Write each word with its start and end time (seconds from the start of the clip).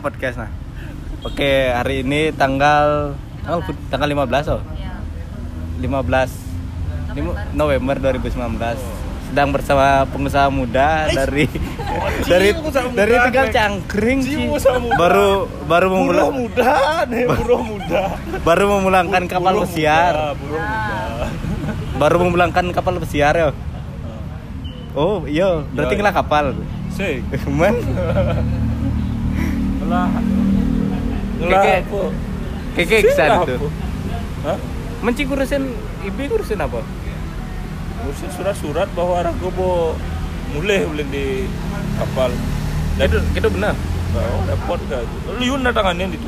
podcast 0.00 0.36
nah. 0.38 0.50
Oke, 1.20 1.44
hari 1.68 2.00
ini 2.00 2.32
tanggal 2.32 3.12
tanggal 3.40 3.60
tanggal 3.88 4.08
15 4.08 4.24
oh. 4.50 4.60
Iya. 4.72 4.92
15 5.78 6.48
Lim- 7.10 7.36
November 7.52 7.96
2019 7.98 9.00
sedang 9.30 9.50
bersama 9.50 9.86
pengusaha 10.10 10.48
muda 10.48 11.06
dari 11.06 11.46
dari 12.30 12.50
pengusaha 12.50 12.82
muda, 12.84 12.98
dari 12.98 13.14
Tegal. 13.14 13.46
Cangkring 13.48 14.18
Si 14.20 14.28
Ci. 14.28 14.36
pengusaha 14.42 14.76
muda. 14.76 14.96
baru 14.96 15.30
baru 15.64 15.86
Buruh 15.86 15.98
memulai 16.02 16.30
muda 16.32 16.72
buruh 17.30 17.62
muda. 17.62 18.02
baru 18.42 18.64
memulangkan 18.72 19.22
kapal 19.26 19.54
pesiar 19.62 20.34
baru 22.00 22.16
memulangkan 22.20 22.64
kapal 22.70 22.98
pesiar 22.98 23.34
ya 23.34 23.48
oh 24.92 25.22
iya 25.24 25.62
berarti 25.68 25.94
Ya, 25.94 25.98
ngelah 26.00 26.16
kapal 26.16 26.44
Sing. 26.90 27.22
men 27.54 27.76
Ngelah. 29.90 30.06
Ngelah 31.42 31.62
Keke. 31.82 32.02
keke 32.78 32.96
kesan 33.10 33.30
itu? 33.42 33.66
Hah? 34.46 34.56
menci 35.00 35.26
kurusin 35.26 35.74
ibu 36.06 36.20
kurusin 36.30 36.60
apa 36.60 36.78
Ngurusin 37.98 38.30
surat-surat 38.30 38.86
bahwa 38.94 39.18
Rago 39.18 39.48
mau 39.50 39.98
mulai 40.52 40.86
mulai 40.86 41.04
di 41.04 41.24
kapal. 41.96 42.30
itu 42.96 43.18
itu 43.34 43.48
benar 43.50 43.74
Oh, 44.10 44.42
repot 44.42 44.78
kan. 44.86 45.06
Lu 45.38 45.44
yun 45.46 45.62
natangannya 45.62 46.10
itu. 46.10 46.26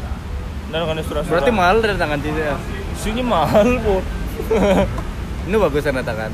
Natangannya 0.70 1.02
surat-surat. 1.02 1.34
berarti 1.34 1.50
mahal 1.50 1.76
dari 1.78 1.98
tangan 1.98 2.18
dia 2.18 2.54
Sini 2.94 3.22
mahal, 3.22 3.78
Bot. 3.78 4.02
ini 5.46 5.56
bagus 5.56 5.82
tanda 5.82 6.02
tangan 6.02 6.30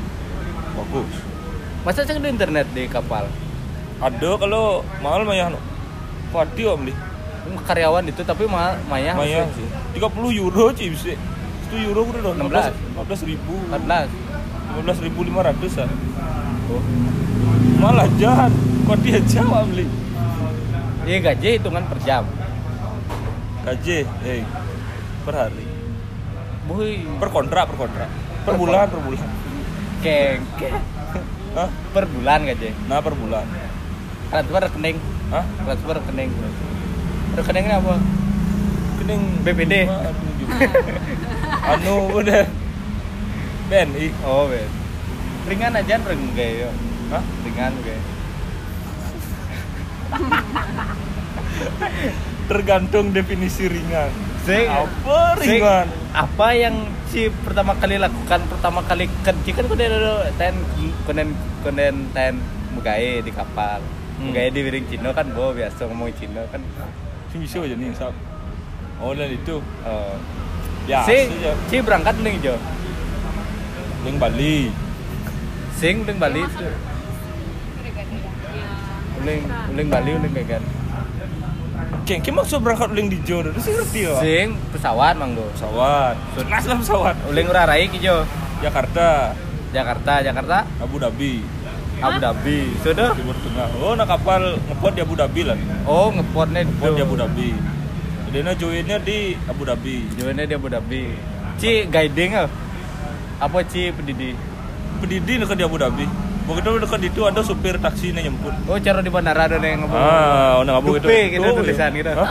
Bagus. 0.73 1.13
masa 1.81 2.05
cek 2.05 2.17
di 2.17 2.29
internet 2.29 2.69
di 2.71 2.85
kapal 2.85 3.25
Ada 3.97 4.29
kalau 4.37 4.81
mahal 5.01 5.25
mah 5.25 5.49
no. 5.49 5.59
Padi 6.29 6.63
om 6.63 6.79
beli. 6.79 6.93
Karyawan 7.59 8.03
itu 8.03 8.21
tapi 8.21 8.45
mahal 8.45 8.77
maya 8.85 9.13
Maya 9.13 9.45
sih. 9.51 9.65
30 9.95 10.05
euro 10.35 10.69
sih 10.71 10.87
bisa. 10.89 11.13
Itu 11.65 11.75
euro 11.83 12.05
udah 12.05 12.21
dong. 12.23 12.37
16. 12.43 12.73
15 12.95 13.29
ribu. 13.29 13.53
14 13.67 14.09
15 14.79 15.05
ribu 15.05 15.19
500 15.23 15.81
an. 15.81 15.89
Oh. 16.67 16.83
Malah 17.77 18.07
jahat. 18.15 18.51
Kok 18.83 18.97
dia 18.99 19.19
jawab 19.23 19.65
beli? 19.67 19.85
iya 21.03 21.17
gaji 21.23 21.57
hitungan 21.57 21.81
per 21.83 21.97
jam 21.99 22.21
Gaji, 23.59 24.05
eh 24.23 24.45
per 25.21 25.33
hari. 25.35 25.65
Boy, 26.63 27.01
Per 27.17 27.29
kontrak, 27.29 27.65
per 27.65 27.77
kontrak. 27.79 28.09
Per 28.39 28.53
bulan, 28.53 28.85
per 28.85 29.01
bulan. 29.01 29.25
keng 29.99 30.41
Hah? 31.57 31.65
per 31.91 32.05
bulan 32.05 32.45
gaji 32.45 32.69
Nah, 32.85 33.01
per 33.01 33.13
bulan. 33.13 33.41
transfer 34.29 34.61
rekening 34.61 34.97
Hah? 35.27 35.41
transfer 35.59 35.97
rekening 35.97 36.29
rekeningnya 37.31 37.77
apa 37.77 37.95
Kening 38.99 39.23
BPD. 39.41 39.73
Aduh, 39.85 40.31
juga. 40.37 40.55
anu 41.71 41.95
udah 42.13 42.43
BNI. 43.67 44.07
oh 44.23 44.45
ben 44.45 44.69
ringan 45.45 45.73
aja 45.73 45.95
reng 45.99 46.23
gaya 46.33 46.69
Hah? 47.09 47.23
ringan 47.41 47.73
gaya 47.79 48.01
Tergantung 52.45 53.13
definisi 53.13 53.69
ringan. 53.69 54.09
sing 54.41 54.65
Apa 54.65 55.37
ringan? 55.37 55.85
apa 56.09 56.47
yang 56.51 56.73
si 57.05 57.29
pertama 57.45 57.77
kali 57.77 57.97
lakukan 57.97 58.41
pertama 58.47 58.81
kali 58.81 59.05
kerja 59.21 59.51
kan 59.53 59.65
ada 59.69 60.25
ten 60.35 60.57
konen 61.05 61.29
konen 61.61 61.95
ten 62.09 62.41
mugai 62.71 63.21
di 63.21 63.29
kapal 63.29 63.81
Hmm. 64.19 64.35
mugai 64.35 64.51
di 64.51 64.59
piring 64.59 64.83
Cina 64.85 65.13
kan 65.13 65.31
bo 65.31 65.53
biasa 65.53 65.85
ngomong 65.85 66.11
Cina 66.11 66.43
kan 66.49 66.59
Sing 67.29 67.39
bisa 67.41 67.61
aja 67.61 67.75
nih, 67.77 67.93
sap. 67.93 68.13
Oh, 68.99 69.13
dan 69.13 69.29
itu. 69.29 69.61
oh. 69.85 70.15
Ya, 70.89 71.05
sing 71.05 71.29
aja. 71.37 71.53
si 71.69 71.85
berangkat 71.85 72.17
nih 72.25 72.41
jo 72.41 72.57
Ning 74.01 74.17
Bali. 74.17 74.73
sing 75.77 76.01
uling 76.01 76.17
Bali 76.17 76.41
uling 79.21 79.41
uling 79.69 79.87
Bali 79.87 80.11
uling 80.17 80.33
gagan 80.33 80.63
Keng, 82.09 82.25
keng 82.25 82.33
maksud 82.33 82.65
berangkat 82.65 82.89
uling 82.89 83.05
di 83.05 83.21
Jawa, 83.21 83.53
itu 83.53 83.61
sih 83.61 83.73
ngerti 83.77 83.99
ya? 84.01 84.13
sing 84.17 84.47
pesawat 84.73 85.13
manggo 85.13 85.45
Pesawat. 85.53 86.17
Jelas 86.41 86.65
lah 86.65 86.77
pesawat. 86.81 87.15
uling 87.29 87.45
urarai 87.45 87.85
ki 87.85 88.01
jo 88.01 88.25
Jakarta, 88.65 89.37
Jakarta 89.69 90.25
Jakarta 90.25 90.57
Abu 90.81 90.97
Dhabi, 90.97 91.45
Abu 91.99 92.17
Dhabi 92.17 92.57
sudah 92.79 93.11
Timur 93.11 93.35
Tengah. 93.37 93.67
Oh, 93.77 93.93
nak 93.93 94.07
kapal 94.07 94.41
ngepot 94.61 94.91
di 94.91 95.01
Abu 95.01 95.13
Dhabi 95.13 95.41
lah. 95.43 95.57
oh 95.83 96.07
ngepotnya 96.09 96.63
Ngepot 96.63 96.95
di 96.95 97.01
Abu 97.01 97.15
Dhabi. 97.15 97.49
Jadi 98.29 98.39
na 98.39 98.51
joinnya 98.53 98.97
di 98.97 99.19
Abu 99.43 99.63
Dhabi. 99.65 99.95
Jawabannya 100.13 100.45
di 100.45 100.53
Abu 100.53 100.67
Dhabi. 100.69 101.03
Ci 101.57 101.71
guiding 101.85 102.31
ah. 102.35 102.47
Apa 103.37 103.63
Ci 103.63 103.91
pendidi? 103.91 104.31
Pendidi 104.99 105.33
dekat 105.37 105.55
di 105.55 105.65
Abu 105.65 105.75
Dhabi. 105.75 106.05
Begitu 106.45 106.69
dekat 106.77 107.01
itu 107.03 107.21
ada 107.23 107.41
supir 107.41 107.77
taksi 107.77 108.09
nih 108.09 108.25
nyemput. 108.25 108.53
Oh, 108.65 108.77
cara 108.77 109.01
di 109.01 109.09
bandara 109.09 109.45
ada 109.45 109.59
yang 109.59 109.85
ngomong. 109.85 109.93
Ah, 109.93 110.57
udah 110.57 110.71
ngabu 110.77 110.97
Dupe, 110.97 111.13
gitu 111.29 111.45
Oh, 111.45 111.53
tulisan 111.53 111.93
iya. 111.93 111.99
gitu. 112.01 112.11
Hah? 112.15 112.29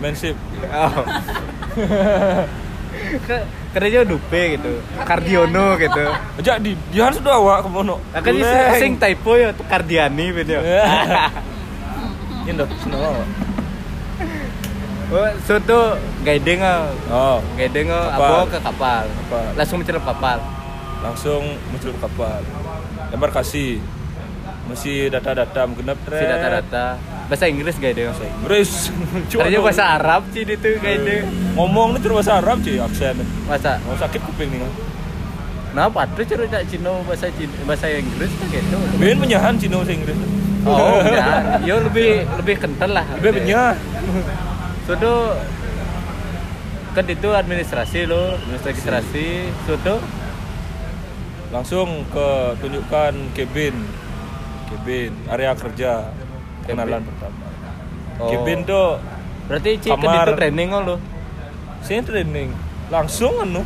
Mansip. 0.00 0.36
Oh. 0.68 0.92
Ke- 3.18 3.46
Kerja 3.70 4.02
dupe 4.02 4.42
gitu. 4.58 4.82
Kardiono 5.06 5.78
gitu. 5.78 6.04
Aja 6.38 6.58
di 6.58 6.74
dia 6.90 7.06
harus 7.10 7.18
doa 7.22 7.38
awak 7.38 7.66
kemono. 7.66 8.02
Kan 8.14 8.34
ini 8.34 8.50
sing 8.78 8.92
typo 8.98 9.38
ya 9.38 9.54
tuh 9.54 9.66
Kardiani 9.66 10.26
gitu. 10.34 10.58
Ini 12.40 12.56
dok 12.56 12.72
oh, 15.12 15.28
so 15.44 15.60
tuh 15.60 15.98
guiding 16.24 16.64
ah. 16.64 16.88
Oh, 17.12 17.38
Guiding 17.58 17.92
ah 17.92 18.16
apa 18.16 18.48
ke 18.48 18.58
kapal. 18.64 19.04
Kapal. 19.06 19.44
Langsung 19.54 19.76
mencelup 19.82 20.04
kapal. 20.06 20.38
langsung 21.00 21.42
muncul 21.72 21.92
kapal. 22.00 22.40
Embarkasi. 23.12 23.80
Mesti 24.68 25.10
data-data 25.10 25.66
menggenap 25.66 25.98
Si 26.06 26.24
data-data 26.24 26.84
bahasa 27.30 27.46
Inggris 27.46 27.78
guiding. 27.78 28.10
Inggris. 28.10 28.90
Kerja 29.30 29.58
bahasa 29.62 29.84
Arab 29.94 30.26
Ci 30.34 30.42
itu 30.42 30.70
guiding. 30.82 31.54
Ngomong 31.54 31.94
nih 31.94 32.00
terus 32.02 32.14
bahasa 32.18 32.42
Arab 32.42 32.58
sih 32.66 32.82
aksen. 32.82 33.22
Masa 33.46 33.78
Mau 33.86 33.94
sakit 33.94 34.18
kuping 34.26 34.50
nih. 34.50 34.66
Kenapa 35.70 36.02
tuh 36.18 36.26
cara 36.26 36.50
tak 36.50 36.66
Cina 36.66 36.90
bahasa 37.06 37.30
Cina, 37.30 37.54
bahasa 37.62 37.86
Inggris 37.86 38.30
kan 38.34 38.46
gitu. 38.50 38.76
Ben 38.98 39.14
menyahan 39.14 39.54
Cina 39.54 39.78
bahasa 39.78 39.94
Inggris. 39.94 40.18
Oh, 40.66 40.98
ya. 41.14 41.62
Yo 41.62 41.78
lebih 41.78 42.26
lebih 42.42 42.58
kental 42.58 42.90
lah. 42.90 43.06
Ben 43.22 43.30
menyah. 43.30 43.78
Sudah 44.90 45.38
kan 46.90 47.06
itu 47.06 47.30
administrasi 47.30 48.10
lo, 48.10 48.34
administrasi 48.34 49.54
sudah 49.70 50.02
Langsung 51.50 52.06
ke 52.14 52.54
tunjukkan 52.62 53.14
cabin. 53.34 53.74
Cabin, 54.70 55.12
area 55.26 55.50
kerja. 55.58 56.14
Kenalan 56.64 57.02
pertama. 57.02 57.38
Oh. 58.16 58.28
Cabin 58.28 58.58
tuh 58.62 59.00
berarti 59.46 59.70
cik 59.78 59.90
Kamar. 59.92 60.26
itu 60.26 60.32
training 60.36 60.68
lo. 60.70 60.96
saya 61.80 62.04
training 62.04 62.52
langsung 62.86 63.34
anu 63.40 63.64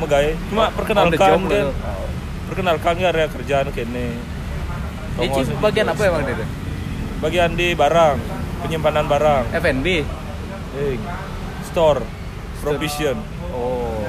megai 0.00 0.32
cuma 0.48 0.66
the 0.66 0.74
perkenalkan 0.74 1.38
kan 1.44 1.68
perkenalkan 2.48 2.94
ya 2.96 3.12
area 3.12 3.28
kerjaan 3.28 3.68
kene 3.68 4.16
Ini 5.14 5.60
bagian 5.60 5.86
apa 5.86 6.02
emang 6.02 6.24
itu? 6.24 6.44
bagian 7.20 7.52
di 7.52 7.76
barang 7.76 8.16
penyimpanan 8.60 9.04
barang 9.04 9.44
F&B. 9.54 9.86
eh, 10.74 10.96
store 11.62 12.00
provision 12.58 13.20
Oh. 13.50 14.08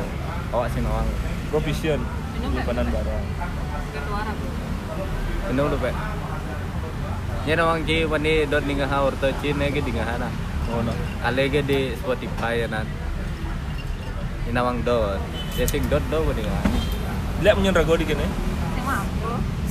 Awak 0.51 0.71
sih 0.71 0.79
nawang. 0.79 1.05
provision 1.49 1.99
penyimpanan 2.33 2.87
barang 2.87 3.23
Ini 5.43 5.59
udah 5.59 5.77
pak. 5.77 5.93
Ya 7.41 7.57
nawang 7.57 7.81
cik 7.89 8.05
wani 8.05 8.45
dot 8.45 8.61
ningah 8.69 8.85
orto 9.01 9.33
cina 9.41 9.65
ke 9.73 9.81
dingah 9.81 10.05
hana. 10.05 10.29
oh 10.69 10.85
no 10.85 10.93
Ale 11.25 11.49
ke 11.49 11.65
di 11.65 11.97
Spotify 11.97 12.61
ya 12.61 12.67
nan. 12.69 12.85
Ini 14.45 14.53
nawang 14.53 14.85
dot. 14.85 15.17
Ya 15.57 15.65
sing 15.65 15.81
dot 15.89 16.05
dot 16.13 16.21
ke 16.21 16.37
dingah. 16.37 16.61
lihat 17.41 17.57
punya 17.57 17.73
rago 17.73 17.97
di 17.97 18.05
kene? 18.05 18.29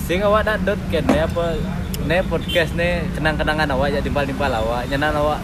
Sing 0.03 0.19
awak 0.27 0.51
dak 0.51 0.67
dot 0.67 0.83
kan 0.91 1.07
ne 1.07 1.19
apa 1.23 1.45
ne 2.11 2.19
podcast 2.27 2.75
ne 2.75 3.07
kenang-kenangan 3.15 3.71
awak 3.71 3.95
ya 3.95 4.03
timpal-timpal 4.03 4.51
awak. 4.51 4.91
Nyanan 4.91 5.15
awak 5.23 5.39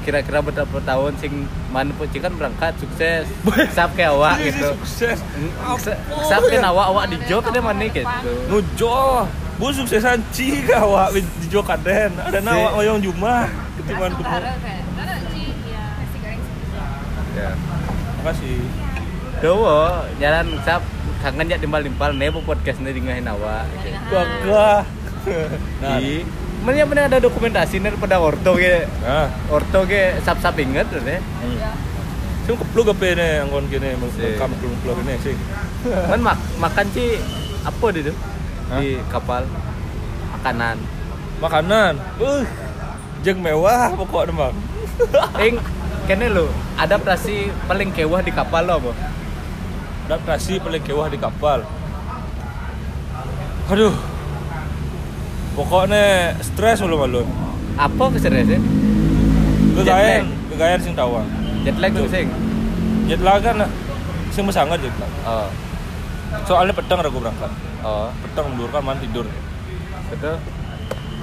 kira-kira 0.00 0.40
berapa 0.40 0.78
tahun 0.88 1.12
sing 1.20 1.44
mana 1.68 1.92
pun 2.00 2.08
kan 2.08 2.32
berangkat 2.32 2.72
sukses. 2.80 3.28
Sap 3.76 3.92
ke 3.92 4.08
awak 4.08 4.40
gitu. 4.40 4.72
sukses. 4.80 5.20
Sap 6.24 6.48
ke 6.48 6.56
awak 6.56 6.86
awak 6.96 7.12
di 7.12 7.20
job 7.28 7.44
kan 7.44 7.60
mana 7.60 7.84
gitu. 7.92 8.08
Nujo 8.48 9.28
bu 9.60 9.68
suksesan 9.68 10.24
ci 10.32 10.64
awak 10.72 11.12
di 11.12 11.46
jo 11.52 11.60
kaden. 11.60 12.16
Ada 12.16 12.40
Si. 12.40 12.46
nawak 12.48 12.72
oyong 12.80 12.98
jumah. 13.04 13.44
Ketimbang 13.76 14.12
tuh 14.16 14.24
ya. 17.36 17.50
Makasih. 18.20 18.60
Dowo, 19.40 20.04
jalan 20.16 20.46
sap. 20.64 20.82
Kangen 21.20 21.52
ya 21.52 21.60
timpal-timpal 21.60 22.16
ne 22.16 22.32
bu 22.32 22.40
podcast 22.40 22.80
ne 22.80 22.96
dingahin 22.96 23.28
awak. 23.28 23.68
Gitu. 23.84 23.92
bangga 24.08 24.88
nah. 25.84 26.00
Mana 26.64 26.84
mana 26.88 27.00
ada 27.12 27.18
dokumentasi 27.20 27.76
nih 27.76 27.92
pada 28.00 28.16
orto 28.16 28.56
ge. 28.56 28.88
Nah, 29.04 29.28
Orto 29.52 29.84
ge 29.84 30.16
sap-sap 30.24 30.56
inget 30.56 30.88
tuh 30.88 31.00
deh. 31.04 31.20
sing 32.48 32.56
kepluk 32.56 32.96
apa 32.96 33.12
nih 33.12 33.44
anggon 33.44 33.68
kene? 33.68 34.00
Si. 34.16 34.40
kam 34.40 34.48
kepluk 34.56 34.96
ini 35.04 35.20
sih. 35.20 35.36
Man 36.08 36.24
mak 36.24 36.40
makan 36.56 36.88
ci 36.96 37.20
apa 37.68 37.86
di 37.92 38.00
tuh? 38.08 38.16
Hah? 38.70 38.78
Di 38.78 39.02
kapal 39.10 39.42
makanan. 40.38 40.76
Makanan. 41.42 41.92
Uh, 42.22 42.46
jeng 43.26 43.42
mewah 43.42 43.90
pokoknya 43.98 44.32
bang. 44.32 44.54
Ing 45.46 45.54
kene 46.06 46.26
lo 46.30 46.46
adaptasi 46.78 47.50
paling 47.66 47.90
kewah 47.90 48.22
di 48.22 48.30
kapal 48.30 48.62
lo 48.70 48.78
apa? 48.78 48.92
Adaptasi 50.06 50.62
paling 50.62 50.82
kewah 50.86 51.10
di 51.10 51.18
kapal. 51.18 51.66
Aduh. 53.70 53.94
Pokoknya 55.58 56.38
stres 56.40 56.78
belum 56.78 57.10
malu. 57.10 57.26
Apa 57.74 58.06
sih? 58.14 58.58
Kegayan, 59.76 60.30
kegayan 60.52 60.80
sing 60.80 60.94
tawang. 60.94 61.26
Jet 61.66 61.76
lag 61.76 61.90
tuh 61.90 62.06
sing. 62.06 62.30
Jet 63.10 63.20
lag 63.20 63.42
kan 63.42 63.66
sing 64.30 64.46
mesangat 64.46 64.78
jet 64.78 64.94
lag. 64.96 65.12
Oh. 65.26 65.50
Soalnya 66.46 66.74
petang 66.74 67.02
aku 67.02 67.18
berangkat. 67.18 67.50
Oh. 67.82 68.10
Petang 68.22 68.50
mundur 68.52 68.70
kan 68.70 68.82
man 68.82 68.98
tidur. 68.98 69.26
Betul. 70.10 70.36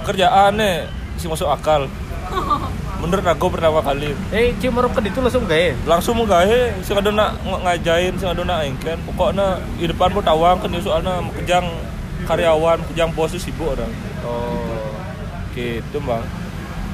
Kerjaannya 0.04 0.88
sih 1.18 1.28
masuk 1.28 1.48
akal. 1.48 1.88
Menurut 2.98 3.24
aku 3.24 3.48
pertama 3.48 3.80
kali. 3.80 4.12
Eh, 4.34 4.52
Ci 4.60 4.68
Maroko 4.68 5.00
itu 5.00 5.20
langsung 5.22 5.46
gaya. 5.48 5.72
langsung 5.88 6.18
gawe 6.28 6.60
sing 6.84 6.96
ada 6.98 7.10
nak 7.14 7.40
ng- 7.46 7.62
ngajain 7.64 8.14
sing 8.20 8.28
ada 8.28 8.44
nak 8.44 8.68
engken 8.68 9.00
pokoknya 9.08 9.62
di 9.80 9.88
depan 9.88 10.12
pun 10.12 10.24
tawang 10.26 10.60
kan 10.60 10.74
soalnya 10.82 11.24
kejang 11.40 11.64
karyawan 12.28 12.82
kejang 12.92 13.14
bos 13.16 13.32
itu 13.32 13.48
sibuk 13.48 13.78
orang 13.78 13.92
Oh. 14.26 14.92
gitu 15.56 16.04
bang 16.04 16.26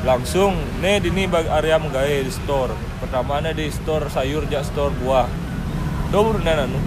langsung 0.04 0.60
nih 0.83 1.00
di 1.00 1.10
ini 1.10 1.25
bagi 1.25 1.48
area 1.48 1.80
menggawe 1.80 2.06
di 2.06 2.30
store 2.30 2.75
pertama 3.00 3.39
di 3.56 3.71
store 3.71 4.12
sayur 4.12 4.44
jak 4.51 4.68
store 4.68 4.92
buah 5.00 5.25
berenang 6.12 6.69
anu 6.69 6.80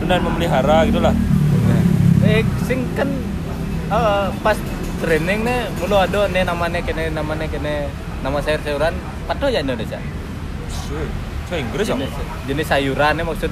berenang 0.00 0.24
memelihara 0.24 0.78
gitulah 0.84 1.14
Eh, 2.20 2.44
sing 2.62 2.84
kan 2.92 3.08
eh, 3.88 4.26
pas 4.40 4.56
training 4.98 5.40
nih 5.40 5.60
mulu 5.74 5.96
ada 5.96 6.24
nih 6.26 6.42
namanya 6.42 6.78
kene 6.78 7.08
namanya 7.10 7.44
kene 7.46 7.88
nama 8.20 8.36
sayur-sayuran 8.38 8.92
patuh 9.24 9.48
ya 9.48 9.60
Indonesia. 9.60 9.96
saya 11.46 11.58
Inggris 11.58 11.84
ya 11.84 11.96
Jenis, 11.96 12.12
jenis 12.44 12.66
sayuran 12.66 13.12
nih 13.14 13.24
maksud 13.24 13.48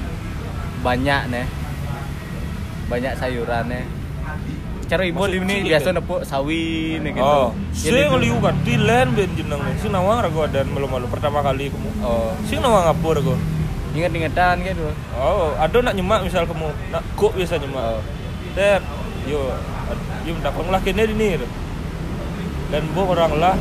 banyak 0.79 1.21
nih. 1.27 1.45
Banyak 2.85 3.13
sayuran 3.15 3.63
nih. 3.67 3.83
Cara 4.85 5.03
ibu 5.03 5.21
ini 5.25 5.65
biasa 5.65 5.87
kan? 5.87 5.95
nepuk 5.97 6.21
sawi 6.23 6.63
nih 6.99 7.11
gitu. 7.11 7.21
oh 7.23 7.49
Jadi 7.71 7.89
sing 7.99 8.05
itu- 8.07 8.21
liu 8.21 8.37
kan 8.39 8.55
di 8.59 8.75
land 8.75 9.09
ben 9.11 9.29
jeneng 9.33 9.61
sing 9.77 9.89
nawang 9.89 10.17
ragu 10.19 10.45
dan 10.47 10.65
malu-malu 10.67 11.05
pertama 11.05 11.41
kali 11.41 11.69
kamu 11.69 11.89
Oh, 11.99 12.33
sing 12.43 12.57
nawang 12.57 12.85
ngapur 12.85 13.13
ragu 13.15 13.33
inget-ingetan 13.93 14.61
gitu. 14.61 14.85
Oh, 15.17 15.53
ada 15.57 15.77
nak 15.81 15.93
nyemak 15.97 16.21
misal 16.25 16.45
kamu 16.45 16.69
nak 16.93 17.03
kok 17.17 17.33
biasa 17.33 17.57
nyemak. 17.57 17.85
Oh. 17.97 18.01
Ter, 18.53 18.81
yo, 19.25 19.53
yo 20.25 20.31
minta 20.37 20.49
lah 20.53 20.81
kene 20.81 21.03
di 21.09 21.15
nih. 21.17 21.41
Dan 22.69 22.85
bu 22.93 23.01
orang 23.09 23.33
lah. 23.41 23.55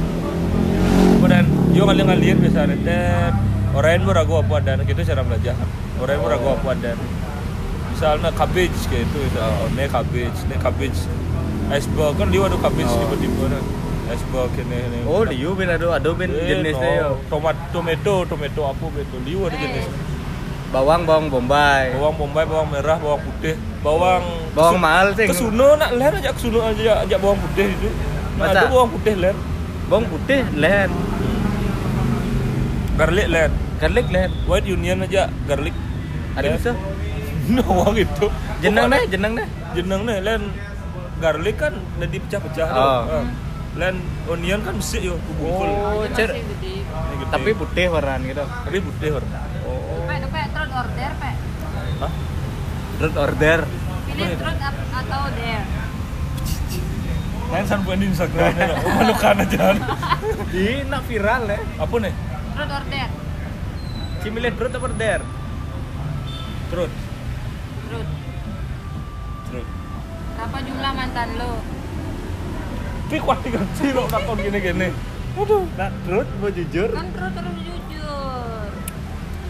Kemudian 1.16 1.46
yo 1.72 1.82
kali 1.88 2.02
ngalian 2.04 2.38
biasa 2.44 2.68
ter. 2.84 3.32
Orang 3.72 4.04
bu 4.04 4.10
ragu 4.12 4.34
apa 4.40 4.56
dan 4.64 4.84
gitu 4.84 5.00
cara 5.04 5.24
belajar. 5.24 5.56
Orang 6.00 6.18
bu 6.20 6.28
ragu 6.28 6.48
apa 6.56 6.70
dan. 6.76 6.98
Misalnya 7.92 8.30
cabbage 8.30 8.78
kayak 8.86 9.10
itu, 9.10 9.18
itu 9.26 9.38
oh, 9.42 9.66
ne 9.74 9.84
cabbage, 9.90 10.38
ne 10.46 10.56
cabbage. 10.62 11.00
Iceberg 11.68 12.14
kan 12.14 12.30
dia 12.30 12.46
ada 12.46 12.56
cabbage 12.62 12.88
Oh. 12.88 13.00
tiba-tiba 13.04 13.44
nah. 13.50 13.64
Iceberg 14.08 14.50
ini 14.56 14.78
ini. 14.88 14.98
Oh, 15.04 15.20
liu 15.20 15.52
ben 15.52 15.68
ada 15.68 16.00
ada 16.00 16.10
ben 16.16 16.32
Eh, 16.32 16.48
jenisnya. 16.48 17.12
Tomat, 17.28 17.58
tomato, 17.74 18.24
tomato 18.24 18.62
apa 18.64 18.86
gitu. 18.96 19.16
Liu 19.26 19.44
ada 19.44 19.56
jenis. 19.58 19.84
Bawang 20.68 21.02
bawang 21.02 21.26
bombay. 21.28 21.96
bawang 21.96 22.14
bombay 22.14 22.44
bawang 22.44 22.68
merah 22.68 22.98
bawang 22.98 23.22
putih 23.22 23.54
bawang 23.80 24.20
Bawang 24.52 24.76
mahal 24.76 25.08
sih. 25.12 25.24
kesuno 25.24 25.74
nak 25.74 25.90
ler 25.92 26.12
aja 26.14 26.30
kesuno 26.30 26.60
aja 26.60 27.02
aja 27.02 27.16
bawang 27.16 27.40
putih 27.40 27.66
itu 27.70 27.88
nah, 28.36 28.52
ada 28.52 28.68
bawang 28.68 28.90
putih 28.90 29.14
ler 29.14 29.36
Bawang 29.88 30.04
putih 30.06 30.44
len. 30.52 30.90
garlic 32.94 33.26
ler 33.26 33.50
Garlic 33.78 34.06
len. 34.10 34.30
white 34.44 34.66
union 34.66 35.00
aja 35.00 35.32
garlic 35.46 35.72
Ada 36.36 36.44
Len. 36.44 36.54
bisa? 36.54 36.72
nawang 37.54 37.96
itu 37.96 38.26
Jeneng 38.60 38.84
Pokoknya 38.84 38.98
nih, 38.98 39.08
jeneng 39.08 39.32
nih. 39.34 39.46
jeneng 39.72 40.00
nih 40.04 40.18
len 40.20 40.42
garlic 41.18 41.56
kan 41.56 41.74
udah 41.96 42.06
dipecah-pecah. 42.06 42.68
Oh. 42.68 43.02
Ah. 43.08 43.26
len 43.74 43.96
onion 44.26 44.60
kan 44.60 44.74
besar 44.74 45.00
yo 45.00 45.16
kumpul 45.24 45.66
Oh, 45.66 46.04
cer. 46.12 46.30
Tapi 47.26 47.50
putih 47.52 47.88
warnaan 47.88 48.20
gitu. 48.22 48.44
tapi 48.44 48.78
putih 48.78 49.16
warna 49.16 49.38
Oh. 49.64 49.97
Order, 50.78 51.10
Pak. 51.18 51.34
Hah? 51.98 52.12
Terus 52.98 53.14
order. 53.16 53.58
Pilih 54.06 54.30
ap- 54.38 54.82
atau 54.94 55.22
dare. 55.34 55.62
Main 57.48 57.64
sampai 57.64 57.96
di 57.96 58.06
Instagram 58.06 58.52
ya, 58.54 58.76
malukan 58.76 59.36
aja. 59.40 59.66
Ih, 60.54 60.84
nak 60.84 61.02
viral 61.08 61.42
ya. 61.48 61.58
Apa 61.80 61.94
nih? 61.96 62.14
Trot 62.54 62.70
order. 62.70 63.08
Cimilih 64.20 64.52
terus 64.52 64.70
apa 64.70 64.84
order? 64.84 65.20
Terus, 66.68 66.92
Trot. 67.88 68.08
terus. 69.48 69.66
Berapa 70.36 70.58
jumlah 70.60 70.92
mantan 70.92 71.28
lo? 71.34 71.52
Tapi 73.08 73.16
kuat 73.18 73.38
diganti 73.40 73.86
kok 73.88 74.06
takon 74.12 74.36
gini-gini. 74.36 74.88
Waduh, 75.32 75.64
nak 75.74 75.90
terus 76.04 76.28
mau 76.36 76.50
jujur. 76.52 76.90
Kan 76.92 77.08
trot 77.10 77.32
terus 77.32 77.56
jujur. 77.58 78.68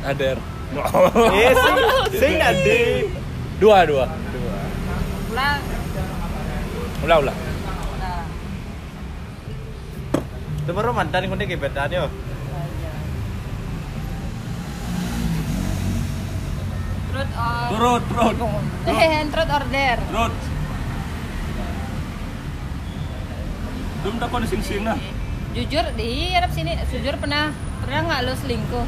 Ada. 0.06 0.30
Eh, 1.38 1.53
sing 1.56 1.76
sing 2.20 2.35
ade. 2.38 3.09
Dua, 3.59 3.88
dua. 3.88 4.05
Pulang. 5.29 5.61
Ulah, 7.05 7.17
ulah. 7.25 7.37
Nah, 7.99 8.23
Itu 10.62 10.70
baru 10.76 10.93
mantan 10.93 11.25
yang 11.25 11.32
kontek 11.32 11.49
gebetan 11.56 11.88
yo. 11.91 12.06
trot 17.19 17.31
or 17.35 17.69
Turut, 17.73 18.03
turut. 18.06 18.37
Eh, 18.87 19.26
trot 19.32 19.50
order. 19.50 19.97
Turut. 20.06 20.35
Belum 23.99 24.17
takon 24.23 24.47
sing-sing 24.47 24.87
nah. 24.87 24.99
Jujur 25.56 25.85
di 25.99 26.31
Arab 26.38 26.55
sini, 26.55 26.79
jujur 26.87 27.19
pernah 27.19 27.50
pernah 27.82 28.00
nggak 28.06 28.21
lo 28.31 28.32
selingkuh? 28.38 28.87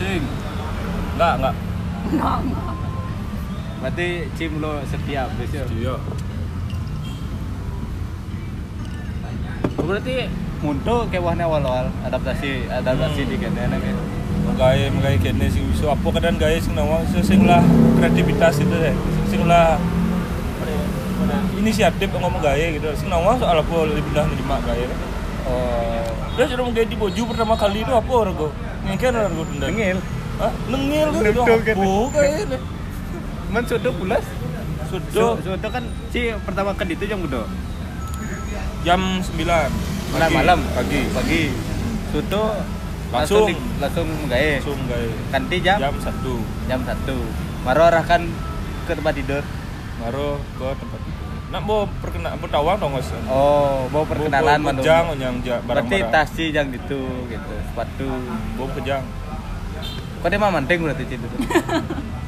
Sing. 0.00 0.22
Enggak, 1.14 1.32
enggak. 1.38 1.54
Enggak. 2.10 2.38
Berarti 3.78 4.08
Cim 4.34 4.52
lo 4.58 4.82
setia 4.88 5.30
habis 5.30 5.50
yo. 5.54 5.64
Iya. 5.70 5.94
Oh, 9.78 9.84
Berarti 9.86 10.26
untuk 10.64 11.12
kewahnya 11.12 11.44
awal-awal 11.46 11.92
adaptasi 12.02 12.66
adaptasi 12.66 13.28
di 13.30 13.36
kene 13.38 13.68
nek. 13.70 13.84
Menggawe 14.48 14.82
menggawe 14.90 15.16
kene 15.22 15.46
sing 15.46 15.70
iso 15.70 15.92
apa 15.92 16.08
kadang 16.18 16.34
gawe 16.34 16.56
sing 16.58 16.74
nawang 16.74 17.04
sing- 17.12 17.46
lah 17.46 17.62
kreativitas 18.00 18.58
itu 18.58 18.74
deh. 18.74 18.94
Sing 19.30 19.46
lah 19.46 19.78
ya, 20.64 20.80
ya, 21.30 21.38
inisiatif 21.60 22.08
ngomong 22.10 22.42
gawe 22.42 22.64
gitu. 22.74 22.88
Sing 22.98 23.06
nawang 23.06 23.38
soal 23.38 23.60
apa 23.60 23.74
lebih 23.86 24.10
dah 24.10 24.26
nerima 24.26 24.56
gawe. 24.64 24.84
Oh, 25.44 26.02
Dia 26.34 26.50
sudah 26.50 26.64
menggawe 26.66 26.86
di 26.88 26.96
boju 26.98 27.22
pertama 27.30 27.54
kali 27.54 27.86
itu 27.86 27.92
apa 27.92 28.14
rego? 28.26 28.48
Ngeken 28.88 29.12
rego 29.14 29.42
dendam. 29.52 29.70
dengil. 29.70 29.98
Hah? 30.36 30.52
Nengil 30.66 31.08
Nunduk 31.10 31.58
gitu. 31.62 31.86
apa 32.10 32.18
gawe? 32.18 32.58
Men 33.48 33.64
sudah 33.64 33.92
pulas. 33.92 34.24
Sudah 34.84 35.38
Sudah 35.40 35.70
kan 35.70 35.84
Ci 36.08 36.34
pertama 36.40 36.70
kan 36.72 36.86
itu 36.86 37.04
jam 37.04 37.18
udah. 37.20 37.46
jam 38.82 39.00
9 39.18 39.40
Malam 40.12 40.30
malam 40.30 40.58
pagi 40.70 41.00
pagi. 41.10 41.42
Sudah 42.10 42.60
Langsung. 43.10 43.46
langsung 43.78 44.08
gawe. 44.26 44.50
langsung 44.58 44.78
gawe 44.84 45.08
Kanti 45.30 45.56
jam 45.60 45.78
jam 45.80 45.94
1 45.94 46.68
jam 46.68 46.80
satu. 46.82 47.18
Maro 47.62 47.82
arahkan 47.84 48.22
ke 48.84 48.92
tempat 48.92 49.14
tidur. 49.14 49.44
baru 49.96 50.36
ke 50.52 50.66
tempat 50.74 51.00
itu 51.00 51.22
nak 51.48 51.62
mau 51.62 51.86
perkenalan 51.94 52.34
pertawang 52.36 52.76
dong 52.76 52.92
mas 52.92 53.06
Oh, 53.24 53.86
mau 53.88 54.02
perkenalan 54.02 54.58
mau 54.58 54.74
kejang 54.74 55.06
yang 55.14 55.34
ja- 55.40 55.62
Berarti 55.62 56.02
barang-barang 56.02 56.10
tas 56.10 56.28
Ci 56.28 56.50
yang 56.50 56.66
itu 56.68 56.98
gitu, 57.24 57.54
sepatu. 57.64 58.10
mau 58.58 58.66
kejang 58.74 59.06
Kok 60.24 60.32
dia 60.32 60.40
mah 60.40 60.48
manting 60.50 60.80
berarti 60.80 61.04
Ci 61.04 61.14
itu. 61.14 61.28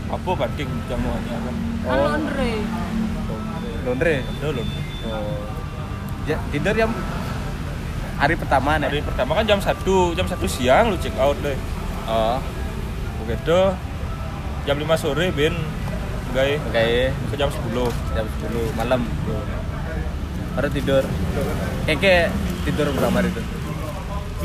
apa 0.07 0.31
banting 0.37 0.69
jamuannya 0.87 1.37
kan 1.38 1.55
Kan 1.83 1.97
laundry. 1.99 2.55
Laundry. 3.83 4.17
ada 4.21 4.49
loh 4.53 4.67
Oh. 5.07 5.38
Ya, 6.25 6.35
tidur 6.50 6.75
jam 6.75 6.91
hari 8.17 8.35
pertama 8.35 8.75
nih. 8.76 8.91
hari 8.91 9.00
pertama 9.00 9.33
kan 9.33 9.47
jam 9.47 9.57
1 9.57 9.73
jam 10.12 10.26
1 10.26 10.35
siang 10.47 10.91
lu 10.91 10.99
check 10.99 11.15
out 11.17 11.38
deh 11.41 11.55
Oh, 12.05 12.43
begitu 13.23 13.59
jam 14.62 14.76
5 14.76 14.83
sore 14.97 15.31
ben 15.31 15.55
gawe 16.33 16.55
oke. 16.61 16.85
ke 17.31 17.35
jam 17.35 17.47
10 17.49 17.71
Jam 18.12 18.26
10 18.45 18.75
malam. 18.75 19.00
baru 20.53 20.69
tidur 20.69 21.03
kayak 21.87 22.35
tidur 22.62 22.91
beramar 22.91 23.23
itu 23.23 23.38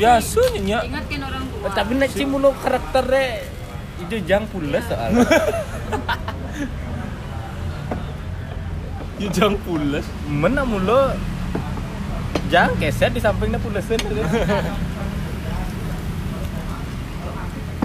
biasa 0.02 0.42
nya 0.58 0.78
Ingat 0.82 1.04
kan 1.06 1.20
orang 1.22 1.44
tua. 1.46 1.68
tapi 1.70 1.92
nek 1.94 2.10
cimulo 2.10 2.50
karakternya 2.58 3.46
itu 4.02 4.16
jang 4.26 4.50
pules 4.50 4.82
soal 4.82 5.14
ya 9.16 9.28
jang 9.30 9.54
pules 9.62 10.02
mana 10.26 10.66
mulo 10.66 11.14
jang 12.50 12.74
keset 12.76 13.14
di 13.14 13.22
sampingnya 13.22 13.62
pulesin 13.62 14.02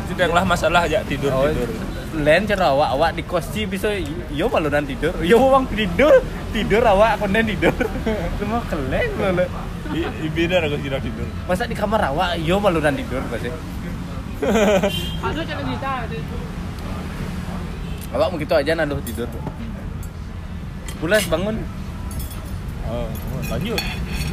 tidaklah 0.08 0.44
masalah 0.44 0.82
aja 0.84 1.06
tidur 1.06 1.30
Oh, 1.30 1.46
tidur. 1.46 1.70
lain 2.18 2.48
cara 2.48 2.74
awak 2.74 2.90
awak 2.96 3.12
di 3.14 3.22
kosti 3.22 3.70
bisa 3.70 3.94
yo 4.34 4.50
malunan 4.50 4.82
tidur. 4.82 5.14
Yo 5.22 5.38
uang 5.38 5.70
tidur 5.70 6.24
tidur 6.50 6.82
awak 6.82 7.22
konden 7.22 7.46
tidur. 7.46 7.76
Cuma 8.40 8.64
kelen 8.66 9.12
lho 9.14 9.46
I- 9.90 10.12
i- 10.22 10.32
beda 10.32 10.60
aku 10.60 10.78
tidak 10.80 11.00
tidur. 11.00 11.28
Masa 11.46 11.64
di 11.64 11.74
kamar 11.74 12.02
awak? 12.08 12.36
Yo 12.40 12.58
malunan 12.58 12.92
tidur 12.92 13.22
pasti 13.28 13.48
Aduh 15.26 15.42
cara 15.42 15.62
kita. 15.64 15.94
awak 18.14 18.30
begitu 18.32 18.54
aja 18.54 18.72
naluh 18.74 19.02
tidur. 19.02 19.26
Pulas 20.98 21.24
bangun. 21.26 21.58
Oh 22.86 23.08
lanjut. 23.48 23.82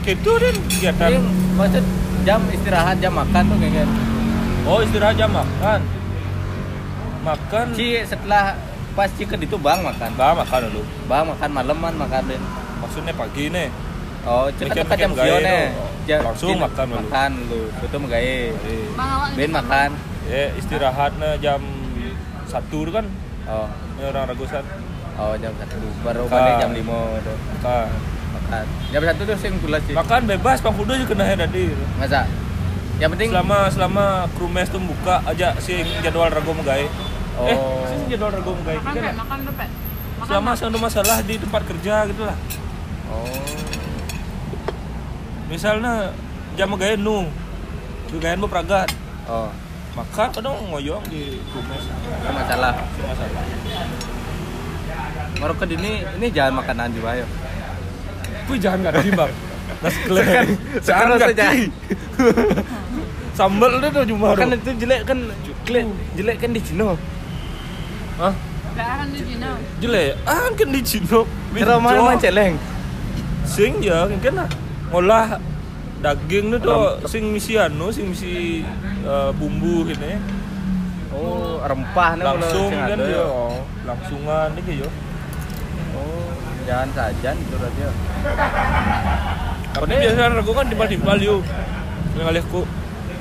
Itu 0.05 0.33
dan 0.37 0.55
kegiatan. 0.69 1.09
Ini 1.09 1.19
maksud 1.55 1.85
jam 2.25 2.41
istirahat 2.49 2.97
jam 2.99 3.13
makan 3.13 3.43
tuh 3.47 3.57
kayaknya 3.59 3.85
oh 4.65 4.79
istirahat 4.81 5.17
jam 5.17 5.31
makan. 5.31 5.81
Makan. 7.25 7.67
Ci 7.73 8.05
setelah 8.05 8.53
pas 8.93 9.09
chicken 9.11 9.41
itu 9.41 9.57
bang 9.57 9.81
makan. 9.81 10.11
Bah, 10.15 10.37
makan 10.37 10.69
dulu. 10.69 10.83
Bang 11.05 11.25
makan 11.27 11.51
maleman 11.51 11.95
makan 11.97 12.23
deh 12.29 12.41
maksudnya 12.77 13.17
pagi 13.17 13.49
nih 13.49 13.73
oh 14.25 14.47
Mikir- 14.49 14.85
dekat 14.85 14.97
jam 14.99 15.11
gaya 15.13 15.25
sionya 15.31 15.59
tuh. 16.05 16.21
Langsung 16.21 16.57
makan 16.61 16.85
dulu. 16.85 16.99
makan 17.01 17.31
lu 17.49 17.61
itu 17.73 17.97
Bang 18.95 19.09
awak 19.09 19.29
ben 19.37 19.51
makan. 19.51 19.91
Ya 20.25 20.45
istirahatnya 20.57 21.31
jam 21.41 21.61
satu 22.45 22.79
kan? 22.89 23.05
Oh. 23.45 23.69
Ini 23.97 24.03
orang 24.09 24.25
ragusan 24.29 24.65
oh 25.15 25.33
jam 25.37 25.53
satu 25.57 25.77
baru 26.01 26.25
Makan. 26.27 26.33
balik 26.33 26.55
jam 26.61 26.71
lima 26.73 26.99
tuh 27.21 27.37
makan. 27.57 27.87
Makan. 28.35 28.65
Jam 28.93 29.03
satu 29.05 29.21
tuh 29.25 29.37
sing 29.37 29.53
pulas 29.61 29.81
sih 29.85 29.95
makan 29.95 30.21
bebas 30.25 30.59
bang 30.61 30.75
kudu 30.75 30.93
juga 30.97 31.09
kena 31.15 31.25
tadi. 31.39 31.65
Masa 31.97 32.21
yang 32.95 33.11
penting 33.11 33.35
selama 33.35 33.59
selama 33.75 34.05
kru 34.39 34.47
mes 34.47 34.69
tuh 34.71 34.79
buka 34.79 35.19
aja 35.27 35.51
sing 35.59 35.83
jadwal 36.01 36.31
ragu 36.31 36.53
megai 36.55 36.87
Oh. 37.35 37.51
eh 37.51 37.59
sing 37.91 38.07
jadwal 38.07 38.31
ragu 38.31 38.55
megai 38.63 38.79
Makan 38.79 38.95
kan? 38.95 39.15
Makan 39.19 39.39
Pet. 39.59 39.71
Makan, 40.15 40.27
selama 40.31 40.51
ada 40.55 40.79
masalah 40.79 41.17
di 41.27 41.35
tempat 41.37 41.63
kerja 41.67 41.95
gitu 42.07 42.23
lah. 42.23 42.37
Oh 43.11 43.74
misalnya 45.47 46.11
jam 46.55 46.71
megai 46.71 46.97
nu 46.97 47.29
megai 48.13 48.35
mau 48.39 48.49
peragat 48.49 48.89
oh. 49.29 49.51
Makan 49.95 50.27
kadang 50.35 50.59
ngoyong 50.75 51.07
di 51.07 51.39
itu 51.39 51.59
masalah. 52.27 52.75
Masalah. 52.83 53.43
Maroko 55.39 55.63
ini 55.71 56.03
ini 56.19 56.27
jangan 56.35 56.59
makanan 56.59 56.91
juga 56.91 57.15
yo 57.15 57.27
Wih 58.51 58.59
jangan 58.59 58.91
ganti 58.91 59.15
bang? 59.15 59.31
Nasi 59.79 59.99
keleng 60.03 60.27
Sekarang- 60.83 61.15
Jangan 61.15 61.31
saja. 61.31 61.47
Sambal 63.39 63.71
itu 63.79 63.89
tuh 63.95 64.05
cuma 64.11 64.35
kan 64.35 64.51
itu 64.51 64.71
jelek 64.83 65.01
kan 65.07 65.19
jelek 65.63 65.87
jelek 66.19 66.37
kan 66.43 66.51
di 66.51 66.61
Cina. 66.63 66.91
Hah? 68.19 68.35
Kan 68.75 69.07
di 69.15 69.21
Cina. 69.23 69.51
Jelek? 69.79 70.11
Ah 70.27 70.51
kan 70.59 70.69
di 70.75 70.81
Cina. 70.83 71.23
Cara 71.55 71.75
mana 71.79 72.19
celeng? 72.19 72.59
Sing 73.47 73.79
ya 73.79 74.11
kan 74.11 74.43
lah 74.43 74.49
Ngolah 74.93 75.41
daging 76.05 76.47
itu 76.53 76.59
tuh 76.61 77.01
sing 77.09 77.33
misi 77.33 77.57
anu 77.57 77.89
sing 77.89 78.13
misi 78.13 78.61
eh, 79.01 79.31
bumbu 79.33 79.89
gitu 79.89 80.05
ya 80.05 80.21
oh 81.17 81.65
rempah 81.65 82.21
nih 82.21 82.25
langsung 82.29 82.69
kan 82.69 82.99
dia 83.01 83.17
yo. 83.17 83.25
oh, 83.25 83.57
langsungan 83.89 84.53
nih 84.53 84.85
yo. 84.85 84.89
Oh 85.97 86.29
jangan 86.69 86.89
saja 86.93 87.31
itu 87.33 87.57
aja 87.57 87.89
tapi 89.75 89.91
biasanya 89.91 90.39
aku 90.41 90.53
kan 90.53 90.67
timbal-timbal 90.69 91.19
yuk 91.19 91.41
yang 92.21 92.29
alihku 92.31 92.63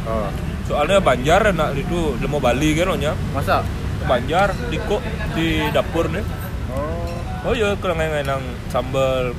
oh. 0.08 0.30
Soalnya 0.64 1.04
Banjar 1.04 1.52
enak 1.52 1.76
itu 1.76 2.16
mau 2.24 2.40
Bali 2.40 2.72
kan 2.72 2.96
nya 2.96 3.12
masa? 3.36 3.68
Banjar 4.08 4.56
di 4.72 4.80
kok 4.80 5.04
di 5.36 5.68
dapur 5.76 6.08
nih 6.08 6.24
oh. 6.72 7.52
Oh 7.52 7.52
iya 7.52 7.76
kurang 7.76 8.00
nang 8.00 8.44
sambal 8.72 9.36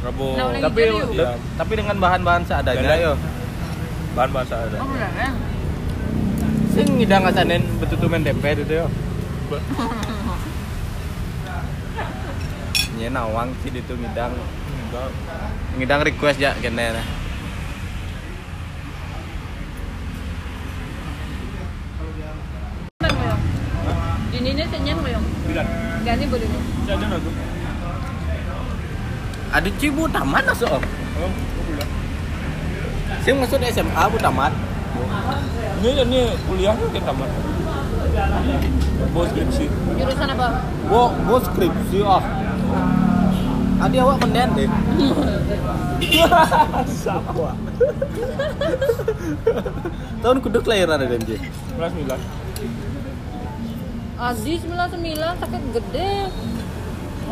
Rabo 0.00 0.32
Nah, 0.32 0.56
tapi 0.58 0.80
yuk. 0.88 1.12
tapi 1.60 1.72
dengan 1.76 1.96
bahan-bahan 2.00 2.42
seadanya 2.42 2.80
Beda. 2.80 2.96
yo 2.98 3.12
bahan 4.10 4.30
bahasa 4.32 4.54
ada 4.64 4.76
Oh, 4.80 4.88
benar 4.88 5.12
ya? 5.12 5.30
sing 6.70 6.86
ngidang 6.96 7.22
asanen 7.26 7.62
betutumen 7.78 8.24
tempe 8.24 8.48
itu 8.54 8.64
yo 8.66 8.86
Nya 12.96 13.08
nawang 13.10 13.52
sih 13.60 13.72
itu 13.72 13.92
ngidang 13.92 14.32
ngidang 15.76 16.00
request 16.02 16.38
ya 16.38 16.52
kene 16.58 16.92
nah. 16.92 17.06
Mo 24.90 25.08
yun. 25.08 25.24
Bilang. 25.48 25.68
Gani 26.04 26.24
ba 26.28 26.36
din 26.36 26.50
yun? 26.50 26.64
Saya 26.84 26.96
ada 26.98 27.16
ada 29.50 29.68
cibu 29.82 30.06
tamat 30.08 30.46
Oh, 30.46 30.54
aku 31.26 31.60
bilang. 31.66 31.90
sing 33.20 33.34
masuk 33.36 33.58
SMA 33.66 34.02
bu 34.08 34.16
tamat 34.16 34.52
Ini 35.80 36.04
ini 36.04 36.20
kuliahnya 36.44 36.86
kan 36.92 37.02
tamat. 37.08 37.30
Bos 39.16 39.32
skripsi. 39.32 39.64
Jurusan 39.96 40.28
apa? 40.36 40.60
Wo, 40.92 41.08
wo 41.24 41.36
skripsi 41.40 42.04
ah. 42.04 42.20
Adi 43.80 43.96
awak 43.96 44.20
menden 44.20 44.48
deh. 44.60 44.68
Sama. 47.00 47.56
Tahun 50.20 50.38
kuduk 50.44 50.68
lahiran 50.68 51.00
ada 51.00 51.08
MJ. 51.08 51.40
Kelas 51.80 51.92
9. 51.96 52.12
Adi 54.20 54.52
99 54.60 55.40
sakit 55.40 55.62
gede. 55.80 56.12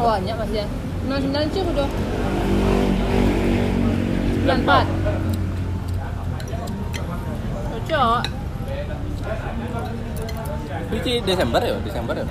Oh, 0.00 0.08
banyak 0.08 0.34
mas 0.40 0.52
ya. 0.56 0.64
99 1.08 1.56
sih 1.56 1.64
udah. 1.64 1.88
94. 4.44 4.84
Cocok. 7.88 8.20
Ini 10.88 11.12
Desember 11.24 11.60
ya, 11.64 11.80
Desember 11.80 12.12
ya. 12.12 12.24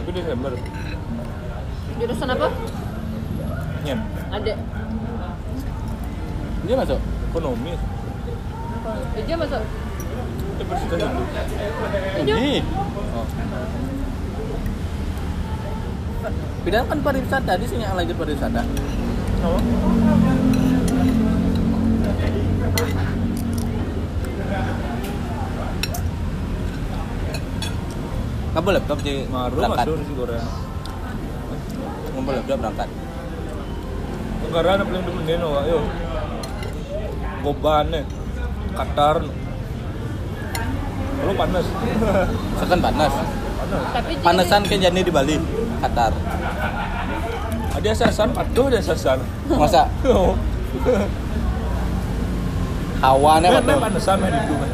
Itu 0.00 0.08
Desember. 0.08 0.56
Jurusan 2.00 2.32
apa? 2.32 2.48
Nyem. 3.84 4.00
Ada. 4.32 4.54
Dia 6.64 6.74
masuk. 6.80 7.00
Ekonomi. 7.28 7.76
Dia 9.28 9.36
masuk. 9.36 9.62
Itu. 10.64 10.96
Ini. 12.24 12.56
Oh. 13.12 13.26
Bidang 16.62 16.86
kan 16.86 16.98
pariwisata, 17.02 17.58
di 17.58 17.66
sini 17.66 17.82
yang 17.82 17.98
lanjut 17.98 18.14
pariwisata. 18.14 18.62
Oh. 19.42 19.58
Kabel 28.52 28.72
laptop 28.76 28.98
di 29.00 29.24
Maru 29.32 29.64
berangkat. 29.64 29.86
masuk 29.88 30.04
di 30.04 30.14
Korea. 30.14 30.44
Ngumpul 32.12 32.32
laptop 32.36 32.58
berangkat. 32.60 32.88
Negara 34.44 34.68
ada 34.76 34.84
paling 34.84 35.04
demen 35.08 35.42
wak 35.42 35.64
yo. 35.66 35.80
Goban 37.42 37.84
nih. 37.90 38.04
Qatar. 38.76 39.16
Lu 41.22 41.32
panas. 41.32 41.66
Sekan 42.60 42.78
panas. 42.84 43.41
Tapi 43.72 44.12
Panasan 44.20 44.60
kan 44.68 44.78
jadi 44.78 45.00
di 45.00 45.12
Bali, 45.12 45.36
Qatar. 45.80 46.12
Ada 47.72 47.90
sasan, 47.96 48.30
aduh 48.36 48.68
ada 48.68 48.80
sasan. 48.84 49.18
Masa 49.48 49.88
hawane 53.02 53.48
patuh. 53.50 53.76
panasan 53.82 54.16
meh 54.22 54.30
itu 54.30 54.54
meh. 54.54 54.70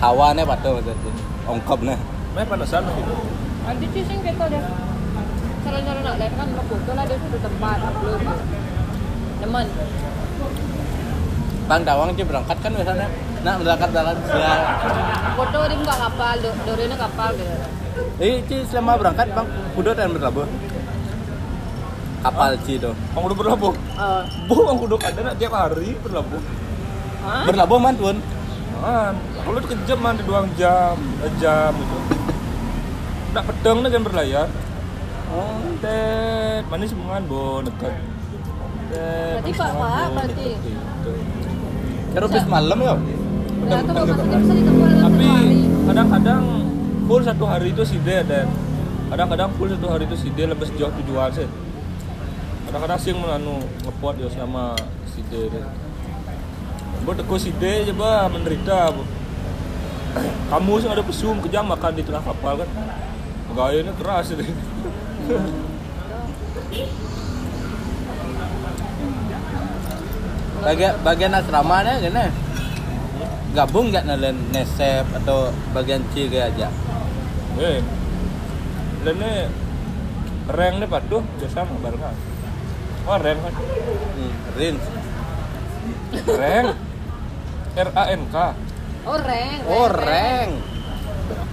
Hawane 0.00 0.42
patuh 0.48 0.70
maksudnya. 0.80 1.12
Ongkop 1.44 1.80
nah. 1.84 2.00
Meh 2.32 2.44
panasan 2.48 2.88
itu. 2.88 3.14
Ada 3.68 3.86
sih 3.92 4.02
sing 4.08 4.18
kita 4.24 4.44
dia. 4.48 4.64
Cara-cara 5.60 6.00
nak 6.00 6.16
live 6.16 6.34
kan 6.40 6.48
ke 6.48 6.62
foto 6.64 6.90
lah 6.96 7.04
dia 7.04 7.16
sudah 7.20 7.40
tempat 7.44 7.78
upload. 7.84 8.20
Teman. 9.44 9.66
Bang 11.68 11.82
Dawang 11.84 12.08
aja 12.16 12.24
berangkat 12.24 12.56
kan 12.64 12.72
biasanya. 12.72 13.08
Nah, 13.40 13.54
berangkat 13.56 13.88
berangkat 13.88 14.16
siang. 14.28 14.62
Foto 15.32 15.58
dia 15.64 15.76
buka 15.80 15.96
kapal, 15.96 16.34
do 16.44 16.50
dorena 16.68 16.96
kapal 17.00 17.30
gitu. 17.40 17.56
Eh, 18.20 18.44
Ci, 18.44 18.56
selama 18.68 19.00
berangkat 19.00 19.32
Bang 19.32 19.48
kuda 19.72 19.96
dan 19.96 20.12
berlabuh. 20.12 20.44
kapal 22.20 22.52
Ci 22.68 22.76
tuh. 22.76 22.92
Ang 23.16 23.22
udah 23.24 23.36
berlabuh. 23.36 23.72
Eh, 23.72 24.22
Bu, 24.44 24.68
ang 24.68 24.76
udah 24.76 24.98
ada 25.00 25.20
nak 25.24 25.34
tiap 25.40 25.56
hari 25.56 25.96
berlabuh. 26.04 26.42
hah? 27.24 27.44
Berlabuh 27.48 27.80
mantun. 27.80 28.20
Man, 28.80 29.12
kalau 29.44 29.60
itu 29.60 29.76
kejam 29.76 29.98
man 30.00 30.16
di 30.16 30.24
dua 30.24 30.40
jam, 30.56 30.96
jam 31.36 31.72
gitu. 31.76 31.96
Nak 33.36 33.44
pedang 33.44 33.84
nih 33.84 33.90
kan 33.92 34.02
berlayar. 34.04 34.48
Oh, 35.30 35.68
tet, 35.84 36.64
manis 36.72 36.90
semangan 36.90 37.22
bo 37.28 37.60
dekat. 37.60 37.92
Berarti 38.90 39.50
Pak, 39.52 39.70
Pak, 39.76 40.06
berarti. 40.16 40.48
Karo 42.10 42.26
bis 42.26 42.46
malam 42.48 42.78
ya. 42.80 42.94
Tapi 43.68 45.28
kadang-kadang 45.84 46.44
full 47.04 47.22
satu 47.26 47.44
hari 47.44 47.74
itu 47.74 47.82
side 47.84 48.24
dan 48.24 48.46
kadang-kadang 49.12 49.50
full 49.58 49.68
satu 49.68 49.86
hari 49.90 50.08
itu 50.08 50.16
side 50.16 50.44
lebih 50.48 50.66
sejauh 50.70 50.94
tujuan 51.02 51.28
sih. 51.34 51.48
Kadang-kadang 52.70 52.98
sih 53.02 53.12
menanu 53.12 53.60
ngepot 53.84 54.14
ya 54.16 54.28
sama 54.32 54.72
side 55.12 55.50
deh. 55.52 55.64
Buat 57.04 57.20
teko 57.20 57.36
side 57.36 57.90
coba 57.92 58.30
menderita. 58.32 58.94
Bu. 58.94 59.02
Kamu 60.50 60.72
sih 60.82 60.88
ada 60.90 61.04
pesum 61.04 61.38
kejam 61.44 61.68
makan 61.68 61.92
di 61.94 62.02
tengah 62.02 62.22
kapal 62.24 62.58
kan. 62.64 62.68
Gayanya 63.50 63.92
keras 63.98 64.32
deh. 64.32 64.48
Bagian 70.60 70.92
bagian 71.02 71.32
asramanya 71.34 71.98
gini. 71.98 72.49
Gabung 73.50 73.90
nggak 73.90 74.06
nelen 74.06 74.38
nesep 74.54 75.06
atau 75.22 75.50
bagian 75.74 76.06
C 76.14 76.30
kayak 76.30 76.54
aja. 76.54 76.68
Eh. 77.58 77.82
Ini 79.00 79.32
reng 80.50 80.74
nih 80.78 80.88
patuh 80.88 81.22
biasa 81.40 81.66
barengan. 81.82 82.14
Oh 83.08 83.18
reng 83.18 83.38
kan. 83.42 83.54
Hmm, 83.54 84.32
Rins. 84.54 84.84
Reng. 86.26 86.66
R 87.70 87.90
A 87.94 88.04
N 88.14 88.22
K. 88.30 88.36
Oh, 89.06 89.16
reng. 89.16 89.60
Oh, 89.64 89.88
reng. 89.88 90.50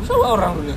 Bisa 0.04 0.14
orang 0.20 0.54
dulu. 0.60 0.76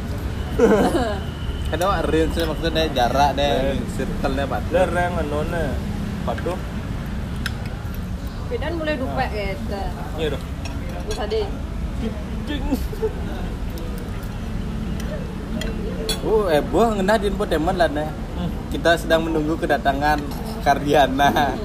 Ada 1.70 1.84
wak 1.86 2.00
Rins 2.10 2.34
maksudnya 2.34 2.90
jarak 2.94 3.34
deh, 3.34 3.74
Reng. 3.74 3.82
circle-nya 3.98 4.44
Pak. 4.46 4.60
Dia 4.70 4.84
reng 4.86 5.12
anone 5.18 5.74
patuh. 6.22 6.58
Pidan 8.50 8.72
mulai 8.78 8.98
dupek 8.98 9.30
gitu. 9.34 9.82
Iya 10.18 10.28
dong. 10.34 10.44
Cing. 12.46 12.64
Oh, 16.20 16.46
eh, 16.52 16.62
buah 16.62 16.94
ngenah 16.98 17.16
di 17.18 17.26
infotainment 17.32 17.76
lah 17.78 17.88
nih. 17.90 18.08
Hmm. 18.38 18.50
Kita 18.70 18.90
sedang 18.94 19.26
menunggu 19.26 19.58
kedatangan 19.58 20.20
Kardiana 20.60 21.56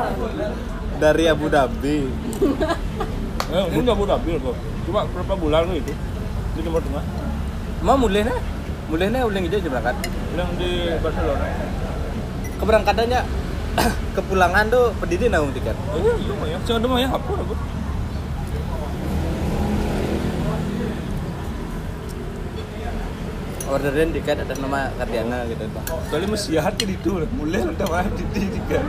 dari 1.02 1.24
Abu 1.28 1.46
Dhabi. 1.52 1.98
Eh, 3.50 3.66
ini 3.74 3.82
mau 3.82 3.98
ambil 4.06 4.38
kok. 4.38 4.54
Cuma 4.86 5.02
berapa 5.10 5.34
bulan 5.34 5.66
lo 5.66 5.74
itu? 5.74 5.90
Di 6.54 6.62
Timur 6.62 6.78
Tengah. 6.86 7.02
Mau 7.82 7.98
mulai 7.98 8.22
nih? 8.22 8.38
Mulai 8.86 9.10
nih 9.10 9.26
ulang 9.26 9.42
aja 9.42 9.58
berangkat. 9.58 9.96
Yang 10.38 10.50
di 10.54 10.70
Barcelona. 11.02 11.46
Keberangkatannya 12.62 13.20
kepulangan 14.14 14.64
tuh 14.70 14.94
pedidi 15.02 15.26
nanggung 15.26 15.50
tiket. 15.50 15.74
Oh 15.90 15.98
iya, 15.98 16.14
iya 16.14 16.32
mah 16.38 16.46
ya. 16.46 16.58
Jangan 16.62 16.78
ada 16.78 16.86
mah 16.86 16.98
ya, 17.02 17.08
apa 17.10 17.30
Orderin 23.70 24.10
tiket 24.10 24.42
atas 24.42 24.58
nama 24.58 24.90
Kardiana 24.98 25.46
gitu. 25.46 25.62
Kali 26.10 26.26
mesti 26.26 26.58
hati 26.58 26.90
di 26.90 26.98
itu, 26.98 27.22
mulai 27.38 27.62
udah 27.62 27.86
mah 27.86 28.06
di 28.10 28.26
di 28.34 28.50
tiga. 28.50 28.82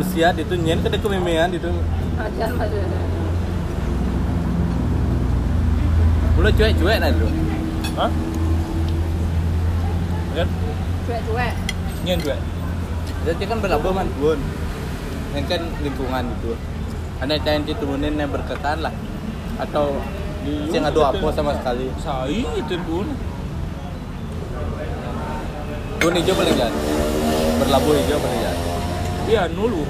Mesiat 0.00 0.36
itu 0.40 0.54
nyen 0.56 0.80
ke 0.80 0.96
kemimian 0.96 1.52
itu. 1.52 1.68
Ajar 2.16 2.50
aja. 2.56 2.80
Mulai 6.40 6.52
cuek-cuek 6.56 6.96
nah 7.00 7.10
dulu. 7.12 7.28
Hah? 8.00 8.10
Kan? 10.36 10.48
Cuek-cuek. 11.04 11.52
Nyen 12.04 12.18
juga. 12.20 12.36
Jadi 13.28 13.44
kan 13.44 13.58
berlabuh 13.60 13.92
man 13.92 14.08
bun. 14.16 14.40
Yang 15.36 15.44
kan 15.52 15.62
lingkungan 15.84 16.24
itu. 16.40 16.52
Ada 17.20 17.40
yang 17.44 17.64
diturunin 17.68 18.16
yang 18.16 18.32
berkesan 18.32 18.84
lah. 18.84 18.92
Atau 19.60 20.00
nggak 20.70 20.92
ada 20.94 21.02
apa 21.10 21.28
sama 21.34 21.52
sekali. 21.58 21.86
Saya 21.98 22.46
itu 22.54 22.76
pun. 22.86 23.06
Bun 25.96 26.14
hijau 26.14 26.34
paling 26.38 26.54
jalan. 26.54 26.74
Berlabuh 27.58 27.92
hijau 27.98 28.18
paling 28.20 28.40
jalan. 28.44 28.60
Iya, 29.26 29.42
nulu. 29.50 29.82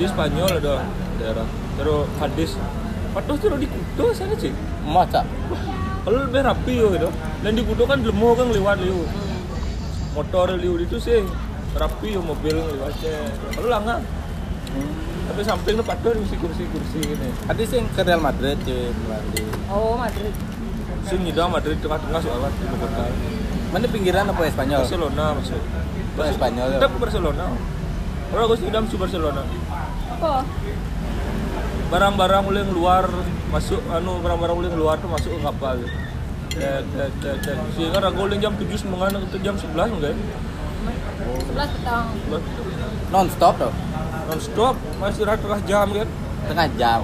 Di 0.00 0.04
Spanyol 0.08 0.62
ada 0.62 0.86
daerah. 1.20 1.48
Terus 1.76 2.06
hadis. 2.22 2.50
Patuh 3.12 3.36
terus 3.36 3.58
di 3.60 3.68
Kudo 3.68 4.14
sana 4.16 4.32
sih. 4.38 4.52
Masa? 4.86 5.26
Kalau 6.06 6.24
lebih 6.24 6.40
rapi 6.40 6.72
yo 6.80 6.88
gitu. 6.94 7.10
Dan 7.44 7.52
di 7.52 7.62
Kudo 7.66 7.84
kan 7.84 8.00
lemo 8.00 8.32
kan 8.32 8.48
lewat 8.48 8.80
liu. 8.80 9.04
Motor 10.16 10.56
liu 10.56 10.80
itu 10.80 10.96
sih 10.96 11.20
rapi 11.76 12.16
yo 12.16 12.24
mobil 12.24 12.56
lewatnya. 12.56 13.28
Kalau 13.52 13.68
langa. 13.68 13.96
Tapi 15.38 15.46
samping 15.46 15.78
mesti 15.78 16.34
kursi-kursi 16.34 16.98
ini. 17.14 17.30
Tadi 17.46 17.62
sih 17.62 17.78
ke 17.94 18.02
Real 18.02 18.18
Madrid 18.18 18.58
cuy 18.58 18.90
Melati. 18.90 19.46
Oh, 19.70 19.94
Madrid. 19.94 20.34
Sing 21.06 21.22
nyidang 21.22 21.54
Madrid 21.54 21.78
tengah-tengah 21.78 22.18
soalnya 22.18 22.50
di 22.58 22.66
kota. 22.74 23.06
Mana 23.70 23.86
pinggiran 23.86 24.26
apa 24.26 24.50
Spanyol? 24.50 24.82
Barcelona 24.82 25.38
maksud. 25.38 25.62
Oh, 26.18 26.26
Spanyol. 26.26 26.68
ya. 26.74 26.78
Kita 26.82 26.86
ke 26.90 26.98
Barcelona. 26.98 27.44
Kalau 28.34 28.42
aku 28.50 28.54
nyidam 28.66 28.82
di 28.90 28.96
Barcelona. 28.98 29.42
Apa? 30.18 30.34
Barang-barang 31.86 32.42
mulai 32.42 32.64
keluar 32.66 33.04
masuk 33.54 33.78
anu 33.94 34.18
barang-barang 34.18 34.56
mulai 34.58 34.70
keluar 34.74 34.94
tuh 34.98 35.06
masuk 35.06 35.38
ke 35.38 35.40
kapal. 35.46 35.78
Tet, 36.50 36.82
tet, 36.82 37.12
tet, 37.22 37.36
tet. 37.46 37.58
Sehingga 37.78 38.02
aku 38.02 38.26
mulai 38.26 38.42
jam 38.42 38.58
7 38.58 38.74
semangat 38.74 39.14
itu 39.22 39.38
jam 39.46 39.54
11 39.54 40.02
enggak? 40.02 40.18
11 40.18 41.78
petang. 41.78 42.10
Non 42.26 42.42
stop 43.32 43.54
tuh. 43.56 43.72
Non 44.28 44.38
stop 44.40 44.74
masih 45.00 45.24
istirahat 45.24 45.40
tengah 45.40 45.60
jam 45.64 45.86
kan. 45.88 46.08
Tengah 46.48 46.66
jam. 46.76 47.00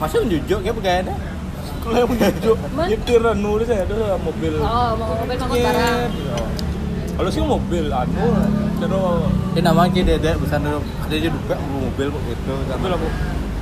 Masih 0.00 0.16
menjujuk 0.24 0.60
ya 0.64 0.72
pegawainya. 0.72 1.14
Kalau 1.80 2.04
Man. 2.76 2.92
nyetir 2.92 3.24
anu 3.24 3.56
dia 3.56 3.66
saya 3.72 3.88
ada 3.88 4.20
mobil. 4.20 4.52
Oh, 4.60 4.90
mau 5.00 5.16
mobil 5.16 5.36
ngangkut 5.36 5.60
barang. 5.64 6.10
Kalau 7.16 7.28
sih 7.32 7.40
mobil 7.40 7.84
anu 7.88 8.26
terus 8.80 9.28
Ini 9.52 9.60
nama 9.60 9.84
aja 9.84 10.00
dedek 10.00 10.40
bisa 10.40 10.56
dulu 10.56 10.80
ada 10.80 11.14
aja 11.16 11.28
duka 11.28 11.54
mobil 11.68 12.06
kok 12.08 12.22
gitu. 12.32 12.52
mobil 12.56 12.90
apa? 12.96 13.08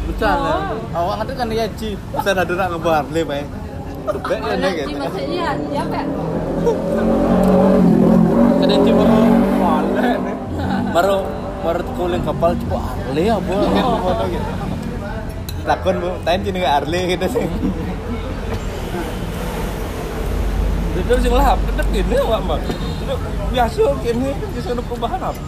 Bisa 0.09 0.31
Oh. 0.31 0.99
Awak 0.99 1.15
ngerti 1.23 1.33
kan 1.35 1.49
ya 1.51 1.67
Ci. 1.75 1.91
Bisa 1.95 2.31
ada 2.35 2.53
nak 2.55 2.69
ngebar 2.75 2.95
Harley 3.03 3.23
pak. 3.27 3.47
Duka 4.09 4.33
ya 4.35 4.41
Mana 4.47 4.69
gitu. 4.71 4.89
sih 4.89 4.97
maksudnya? 4.99 5.49
Ya 5.75 5.83
kan? 5.91 6.07
Kada 8.63 8.75
Ci 8.83 8.91
baru 8.95 9.17
Wale 9.59 10.09
nih. 10.23 10.38
Baru 10.99 11.23
baru 11.63 11.83
kuling 11.95 12.27
kapal 12.27 12.59
coba 12.67 12.91
Harley 12.91 13.31
apa 13.31 13.55
kan 13.55 13.85
foto. 14.03 14.25
Takon 15.63 15.95
bu, 16.03 16.11
tanya 16.27 16.43
Ci 16.43 16.51
nggak 16.51 16.75
Harley 16.75 17.15
gitu 17.15 17.27
sih. 17.39 17.47
Itu 20.99 21.15
sing 21.23 21.31
lah, 21.31 21.55
tetep 21.55 21.87
gini 21.95 22.19
awak 22.19 22.41
mah. 22.43 22.59
Itu 22.99 23.15
biasa 23.55 23.95
gini 24.03 24.35
bisa 24.51 24.75
ada 24.75 24.83
perubahan 24.83 25.23
apa? 25.23 25.39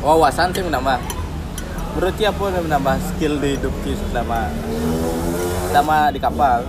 Wawasan 0.00 0.48
sih 0.56 0.64
menambah. 0.64 0.96
Ci 2.16 2.24
apa 2.24 2.42
yang 2.48 2.64
menambah 2.64 2.96
skill 3.12 3.36
di 3.36 3.60
hidup 3.60 3.74
Ci 3.84 3.92
selama 4.08 4.48
selama 5.68 6.08
di 6.08 6.18
kapal? 6.24 6.64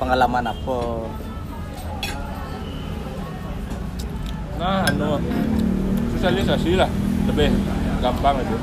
Pengalaman 0.00 0.48
apa? 0.48 0.80
Nah, 4.56 4.88
anu 4.88 5.20
sosialisasi 6.20 6.76
lah 6.76 6.84
lebih 7.32 7.48
gampang 8.04 8.36
itu. 8.44 8.56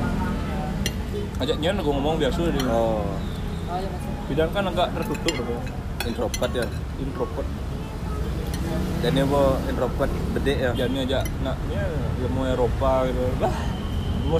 Ajaknya 1.41 1.73
aku 1.81 1.89
ngomong 1.89 2.21
biasa 2.21 2.53
di 2.53 2.61
Oh, 2.69 3.01
kan 4.53 4.69
agak 4.69 4.93
tertutup 4.93 5.33
gitu. 5.33 5.57
introvert 6.05 6.53
ya. 6.53 6.65
Introvert. 7.01 7.49
Ini 9.01 9.21
bu 9.25 9.57
introvert 9.65 10.11
gede 10.37 10.53
ya. 10.69 10.71
Jadi 10.77 10.97
aja 11.09 11.25
naknya 11.41 11.81
ya 12.21 12.27
mau 12.29 12.45
Eropa 12.45 13.09
gitu. 13.09 13.25
Lah. 13.41 13.53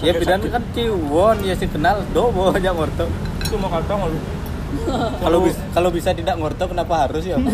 Ya 0.05 0.13
bidan 0.13 0.45
kan 0.45 0.61
ciwon 0.77 1.41
ya 1.41 1.57
sih 1.57 1.65
kenal 1.73 2.05
do 2.13 2.29
bo 2.29 2.53
aja 2.53 2.69
ngorto. 2.69 3.09
itu 3.41 3.57
mau 3.57 3.73
kata 3.73 3.97
lu. 3.97 4.19
Kalau 5.23 5.39
bisa 5.47 5.63
kalau 5.71 5.87
bisa 5.87 6.11
tidak 6.11 6.35
ngorto 6.35 6.67
kenapa 6.67 7.07
harus 7.07 7.23
ya? 7.23 7.39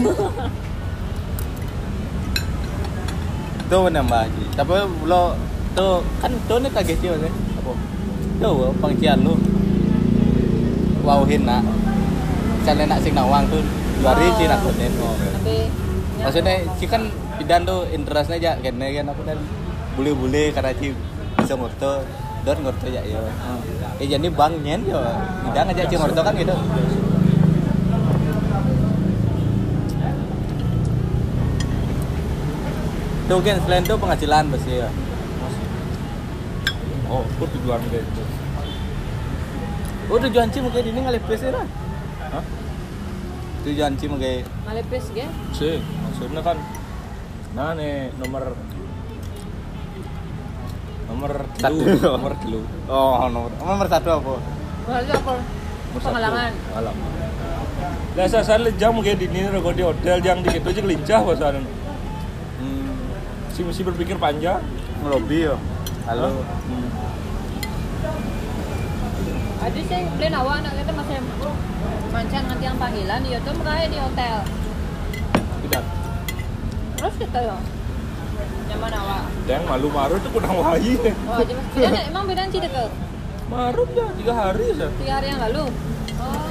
Tuh 3.70 3.86
nambah 3.94 4.20
aja. 4.26 4.44
Tapi 4.58 4.74
lo 5.06 5.38
tuh 5.74 6.06
kan 6.22 6.32
tuh 6.46 6.58
nih 6.62 6.72
kaget 6.72 6.98
sih 7.02 7.10
mas. 7.10 7.34
Apa? 7.60 7.72
Tuh 8.42 8.72
pangcian 8.80 9.18
lu. 9.26 9.34
Wow 11.04 11.26
hina. 11.28 11.60
Misalnya 12.62 12.96
nak 12.96 13.00
sing 13.04 13.14
nawang 13.18 13.44
tuh 13.52 13.60
hari 14.04 14.28
Oh. 14.30 14.36
sih 14.40 14.46
nakutin. 14.48 14.92
Tapi 14.94 15.56
ya. 16.20 16.24
Maksudnya 16.30 16.56
sih 16.80 16.88
kan 16.88 17.02
pidan 17.38 17.66
tuh 17.66 17.90
interestnya 17.92 18.38
aja 18.40 18.52
kene 18.62 18.88
kan 18.94 19.10
aku 19.10 19.22
dan 19.26 19.40
bule-bule 19.98 20.54
karena 20.54 20.74
ci 20.78 20.94
bisa 21.38 21.54
ngurto 21.58 22.02
don 22.46 22.58
ngurto 22.62 22.88
ya 22.90 23.02
yo 23.06 23.22
eh 24.02 24.08
jadi 24.10 24.28
bang 24.30 24.54
nyen 24.62 24.82
yo 24.86 25.02
pidan 25.46 25.70
aja 25.70 25.84
ci 25.86 25.96
ngurto 25.98 26.22
kan 26.22 26.34
gitu 26.38 26.56
tuh 33.30 33.40
kan 33.42 33.58
selain 33.66 33.84
itu 33.86 33.96
penghasilan 33.98 34.44
pasti 34.52 34.72
ya 34.78 34.90
oh 37.14 37.22
itu 37.22 37.46
tujuan 37.62 37.82
kayak 37.94 38.02
gitu? 38.02 38.24
Oh 40.10 40.18
tujuan 40.18 40.50
mungkin 40.50 40.84
ini 40.90 41.00
ngalipis 41.06 41.42
ya 41.46 41.52
lah. 41.54 41.66
Hah? 42.34 42.44
tujuan 43.64 43.96
ci 43.96 44.06
mungkin. 44.12 44.44
Malepis 44.68 45.08
ge. 45.16 45.26
sih 45.56 45.80
maksudnya 45.80 46.42
kan 46.44 46.58
nah 47.54 47.78
nih 47.78 48.10
nomor 48.18 48.58
nomor 51.06 51.32
Satu. 51.62 51.86
nomor 52.18 52.34
telu 52.42 52.62
oh 52.90 53.30
nomor 53.30 53.52
nomor 53.62 53.88
satu 53.88 54.10
apa? 54.20 54.34
Maksudnya 54.90 55.16
apa? 55.22 55.34
Pengalaman. 55.94 56.52
pengalaman 56.74 57.14
lah 58.14 58.26
saya 58.30 58.46
saya 58.46 58.70
jam 58.78 58.94
kayak 59.02 59.22
di 59.22 59.26
ini 59.26 59.50
rego 59.50 59.74
di 59.74 59.82
hotel 59.82 60.22
yang 60.22 60.46
di 60.46 60.54
gitu 60.54 60.70
aja 60.70 60.82
lincah 60.86 61.20
pasaran 61.26 61.66
hmm, 62.62 62.94
si 63.58 63.66
mesti 63.66 63.82
berpikir 63.82 64.22
panjang. 64.22 64.62
Ngelobi 65.02 65.50
yo. 65.50 65.58
Halo. 66.06 66.30
Hmm. 66.30 66.93
Ada 69.64 69.80
sih 69.82 70.02
beli 70.14 70.28
awak 70.30 70.56
anak 70.60 70.74
kita 70.76 70.92
masih 70.92 71.18
mancan 72.10 72.44
nanti 72.46 72.64
yang 72.64 72.78
panggilan 72.78 73.22
ya 73.24 73.38
tuh 73.40 73.54
makanya 73.56 73.88
di 73.88 73.98
hotel. 73.98 74.36
tidak 75.64 75.84
Terus 76.94 77.16
kita 77.18 77.40
ya. 77.42 77.58
Nyaman 78.66 78.94
awak. 78.94 79.24
yang 79.46 79.64
malu 79.64 79.88
maru 79.90 80.16
tuh 80.18 80.32
kurang 80.32 80.56
wahi 80.58 80.96
Oh, 81.26 81.36
aja 81.38 81.54
mas. 81.54 81.68
Beda, 81.74 82.00
emang 82.06 82.24
beda 82.26 82.44
sih 82.48 82.60
deket. 82.60 82.90
maru 83.46 83.84
ya 83.92 84.08
tiga 84.16 84.34
hari 84.34 84.66
sah 84.74 84.92
Tiga 84.98 85.14
hari 85.14 85.28
yang 85.30 85.42
lalu. 85.42 85.64
Oh. 86.18 86.48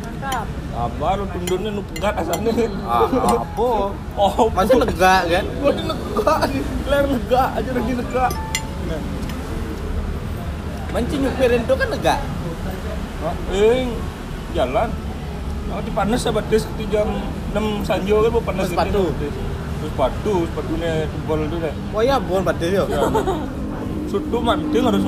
Mantap. 0.00 0.46
Sabar, 0.66 1.14
lu 1.14 1.26
tundurnya 1.30 1.70
nu 1.70 1.82
pegat 1.86 2.14
asalnya. 2.16 2.52
ah 2.82 3.06
apa 3.38 3.68
Oh, 4.14 4.46
masa 4.50 4.74
lega 4.74 5.14
kan 5.24 5.44
Gua 5.54 5.70
di 5.70 5.82
lega 5.82 6.34
ler 6.84 7.04
lega 7.08 7.42
aja 7.54 7.70
di 7.72 7.94
lega. 7.94 8.26
Mancing 10.94 11.20
nyupirin 11.26 11.62
tuh 11.66 11.74
kan 11.74 11.88
lega 11.90 12.16
Hah? 13.24 13.34
Eh, 13.50 13.88
jalan. 14.52 14.88
Aku 15.72 15.80
di 15.80 15.92
panas 15.96 16.20
ya 16.20 16.30
batis 16.30 16.68
ketika 16.68 17.02
jam 17.02 17.08
6 17.56 17.88
sanjo 17.88 18.20
kan 18.20 18.30
mau 18.30 18.42
panas 18.44 18.68
Terus 18.68 18.76
sepatu? 18.76 19.02
Terus 19.16 19.34
sepatu, 19.90 20.34
sepatunya 20.44 20.92
tebal 21.08 21.38
itu 21.48 21.56
deh. 21.56 21.74
oh 21.96 22.02
iya 22.04 22.16
bon 22.20 22.44
badai 22.44 22.76
yo 22.76 22.84
Ya. 22.84 23.00
Sutu 24.06 24.38
manting 24.38 24.84
harus. 24.84 25.02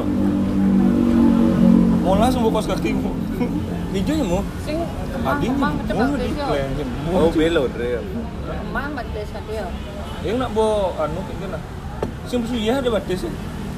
Mau 2.03 2.17
langsung 2.17 2.49
kos 2.49 2.67
kaki. 2.67 2.91
mu 2.97 3.13
Sing 4.65 4.77
Adi 5.27 5.49
emang 5.49 5.73
kita 5.81 5.93
mau 5.97 6.07
baptis 6.13 6.29
di 6.29 6.37
yo. 6.37 6.47
plan 6.49 6.71
oh 7.17 7.29
belot 7.33 7.71
deh 7.77 7.89
Emang 8.49 8.91
baptis 8.97 9.29
kan 9.29 9.43
yo. 9.47 9.67
Yang 10.25 10.37
nak 10.41 10.51
bawa 10.57 11.05
anu 11.05 11.21
gimana? 11.31 11.59
Sing 12.27 12.41
besu 12.43 12.57
iya 12.57 12.81
ada 12.81 12.89
batis 12.89 13.29
sih. 13.29 13.33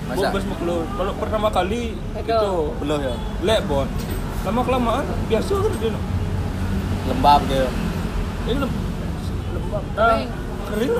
Masa? 0.08 0.26
Bus 0.32 0.44
maklo. 0.44 0.76
Kalau 0.88 1.12
pertama 1.16 1.48
kali 1.48 1.92
Itu. 1.92 2.24
itu 2.24 2.52
belum 2.80 2.98
ya 2.98 3.14
lek 3.44 3.60
bon. 3.64 3.86
Lama 4.42 4.60
kelamaan 4.62 5.04
biasa 5.28 5.52
kan 5.54 5.72
dia. 5.76 5.90
no. 5.92 6.00
lembab 7.08 7.40
dia 7.44 7.64
Ini 8.44 8.58
lem- 8.58 8.78
lembab. 9.50 9.82
Nah, 9.92 10.16
Kering. 10.68 10.92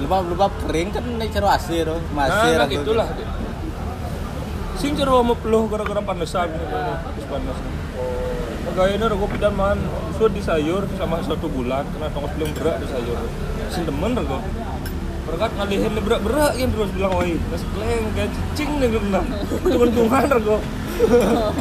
lembab 0.00 0.22
lembab 0.26 0.52
kering 0.64 0.88
kan 0.90 1.04
naik 1.16 1.30
cero 1.30 1.48
asir 1.48 1.84
oh. 1.86 2.00
Nah, 2.12 2.24
masir 2.24 2.56
nah 2.56 2.64
aku. 2.64 2.74
gitulah. 2.76 3.08
Sing 4.74 4.92
cero 4.92 5.22
mau 5.22 5.36
peluh 5.36 5.64
gara-gara 5.70 6.02
panasan 6.02 6.48
gitu. 6.50 6.66
Terus 6.66 7.26
panas. 7.30 7.58
Oh. 7.96 8.72
Gaya 8.74 8.98
rego 8.98 9.30
pidan 9.30 9.54
man, 9.54 9.78
so 10.18 10.26
di 10.26 10.42
sayur 10.42 10.82
sama 10.98 11.22
satu 11.22 11.46
bulan 11.46 11.86
kena 11.88 12.10
tongkos 12.10 12.34
belum 12.34 12.50
berak 12.52 12.82
di 12.82 12.86
sayur. 12.90 13.16
Sing 13.70 13.86
demen 13.86 14.12
rego. 14.12 14.42
Berkat 15.24 15.50
ngalihin 15.56 15.92
berak-berak 16.04 16.52
yang 16.60 16.68
terus 16.68 16.90
bilang 16.92 17.12
woi, 17.16 17.40
terus 17.40 17.62
kleng 17.72 18.04
kayak 18.12 18.30
cicing 18.36 18.70
nih 18.76 18.86
gue 18.92 19.02
bilang. 19.08 19.26
Untung-untungan 19.64 20.24
rego. 20.28 20.56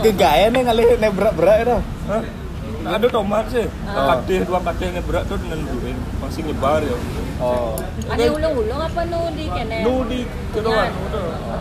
gegaya 0.06 0.46
nih 0.54 0.62
ngalih 0.62 0.86
nih 1.02 1.10
berat 1.10 1.34
berat 1.34 1.58
itu 1.66 1.78
Hah? 2.06 2.22
Nah, 2.84 3.00
ada 3.00 3.08
tomat 3.08 3.48
sih. 3.48 3.64
Oh. 3.64 4.06
Kadeh 4.12 4.44
dua 4.44 4.60
kadeh 4.60 4.88
ngebrak 5.00 5.24
tuh 5.32 5.40
dengan 5.40 5.64
duit. 5.64 5.96
Masih 6.20 6.44
nyebar 6.44 6.84
ya. 6.84 6.96
oh 7.40 7.80
Ada 8.12 8.24
ulung-ulung 8.28 8.82
apa 8.84 9.02
nu 9.08 9.32
di 9.32 9.48
kene? 9.48 9.78
Nu 9.88 10.04
di 10.04 10.28
kedua. 10.52 10.92
Iya. 10.92 11.58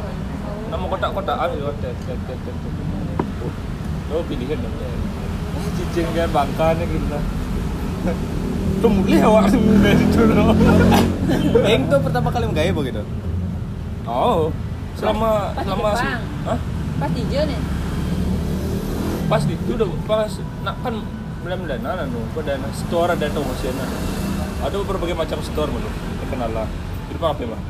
Nama 0.74 0.84
kotak-kotakan 0.90 1.48
gitu. 1.54 1.70
Tet 1.78 1.96
tet 2.10 2.18
tet 2.26 2.38
tet. 2.42 2.56
tet. 2.58 3.54
Oh, 4.10 4.22
pilihan 4.26 4.58
dong. 4.58 4.74
Cicing 5.78 6.10
kan 6.10 6.28
bangkanya 6.34 6.84
gitu. 6.90 7.18
Mulai 8.82 9.22
awak 9.22 9.54
dari 9.54 10.04
loh. 10.34 10.56
Eng 11.62 11.82
tuh 11.86 11.98
pertama 12.02 12.28
kali 12.34 12.44
menggaya 12.50 12.74
begitu 12.74 13.02
Oh, 14.02 14.50
selama 14.98 15.54
Pas 15.54 15.62
di 15.62 15.66
selama 15.70 15.90
Jepang. 15.94 16.22
Hah? 16.42 16.58
Pas 16.98 17.10
di 17.14 17.22
Jepang 17.30 17.46
nih. 17.46 17.60
pas 19.30 19.42
di 19.48 19.54
itu 19.56 19.72
udah 19.72 19.88
pas 20.04 20.28
nak 20.60 20.76
kan 20.84 20.94
belum 21.40 21.64
dana 21.64 22.04
anu 22.04 22.20
pada 22.36 22.58
store 22.74 23.16
ada 23.16 23.26
tuh 23.30 23.40
maksudnya 23.46 23.86
ada. 24.66 24.76
Berbagai 24.82 25.14
macam 25.14 25.38
store 25.40 25.70
mulu 25.70 25.88
terkenal 26.26 26.50
lah. 26.52 26.68
Itu 27.08 27.22
apa 27.22 27.40
ya 27.40 27.48
mah 27.54 27.62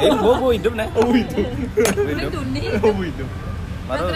Eng 0.00 0.16
gua 0.22 0.34
gua 0.38 0.50
hidup 0.54 0.72
nih 0.76 0.88
oh 0.92 1.12
itu 1.16 1.40
Ini 1.80 2.24
dunia. 2.30 2.70
oh 2.78 3.00
itu 3.02 3.24
baru 3.90 4.06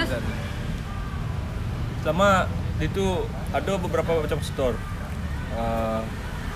sama 2.04 2.46
itu 2.78 3.04
ada 3.48 3.80
beberapa 3.80 4.20
macam 4.20 4.38
store 4.44 4.76
Eh, 5.54 6.00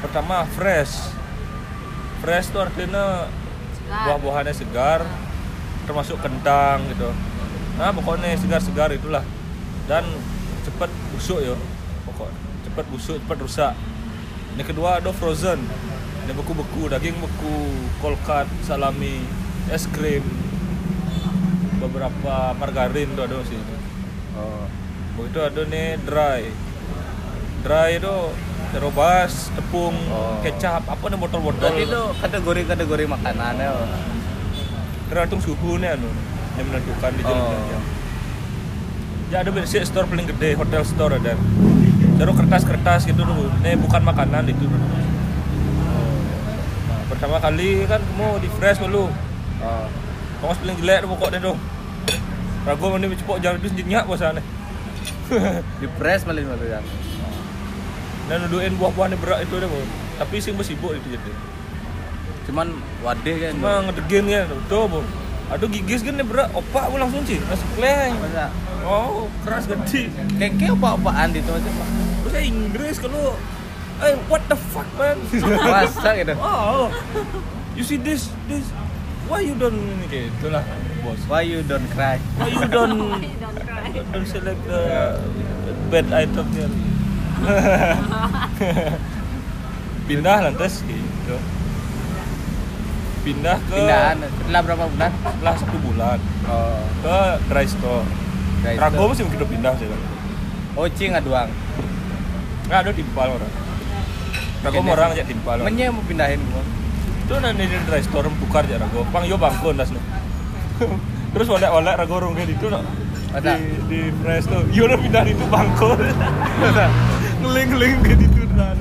pertama 0.03 0.43
fresh. 0.59 1.15
Fresh 2.19 2.51
itu 2.51 2.59
artinya 2.59 3.31
buah-buahannya 3.89 4.55
segar 4.55 5.07
termasuk 5.87 6.19
kentang 6.21 6.83
gitu. 6.93 7.09
Nah 7.79 7.95
pokoknya 7.95 8.35
segar-segar 8.35 8.91
itulah. 8.91 9.23
Dan 9.87 10.05
cepat 10.67 10.91
busuk 11.15 11.41
ya 11.41 11.57
pokok 12.05 12.29
cepat 12.67 12.85
busuk 12.91 13.17
cepat 13.23 13.39
rusak. 13.41 13.73
Yang 14.59 14.75
kedua 14.75 14.99
ada 14.99 15.15
frozen. 15.15 15.63
Yang 16.27 16.45
beku-beku 16.45 16.91
daging 16.93 17.17
beku 17.23 17.57
kolkat 18.03 18.51
salami 18.67 19.23
es 19.71 19.87
krim. 19.89 20.27
Beberapa 21.79 22.59
margarin 22.59 23.15
tuh 23.15 23.23
ada 23.31 23.39
sih 23.47 23.55
oh. 24.35 24.67
Begitu 25.15 25.39
ada 25.39 25.63
nih 25.63 25.95
dry. 26.03 26.51
Dry 27.63 28.03
itu 28.03 28.17
terobas 28.69 29.49
tepung 29.53 29.97
Oh. 30.09 30.37
kecap 30.41 30.85
apa 30.85 31.05
nih 31.05 31.17
botol-botol 31.17 31.59
berarti 31.59 31.83
itu 31.85 32.03
kategori 32.21 32.61
kategori 32.67 33.05
makanan 33.07 33.55
ya 33.57 33.71
tergantung 35.09 35.41
suhu 35.41 35.77
nih 35.77 35.95
anu 35.95 36.11
yang 36.55 36.67
menentukan 36.67 37.11
di 37.13 37.23
jalan 37.23 37.43
Oh. 37.45 37.83
ya 39.29 39.37
ada 39.39 39.51
versi 39.51 39.77
store 39.83 40.07
paling 40.07 40.27
gede 40.27 40.55
hotel 40.55 40.83
store 40.83 41.17
ada. 41.17 41.37
Taruh 42.19 42.35
kertas-kertas 42.35 43.07
gitu 43.07 43.23
dulu 43.23 43.47
ini 43.61 43.79
bukan 43.79 44.03
makanan 44.03 44.43
itu 44.45 44.67
Nah, 46.89 47.01
pertama 47.07 47.39
kali 47.39 47.87
kan 47.87 48.03
kamu 48.03 48.43
di 48.43 48.49
fresh 48.51 48.79
dulu 48.79 49.07
oh. 49.61 49.87
Kamu 50.39 50.53
paling 50.53 50.77
jelek 50.79 50.99
tuh 51.03 51.09
pokoknya 51.09 51.39
dong 51.41 51.59
ragu 52.63 52.85
mana 52.85 53.09
cepok 53.09 53.39
jalan 53.39 53.57
itu 53.59 53.69
nyenyak 53.81 54.05
bosannya 54.05 54.43
di 55.79 55.87
press 55.97 56.25
malah 56.25 56.43
malah 56.43 56.69
yang 56.69 56.85
dan 58.29 58.45
nuduhin 58.45 58.77
buah-buahnya 58.77 59.17
berat 59.17 59.49
itu 59.49 59.57
deh 59.57 59.69
tapi 60.21 60.37
sing 60.39 60.53
sibuk 60.61 60.93
itu 60.93 61.17
jadi. 61.17 61.33
Cuman 62.45 62.77
wadah 63.01 63.37
kan 63.41 63.53
cuma 63.57 63.73
ngedegin 63.89 64.25
ya 64.29 64.45
tuh 64.69 64.85
bu 64.89 65.01
aduh 65.49 65.69
gigis 65.73 66.05
kan 66.05 66.21
berat. 66.21 66.53
Opak 66.53 66.93
bu 66.93 67.01
langsung 67.01 67.25
sih 67.25 67.41
nasi 67.49 67.65
kleng 67.73 68.13
oh 68.85 69.33
keras 69.49 69.65
gede. 69.65 70.13
Keke 70.37 70.77
apa 70.77 71.01
apaan 71.01 71.33
itu 71.33 71.49
aja 71.49 71.71
pak 71.73 71.89
bahasa 72.29 72.41
Inggris 72.45 72.97
kalau 73.01 73.33
eh 74.05 74.15
what 74.29 74.45
the 74.53 74.57
fuck 74.57 74.89
man? 75.01 75.17
Masa 75.65 76.11
gitu? 76.21 76.37
Oh 76.37 76.93
you 77.73 77.85
see 77.85 77.97
this 77.97 78.29
this 78.45 78.69
why 79.25 79.41
you 79.41 79.57
don't 79.57 79.77
ini? 79.77 80.29
Gitu 80.29 80.53
lah 80.53 80.65
bos. 81.01 81.21
Why 81.33 81.49
you 81.49 81.65
don't 81.65 81.89
cry? 81.97 82.21
Why 82.37 82.53
you 82.53 82.69
don't 82.69 83.25
don't 84.13 84.29
select 84.29 84.61
the 84.69 85.17
bad 85.89 86.13
item 86.13 86.45
here 86.53 86.88
pindah 90.09 90.37
lantas 90.41 90.81
gitu 90.87 91.37
pindah 93.27 93.59
ke 93.69 93.77
pindahan 93.77 94.17
setelah 94.25 94.61
berapa 94.65 94.85
bulan 94.89 95.11
setelah 95.13 95.55
satu 95.59 95.77
bulan 95.85 96.19
oh 96.49 96.83
ke 97.05 97.19
dry 97.53 97.67
store 97.69 98.05
Dry 98.65 98.75
Rago 98.75 98.97
store. 98.97 99.09
masih 99.13 99.23
mungkin 99.29 99.39
udah 99.39 99.51
pindah 99.53 99.73
sih 99.77 99.87
kan 99.87 100.01
oh 100.79 100.87
cing 100.91 101.13
aduang 101.13 101.51
nggak 102.69 102.79
ada 102.85 102.91
timpal 102.93 103.29
orang 103.37 103.53
Rago 104.59 104.83
Kene. 104.83 104.91
orang 104.91 105.15
aja 105.15 105.23
timpal. 105.23 105.55
Menye 105.63 105.87
mau 105.95 106.03
pindahin 106.03 106.43
gua. 106.51 106.67
Itu 107.23 107.39
nanti 107.39 107.71
di 107.71 107.79
restoran 107.87 108.35
bukar 108.43 108.67
aja 108.67 108.83
rago. 108.83 109.07
Pang 109.15 109.23
yo 109.23 109.39
bangkon 109.39 109.79
das 109.79 109.95
no. 109.95 110.03
Terus 111.35 111.47
oleh-oleh 111.47 111.95
rago 111.95 112.19
rong 112.19 112.35
kayak 112.35 112.59
itu 112.59 112.67
no. 112.67 112.83
Di 113.29 113.55
di 113.87 114.01
resto. 114.25 114.65
Yo 114.77 114.89
udah 114.89 114.99
pindah 114.99 115.25
itu 115.29 115.45
bangkon. 115.53 116.01
Ngeling-ngeling 117.45 117.95
kayak 118.01 118.25
itu 118.25 118.43
dan. 118.57 118.77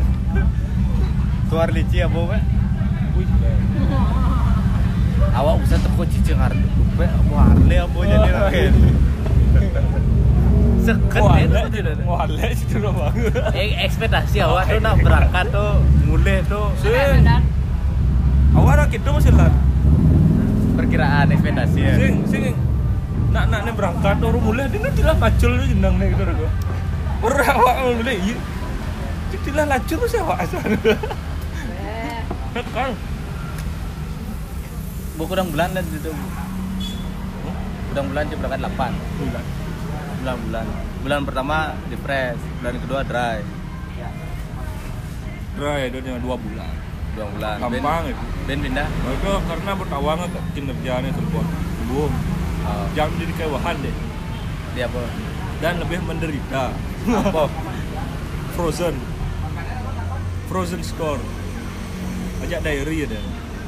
Tuar 1.48 1.70
lici 1.72 2.00
apa 2.04 2.20
Pak? 2.20 2.42
Awak 5.38 5.56
bisa 5.62 5.76
teko 5.78 6.04
cicing 6.08 6.40
harle. 6.40 6.66
Lupa 6.80 7.06
apa 7.06 7.36
harle 7.52 7.76
apa 7.78 8.00
jadi 8.08 8.30
rakyat. 8.32 8.74
Seket 10.82 11.22
itu 11.44 11.58
tidak 11.78 11.94
ada. 11.94 12.04
wale 12.08 12.48
itu 12.56 12.76
no 12.80 12.90
bang. 12.96 13.16
Eh, 13.54 13.70
ekspektasi 13.86 14.38
awak 14.48 14.72
tuh 14.72 14.80
nak 14.80 14.96
berangkat 15.04 15.46
tuh 15.52 15.72
mulai 16.08 16.40
tuh 16.48 16.72
awak 18.58 18.74
nak 18.82 18.90
itu 18.90 19.10
masih 19.12 19.34
lan. 19.36 19.54
perkiraan 20.78 21.26
ekspektasi 21.34 21.80
ya. 21.82 21.94
Sing, 21.98 22.16
sing, 22.30 22.54
nak 23.38 23.54
nak 23.54 23.62
nih 23.70 23.74
berangkat 23.78 24.18
orang 24.18 24.42
mulai 24.42 24.66
dia 24.66 24.82
nanti 24.82 25.02
lah 25.06 25.14
pacul 25.14 25.52
dia 25.62 25.70
jendang 25.70 26.02
nih 26.02 26.10
gitu. 26.10 26.26
Orang 27.22 27.46
awak 27.54 27.76
mulai 28.02 28.18
iya. 28.18 28.38
Jadi 29.30 29.50
lah 29.54 29.66
lacur 29.70 30.02
sih 30.10 30.18
awak 30.18 30.42
asal. 30.42 30.62
Kan. 32.74 32.92
Buku 35.22 35.32
udang 35.38 35.54
bulan 35.54 35.70
dan 35.78 35.86
itu. 35.86 36.10
Udang 37.94 38.10
bulan 38.10 38.26
dia 38.26 38.38
berangkat 38.42 38.60
8 38.66 38.98
Bulan. 39.22 39.46
bulan 40.18 40.38
bulan. 40.42 40.66
Bulan 41.06 41.20
pertama 41.30 41.58
di 41.94 41.96
fresh, 42.02 42.42
bulan 42.58 42.74
kedua 42.82 43.00
dry. 43.06 43.38
Dry 45.58 45.82
itu 45.94 45.98
dengan 46.02 46.22
dua 46.26 46.36
bulan. 46.42 46.74
Dua 47.14 47.26
bulan. 47.38 47.56
Gampang 47.62 48.04
itu. 48.10 48.24
Ben, 48.50 48.58
ben 48.58 48.60
pindah. 48.66 48.90
Mereka 48.90 49.32
karena 49.46 49.72
bertawang 49.78 50.18
ke 50.26 50.40
kinerjanya 50.58 51.10
terbon. 51.14 51.46
Belum. 51.86 52.37
Oh, 52.68 52.86
Jangan 52.92 53.14
jadi 53.18 53.34
kewahan 53.36 53.76
deh. 53.80 53.96
dia 54.74 54.86
apa? 54.86 55.02
Dan 55.58 55.80
lebih 55.80 56.04
menderita. 56.04 56.70
Apa? 57.08 57.44
Frozen. 58.54 58.96
Frozen 60.46 60.82
store. 60.82 61.22
Ajak 62.40 62.62
diary 62.62 63.04
ada. 63.04 63.18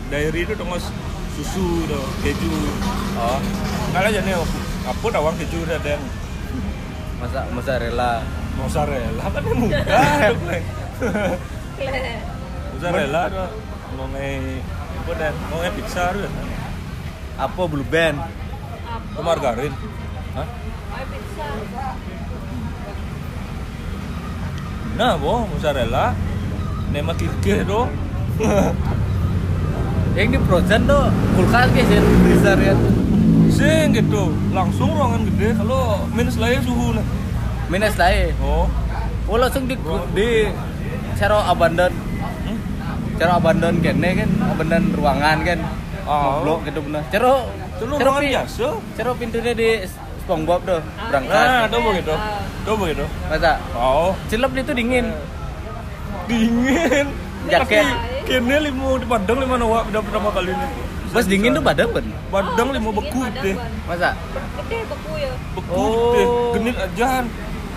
Diary 0.07 0.43
itu 0.43 0.53
tengos 0.53 0.85
susu 1.33 1.85
tuh, 1.85 2.05
keju. 2.19 2.51
Oh, 3.15 3.39
Kalau 3.89 4.07
aja 4.07 4.21
nih 4.21 4.35
apa 4.81 5.05
tawang 5.07 5.35
keju 5.35 5.59
ada 5.65 5.89
yang 5.89 6.03
masa 7.17 7.45
mozzarella. 7.49 8.21
mozzarella 8.55 9.23
kan 9.25 9.41
yang 9.41 9.59
mudah 9.59 9.81
Kleng. 10.39 10.65
mozzarella 12.71 13.21
tuh 13.27 13.49
mau 13.95 14.07
nge 14.09 14.29
apa 14.93 15.11
dan 15.15 15.33
mau 15.47 15.57
nge 15.59 15.71
pizza 15.73 16.05
tuh 16.11 16.29
Apa 17.35 17.61
blue 17.65 17.87
band? 17.87 18.19
Ke 19.19 19.23
margarin 19.27 19.73
Hah? 20.39 20.47
nah 24.99 25.15
boh 25.15 25.47
mozzarella. 25.47 26.11
Nema 26.91 27.15
kike 27.15 27.63
tuh 27.63 27.87
Yang 30.17 30.27
di 30.35 30.39
frozen 30.43 30.81
tuh 30.83 31.07
kulkas 31.37 31.69
guys 31.71 31.87
ya, 31.87 32.01
freezer 32.03 32.57
ya. 32.59 32.75
sing 33.47 33.95
gitu. 33.95 34.35
Langsung 34.51 34.91
ruangan 34.91 35.23
gede. 35.31 35.55
Kalau 35.55 36.03
minus 36.11 36.35
lagi 36.35 36.59
suhu 36.67 36.91
nah. 36.91 37.05
Minus 37.71 37.95
lain. 37.95 38.35
oh. 38.43 38.67
Oh 39.29 39.37
langsung 39.39 39.69
di 39.69 39.79
di 40.11 40.51
cara 41.15 41.47
abandon. 41.47 41.93
Hmm? 41.93 42.57
cara 43.15 43.39
abandon 43.39 43.79
kene 43.79 44.09
kan? 44.25 44.29
Abandon 44.51 44.83
ruangan 44.91 45.37
kan? 45.47 45.59
Oh. 46.09 46.43
blok 46.43 46.67
gitu 46.67 46.83
bener. 46.83 47.05
Cara 47.07 47.47
itu 47.79 47.87
lu 47.87 47.95
cara 47.95 48.11
ruangan 48.11 48.23
biasa. 48.27 48.65
cara 48.99 49.11
pintunya 49.15 49.53
di 49.55 49.69
SpongeBob 50.27 50.59
tuh 50.67 50.79
berangkat. 51.07 51.47
Nah 51.47 51.63
tuh 51.71 51.79
begitu 51.79 52.13
tuh 52.67 52.75
begitu 52.75 53.05
masa? 53.31 53.51
Oh 53.71 54.11
celup 54.27 54.51
itu 54.51 54.71
dingin. 54.75 55.15
Dingin. 56.27 57.07
Jaket. 57.47 57.87
Kene 58.27 58.57
limo 58.67 58.99
di 58.99 59.07
Padang 59.07 59.39
lima 59.39 59.55
nawa 59.55 59.87
udah 59.87 60.01
pertama 60.03 60.27
kali 60.35 60.51
ini. 60.51 60.67
Pas 61.09 61.23
dingin 61.23 61.55
tuh 61.55 61.63
badan 61.63 61.87
ben 61.95 62.05
Padang 62.27 62.69
limo 62.75 62.91
beku 62.91 63.23
deh. 63.39 63.55
Masa? 63.87 64.11
Gede 64.59 64.77
beku 64.83 65.11
ya. 65.15 65.31
beku 65.55 65.79
Oh. 65.79 66.11
deh 66.11 66.27
genit 66.59 66.75
aja 66.75 67.23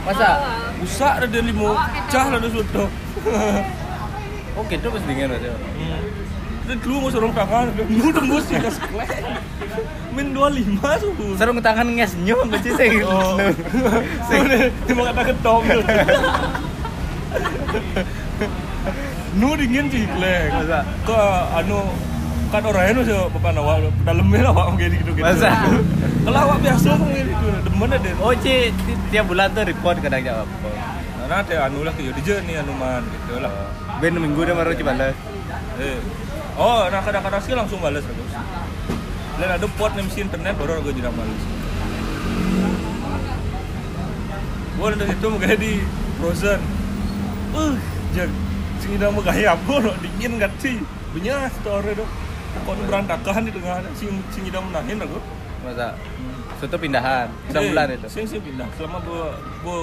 masa? 0.02 0.28
Usah 0.82 1.22
ada 1.22 1.38
limo. 1.38 1.78
Cah 2.10 2.26
lah 2.26 2.42
ada 2.42 2.48
sudah. 2.50 2.90
Oh 4.58 4.66
gitu 4.66 4.86
pas 4.90 5.02
dingin 5.06 5.30
aja 5.30 5.54
dulu 6.64 6.96
mau 6.98 7.10
sorong 7.10 7.32
tangan 7.32 7.66
lu 7.84 8.08
tembus 8.10 8.44
sih 8.44 8.56
kas 8.56 8.76
min 10.10 10.30
25 10.30 10.78
suhu 11.00 11.26
sarung 11.34 11.58
tangan 11.58 11.88
nges 11.88 12.14
nyom 12.18 12.48
sih 12.58 12.72
saya 12.72 13.02
Oh. 13.02 13.36
Cuma 14.84 15.02
kata 15.08 15.22
ketong 15.26 15.64
Nu 19.32 19.56
dingin 19.56 19.88
sih, 19.88 20.04
Klek. 20.06 20.52
Ke 21.02 21.18
anu 21.56 21.88
kan 22.52 22.60
orangnya 22.62 22.92
nu 22.92 23.02
sih 23.02 23.16
bapak 23.32 23.56
nawa 23.56 23.80
dalamnya 24.04 24.44
awak 24.46 24.76
kayak 24.76 24.92
gitu 24.94 25.10
gitu. 25.16 25.24
Masa? 25.24 25.56
Kalau 26.22 26.38
awak 26.38 26.58
biasa 26.60 27.00
kayak 27.00 27.24
gitu, 27.26 27.46
demen 27.64 27.88
ada. 27.90 28.10
oh 28.20 28.32
ci 28.36 28.54
ti- 28.68 29.00
tiap 29.08 29.24
bulan 29.24 29.48
tuh 29.50 29.64
report 29.64 29.96
kadang 29.98 30.20
jawab 30.20 30.44
Nah, 31.16 31.26
nanti 31.32 31.56
anu 31.56 31.80
lah 31.80 31.96
kayak 31.96 32.12
di 32.12 32.22
nih 32.44 32.60
anu 32.60 32.76
man 32.76 33.00
gitu 33.08 33.40
lah. 33.40 33.48
ben 33.98 34.12
minggu 34.14 34.44
dia 34.44 34.52
baru 34.52 34.76
cibalas 34.76 35.16
Eh. 35.80 35.96
Oh, 36.52 36.84
nah 36.92 37.00
kadang-kadang 37.00 37.40
sih 37.40 37.56
langsung 37.56 37.80
balas 37.80 38.04
aku. 38.04 38.24
Dan 39.40 39.48
ada 39.48 39.66
pot 39.80 39.92
nih 39.96 40.04
internet 40.04 40.54
baru 40.60 40.84
aku 40.84 40.92
jadi 40.92 41.08
balas. 41.08 41.42
Gua 44.76 44.88
dari 44.92 45.14
situ 45.14 45.26
kayak 45.40 45.58
di 45.60 45.72
frozen. 46.20 46.60
Uh, 47.52 47.76
jag 48.16 48.28
sing 48.80 48.96
ida 48.96 49.12
mau 49.12 49.20
gaya 49.24 49.56
apa 49.56 49.94
dingin 50.00 50.40
gak 50.40 50.52
sih? 50.60 50.80
Banyak 51.16 51.52
store 51.60 51.92
itu. 51.92 52.04
Kok 52.68 52.74
berantakan 52.84 53.48
di 53.48 53.52
tengah 53.52 53.80
sing 53.96 54.10
sing 54.32 54.42
ida 54.48 54.60
menahin 54.60 55.00
aku. 55.00 55.20
masa 55.62 55.94
itu 56.58 56.74
pindahan 56.78 57.30
Sing- 57.54 57.70
bulan 57.70 57.86
itu 57.94 58.06
Sing 58.10 58.24
sing 58.26 58.42
pindah 58.42 58.66
selama 58.74 58.98
dua, 59.06 59.34
dua, 59.62 59.78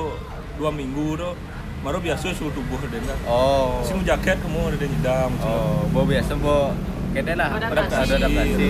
dua 0.60 0.70
minggu 0.76 1.16
tuh. 1.16 1.34
Baru 1.80 1.98
biasa 1.98 2.36
suhu 2.36 2.52
tubuh 2.52 2.76
ada 2.78 2.92
enggak. 2.94 3.18
oh 3.24 3.80
Sing 3.82 4.04
jaket 4.04 4.36
kamu 4.40 4.60
ada 4.70 4.84
nyedam. 4.84 5.32
oh 5.40 5.88
bo 5.90 6.04
biasa 6.04 6.36
bo 6.36 6.76
kayaknya 7.10 7.34
lah 7.36 7.50
Adaptasi. 7.56 7.96
ada 7.96 8.16
adaptasi 8.20 8.68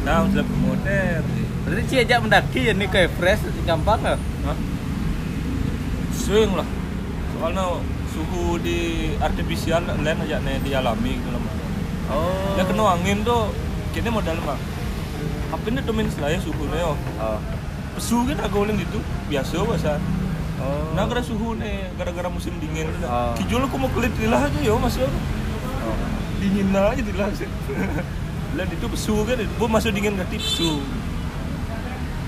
Nah, 0.00 0.26
sudah 0.26 0.46
modern. 0.58 1.22
berarti 1.60 1.82
cie 1.86 2.00
aja 2.02 2.18
mendaki 2.18 2.60
ya 2.66 2.72
nih 2.72 2.88
kayak 2.88 3.14
fresh 3.14 3.44
gampang 3.62 4.00
lah 4.00 4.16
Hah? 4.42 4.56
Sering 6.10 6.50
lah. 6.52 6.66
Soalnya 7.30 7.64
suhu 8.10 8.58
di 8.58 8.78
artifisial 9.16 9.86
lain 9.86 10.18
aja 10.18 10.40
nih 10.40 10.58
dialami 10.60 11.14
gitu 11.14 11.30
lah. 11.30 11.40
Oh 12.10 12.58
Ya 12.58 12.66
kena 12.66 12.90
angin 12.90 13.22
tuh 13.22 13.54
kini 13.92 14.10
modal 14.10 14.34
mah. 14.42 14.58
Apa 15.50 15.62
ini 15.66 15.78
minus 15.90 16.18
lah 16.18 16.28
ya 16.28 16.42
suhu 16.42 16.64
nih 16.66 16.82
oh. 16.82 16.96
Pesu 17.94 18.24
kan 18.26 18.38
agak 18.40 18.74
gitu. 18.74 18.98
Biasa 19.28 19.62
bahasa. 19.62 19.92
Oh 20.60 20.92
Nah 20.96 21.04
gara 21.08 21.22
suhu 21.24 21.56
nih 21.56 21.88
gara-gara 21.96 22.28
musim 22.28 22.52
dingin 22.60 22.88
tuh. 23.00 23.08
Oh. 23.08 23.32
Kijul 23.36 23.64
aku 23.64 23.76
mau 23.80 23.90
kulit 23.92 24.12
dilah 24.20 24.46
aja 24.46 24.60
yo 24.60 24.76
masuk. 24.76 25.08
oh. 25.08 25.96
Dingin 26.40 26.68
lah 26.74 26.92
aja 26.92 27.02
dilah 27.02 27.28
sih. 27.32 27.48
Lain 28.58 28.66
itu 28.66 28.86
pesu 28.90 29.14
kan, 29.22 29.38
bu 29.56 29.64
masuk 29.70 29.94
dingin 29.94 30.18
ganti 30.18 30.36
pesu. 30.36 30.82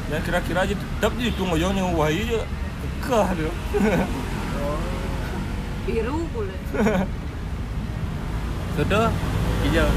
Dan 0.08 0.20
kira-kira 0.22 0.68
aja 0.68 0.74
tetap 0.76 1.12
jadi 1.16 1.32
tunggu 1.34 1.56
yang 1.58 1.74
wahai 1.96 2.24
aja 2.24 2.40
kekeh 3.02 3.28
tuh. 3.36 3.54
Biru 5.82 6.22
pula. 6.30 6.56
sudah 8.72 9.10
hijau 9.66 9.90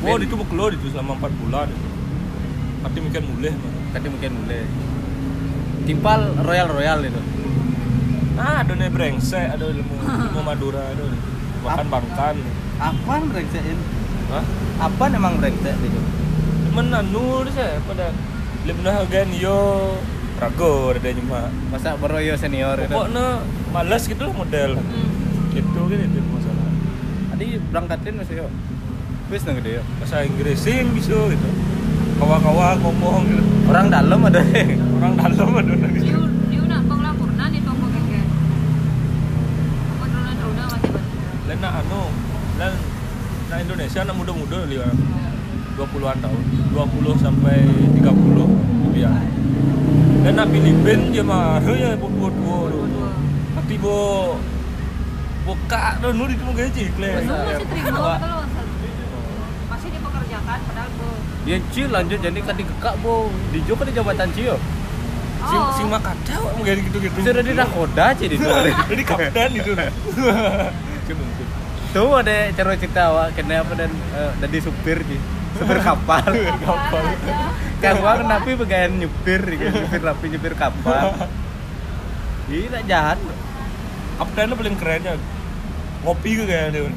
Wah, 0.00 0.16
itu 0.16 0.32
mau 0.32 0.48
keluar 0.48 0.72
itu 0.72 0.88
selama 0.92 1.28
4 1.28 1.40
bulan. 1.44 1.68
Nanti 2.80 2.98
mikir 3.04 3.20
mulai. 3.20 3.52
tadi 3.92 4.06
mungkin 4.08 4.32
mulai 4.32 4.64
timpal 5.90 6.20
royal 6.40 6.70
royal 6.70 7.02
itu 7.02 7.18
Ah, 8.40 8.64
ada 8.64 8.72
nih 8.72 8.88
brengsek, 8.88 9.52
ada 9.52 9.68
ilmu, 9.68 9.94
ilmu 10.32 10.40
Madura, 10.40 10.80
ada. 10.80 11.04
Bahkan 11.60 11.86
bangkan. 11.88 12.34
apaan 12.80 13.28
brengsekin 13.28 13.76
Hah? 14.32 14.40
apa 14.80 15.04
emang 15.12 15.36
brengsek 15.36 15.76
itu 15.76 16.00
Menanu 16.72 17.44
deh 17.44 17.52
saya 17.52 17.76
pada 17.84 18.08
lebih 18.62 18.80
gen 19.10 19.28
yo 19.36 19.92
rago 20.40 20.88
ada 20.88 21.12
cuma. 21.12 21.52
masa 21.68 22.00
beroyo 22.00 22.32
senior 22.32 22.80
itu 22.80 22.88
Pokoknya 22.88 23.44
malas 23.68 24.08
gitu 24.08 24.22
lah 24.24 24.32
model. 24.32 24.80
Gitu 25.52 25.80
kan 25.82 25.98
itu 26.00 26.20
masalah. 26.24 26.68
tadi 27.30 27.46
berangkatin 27.60 28.14
masih 28.16 28.34
yo 28.38 28.46
wis 29.28 29.44
nang 29.44 29.60
gede 29.60 29.70
yo 29.76 29.82
Bahasa 29.98 30.24
Inggris 30.24 30.56
sing 30.56 30.88
bisa 30.96 31.18
gitu. 31.28 31.48
Kawa-kawa 32.20 32.76
ngomong 32.84 33.24
gitu. 33.24 33.42
orang 33.72 33.86
dalam 33.88 34.20
ada. 34.28 34.42
Orang 35.00 35.12
dalam 35.16 35.50
ada. 35.56 35.72
Gitu. 35.72 36.20
Di 41.50 41.66
anu 41.66 42.02
dan 42.56 42.72
nah 43.50 43.58
Indonesia 43.60 44.00
anak 44.00 44.16
muda-muda 44.16 44.64
li 44.64 44.80
orang 44.80 44.96
20-an 45.76 46.18
tahun 46.24 46.42
20 46.72 47.24
sampai 47.24 47.58
30 48.00 48.04
lebih 48.84 49.02
ya. 49.04 49.12
Dan 50.24 50.32
nak 50.36 50.46
Filipin 50.52 51.00
dia 51.12 51.24
mah. 51.24 51.60
Ya 51.64 51.96
dua 52.00 52.28
dua 52.32 53.08
tapi 53.70 53.86
bo 53.86 54.34
buka 55.46 55.98
tuh 56.02 56.10
nu 56.10 56.26
di 56.26 56.34
temu 56.34 56.50
gaji 56.50 56.84
kle 56.94 57.10
masih 57.22 57.66
terima 57.70 58.18
kata 58.18 58.26
lo 58.26 58.38
masih 59.70 59.88
dipekerjakan 59.94 60.58
padahal 61.40 61.48
bu 61.48 61.48
Ya 61.48 61.56
Ci 61.72 61.82
lanjut 61.88 62.18
jadi 62.20 62.38
kan 62.44 62.54
dikekak 62.56 62.94
bo 63.00 63.28
di 63.50 63.58
Joko 63.64 63.82
di 63.84 63.92
jabatan 63.92 64.28
Ci 64.32 64.42
yo. 64.44 64.56
sing 65.40 65.56
Oh. 65.56 65.72
sing 65.72 65.86
mah 65.88 66.04
kacau 66.04 66.52
mau 66.52 66.60
gaji 66.60 66.84
gitu-gitu 66.84 67.16
Sudah 67.24 67.40
di 67.40 67.56
nakoda 67.56 68.06
Ci 68.12 68.28
di 68.28 68.36
jadi 68.92 69.02
kapten 69.08 69.50
itu 69.60 69.72
Tuh 71.90 72.12
ada 72.14 72.52
cara 72.52 72.76
cerita 72.76 73.00
awak 73.10 73.34
kena 73.34 73.64
apa 73.64 73.72
dan 73.72 73.90
jadi 74.40 74.58
supir 74.60 75.00
Ci. 75.00 75.16
Supir 75.50 75.82
kapal. 75.82 76.22
kapal 76.62 77.04
Kan 77.82 77.98
gua 77.98 78.20
kenapa 78.20 78.46
bagian 78.54 79.02
nyupir 79.02 79.40
gitu. 79.50 79.66
Nyupir 79.66 80.00
rapi 80.04 80.26
nyupir 80.30 80.54
kapal. 80.54 81.16
Iya 82.46 82.66
tak 82.70 82.82
jahat. 82.86 83.18
kaptennya 84.20 84.52
paling 84.52 84.76
keren 84.76 85.00
ya 85.00 85.14
ngopi 86.04 86.36
ke 86.36 86.44
kayak 86.44 86.76
dia 86.76 86.92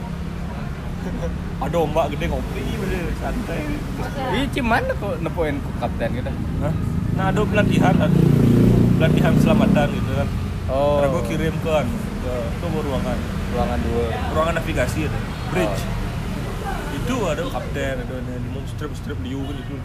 ada 1.63 1.77
ombak 1.79 2.11
gede 2.11 2.27
ngopi 2.27 2.63
bener 2.83 2.92
santai 3.15 3.61
Iya 4.31 4.45
cuman 4.51 4.81
kok 4.91 5.13
nepoin 5.19 5.55
ku 5.59 5.69
kapten 5.77 6.09
gitu. 6.13 6.31
Hah? 6.59 6.73
nah 7.13 7.29
ada 7.29 7.45
pelatihan 7.45 7.93
ada 7.95 8.09
pelatihan 8.97 9.33
selamatan 9.37 9.87
gitu 9.91 10.13
kan 10.15 10.29
Oh. 10.63 10.95
Karena 10.95 11.11
gue 11.11 11.23
kirim 11.27 11.55
ke 11.59 11.69
anu, 11.69 11.91
ke 12.23 12.33
ke 12.55 12.65
ruangan 12.71 13.17
ruangan 13.51 13.79
dua. 13.83 14.05
ruangan 14.31 14.53
navigasi 14.57 15.05
ada 15.05 15.19
bridge 15.51 15.81
Oh. 16.63 16.95
itu 16.95 17.15
ada 17.27 17.43
kapten 17.45 17.95
ada 17.99 18.15
yang 18.15 18.45
mau 18.49 18.63
strip 18.65 18.95
strip 18.95 19.19
liu 19.19 19.43
kan 19.43 19.55
itu 19.55 19.75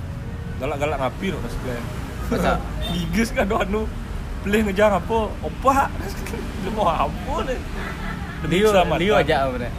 galak-galak 0.57 0.99
ngapi 0.99 1.27
loh 1.35 1.41
sekalian 1.45 1.85
Masa? 2.29 2.53
Giges 2.95 3.35
kan 3.35 3.45
doa 3.45 3.63
anu 3.63 3.91
Pilih 4.39 4.71
ngejar 4.71 4.95
apa? 4.95 5.19
Opa 5.35 5.91
Lu 6.63 6.71
mau 6.73 6.87
apa? 6.87 7.35
Demi 7.43 8.63
Liu. 8.63 8.71
Liu 8.71 9.13
aja 9.13 9.51
apa 9.51 9.59
nih? 9.59 9.73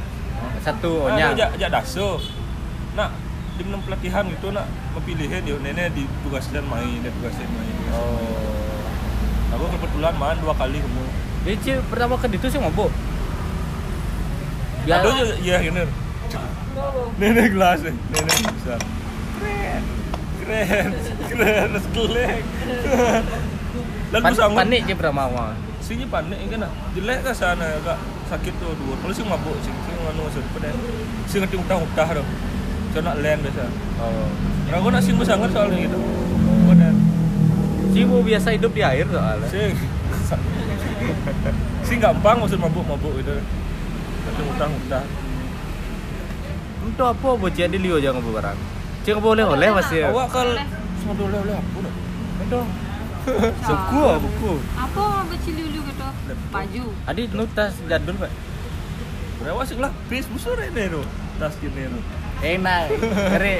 Satu 0.59 0.91
Nah, 0.99 1.15
onya. 1.15 1.31
dia 1.31 1.47
ajak, 1.47 1.49
ajak 1.55 1.69
daso 1.71 2.19
Nak 2.91 3.09
di 3.59 3.67
menang 3.67 3.83
pelatihan 3.83 4.23
gitu 4.31 4.55
nak. 4.55 4.63
Memilihnya 4.95 5.43
dia 5.43 5.59
nenek 5.59 5.91
ditugaskan 5.91 6.63
main 6.71 7.03
dia 7.03 7.11
tugaskan 7.11 7.49
main 7.51 7.75
Oh. 7.89 8.21
aku 9.49 9.65
kebetulan 9.75 10.13
main 10.15 10.37
dua 10.37 10.53
kali 10.53 10.77
kamu 10.77 11.03
Dia 11.41 11.55
Ci 11.57 11.71
pertama 11.89 12.15
ke 12.21 12.29
itu 12.31 12.47
sih 12.47 12.61
mabuk. 12.61 12.93
ada 14.87 15.09
aja 15.09 15.25
ya 15.43 15.57
gini. 15.59 15.83
Nenek 17.19 17.57
gelas 17.57 17.81
eh. 17.83 17.91
nenek 17.91 18.37
besar. 18.55 18.79
Keren. 19.41 19.83
Keren. 20.39 20.89
Keren 21.27 21.69
sekelek 21.81 22.41
dan 24.09 24.25
Pan, 24.25 24.33
anggun 24.33 24.57
panik 24.57 24.81
Ci 24.89 24.93
pertama 24.97 25.29
awal. 25.29 25.53
sini 25.81 26.05
panik 26.05 26.37
kan 26.49 26.69
jelek 26.93 27.25
ke 27.25 27.31
sana 27.33 27.65
kak 27.81 27.97
sakit 28.29 28.53
tuh 28.61 28.73
dua. 28.77 28.93
Kalau 29.01 29.13
sih 29.13 29.25
mabuk 29.25 29.57
sih. 29.65 29.73
Sih 29.73 29.93
nganu 29.97 30.29
masuk 30.29 30.45
pada 30.53 30.69
sih 31.25 31.37
ngerti 31.41 31.57
utah-utah 31.57 32.07
tuh 32.21 32.25
so 32.25 32.58
nak 32.97 33.15
land 33.21 33.39
biasa 33.45 33.65
Oh. 33.99 34.27
Nah, 34.71 34.79
aku 34.79 34.87
nak 34.89 35.03
sing 35.03 35.19
sangat 35.19 35.51
soalnya 35.51 35.77
gitu 35.83 35.97
benar 36.65 36.93
Ci 37.89 38.05
mau 38.05 38.23
biasa 38.23 38.53
hidup 38.53 38.71
di 38.71 38.79
air 38.79 39.03
soalnya. 39.05 39.49
sing 39.49 39.73
sing 41.83 41.97
gampang 41.99 42.39
maksud 42.39 42.57
mabuk-mabuk 42.57 43.19
gitu 43.19 43.33
ngerti 44.23 44.41
utah-utah 44.45 45.03
Itu 46.89 47.03
apa 47.05 47.29
bocah 47.35 47.67
di 47.67 47.77
Liu 47.77 48.01
aja 48.01 48.09
ngobrol 48.09 48.39
barang. 48.39 48.57
Ci 49.03 49.09
nggak 49.11 49.21
boleh 49.21 49.45
oleh 49.45 49.69
ya. 49.89 50.09
awak 50.09 50.27
kal 50.31 50.49
semua 50.99 51.13
oleh 51.17 51.39
oleh 51.39 51.55
apa 51.61 51.77
dah 51.81 51.93
Itu. 52.39 52.61
Buku 53.61 53.99
ah 54.01 54.17
buku. 54.17 54.51
apa 54.73 55.03
berciliu 55.27 55.81
gitu 55.85 56.07
baju 56.49 56.83
Adi 57.05 57.23
nu 57.29 57.45
tas 57.51 57.75
jadul 57.85 58.15
pak. 58.15 58.31
berapa 59.37 59.61
sih 59.63 59.77
lah 59.77 59.91
bis 60.07 60.25
busur 60.27 60.57
ini 60.57 60.89
tuh 60.89 61.05
tas 61.37 61.53
gini 61.59 61.83
tuh 61.87 62.03
Enak. 62.39 62.83
Kere 63.35 63.53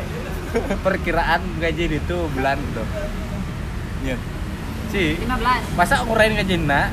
perkiraan 0.81 1.41
gaji 1.61 1.83
itu 1.99 2.17
bulan 2.33 2.57
gitu. 2.57 2.83
Iya. 3.99 4.17
Ci, 4.89 5.21
15 5.21 5.77
masa 5.77 6.01
ngurain 6.01 6.33
gaji 6.33 6.55
nak? 6.65 6.89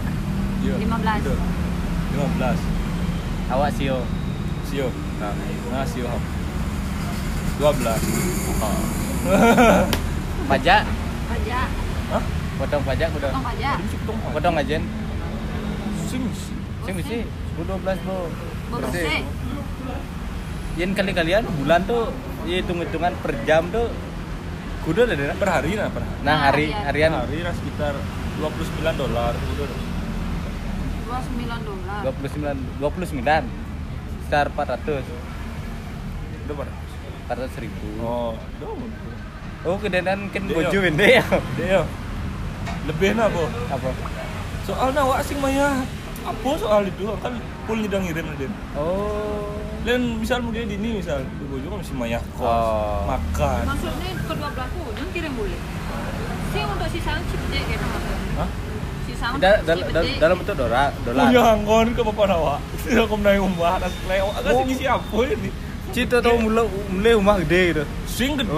Iya. 0.61 0.75
15. 0.77 1.25
Betul. 1.25 1.39
15. 2.13 3.53
Awak 3.57 3.71
sio. 3.79 3.99
Sio. 4.69 4.89
Nah. 5.23 5.33
Nah, 5.73 5.85
sio. 5.89 6.11
12. 7.57 7.73
Oh. 8.61 9.85
Pajak, 10.47 10.87
pajak 11.27 11.67
Hah? 12.15 12.23
potong 12.63 12.85
pajak 12.87 13.11
udah. 13.11 13.31
potong 13.35 13.47
pajak 13.51 13.77
potong 14.07 14.19
Potong 14.31 14.55
aja. 14.61 14.77
Sing. 16.07 16.23
Sing 16.87 16.95
mesti 16.95 17.19
12 17.59 18.07
bo. 18.07 18.31
bersih 18.67 19.25
Yen 20.77 20.93
kali-kalian 20.93 21.45
bulan 21.57 21.81
tuh 21.89 22.13
ya 22.45 22.61
hitung-hitungan 22.61 23.17
per 23.19 23.33
jam 23.49 23.65
tuh 23.73 23.89
kudu 24.85 25.03
ada 25.03 25.17
deh. 25.17 25.27
Per 25.33 25.49
hari 25.49 25.73
nah, 25.75 25.89
per 25.89 26.05
hari. 26.05 26.21
Nah, 26.23 26.37
hari 26.47 26.67
Harian. 26.69 26.85
harian 26.87 27.11
Per 27.11 27.21
hari 27.27 27.39
nah 27.43 27.55
sekitar 27.57 27.95
29 28.39 28.93
dolar 28.95 29.33
udah. 29.33 29.69
29 31.07 31.49
dolar 31.65 32.01
29 32.05 32.77
29 32.77 33.25
sekitar 34.21 34.45
400 34.53 35.01
Udah 36.47 36.55
berapa? 36.55 36.75
400 37.27 37.63
ribu 37.65 37.89
Oh, 37.99 38.37
udah. 38.61 38.71
oh 39.67 39.77
kedenan 39.81 40.29
kan 40.29 40.43
yo. 40.45 40.69
bende 40.85 41.07
ya 41.09 41.25
Dia. 41.57 41.81
Lebih 42.87 43.17
nah, 43.17 43.27
Bu. 43.27 43.43
apa 43.67 43.89
Soalnya 44.63 45.01
awak 45.03 45.25
sing 45.25 45.39
maya 45.41 45.83
apa 46.27 46.49
soal 46.57 46.85
itu 46.85 47.05
kan 47.17 47.33
full 47.65 47.77
nyedang 47.77 48.03
ngirim 48.03 48.25
dia. 48.35 48.49
oh 48.75 49.55
Dan 49.83 50.19
misal 50.19 50.43
mungkin 50.43 50.67
ini 50.67 50.99
misal 50.99 51.23
di 51.23 51.45
bojo 51.47 51.69
kan 51.69 51.79
mesti 51.79 51.95
maya 51.95 52.19
kos, 52.33 52.43
Oh. 52.43 53.07
makan. 53.07 53.65
maksudnya 53.65 54.11
kedua 54.21 54.49
belah 54.51 54.69
pun 54.69 55.07
kirim 55.11 55.33
boleh 55.33 55.59
sih 56.49 56.63
untuk 56.65 56.89
sisaan 56.91 57.21
chip 57.25 57.41
dek 57.47 57.63
gitu 57.65 57.85
maksudnya 57.85 58.37
Hah? 58.37 58.49
sisaan 59.05 59.33
Da- 59.39 59.61
dal- 59.63 59.87
dek. 59.87 60.19
dalam 60.19 60.35
bentuk 60.37 60.57
dolar 60.57 60.91
dolar 61.01 61.25
Punya 61.25 61.41
anggon 61.49 61.87
ke 61.89 62.01
bapak 62.03 62.29
awak. 62.29 62.59
Tidak 62.81 63.05
kau 63.05 63.17
naik 63.17 63.41
umbah 63.41 63.79
dan 63.79 63.93
lewat. 64.05 64.33
Agak 64.37 64.53
Oh. 64.53 64.65
siapa 64.69 65.19
ini? 65.29 65.51
Cita 65.87 66.19
tau 66.19 66.35
mulai 66.37 66.67
mulai 66.91 67.13
rumah 67.15 67.39
gede 67.39 67.61
gitu 67.71 67.85
Sing 68.07 68.35
gede. 68.35 68.51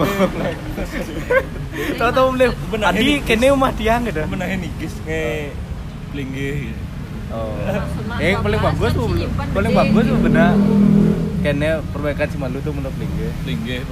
tau 2.00 2.10
tau 2.10 2.32
mulai 2.32 2.48
adi 2.82 3.04
ini- 3.04 3.20
kene 3.20 3.50
rumah 3.50 3.70
tiang 3.70 4.02
gitu 4.02 4.24
Menahe 4.24 4.56
nikis 4.56 4.96
nge 5.04 5.52
plinggih 6.08 6.54
gitu. 6.66 6.80
Oh 7.30 7.52
eh 8.18 8.34
paling 8.34 8.58
12 8.58 8.68
bagus 8.68 8.90
kan 8.90 8.92
tuh 8.94 9.06
paling 9.50 9.72
gede 9.72 9.76
bagus 9.76 10.04
tuh 10.04 10.18
benar 10.18 10.52
kene 11.38 11.68
perbaikan 11.88 12.26
si 12.26 12.36
malu 12.36 12.58
tuh 12.58 12.72
menurut 12.72 12.96
lingge 12.96 13.28
Plinggih. 13.42 13.82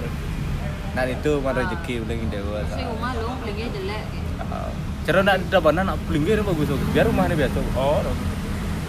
nah 0.93 1.05
itu 1.05 1.31
mah 1.39 1.53
Ah. 1.53 1.59
rezeki 1.59 1.95
udah 2.03 2.15
dewa 2.27 2.59
si 2.67 2.81
rumah 2.81 3.13
lu 3.15 3.31
belinya 3.39 3.67
jelek 3.69 4.03
gitu. 4.09 4.61
cara 5.05 5.19
nak 5.23 5.37
di 5.39 5.57
mana 5.57 5.81
nak 5.85 5.97
lingge 6.09 6.33
itu 6.33 6.43
bagus 6.43 6.67
tuh 6.67 6.79
biar 6.91 7.05
rumahnya 7.07 7.37
biasa 7.37 7.59
Oh, 7.75 8.01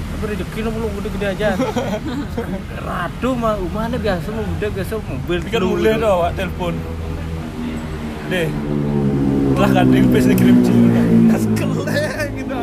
tapi 0.10 0.24
rezeki 0.32 0.60
lu 0.60 0.70
belum 0.72 0.90
gede-gede 0.98 1.28
aja 1.30 1.48
ratu 2.88 3.30
mah 3.36 3.54
rumahnya 3.56 3.98
biasa 3.98 4.28
mau 4.30 4.48
gede 4.56 4.68
biasa 4.74 4.94
mobil 4.98 5.38
kan 5.44 5.50
gitu. 5.94 6.00
tuh 6.00 6.10
awak 6.10 6.32
telepon. 6.34 6.74
Deh. 8.28 8.50
Telah 9.54 9.72
kadang 9.74 10.06
pes 10.10 10.26
kirim. 10.28 10.58
Kas 11.28 11.44
kelek 11.54 12.28
gitu 12.34 12.58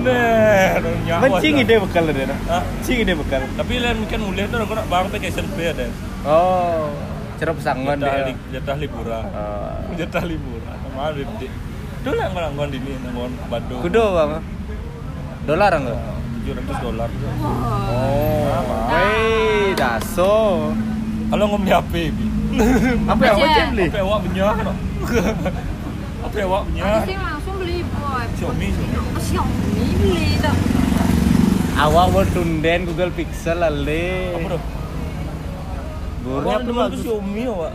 Nah, 0.00 0.72
nyawa. 1.00 1.20
Mencing 1.22 1.54
ide 1.58 1.74
bekal 1.76 2.04
ada 2.06 2.22
nak. 2.26 2.38
Hah? 2.46 2.62
Cing 2.80 2.98
ide 2.98 3.12
bekal. 3.12 3.40
Tapi 3.50 3.72
lain 3.76 3.96
mungkin 3.98 4.18
mulai 4.22 4.44
tuh 4.46 4.58
aku 4.58 4.72
nak 4.72 4.86
bang 4.86 5.06
pakai 5.08 5.28
SMP 5.28 5.58
ada. 5.66 5.86
Oh, 6.22 6.88
Jatah, 7.96 8.12
dia. 8.14 8.26
li- 8.26 8.40
jatah 8.50 8.76
liburan. 8.76 9.24
Oh. 9.26 9.92
Jatah 9.98 10.24
liburan. 10.24 10.76
Mahal 10.92 11.12
di. 11.16 11.46
Dulu 12.00 12.14
lah 12.14 12.26
nganggon 12.30 12.68
di 12.68 12.78
ini 12.78 12.92
nganggon 12.98 13.32
Bandung. 13.46 13.80
Kudo 13.80 14.04
bang. 14.14 14.30
Dolar 15.42 15.72
enggak? 15.74 15.98
Tujuh 16.34 16.52
ratus 16.56 16.76
dolar. 16.80 17.08
Oh. 17.88 18.88
Hei, 18.88 19.72
daso. 19.72 20.68
Kalau 21.30 21.44
ngomong 21.46 21.62
di 21.62 21.70
HP, 21.70 21.94
Bi. 22.10 22.24
Apa 23.10 23.22
yang 23.22 23.36
macam 23.38 23.64
beli? 23.70 23.86
HP 23.86 23.96
awak 24.00 24.18
banyak 24.20 24.56
no. 24.60 24.72
HP 26.20 26.34
awak 26.42 26.62
Ada 26.62 26.72
banyak. 26.82 27.02
sih 27.06 27.16
langsung 27.16 27.54
beli 27.56 27.78
boy 27.86 28.19
Xiaomi, 28.32 28.66
Xiaomi. 28.68 29.20
Xiaomi 29.20 29.52
beli 29.96 30.30
tuh 30.38 30.54
Awak 31.76 32.06
mau 32.06 32.24
tunden 32.26 32.80
Google 32.84 33.08
Pixel 33.10 33.56
ale. 33.58 34.36
Apa 34.36 34.46
tuh? 34.50 34.62
Awak 36.22 36.60
apa 36.60 36.82
tuh? 36.86 36.98
Xiaomi 36.98 37.42
awak. 37.46 37.72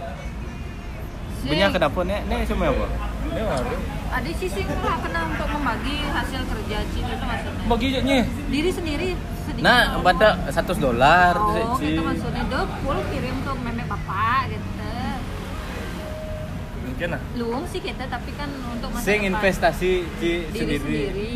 Si- 1.35 1.49
Banyak 1.49 1.69
kenapa 1.71 1.99
nek? 2.03 2.21
Nek 2.25 2.39
semua 2.45 2.69
apa? 2.69 2.85
Ini 3.25 3.41
ada. 3.41 3.75
ada 4.13 4.29
sisi 4.31 4.61
lah 4.63 4.97
kena 4.97 5.21
untuk 5.27 5.47
membagi 5.49 5.95
hasil 6.07 6.41
kerja 6.45 6.77
Cina 6.87 7.09
itu 7.09 7.25
maksudnya 7.25 7.65
Bagi 7.65 7.87
nih. 7.99 8.23
diri 8.47 8.69
sendiri 8.71 9.09
sedikit 9.43 9.65
Nah, 9.65 9.99
pada 9.99 10.27
100 10.47 10.77
dolar 10.77 11.33
Oh, 11.35 11.75
Ci. 11.75 11.83
gitu 11.89 12.01
maksudnya 12.01 12.43
dok, 12.47 12.69
full 12.79 12.99
kirim 13.09 13.35
ke 13.35 13.51
meme 13.59 13.83
papa 13.83 14.47
gitu. 14.47 14.67
Mungkin 16.95 17.11
lah. 17.11 17.21
Luang 17.35 17.67
sih 17.67 17.83
kita, 17.83 18.07
tapi 18.07 18.31
kan 18.33 18.47
untuk 18.71 18.87
masa 18.87 19.03
Sing 19.03 19.19
depan. 19.19 19.31
investasi 19.35 19.91
diri 20.15 20.47
sendiri. 20.47 20.79
sendiri. 20.79 21.31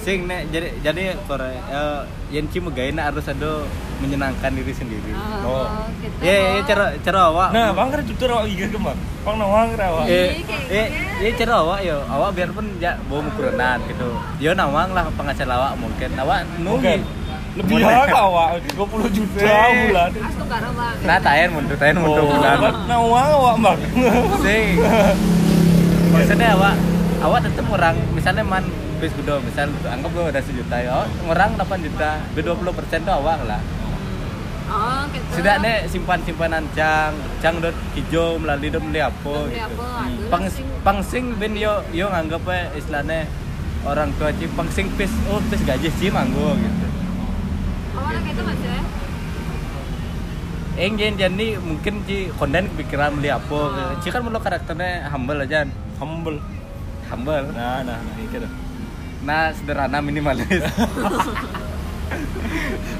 Sing 0.00 0.24
nek 0.24 0.48
jadi 0.48 0.72
jadi 0.80 1.12
Korea 1.28 1.60
eh, 1.60 2.00
yang 2.32 2.48
Ci 2.48 2.56
megaina 2.56 3.04
harus 3.04 3.28
ada 3.28 3.68
menyenangkan 4.00 4.48
diri 4.48 4.72
sendiri. 4.72 5.12
Oh. 5.44 5.68
gitu. 6.00 6.16
Ya, 6.24 6.56
ya 6.56 6.60
cara 6.64 6.96
cara 6.96 7.28
awak. 7.28 7.52
Nah, 7.52 7.76
bang 7.76 7.88
kan 7.92 8.00
tutur 8.08 8.32
awak 8.32 8.48
iya 8.48 8.64
kemang. 8.64 8.96
Bang 9.20 9.36
nawang 9.36 9.68
kira 9.68 9.84
awak. 9.92 10.04
Eh, 10.08 10.40
Iya, 10.72 10.80
eh, 10.80 10.88
ya 11.20 11.30
cara 11.36 11.60
awak 11.60 11.84
yo, 11.84 12.00
awak 12.08 12.32
biarpun 12.32 12.80
ya 12.80 12.96
bawa 13.04 13.28
ukuran 13.28 13.60
gitu. 13.84 14.08
Yo 14.40 14.56
nawang 14.56 14.96
lah 14.96 15.04
penghasilan 15.12 15.52
awak 15.52 15.72
mungkin. 15.76 16.10
Awak 16.16 16.38
nunggu. 16.56 16.96
Lebih 17.60 17.82
lah 17.82 18.08
awak 18.08 18.48
20 18.72 19.12
juta 19.12 19.40
bulan. 19.84 20.10
Nah, 21.04 21.18
tayen 21.20 21.48
mundur, 21.52 21.76
tayen 21.76 21.96
mundur 21.96 22.24
Oh, 22.24 22.32
bulan. 22.32 22.56
kan 22.56 22.74
nawang 22.88 23.28
awak 23.30 23.54
bang. 23.60 23.78
Sing. 24.40 24.66
Maksudnya 26.10 26.48
awak 26.54 26.74
awak 27.20 27.40
tetap 27.44 27.66
orang 27.68 27.94
misalnya 28.10 28.40
man 28.42 28.64
bis 28.96 29.12
gudo 29.12 29.40
misal 29.40 29.68
anggap 29.86 30.10
lo 30.10 30.22
ada 30.24 30.40
sejuta 30.40 30.76
ya 30.76 31.04
orang 31.24 31.52
8 31.54 31.62
juta 31.80 32.20
be 32.32 32.40
20 32.40 32.64
persen 32.72 33.00
tuh 33.00 33.14
awak 33.14 33.44
lah 33.44 33.60
Oh, 34.70 35.02
gitu. 35.10 35.24
setidaknya 35.34 35.82
simpan 35.84 36.22
simpanan 36.22 36.62
cang 36.70 37.10
cang 37.42 37.58
dot 37.58 37.74
hijau 37.90 38.38
melalui 38.38 38.70
dot 38.70 38.78
beli 38.80 39.02
apa 39.02 39.50
gitu 39.50 39.66
apa? 39.66 40.06
Aduh, 40.06 40.30
pang 40.30 40.44
pangsing 40.80 41.34
ben 41.36 41.58
yo 41.58 41.82
yo 41.90 42.06
nganggap 42.06 42.38
ya 42.46 42.70
istilahnya 42.72 43.26
orang 43.82 44.14
tua 44.14 44.30
ci 44.30 44.46
pangsing 44.48 44.86
pis 44.94 45.10
oh 45.26 45.42
pis 45.44 45.58
gaji 45.60 45.90
sih 45.90 46.06
manggo 46.08 46.54
gitu 46.54 46.86
Oh, 48.00 48.06
anak 48.06 48.24
itu 48.26 48.40
mas 48.40 48.60
ya? 48.60 48.80
Eng 50.78 50.96
jen 50.96 51.14
jadi 51.14 51.46
mungkin 51.60 51.94
ci 52.02 52.32
konten 52.34 52.64
kepikiran 52.66 53.12
beli 53.14 53.28
apa 53.28 53.52
Oh. 53.52 53.92
ci 54.00 54.08
kan 54.08 54.20
melo 54.20 54.38
karakternya 54.38 55.06
humble 55.06 55.38
aja 55.38 55.68
Humble. 55.96 56.40
humble 57.06 57.44
Nah, 57.52 57.82
nah, 57.82 57.98
nah, 57.98 58.14
gitu. 58.22 58.48
nah 59.20 59.52
sederhana 59.52 60.00
minimalis 60.00 60.48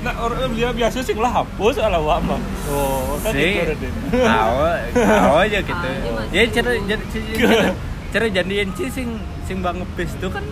Nah, 0.00 0.14
orang 0.18 0.54
dia 0.54 0.70
biasa 0.70 1.02
sih 1.02 1.12
lah 1.12 1.28
hapus 1.34 1.76
awak 1.78 2.22
bang. 2.22 2.42
Oh, 2.66 3.18
kan 3.18 3.32
sih 3.32 3.52
gitu 3.52 3.86
awo 4.22 5.36
aja 5.40 5.58
gitu 5.60 5.76
Ah, 5.82 5.92
dia 5.94 6.10
masih- 6.10 6.32
ya 6.32 6.42
cara 6.48 6.70
cara 8.12 8.26
cara- 8.28 8.70
ci 8.70 8.84
sing 8.88 9.08
sing 9.44 9.60
bang 9.60 9.76
ngepis 9.76 10.10
tuh 10.16 10.30
kan 10.30 10.44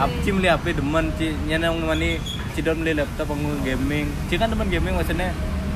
Ap 0.00 0.10
ci 0.24 0.28
beli 0.32 0.48
HP 0.48 0.80
demen 0.80 1.12
ci 1.20 1.36
nyenang 1.44 1.84
mani 1.84 2.16
ci 2.56 2.60
don 2.64 2.80
beli 2.80 2.96
laptop 2.96 3.28
pengen 3.28 3.60
gaming. 3.60 4.06
Ci 4.28 4.40
kan 4.40 4.48
demen 4.48 4.68
gaming 4.72 4.94
maksudnya 4.96 5.32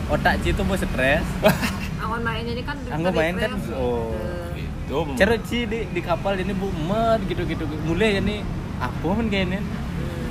otak 0.09 0.41
ci 0.41 0.57
tuh 0.57 0.65
mau 0.65 0.77
stres. 0.79 1.25
Awan 2.07 2.21
main 2.23 2.45
ini 2.45 2.63
kan 2.63 2.77
Anggo 2.93 3.11
main 3.13 3.35
kan, 3.37 3.57
oh. 3.77 4.13
gitu. 4.57 4.77
Tuh, 4.87 5.03
cara 5.19 5.35
ci 5.43 5.67
di, 5.67 5.83
di 5.91 6.01
kapal 6.01 6.39
ini 6.39 6.55
bu 6.55 6.71
met 6.71 7.19
gitu 7.27 7.43
gitu 7.43 7.67
mulai 7.91 8.23
ini 8.23 8.47
apa 8.79 9.09
men 9.19 9.27
kayaknya 9.27 9.61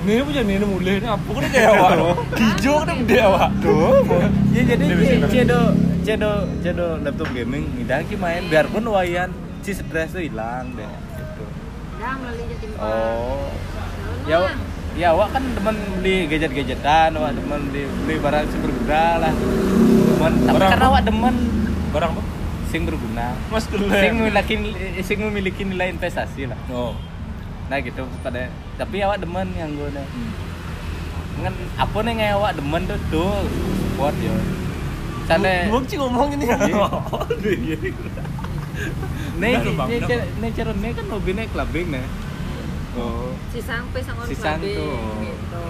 Ini? 0.05 0.21
Punya 0.21 0.45
ini 0.45 0.61
mulai 0.61 1.01
ini 1.01 1.07
apa 1.09 1.29
kan 1.33 1.43
kayak 1.49 1.69
awak. 1.75 1.91
Hijau 2.39 2.75
kan 2.85 2.95
gede 3.03 3.17
awak. 3.25 3.49
tuh 3.59 4.05
ya 4.53 4.61
jadi 4.63 4.83
Dia 4.85 4.95
ci 4.95 5.01
bisa 5.01 5.27
ci 5.27 5.39
do 5.43 5.59
ci 6.05 6.13
do 6.15 6.31
ci 6.61 6.69
do 6.71 6.87
laptop 7.03 7.29
gaming 7.35 7.65
ngidang 7.75 8.05
ki 8.07 8.15
main. 8.15 8.41
Biarpun 8.47 8.85
wayan 8.85 9.33
ci 9.65 9.73
stres 9.75 10.13
tuh 10.13 10.21
hilang 10.23 10.71
deh 10.77 10.87
gitu. 11.19 11.43
Udah 11.97 12.13
melalui 12.21 12.45
jatim 12.53 12.69
oh 12.79 13.49
ya 14.25 14.37
ya 14.95 15.07
awak 15.11 15.37
kan 15.37 15.43
teman 15.53 15.75
beli 16.01 16.25
gadget-gadgetan 16.31 17.13
awak 17.19 17.35
teman 17.35 17.61
beli, 17.69 17.83
beli 18.07 18.15
barang 18.17 18.43
sing 18.49 18.59
berguna 18.63 19.03
lah. 19.21 19.33
Teman 20.15 20.31
tapi 20.41 20.55
Barang 20.55 20.69
karena 20.71 20.85
apa? 20.87 20.91
awak 20.95 21.03
demen 21.05 21.35
Barang 21.93 22.11
apa? 22.15 22.23
sing 22.71 22.81
berguna. 22.83 23.27
Mas 23.53 23.65
dulu 23.69 23.85
sing 23.91 24.11
memiliki 24.17 24.55
sing 25.05 25.17
memiliki 25.21 25.61
nilai 25.63 25.93
investasi 25.93 26.49
lah. 26.49 26.59
Oh. 26.71 26.95
nah 27.65 27.81
gitu 27.81 28.05
pada 28.21 28.53
tapi 28.77 29.01
awak 29.01 29.25
demen 29.25 29.49
yang 29.57 29.73
gue 29.73 29.89
nih 29.89 30.05
kan 31.41 31.53
apa 31.81 31.97
nih 32.05 32.11
nggak 32.21 32.31
awak 32.37 32.51
demen 32.55 32.81
tuh 32.85 32.99
tuh 33.09 33.31
support 33.81 34.15
yo. 34.21 34.33
Sana 35.25 35.65
Lu 35.73 35.81
sih 35.89 35.97
ngomong 35.97 36.37
ini. 36.37 36.45
Iya. 36.45 36.87
nih 39.41 39.51
nih 39.59 39.99
nih 40.39 40.51
nih 40.53 40.91
kan 40.93 41.05
hobinya 41.09 41.43
clubbing 41.51 41.87
nih 41.89 42.05
oh 42.95 43.31
Si 43.49 43.59
Sangpe 43.59 43.99
sang 43.99 44.15
orang 44.15 44.27
Si 44.27 44.35
Sang 44.35 44.57
Babe, 44.57 44.73
tuh. 44.73 44.95
gitu. 45.21 45.63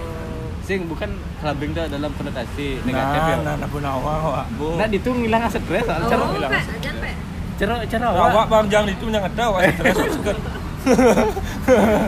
sing 0.62 0.80
bukan 0.86 1.10
clubbing 1.38 1.72
tuh 1.72 1.86
dalam 1.86 2.10
konotasi 2.12 2.82
negatif 2.82 3.20
Nah, 3.20 3.30
ya 3.30 3.38
nah, 3.40 3.54
nah, 3.56 3.68
nawang 3.80 4.20
awak. 4.26 4.46
Bu. 4.56 4.74
nah 4.76 4.88
itu 4.88 5.06
ngilang 5.08 5.46
stres 5.46 5.84
soal 5.84 6.02
cara 6.04 6.22
Oh, 6.22 6.34
bilang. 6.34 6.50
Pe, 6.50 6.58
aja 6.58 6.92
Pe. 6.96 7.12
cara 7.56 7.74
cara 7.86 8.06
Awak 8.08 8.30
awak 8.30 8.46
bang 8.52 8.66
jangan 8.68 8.88
itu 8.90 9.06
yang 9.08 9.24
ada 9.24 9.44
awak 9.46 9.62
stres 9.72 9.96
seket. 10.12 10.38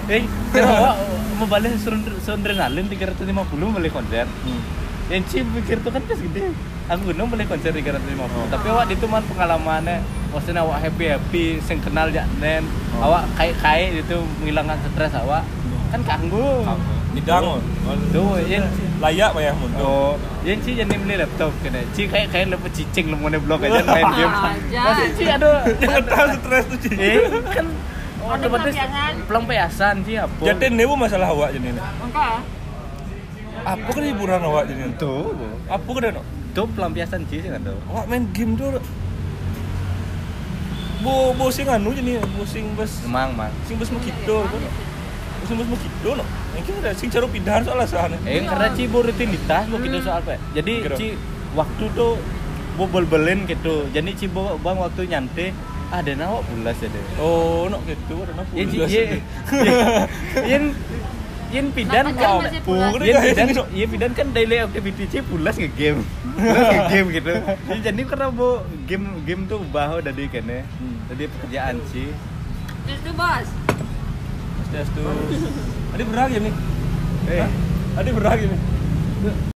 eh 0.07 0.21
cara 0.51 0.67
awak 0.71 0.95
mau 1.35 1.45
balik 1.47 1.77
adrenalin 2.27 2.85
350 2.85 3.29
balik 3.71 3.91
konser 3.91 4.25
yang 5.07 5.23
Ci 5.23 5.39
pikir 5.41 5.79
tuh 5.79 5.89
kan 5.89 6.01
pas 6.01 6.17
gede. 6.17 6.51
Aku 6.87 7.01
gunung 7.05 7.27
beli 7.27 7.43
konser 7.43 7.69
350 7.69 8.47
tapi 8.47 8.67
awak 8.67 8.87
itu 8.87 9.03
man 9.05 9.19
pengalamannya 9.23 9.99
maksudnya 10.29 10.61
awak 10.61 10.79
happy 10.81 11.05
happy 11.09 11.45
sing 11.61 11.79
kenal 11.79 12.07
ya 12.07 12.23
nen. 12.37 12.63
Oh. 12.93 13.07
awak 13.07 13.27
kaya 13.33 13.51
kaya 13.53 13.91
itu 13.93 14.15
menghilangkan 14.39 14.75
stres 14.85 15.13
awak. 15.13 15.43
Kan 15.87 16.03
kanggu 16.03 16.63
Bidang. 17.09 17.59
tuh 18.11 18.37
yang 18.43 18.61
Layak 18.97 19.29
bayar 19.31 19.53
mundur. 19.53 19.81
oh. 19.81 20.13
Yang 20.41 20.59
Ci 20.63 20.71
jadi 20.75 20.95
beli 20.95 21.15
laptop 21.15 21.51
kena 21.59 21.81
Ci 21.91 22.05
kayak 22.05 22.27
kayak 22.29 22.49
laptop 22.49 22.71
cicing 22.71 23.07
lemone 23.09 23.37
blok 23.37 23.61
aja 23.61 23.83
main 23.83 24.05
game. 24.11 24.33
Masih 24.69 25.07
Ci 25.13 25.23
aduh. 25.27 25.59
Jangan 25.81 26.03
tahu 26.03 26.27
stres 26.35 26.63
tuh 26.67 26.77
Ci. 26.81 26.91
eh 26.93 27.19
kan 27.47 27.65
Ada 28.17 28.43
otomatis 28.43 28.73
pelampiasan. 28.75 29.13
pelampiasan 29.23 29.95
Ci 30.01 30.13
apa? 30.15 30.41
Jadi 30.41 30.65
ini 30.69 30.83
bu 30.83 30.95
masalah 30.95 31.27
awak 31.29 31.51
jadi 31.51 31.67
ini. 31.69 31.79
Enggak. 31.79 32.37
Apa 33.63 33.89
kan 33.89 34.03
hiburan 34.03 34.41
awak 34.43 34.69
jadi 34.69 34.91
ini? 34.91 34.95
tuh 34.99 35.33
Apa 35.71 35.89
kan 35.89 36.19
no? 36.19 36.23
itu 36.57 36.61
pelampiasan 36.73 37.21
sih 37.29 37.45
kan 37.45 37.61
tuh 37.61 37.77
Awak 37.93 38.05
main 38.09 38.25
game 38.33 38.57
tuh. 38.57 38.81
Bo 41.05 41.29
bo 41.37 41.53
sing 41.53 41.69
anu 41.69 41.93
jadi 41.93 42.17
bo 42.33 42.41
sing 42.49 42.65
bes 42.73 43.05
emang 43.05 43.29
mang 43.37 43.53
sing 43.69 43.77
bes 43.77 43.93
mekidor 43.93 44.49
kan. 44.49 44.61
Bo 45.37 45.43
sing 45.45 45.55
bes 45.61 45.69
mekidor 45.69 46.13
no. 46.17 46.25
Mungkin 46.57 46.73
ada 46.81 46.97
sing 46.97 47.13
cara 47.13 47.29
pindahan 47.29 47.61
soalnya 47.61 47.85
sana. 47.85 48.17
Eh, 48.25 48.41
karena 48.41 48.73
Ci 48.73 48.89
bu 48.89 49.05
rutinitas 49.05 49.69
bu 49.69 49.77
gitu 49.85 50.01
soal 50.01 50.25
apa? 50.25 50.41
Jadi. 50.57 50.73
Ci 50.97 51.07
waktu 51.53 51.85
tuh 51.93 52.17
bu 52.73 52.89
bel-belin 52.89 53.45
gitu. 53.45 53.85
Jadi 53.93 54.09
Ci 54.17 54.25
bu 54.25 54.57
bang 54.57 54.81
waktu 54.81 55.05
nyantai 55.05 55.53
ah 55.93 56.01
dan 56.01 56.25
awak 56.25 56.41
bulas 56.49 56.75
ya 56.81 56.89
deh. 56.89 57.05
Oh, 57.21 57.69
no 57.69 57.77
gitu 57.85 58.25
ada 58.25 58.33
apa? 58.33 58.43
Ya 58.57 58.65
Ci 58.65 58.77
ye 60.49 60.57
yen 61.51 61.67
pidan 61.71 62.11
bulas? 62.11 62.51
yen 62.99 63.17
pidan 63.23 63.47
iya 63.71 63.85
pidan 63.87 64.11
kan 64.11 64.27
daily 64.35 64.59
activity 64.59 65.03
Ci 65.07 65.19
bulas 65.23 65.55
nge 65.55 65.71
game. 65.75 66.01
Bulas 66.35 66.65
nge 66.67 66.81
game 66.91 67.07
gitu. 67.15 67.33
Jadi, 67.67 67.79
jadi 67.83 68.01
karena 68.03 68.27
bu 68.31 68.61
game 68.85 69.05
game 69.23 69.43
tuh 69.47 69.63
ubah 69.63 70.03
dari 70.03 70.27
kene. 70.27 70.67
Jadi 71.07 71.23
pekerjaan 71.31 71.75
Ci. 71.91 72.11
Terus 72.87 72.99
tuh 73.03 73.13
bos. 73.15 73.47
Stres 74.67 74.87
tuh. 74.91 75.07
Ada 75.95 76.03
berang 76.03 76.29
ya 76.31 76.39
nih? 76.43 76.53
Eh? 77.31 77.49
Ada 77.95 78.09
berang 78.11 78.37
ya 78.37 78.47
nih? 78.51 78.61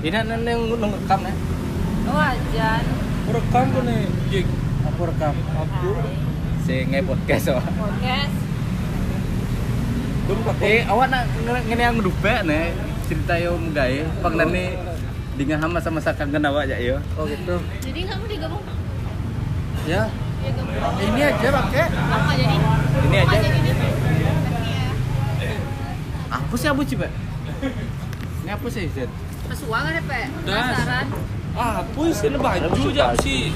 ini 0.08 0.16
nan 0.16 0.48
yang 0.48 0.62
rekam 0.72 1.20
ya. 1.28 1.34
Oh 2.08 2.16
ajan. 2.16 2.84
Rekam 3.30 3.66
tuh 3.76 3.82
nih, 3.84 4.08
Jik. 4.32 4.48
Aku 4.88 5.02
rekam. 5.06 5.36
Aku. 5.36 5.92
Si 6.64 6.88
nge 6.88 7.00
podcast. 7.06 7.60
Podcast. 7.60 8.49
Eh, 10.60 10.86
awak 10.86 11.10
nak 11.10 11.26
nge- 11.36 11.66
ngene 11.66 11.84
yang 11.84 11.98
dupe 11.98 12.34
nih 12.46 12.70
cerita 13.04 13.34
yo 13.36 13.58
menggawe 13.58 13.98
panglane 14.22 14.78
dengan 15.34 15.58
hama 15.60 15.80
sama 15.80 15.98
sakangen 15.98 16.44
awak 16.44 16.66
ya 16.66 16.78
yo. 16.78 17.02
Oh 17.16 17.26
gitu. 17.26 17.58
Jadi 17.82 18.00
kamu 18.06 18.26
digabung? 18.28 18.62
Ya, 19.84 20.06
Ya 20.40 20.50
gabung. 20.54 21.02
ini 21.02 21.22
aja 21.24 21.48
pakai. 21.52 21.86
Apa 21.90 22.32
jadi? 22.32 22.56
Ini 23.02 23.18
aja. 23.20 23.38
Apa 26.30 26.54
sih 26.54 26.68
abu 26.70 26.82
cipa? 26.84 27.08
Ini 28.40 28.50
apa 28.52 28.68
sih 28.70 28.86
Zed? 28.88 29.10
Pesuang 29.50 29.84
ada 29.84 30.02
Pe. 30.04 30.22
Das. 30.46 30.46
Penasaran. 30.46 31.06
Ah, 31.52 31.82
apa 31.82 32.02
sih 32.08 32.30
baju 32.32 32.88
jap 32.94 33.12
si 33.20 33.50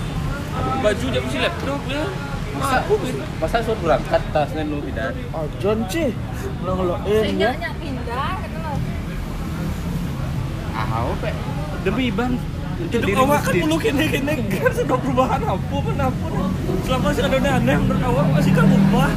baju 0.81 1.05
jap 1.07 1.23
si 1.29 1.37
laptop 1.37 1.81
ya. 1.85 2.03
Masa 2.53 2.85
masa 3.39 3.57
suruh 3.61 3.77
berangkat 3.79 4.21
tasnya 4.29 4.61
lu 4.63 4.81
tidak? 4.83 5.13
Ajon 5.31 5.77
sih. 5.87 6.09
Ngeloin 6.65 7.01
Sehingga 7.03 7.49
pindah 7.75 8.31
gitu. 8.39 8.59
Ah, 10.73 11.11
pe. 11.15 11.29
Demi 11.83 12.07
ban 12.09 12.31
Hidup 12.73 13.05
awak 13.21 13.45
kan 13.45 13.53
mulu 13.55 13.77
kene 13.77 14.05
kene 14.09 14.33
kan 14.49 14.71
sudah 14.73 14.97
perubahan 14.97 15.41
apa 15.45 15.61
pun 15.69 15.93
apa 15.93 16.25
selama 16.81 17.07
sih 17.13 17.21
ada 17.21 17.37
aneh 17.37 17.75
menurut 17.77 18.01
awak 18.01 18.25
masih 18.33 18.51
kan 18.51 18.65
ubah 18.65 19.09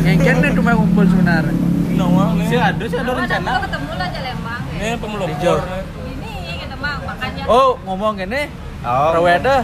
Ngengken 0.00 0.36
nih 0.38 0.50
cuma 0.54 0.70
kumpul 0.72 1.04
sebenarnya. 1.04 1.54
nawak 1.92 2.28
nih 2.38 2.46
Si 2.46 2.56
ada 2.56 2.84
sih 2.86 2.96
ada 2.96 3.10
rencana. 3.10 3.50
ketemu 3.58 3.90
lah 3.92 4.08
Jalembang 4.08 4.62
ya. 4.62 4.78
nih 4.78 4.94
pemelopor. 4.96 5.58
Ini 6.06 6.32
kita 6.62 6.76
mah 6.78 6.94
makanya 7.02 7.42
Oh, 7.50 7.70
ngomong 7.82 8.12
gini. 8.16 8.42
Oh. 8.80 9.10
Raweda. 9.12 9.56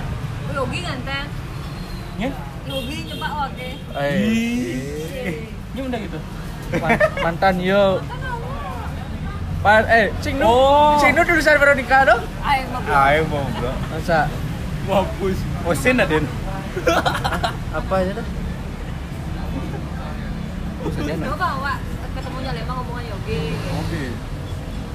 Yogi 0.50 0.78
nganten. 0.82 1.24
nih 2.18 2.30
Yogi 2.66 2.96
coba 3.06 3.26
oke. 3.46 3.68
Eh, 3.92 5.46
ini 5.46 5.80
udah 5.80 5.98
gitu 6.00 6.18
man- 6.80 7.02
mantan 7.20 7.56
yo. 7.60 8.00
Pan 9.62 9.86
eh, 9.86 10.10
Cing 10.18 10.42
Nu. 10.42 10.46
Oh. 10.50 10.98
Cing 10.98 11.14
Nu 11.14 11.22
tulisan 11.22 11.54
Veronica 11.54 12.02
dong. 12.02 12.22
Ayo 12.42 12.64
mah. 12.74 12.82
Ayo 13.06 13.20
mau 13.30 13.46
bro. 13.58 13.70
Masa 13.94 14.26
wapus 14.90 15.38
Osin 15.62 16.02
ada. 16.02 16.18
apa 17.78 17.94
aja 18.00 18.12
dah? 18.18 18.26
Coba 21.22 21.46
awak 21.62 21.78
ketemu 22.18 22.38
Jalembang 22.42 22.76
ngomongan 22.82 23.04
Yogi. 23.06 23.42
Oke. 23.54 24.02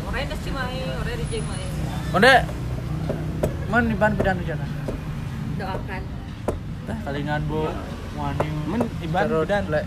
Orang 0.07 0.35
sih 0.43 0.51
main, 0.51 0.87
orang 0.99 1.15
di 1.15 1.25
jeng 1.31 1.45
main. 1.47 1.69
Onde. 2.11 2.35
Man 3.67 3.91
iban 3.91 4.11
bidang 4.15 4.39
rencana. 4.39 4.65
Doakan. 5.59 6.01
Tah 6.87 6.97
kalingan 7.03 7.43
bo 7.47 7.67
wani 8.15 8.47
Men 8.67 8.81
iban 8.99 9.27
dan 9.47 9.63
le. 9.71 9.81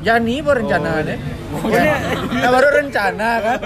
Yani 0.00 0.34
baru 0.40 0.62
rencana 0.62 0.88
Oh, 0.92 1.00
deh. 1.02 1.18
iya. 1.72 1.96
Nah, 2.36 2.50
baru 2.52 2.68
rencana 2.74 3.28
kan. 3.40 3.58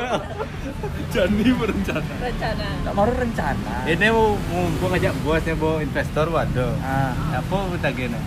jadi 1.11 1.51
berencana 1.53 2.13
Rencana. 2.23 2.67
Tak 2.81 2.93
baru 2.95 3.13
rencana. 3.13 3.75
Ini 3.85 4.07
mau 4.09 4.39
mau 4.39 4.63
gua 4.79 4.89
ngajak 4.95 5.15
bosnya 5.21 5.55
bawa 5.55 5.77
investor 5.81 6.27
waduh. 6.31 6.73
Ah, 6.81 7.13
Apa 7.35 7.57
kita 7.75 7.89
gini? 7.91 8.21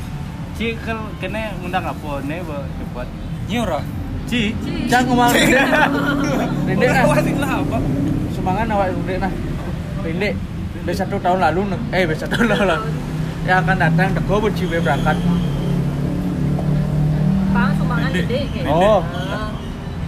Ci 0.54 0.76
kan 0.78 1.10
kena 1.18 1.56
ngundang 1.58 1.82
apa 1.82 2.22
nih 2.22 2.44
bawa 2.44 2.68
cepat. 2.76 3.08
orang 3.54 3.86
Ci. 4.24 4.56
jangan 4.88 5.04
ngomong 5.10 5.32
Rinde. 6.66 6.86
Nah. 6.86 7.04
awak 7.04 7.20
sih 7.22 7.36
lah 7.36 7.60
apa 7.60 7.78
Semangat 8.32 8.66
awak 8.68 8.88
Rinde 8.92 9.16
nah. 9.20 9.34
Rinde. 10.02 10.30
Dari 10.84 10.98
satu 10.98 11.16
tahun 11.16 11.40
lalu, 11.40 11.72
nih. 11.72 12.04
eh 12.04 12.12
satu 12.12 12.36
tahun 12.44 12.68
lalu. 12.68 12.92
Yang 13.44 13.58
akan 13.64 13.78
datang 13.80 14.08
teko 14.12 14.36
berciwe 14.40 14.78
berangkat. 14.78 15.16
Bang 18.14 18.30
gede 18.30 18.40
kayak. 18.54 18.70
Oh, 18.70 19.02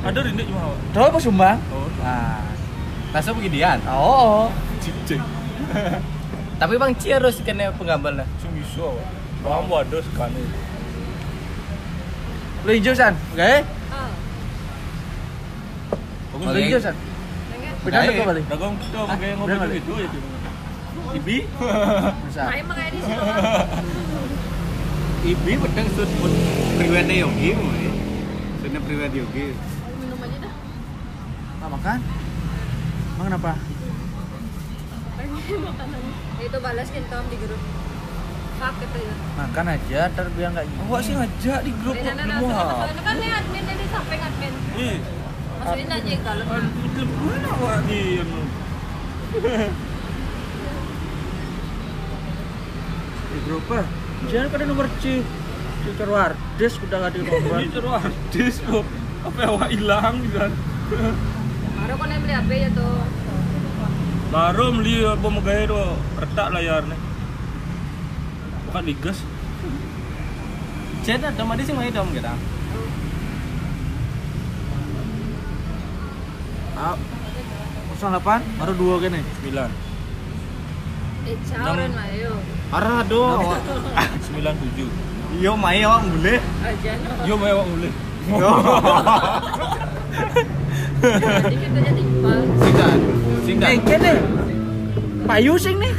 ada 0.06 0.20
rindu 0.22 0.43
cuma 0.45 0.62
tahu 0.93 1.03
apa 1.10 1.18
sumbang? 1.18 1.58
oh 1.74 1.89
Nah, 2.06 2.45
beginian. 3.34 3.80
oh, 3.89 4.53
cicing 4.78 5.24
Tapi 6.62 6.74
bang 6.78 6.93
Ci 6.95 7.10
harus 7.12 7.41
kena 7.41 7.74
penggambar 7.74 8.22
lah. 8.22 8.28
sing 8.38 8.53
bisa 8.53 8.86
Paham 9.41 9.66
waduh 9.66 10.01
sekali 10.06 10.45
lu 12.66 12.74
hijau 12.74 12.97
san, 12.97 13.14
oke? 13.14 13.51
Bagus 16.34 16.45
Lu 16.49 16.60
hijau 16.66 16.82
san. 16.82 16.95
Baik. 17.86 18.18
teko 18.18 18.24
balik. 18.26 18.43
dagang 18.49 18.74
kita 18.82 18.97
ngopi 19.06 19.56
balik. 19.62 19.78
gitu 19.86 19.93
ya 19.93 20.08
gitu 20.10 20.28
Ibi. 21.16 21.38
Bisa. 22.26 22.43
main 22.49 22.66
kayak 22.66 22.89
di 22.89 22.99
situ. 23.06 23.22
Ibi 25.38 25.51
pedang 25.62 25.88
sud 25.93 26.10
pun 26.18 26.32
pribadi 26.78 27.22
yogi 27.22 27.49
mau. 28.76 28.84
Sudah 28.84 28.91
pribadi 28.91 29.17
yogi. 29.23 29.47
Minum 30.03 30.19
aja 30.19 30.38
dah. 30.43 30.53
Nah, 31.63 31.69
makan. 31.71 31.99
Emang 33.15 33.26
kenapa? 33.32 33.51
Pengen 35.15 35.59
makanan. 35.63 36.01
Itu 36.43 36.57
balas 36.59 36.89
Tom 36.91 37.23
di 37.32 37.38
grup. 37.39 37.61
Fuck 38.55 38.76
ya. 38.84 39.15
Makan 39.36 39.65
aja, 39.67 39.99
ntar 40.15 40.26
biar 40.32 40.49
nggak 40.55 40.67
awak 40.88 41.01
sih 41.03 41.11
ngajak 41.11 41.59
di 41.67 41.71
grup 41.84 41.95
Nah, 41.99 42.15
nah, 42.15 42.23
nah, 42.23 42.39
nah, 42.39 42.88
apa 42.88 43.03
kan 43.03 43.15
nih 43.19 43.30
admin 43.36 43.63
dari 43.67 43.86
samping 43.91 44.21
admin. 44.23 44.53
ih 44.80 44.97
Masukin 45.59 45.91
aja 45.91 46.07
ke 46.07 46.23
dalam. 46.23 46.47
kan 46.47 46.63
mana 47.19 47.49
awak 47.51 47.80
di 47.84 48.23
di 53.28 53.39
grup 53.43 53.65
ah. 53.76 53.86
Jangan 54.32 54.47
pada 54.47 54.63
nomor 54.63 54.88
C. 55.03 55.19
Ci 55.86 55.93
Carwardes 55.95 56.73
udah 56.81 56.97
nggak 56.97 57.11
di 57.13 57.19
nomor. 57.21 57.57
ini 57.61 57.69
terus 57.69 57.93
artis 57.93 58.55
kok 58.59 58.81
apa 59.21 59.39
awak 59.45 59.69
hilang 59.69 60.17
gitu 60.19 60.33
kan 60.36 60.51
Baru 61.75 61.93
kau 61.95 62.09
beli 62.09 62.33
HP 62.33 62.51
ya 62.57 62.69
tuh. 62.73 62.97
baru 64.25 64.65
beli 64.73 65.05
apa 65.05 65.21
mau 65.23 65.39
gaya 65.39 65.63
tuh 65.63 65.86
retak 66.17 66.47
layarnya 66.51 66.97
bukan 68.65 68.83
digas 68.83 69.19
Chat 71.01 71.21
ada 71.21 71.38
mah 71.39 71.53
sih 71.55 71.69
main 71.69 71.93
dong 71.93 72.09
kita. 72.09 72.33
Ah, 76.75 76.97
08 77.93 78.41
baru 78.57 78.73
dua 78.73 78.95
gini. 78.99 79.21
9 79.45 79.69
Eh, 81.25 81.38
cawren 81.45 81.93
mah 81.93 82.09
yo. 82.09 82.33
Arah 82.73 83.05
aduh. 83.05 83.53
97 84.33 85.14
Yo 85.39 85.51
main 85.59 85.83
awak 85.83 86.01
boleh. 86.07 86.39
Yo 87.27 87.33
mau 87.36 87.47
awak 87.51 87.67
boleh 87.67 87.91
Yo. 88.25 88.51
Singkat. 92.63 92.97
Singkat. 93.45 93.69
Eh, 93.69 93.77
kene. 93.83 94.13
Payu 95.25 95.53
sing 95.57 95.75
nih. 95.81 95.93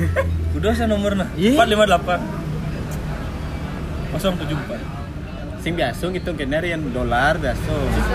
udah 0.56 0.72
saya 0.72 0.88
nomor 0.88 1.12
nah 1.12 1.28
Ih. 1.36 1.52
458 1.52 2.16
074 4.16 5.60
Sing 5.60 5.76
biasa 5.76 6.04
gitu 6.14 6.30
kena 6.32 6.64
yang 6.64 6.80
dolar 6.94 7.36
biasa. 7.36 7.74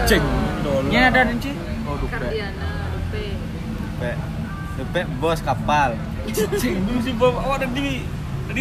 ceng 0.10 0.26
dolar 0.66 0.90
Ini 0.90 1.00
ada 1.12 1.22
rinci. 1.30 1.52
Oh, 1.86 2.00
dupe. 2.00 2.16
Kardiana, 2.16 2.90
Rupe. 2.96 3.24
Pe. 4.02 4.12
Pe 4.90 5.02
bos 5.22 5.40
kapal. 5.44 5.94
ceng 6.58 6.82
dulu 6.88 7.00
sih 7.06 7.14
bawa 7.14 7.44
awak 7.46 7.68
tadi 7.68 8.02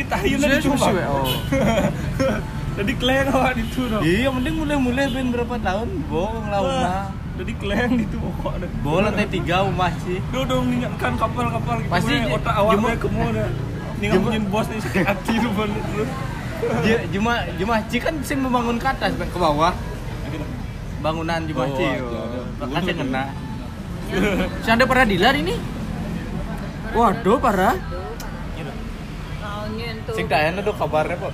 tahin 0.03 0.37
tadi 0.37 0.55
Sudah, 0.57 0.61
cuma 0.63 0.87
tadi 2.73 2.93
kleng 2.95 3.29
awak 3.29 3.55
itu 3.55 3.81
no 3.85 3.99
Iya, 4.01 4.29
mending 4.31 4.55
mulai-mulai 4.57 5.07
ben 5.07 5.29
berapa 5.29 5.57
tahun, 5.59 5.89
bohong 6.07 6.47
lah 6.47 6.61
umah. 6.61 7.05
tadi 7.35 7.53
kleng 7.55 7.93
itu 7.99 8.17
pokoknya 8.17 8.69
Bola 8.81 9.01
lantai 9.07 9.27
tiga 9.27 9.57
umah 9.63 9.91
sih. 10.01 10.21
Dia 10.23 10.41
udah 10.41 10.57
mengingatkan 10.61 11.13
kapal-kapal 11.17 11.77
gitu. 11.79 11.91
Pasti 11.91 12.15
j- 12.15 12.31
otak 12.31 12.55
gue 12.55 12.93
ke 12.97 13.09
mana. 13.11 13.45
Jemu- 13.99 14.13
ngomongin 14.15 14.45
bos 14.47 14.67
nih 14.67 14.79
sakit 14.79 15.05
hati 15.05 15.35
lu 15.37 15.51
terus. 15.53 16.11
Ju- 16.81 17.05
Juma 17.11 17.35
Jumaci 17.57 17.97
kan 17.99 18.15
sing 18.21 18.39
membangun 18.39 18.77
ke 18.77 18.87
atas 18.87 19.13
ke 19.13 19.39
bawah. 19.39 19.73
Bangunan 21.01 21.41
ada. 21.41 21.89
Makasih 22.61 22.87
yang 22.87 23.01
kena. 23.03 23.25
Si 24.61 24.69
ada 24.69 24.85
peradilan 24.85 25.35
ini? 25.39 25.55
Waduh, 26.91 27.39
parah. 27.39 27.77
Nyentuh. 30.11 30.19
Sing 30.19 30.27
dayan 30.27 30.59
tuh 30.59 30.75
kabarnya, 30.75 31.17
Pak. 31.23 31.33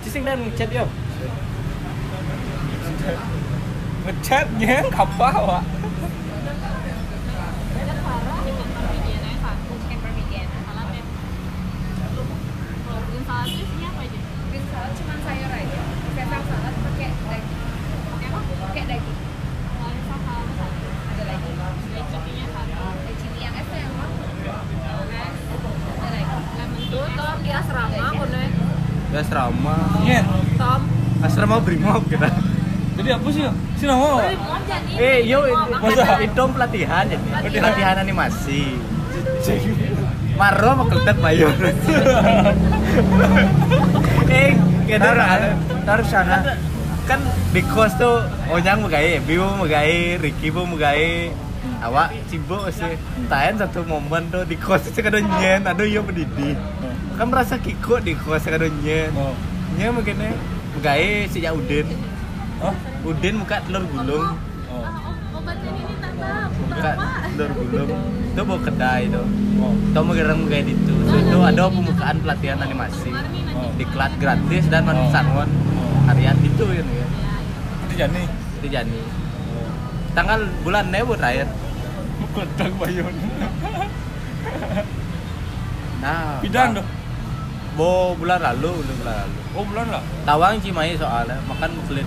Ci 0.00 0.08
sing 0.08 0.24
dan 0.24 0.40
chat 0.56 0.72
yo. 0.72 0.88
Ngechatnya 4.08 4.88
kapal 4.96 5.32
awak. 5.36 5.64
Bikin 14.48 14.64
salad 14.72 14.92
cuma 14.96 15.14
sayur 15.20 15.52
aja. 15.52 15.80
Sesam 16.16 16.42
salad 16.48 16.74
pakai 16.80 17.08
daging. 17.12 17.60
Pakai 18.08 18.28
apa? 18.32 18.40
Pakai 18.48 18.82
daging. 18.88 19.18
Ada 21.08 21.22
lagi. 21.28 21.50
Ada 21.52 23.12
cili 23.20 23.40
yang 23.44 23.54
es 23.60 23.68
yang 23.68 23.92
apa? 23.92 24.06
Ada 26.00 26.08
lagi. 26.16 26.84
Tuh, 26.88 27.06
Tom 27.12 27.36
di 27.44 27.50
asrama, 27.52 28.08
kono. 28.16 28.40
Ya 28.40 28.48
asrama. 29.18 29.76
Nyen. 30.00 30.24
Tom. 30.54 30.80
Asrama 31.18 31.58
brimob 31.58 32.02
kita. 32.06 32.30
Jadi 32.94 33.08
apa 33.10 33.28
sih? 33.30 33.42
Si 33.74 33.84
nama. 33.84 33.98
Mau. 33.98 34.18
Eh, 34.94 35.22
yo 35.24 35.38
Mau 35.42 35.86
itu, 35.86 36.02
makan. 36.02 36.18
itu 36.20 36.42
pelatihan 36.50 37.04
jadi. 37.04 37.22
Pelatihan. 37.22 37.62
Pelatihan 37.62 37.96
animasi. 38.00 38.62
Maro 40.34 40.70
makeltet 40.76 41.16
bayar. 41.18 41.50
eh, 44.28 44.50
kita 44.86 45.08
Taruh 45.82 46.06
sana. 46.06 46.38
kan 47.04 47.20
di 47.50 47.64
kos 47.64 47.96
tuh 47.96 48.20
Onyang 48.52 48.84
megai, 48.84 49.16
Bibo 49.18 49.48
megai, 49.56 50.20
Ricky 50.20 50.52
bu 50.52 50.68
megai, 50.68 51.32
awak 51.80 52.12
sibuk 52.28 52.68
sih. 52.68 53.00
Tahan 53.26 53.56
satu 53.56 53.80
momen 53.82 54.28
tuh 54.28 54.44
di 54.44 54.54
kos 54.54 54.84
itu 54.84 55.00
kadang 55.00 55.24
nyen, 55.40 55.64
aduh 55.64 55.88
yo 55.88 56.04
pendidi. 56.04 56.52
Kan 57.18 57.26
merasa 57.28 57.58
kiko 57.58 57.98
di 57.98 58.14
kadang 58.14 58.70
nyen. 58.78 59.10
Oh. 59.18 59.34
Nyen 59.74 59.90
begini, 59.90 60.30
megai 60.78 61.26
sejak 61.26 61.50
Udin. 61.50 61.90
Hah? 62.62 62.74
Udin 63.02 63.42
muka 63.42 63.58
telur 63.66 63.82
gulung. 63.90 64.38
Oh. 64.70 64.86
Obatnya 65.34 65.70
ini 65.74 65.94
tak 65.98 66.12
tahu. 66.14 66.62
buka 66.68 66.92
dor 67.34 67.50
gulung 67.54 67.90
itu 68.28 68.40
bawa 68.46 68.60
kedai 68.62 69.02
itu 69.10 69.22
Oh. 69.58 69.74
itu 69.74 69.98
mau 69.98 70.14
gerang 70.14 70.46
kayak 70.46 70.70
itu 70.70 70.94
so, 71.10 71.14
itu 71.18 71.38
ada 71.42 71.66
pembukaan 71.66 72.16
pelatihan 72.22 72.58
animasi 72.62 73.10
Oh. 73.50 73.70
diklat 73.74 74.14
gratis 74.22 74.70
dan 74.70 74.86
Oh. 74.86 74.94
manfaat 74.94 75.50
harian 76.06 76.38
itu 76.38 76.64
ya 76.70 76.82
ya 76.86 77.06
Itu 77.82 77.94
Jani. 77.98 78.22
itu 78.62 78.66
Jani 78.70 79.00
tanggal 80.14 80.46
bulan 80.62 80.94
Nebo 80.94 81.18
terakhir 81.18 81.50
Kodang 82.30 82.72
bayon. 82.78 83.14
nah 85.98 86.38
Pidan 86.38 86.78
tuh. 86.78 86.86
Bo 87.78 88.18
bulan 88.18 88.42
lalu 88.42 88.74
bulan 88.82 89.14
lalu 89.22 89.40
Oh 89.54 89.62
bulan 89.62 89.86
lah. 89.94 90.02
tawang 90.26 90.58
Cimahi 90.58 90.98
soalnya 90.98 91.38
makan 91.46 91.70
kulit 91.86 92.02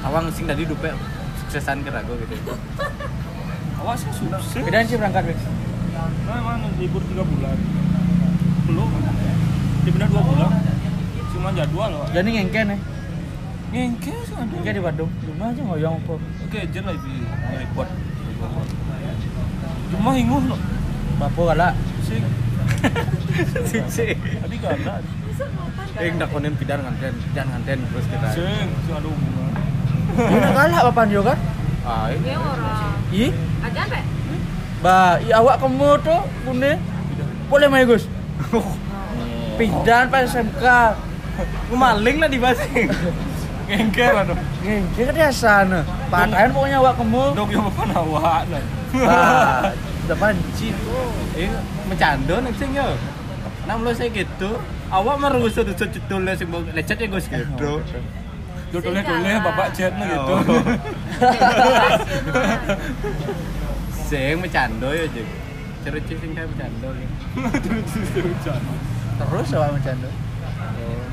tawang 0.00 0.32
sing 0.32 0.48
tadi 0.48 0.64
dupe 0.64 0.88
suksesan 1.44 1.84
kerago 1.84 2.16
gitu 2.16 2.34
Awas 3.84 4.00
sih 4.00 4.08
sukses. 4.16 4.64
Kedan 4.64 4.88
sih 4.88 4.96
berangkat 4.96 5.28
Wis. 5.28 5.44
Nah, 6.24 6.40
emang 6.40 6.72
libur 6.80 7.04
3 7.04 7.20
bulan. 7.20 7.56
Belum. 8.64 8.88
Di 9.84 9.90
benar 9.92 10.08
2 10.08 10.24
bulan. 10.24 10.50
Cuma 11.36 11.52
jadwal 11.52 11.92
loh. 11.92 12.08
Jadi 12.16 12.28
ngengke 12.32 12.60
nih. 12.64 12.80
Ngengke 13.76 14.14
sih 14.24 14.32
ada. 14.40 14.48
Ngengke 14.48 14.72
di 14.72 14.80
Bandung. 14.80 15.10
Rumah 15.28 15.52
aja 15.52 15.62
ngoyong 15.68 16.00
apa. 16.00 16.14
Oke, 16.16 16.60
jen 16.72 16.82
lah 16.88 16.96
itu 16.96 17.08
report. 17.60 17.88
Cuma 19.92 20.10
hinguh 20.16 20.42
loh. 20.48 20.60
Bapo 21.20 21.42
kala. 21.44 21.76
Sing. 23.88 24.16
Tadi 24.18 24.54
gak 24.60 24.72
ada. 24.82 24.94
eh 25.94 26.10
dakonin 26.14 26.54
pidan 26.58 26.82
nganten 26.82 27.14
pidan 27.30 27.46
nganten 27.54 27.78
terus 27.86 28.06
kita 28.10 28.26
Sing, 28.34 28.66
ada 28.90 29.08
hubungan. 29.08 29.50
Ini 30.14 30.48
kalah 30.54 30.80
papan 30.90 31.06
yo 31.10 31.20
kan? 31.22 31.38
ah 31.84 32.06
Dia 32.10 32.36
orang. 32.38 32.90
Ih, 33.10 33.30
Aja 33.62 33.82
pe. 33.86 34.00
ba, 34.80 35.18
i 35.20 35.30
awak 35.30 35.56
kamu 35.62 35.90
tuh 36.02 36.20
kune. 36.46 36.72
Boleh 37.46 37.66
mai 37.68 37.86
Gus. 37.86 38.06
Pidan 39.54 40.10
pas 40.10 40.26
SMK. 40.26 40.64
maling 41.74 42.22
lah 42.22 42.30
di 42.30 42.38
basing 42.38 42.86
Ngengke 43.64 44.06
lah 44.06 44.22
dong. 44.28 44.38
Ngengke 44.62 45.02
kan 45.08 45.14
dia 45.16 45.30
sana. 45.32 45.80
Patahan 46.12 46.52
pokoknya 46.52 46.78
awak 46.78 46.94
kamu. 47.00 47.22
Dok 47.32 47.48
yang 47.48 47.66
apa 47.66 47.82
nawak 47.90 48.42
lah. 48.52 48.62
Cip. 50.54 50.76
eh 51.34 51.50
mencando 51.88 52.34
nih 52.44 52.52
sing 52.54 52.70
yo 52.76 52.88
nah 53.64 53.80
mulai 53.80 53.96
saya 53.96 54.12
gitu 54.12 54.60
awak 54.92 55.16
mah 55.16 55.32
rusut 55.32 55.64
rusut 55.64 55.88
cetul 55.88 56.20
sing 56.36 56.48
mau 56.52 56.60
lecet 56.76 57.00
ya 57.00 57.08
gus 57.08 57.26
gitu 57.26 57.80
Dodolnya 58.74 59.06
doleh 59.06 59.38
bapak 59.38 59.70
chat 59.70 59.94
nih 59.94 60.06
gitu. 60.10 60.34
Sing 64.10 64.34
mencando 64.42 64.90
ya 64.90 65.06
jeng 65.14 65.30
cerita 65.86 66.12
sing 66.18 66.30
kayak 66.34 66.48
mencando 66.50 66.88
gitu. 66.90 67.70
Terus 69.14 69.44
sih 69.46 69.54
awak 69.54 69.78
macando. 69.78 70.10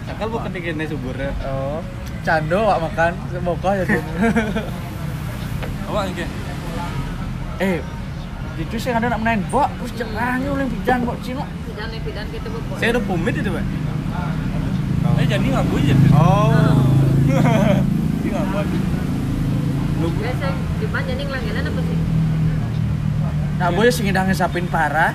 Sakal 0.09 0.27
bukan 0.33 0.49
dikene 0.49 0.89
suburnya 0.89 1.29
Oh, 1.45 1.85
cando 2.25 2.65
awak 2.65 2.89
makan 2.89 3.11
semoga 3.29 3.69
ya 3.77 3.83
tuh. 3.85 4.01
Awak 5.93 6.01
ngengke. 6.09 6.25
eh, 7.61 7.77
itu 8.62 8.76
sih 8.78 8.93
ada 8.93 9.09
nak 9.09 9.22
main 9.26 9.41
bok, 9.49 9.70
terus 9.82 9.91
jangan 9.97 10.38
oleh 10.45 10.70
pidan 10.70 11.01
bok 11.01 11.18
cino. 11.26 11.43
Pidan 11.66 11.88
nih 11.89 11.99
pidan 12.05 12.26
kita 12.30 12.47
bobot. 12.53 12.78
saya 12.78 12.89
udah 12.93 13.03
pumit 13.09 13.34
itu 13.34 13.49
pak 13.49 13.66
Eh 15.18 15.26
jadi 15.26 15.47
ngaku 15.49 15.76
aja. 15.82 15.95
oh 16.14 16.78
Dia 18.22 18.32
ngaku 18.38 18.55
aja. 18.62 18.78
Biasa 20.01 20.47
di 20.82 20.88
mana 20.89 21.03
jadi 21.09 21.24
langganan 21.26 21.64
apa 21.74 21.82
sih? 21.82 21.97
Nah, 23.62 23.70
boy 23.74 23.89
sing 23.89 24.05
ngidang 24.09 24.26
ngesapin 24.30 24.66
parah. 24.70 25.14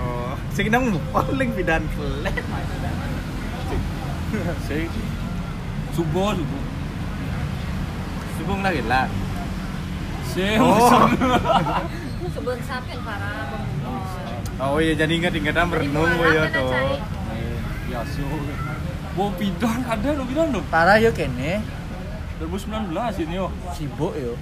oh 0.00 0.32
sing 0.56 0.72
nang 0.72 0.88
paling 1.12 1.50
pidan 1.52 1.84
pelet 1.92 2.44
Sing. 4.64 4.88
Subuh 5.92 6.32
subuh. 6.32 6.64
subung 8.40 8.60
lagi 8.64 8.80
lah 8.88 9.04
Sing. 10.32 10.56
Oh. 10.62 11.04
Sebelum 12.20 12.60
sapi 12.60 12.90
yang 12.92 13.02
parah 13.02 13.48
oh 14.60 14.76
iya 14.76 14.92
jadi 14.92 15.08
ingat 15.10 15.32
ingatan 15.32 15.66
berenung 15.66 16.10
boy 16.10 16.30
ya 16.30 16.44
tuh 16.48 16.68
Biasa. 17.90 18.22
Wow, 19.18 19.34
pidan 19.34 19.82
ada 19.82 20.08
lo 20.14 20.22
pidan 20.22 20.54
lo. 20.54 20.62
Parah 20.70 20.94
yo 20.96 21.10
kene, 21.10 21.58
2019 22.38 22.94
ini 23.18 23.34
yo. 23.34 23.50
sibuk 23.74 24.14
yo. 24.14 24.38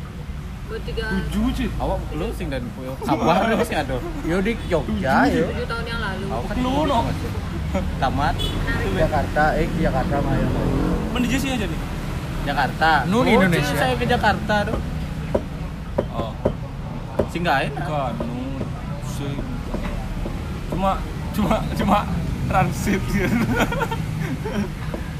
Tujuh 0.69 1.47
sih. 1.57 1.69
awak 1.79 1.97
lu 2.13 2.29
sing 2.31 2.53
dan 2.53 2.61
puyo 2.77 2.93
kabar 3.01 3.49
lu 3.49 3.57
sing 3.65 3.81
ada 3.81 3.97
Yo 4.23 4.37
di 4.39 4.53
Jogja 4.69 5.25
yo. 5.25 5.49
tujuh 5.49 5.65
tahun 5.65 5.85
yang 5.87 5.97
lalu. 5.99 6.25
awak 6.29 6.45
kan 6.45 6.57
Lu, 6.61 6.75
no. 6.85 6.99
tamat 7.97 8.35
Jakarta, 8.93 9.45
eh 9.57 9.65
Jakarta 9.79 10.15
mah 10.21 10.35
yo. 10.37 10.49
Mana 11.09 11.25
dia 11.25 11.39
sih 11.41 11.49
aja 11.49 11.65
nih? 11.65 11.81
Jakarta 12.45 12.91
Nu 13.09 13.19
Oh, 13.19 13.25
Indonesia. 13.25 13.77
saya 13.77 13.97
ke 13.97 14.05
Jakarta 14.05 14.57
tuh 14.69 14.77
Oh, 16.11 16.33
singgahin 17.33 17.73
bukan. 17.75 18.13
Nu, 18.23 18.39
sing. 19.07 19.39
Cuma, 20.71 20.93
cuma, 21.35 21.55
cuma 21.75 21.99
transit 22.49 23.03
gitu. 23.11 23.37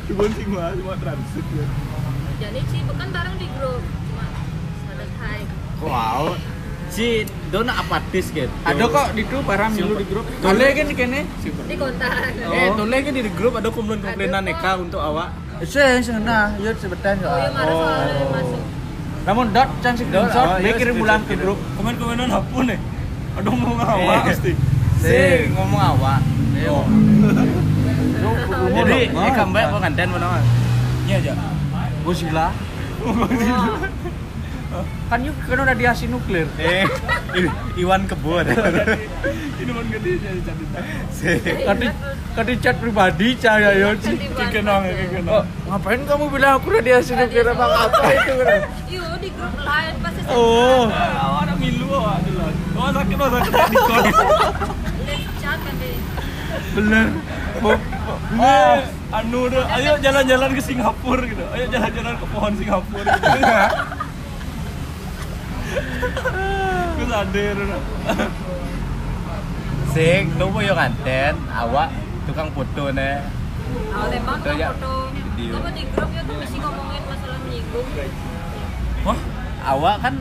Cuma 0.09 0.25
sih 0.33 0.47
mah, 0.49 0.73
cuma 0.73 0.95
transit 0.97 1.47
ya. 1.53 1.67
Jadi 2.39 2.61
sih 2.71 2.81
bukan 2.87 3.07
bareng 3.13 3.37
di 3.37 3.47
grup. 3.59 3.83
Cuma 3.83 4.25
ada 4.95 5.07
hai. 5.21 5.41
wow 5.79 6.35
si 6.89 7.23
dona 7.53 7.77
apatis 7.77 8.33
gitu 8.33 8.49
Ada 8.65 8.85
kok 8.89 9.09
di 9.13 9.23
grup 9.29 9.45
barang 9.45 9.77
dulu 9.77 9.95
di 10.01 10.07
grup. 10.09 10.25
Kale 10.41 10.67
kan 10.73 10.89
kene. 10.97 11.21
Di 11.45 11.77
kontak. 11.77 12.13
eh 12.35 12.69
toleh 12.73 12.99
kan 13.05 13.13
di 13.13 13.33
grup 13.37 13.53
ada 13.61 13.69
komplain 13.69 14.01
komplainan 14.01 14.43
neka 14.49 14.81
untuk 14.81 14.99
awak 14.99 15.31
Saya 15.69 16.01
sana, 16.01 16.55
yo 16.63 16.73
sebetan 16.79 17.21
Oh 17.23 17.37
iya 17.37 18.78
Namun 19.27 19.51
dot 19.51 19.69
Dot, 19.79 19.95
screenshot, 19.95 20.49
dia 20.59 20.67
iya, 20.67 20.73
kirim 20.77 20.97
ulang 21.01 21.23
ke 21.27 21.35
grup. 21.35 21.59
Komen-komenan 21.77 22.29
hapun 22.31 22.63
nih. 22.69 22.79
Aduh 23.39 23.55
mau 23.55 23.75
ngawak 23.79 24.19
Eh. 24.19 24.25
pasti. 24.35 24.53
sing 24.99 25.55
ngomong 25.55 25.79
awak 25.95 26.19
Oh, 26.69 26.83
jadi 28.75 29.15
eh 29.15 29.31
comeback 29.31 29.71
apa 29.71 29.77
nganten 29.79 30.09
mana 30.11 30.43
ini 31.07 31.13
aja. 31.17 31.33
Godzilla. 32.03 32.51
Kan 35.09 35.19
yuk 35.25 35.37
kan 35.45 35.59
udah 35.61 35.77
di 35.77 35.85
asin 35.85 36.11
nuklir. 36.13 36.47
eh 36.59 36.85
Iwan 37.77 38.05
Kebo 38.05 38.41
ada 38.41 38.53
Ini 39.59 39.71
mau 39.73 39.83
gede 39.87 40.13
jadi 40.21 40.41
sing 41.13 41.41
Kadi 42.39 42.53
chat 42.63 42.79
pribadi 42.79 43.35
cahaya 43.35 43.75
yo. 43.75 43.99
Kekenang, 43.99 44.87
kekenang. 44.87 45.27
Oh, 45.27 45.43
ngapain 45.67 45.99
kamu 46.07 46.25
bilang 46.31 46.63
aku 46.63 46.71
udah 46.71 46.83
di 46.87 46.93
asin 46.95 47.19
nuklir 47.19 47.47
apa 47.51 47.65
apa 47.67 47.99
itu? 48.15 48.35
Iyo 48.95 49.03
di 49.19 49.29
grup 49.35 49.59
lain 49.59 49.95
pasti 49.99 50.21
Oh. 50.31 50.87
Awak 50.87 51.41
ada 51.49 51.55
milu 51.59 51.89
awak 51.91 52.23
jelas. 52.23 52.55
Awak 52.79 52.91
sakit, 52.95 53.17
awak 53.19 53.31
sakit 53.35 53.53
di 55.09 55.17
chat 55.43 55.59
kan 55.59 55.75
deh. 55.83 55.97
Bener. 56.79 57.07
Eh, 58.39 58.77
anu 59.09 59.41
ayo 59.51 59.93
jalan-jalan 59.99 60.51
ke 60.55 60.63
Singapura 60.63 61.25
gitu. 61.27 61.43
Ayo 61.51 61.65
jalan-jalan 61.73 62.15
ke 62.21 62.27
pohon 62.29 62.53
Singapura 62.55 63.03
gitu. 63.19 63.29
Gue 66.99 67.07
sadar 67.07 67.59
sing 69.89 70.23
tunggu 70.37 70.61
yo 70.63 70.73
nganten. 70.77 71.35
Awak 71.49 71.89
tukang 72.29 72.49
foto 72.53 72.93
nih 72.93 73.19
Awal 73.93 74.09
tembak 74.13 74.55
ya. 74.57 74.69
foto. 74.73 75.13
Kamu 75.39 75.69
di 75.71 75.83
grup 75.93 76.11
ya 76.13 76.23
tuh 76.25 76.35
mesti 76.41 76.57
ngomongin 76.59 77.03
masalah 77.07 77.39
menyinggung. 77.47 77.87
Wah, 79.07 79.19
awak 79.65 79.97
kan 80.03 80.15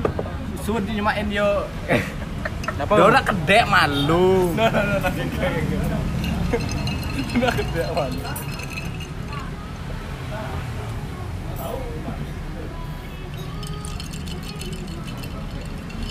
suruh 0.61 0.83
nyemain 0.83 1.27
yo. 1.31 1.65
Kenapa? 2.67 2.93
Dora 2.93 3.21
kedek 3.25 3.63
malu. 3.65 4.53
Nah, 4.53 4.69
nah, 4.69 5.01
nah, 7.41 8.46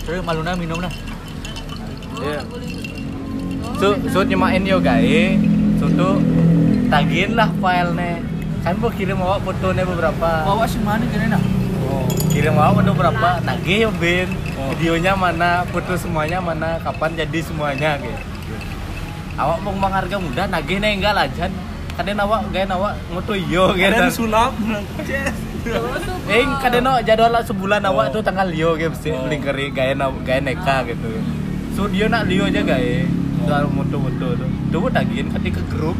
Terus 0.07 0.23
malu 0.23 0.41
nah 0.41 0.55
minum 0.55 0.79
nggak 0.79 0.95
boleh. 2.17 2.41
su 3.77 3.89
su 4.09 4.19
nyemain 4.25 4.63
yo 4.63 4.81
gae 4.81 5.37
su 5.77 5.87
tuh 5.93 6.17
tagin 6.89 7.37
lah 7.37 7.51
filenya 7.53 8.23
kan 8.65 8.73
gua 8.81 8.91
kirim 8.91 9.21
awak 9.21 9.45
fotonya 9.45 9.85
beberapa 9.85 10.31
Bawa 10.43 10.65
si 10.65 10.81
mana 10.81 11.05
kene 11.05 11.29
nah? 11.29 11.43
oh, 11.85 12.09
kirim 12.33 12.57
awak 12.57 12.81
foto 12.81 12.93
berapa 12.95 13.29
tagih 13.43 13.79
yo 13.85 13.91
bin 13.99 14.29
Oh. 14.57 14.73
videonya 14.73 15.13
mana 15.13 15.69
foto 15.69 15.93
semuanya 15.95 16.41
mana 16.41 16.81
kapan 16.81 17.13
jadi 17.13 17.45
semuanya 17.45 18.01
gitu 18.01 18.17
awak 19.37 19.61
mau 19.61 19.77
bang 19.77 19.93
harga 19.93 20.17
mudah 20.17 20.49
nagih 20.49 20.81
nih 20.81 20.97
enggak 20.97 21.13
lah 21.13 21.29
jan 21.29 21.53
kadang 21.93 22.25
awak 22.25 22.41
gaya 22.49 22.65
awak 22.73 22.97
ngoto 23.13 23.37
iyo 23.37 23.77
gitu 23.77 23.93
Ada 23.93 24.09
sulap. 24.09 24.57
Yes. 25.05 25.37
Eh, 26.27 26.43
kadang 26.59 26.83
no 26.83 26.93
jadwal 27.01 27.31
lah 27.31 27.43
sebulan 27.43 27.83
Oh. 27.83 27.91
awak 27.93 28.11
tuh 28.11 28.21
tanggal 28.21 28.47
Leo 28.47 28.75
gitu 28.75 28.91
mesti 28.91 29.09
Oh. 29.11 29.27
lingkari 29.27 29.71
gaya 29.71 29.93
na- 29.93 30.15
gaya 30.21 30.41
neka 30.41 30.83
gitu. 30.85 31.11
So 31.73 31.87
dia 31.87 32.07
nak 32.07 32.27
Leo 32.27 32.45
aja 32.45 32.63
gaya. 32.63 33.07
Soal 33.43 33.67
moto-moto 33.69 34.35
tuh. 34.35 34.51
Tuh 34.69 34.91
tagihin 34.91 35.29
kati 35.29 35.51
ke 35.51 35.63
grup. 35.69 35.95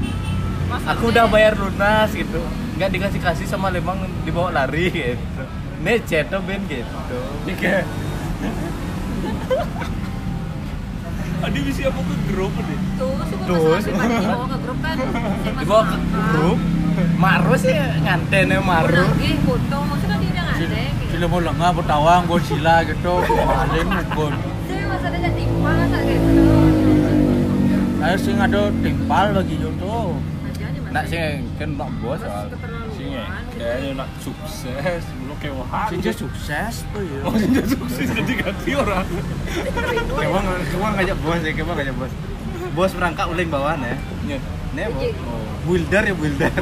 Aku 0.85 1.09
udah 1.09 1.27
bayar 1.27 1.55
lunas 1.55 2.11
gitu. 2.11 2.43
Nggak 2.75 2.91
dikasih 2.91 3.21
kasih 3.21 3.47
sama 3.47 3.71
lemang 3.71 3.97
dibawa 4.23 4.51
lari 4.53 4.91
gitu. 4.97 5.43
Nih 5.79 6.03
chat 6.03 6.27
tuh 6.27 6.43
ben 6.43 6.63
gitu. 6.67 6.99
Tiga. 7.45 7.87
Adi 11.39 11.59
bisa 11.63 11.87
apa 11.87 12.01
ke 12.01 12.15
grup 12.27 12.53
nih? 12.57 12.79
Tuh, 12.97 13.13
sih 13.23 13.37
Tuh, 13.47 13.77
sih. 13.79 13.93
ke 13.93 14.59
grup 14.59 14.79
kan. 14.81 14.97
Dibawa 15.55 15.83
ke 15.85 15.97
grup. 16.33 16.59
Maru 16.97 17.53
sih 17.55 17.77
ngantennya 17.77 18.57
maru. 18.61 19.05
Lagi 19.05 19.37
foto, 19.45 19.77
maksudnya 19.85 20.17
dia 20.17 20.31
nggak 20.33 20.49
ada. 20.49 20.67
kayak. 20.73 20.93
film 21.13 21.29
mau 21.29 21.41
lengah 21.41 21.71
bertawang 21.77 22.23
Godzilla 22.25 22.77
gitu 22.85 23.13
maling 23.21 23.89
mukul 23.89 24.33
Saya 24.65 24.85
masa 24.89 25.07
ada 25.13 25.19
jadi 25.21 25.45
mana 25.61 25.85
tak 25.93 26.03
gitu. 26.09 26.45
saya 27.97 28.17
sing 28.17 28.37
ada 28.41 28.61
timpal 28.81 29.27
aja 29.33 29.43
mas. 29.43 30.17
Nak 30.87 31.05
sih 31.13 31.21
kan 31.61 31.71
nak 31.77 31.91
bos. 32.01 32.21
Sing 32.97 33.13
ya, 33.13 33.25
keterlaluan. 33.29 33.53
kayaknya 33.53 33.91
nak 33.93 34.09
sukses, 34.25 35.03
belum 35.21 35.37
kewahan. 35.37 35.89
sing 35.93 36.01
sukses 36.01 36.75
tuh 36.89 37.03
ya 37.05 37.21
Oh, 37.29 37.35
sing 37.37 37.53
sukses 37.69 38.07
jadi 38.09 38.33
ganti 38.41 38.71
orang. 38.73 39.05
Kemang 40.73 40.93
ngajak 40.97 41.17
bos 41.21 41.41
ya, 41.45 41.53
kemang 41.53 41.77
ngajak 41.77 41.97
bos. 42.01 42.13
Bos 42.73 42.91
berangkat 42.97 43.27
uling 43.29 43.49
bawaan 43.53 43.85
ya. 43.85 43.97
Iya. 44.25 44.39
Nih 44.77 44.87
bos. 44.93 45.05
Wilder 45.67 46.03
ya 46.05 46.15
Wilder. 46.15 46.53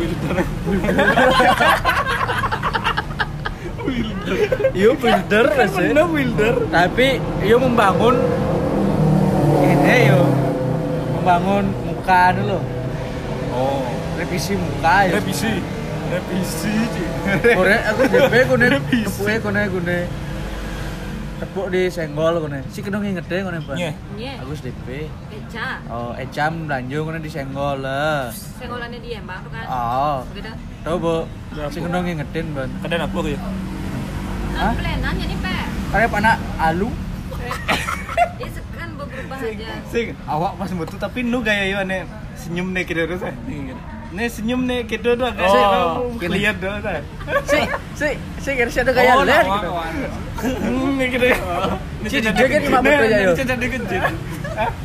Wilder. 3.85 4.37
Iya 4.73 4.89
Wilder 4.97 5.45
sih. 5.69 5.89
Bener 5.91 6.07
Wilder. 6.09 6.55
tapi 6.71 7.09
yo 7.45 7.57
membangun 7.59 8.17
ini 9.61 9.97
yo 10.09 10.21
membangun 11.15 11.65
muka 11.85 12.33
dulu 12.33 12.59
Oh, 13.55 13.87
revisi 14.19 14.59
muka 14.59 15.07
ya 15.07 15.15
revisi. 15.15 15.63
Revisi. 16.11 16.75
Kore 17.55 17.77
aku 17.87 18.03
DP 18.13 18.35
kone 18.47 18.67
Revisi. 18.67 19.35
kone 19.39 19.63
kone 19.71 19.99
tepuk 21.35 21.67
di 21.69 21.91
senggol 21.91 22.39
kone 22.39 22.63
si 22.71 22.79
kena 22.79 23.03
kone 23.43 23.59
Pak 23.61 23.75
Nye. 23.75 23.91
Nye, 24.15 24.33
Agus 24.39 24.63
DP 24.63 25.11
Eca. 25.29 25.83
oh 25.91 26.15
ecam 26.15 26.71
lanjut 26.71 27.01
kone 27.03 27.19
di 27.19 27.31
senggol 27.31 27.83
lah 27.83 28.31
Senggolannya 28.31 28.99
dia 29.03 29.19
Mbak 29.19 29.39
tuh 29.43 29.51
kan. 29.51 29.65
oh 29.67 30.19
Gitu. 30.31 30.51
tau 30.83 30.97
bu 30.97 31.17
Berapa? 31.51 31.71
si 31.71 31.79
kena 31.83 31.99
ngingetin 32.01 32.47
ban 32.55 32.71
Kadang 32.81 33.03
apa 33.05 33.19
ya? 33.27 33.39
Hah? 33.39 33.51
Nah, 34.55 34.73
plenan 34.79 35.15
jadi 35.19 35.37
pe. 35.37 35.57
kayak 35.91 36.11
anak 36.15 36.37
alu 36.57 36.91
Dia 38.39 38.49
sekan 38.51 38.89
berubah 38.95 39.39
aja. 39.39 39.71
Sing 39.91 40.07
awak 40.27 40.53
pas 40.55 40.71
betul 40.71 40.99
tapi 40.99 41.23
nu 41.23 41.39
gaya 41.43 41.67
yo 41.67 41.79
senyum 42.35 42.71
nih 42.71 42.83
kita 42.83 43.07
terus. 43.07 43.23
Iya. 43.47 43.75
Nih 44.15 44.31
senyum 44.31 44.63
nih 44.63 44.87
kita 44.87 45.19
tuh 45.19 45.27
agak 45.27 45.43
Oh, 45.45 46.07
oh, 46.07 46.31
lihat 46.31 46.63
tuh. 46.63 46.71
Sah. 46.79 47.03
si 47.43 47.59
si 47.99 48.09
si 48.39 48.51
kira 48.55 48.71
si 48.71 48.79
ada 48.79 48.95
kayak 48.95 49.11
Oh, 49.13 49.27
lihat 49.27 49.43
nawa, 49.43 49.57
gitu 49.57 49.69
kawan. 49.69 49.93
Hmm, 50.63 50.91
nih 50.95 51.09
kita. 51.11 51.27
Si 52.05 52.17
kan 52.23 52.61
cuma 52.63 52.79
ya, 52.85 53.19
yo. 53.21 53.33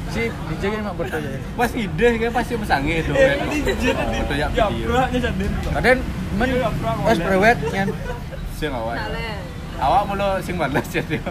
Si 0.10 0.22
DJ 0.26 0.64
kan 0.74 0.82
mak 0.82 0.96
betul 0.98 1.22
ya 1.22 1.38
Pas 1.54 1.70
ide 1.72 2.06
kayak 2.18 2.34
pasti 2.34 2.54
pesangi 2.58 2.94
itu. 3.00 3.12
Eh, 3.14 3.38
ini 3.38 3.58
jadi 3.62 3.88
Foto 3.94 4.34
ya 4.34 4.48
Ya, 4.50 4.66
video. 4.66 4.88
beratnya 4.90 5.20
jadi. 5.22 5.46
kadang 5.70 6.00
men 6.34 6.48
Iya, 6.50 6.68
pas 6.74 7.14
boleh. 7.14 7.22
prewed 7.22 7.60
yang 7.70 7.90
Sing 8.58 8.72
awak. 8.74 8.96
Nale. 8.98 9.30
Awak 9.78 10.02
mulu 10.10 10.30
sing 10.42 10.56
malas 10.58 10.90
ya 10.90 11.04
dia. 11.06 11.22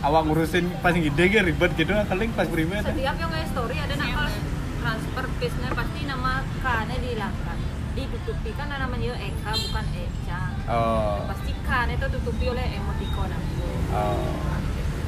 Awak 0.00 0.20
ngurusin 0.24 0.64
pas 0.80 0.96
ide 0.96 1.24
ribet 1.44 1.70
gitu 1.76 1.92
paling 2.08 2.32
pas 2.32 2.48
pribadi. 2.48 2.80
Setiap 2.82 3.14
yang 3.14 3.28
nge 3.28 3.44
story 3.52 3.76
ada 3.76 3.94
nakal 3.94 4.26
transfer 4.80 5.24
pisnya 5.36 5.68
pasti 5.76 6.00
nama 6.08 6.40
K-nya 6.64 6.96
dihilangkan. 6.96 7.58
Ditutupi 7.92 8.50
kan 8.56 8.72
namanya 8.72 9.12
Eka 9.20 9.52
bukan 9.68 9.84
Eca. 9.92 10.40
Oh. 10.66 11.28
Pasti 11.28 11.52
K-nya 11.52 11.94
itu 12.00 12.06
tutupi 12.18 12.44
oleh 12.48 12.66
emoticon. 12.74 13.30
Oh. 13.90 14.24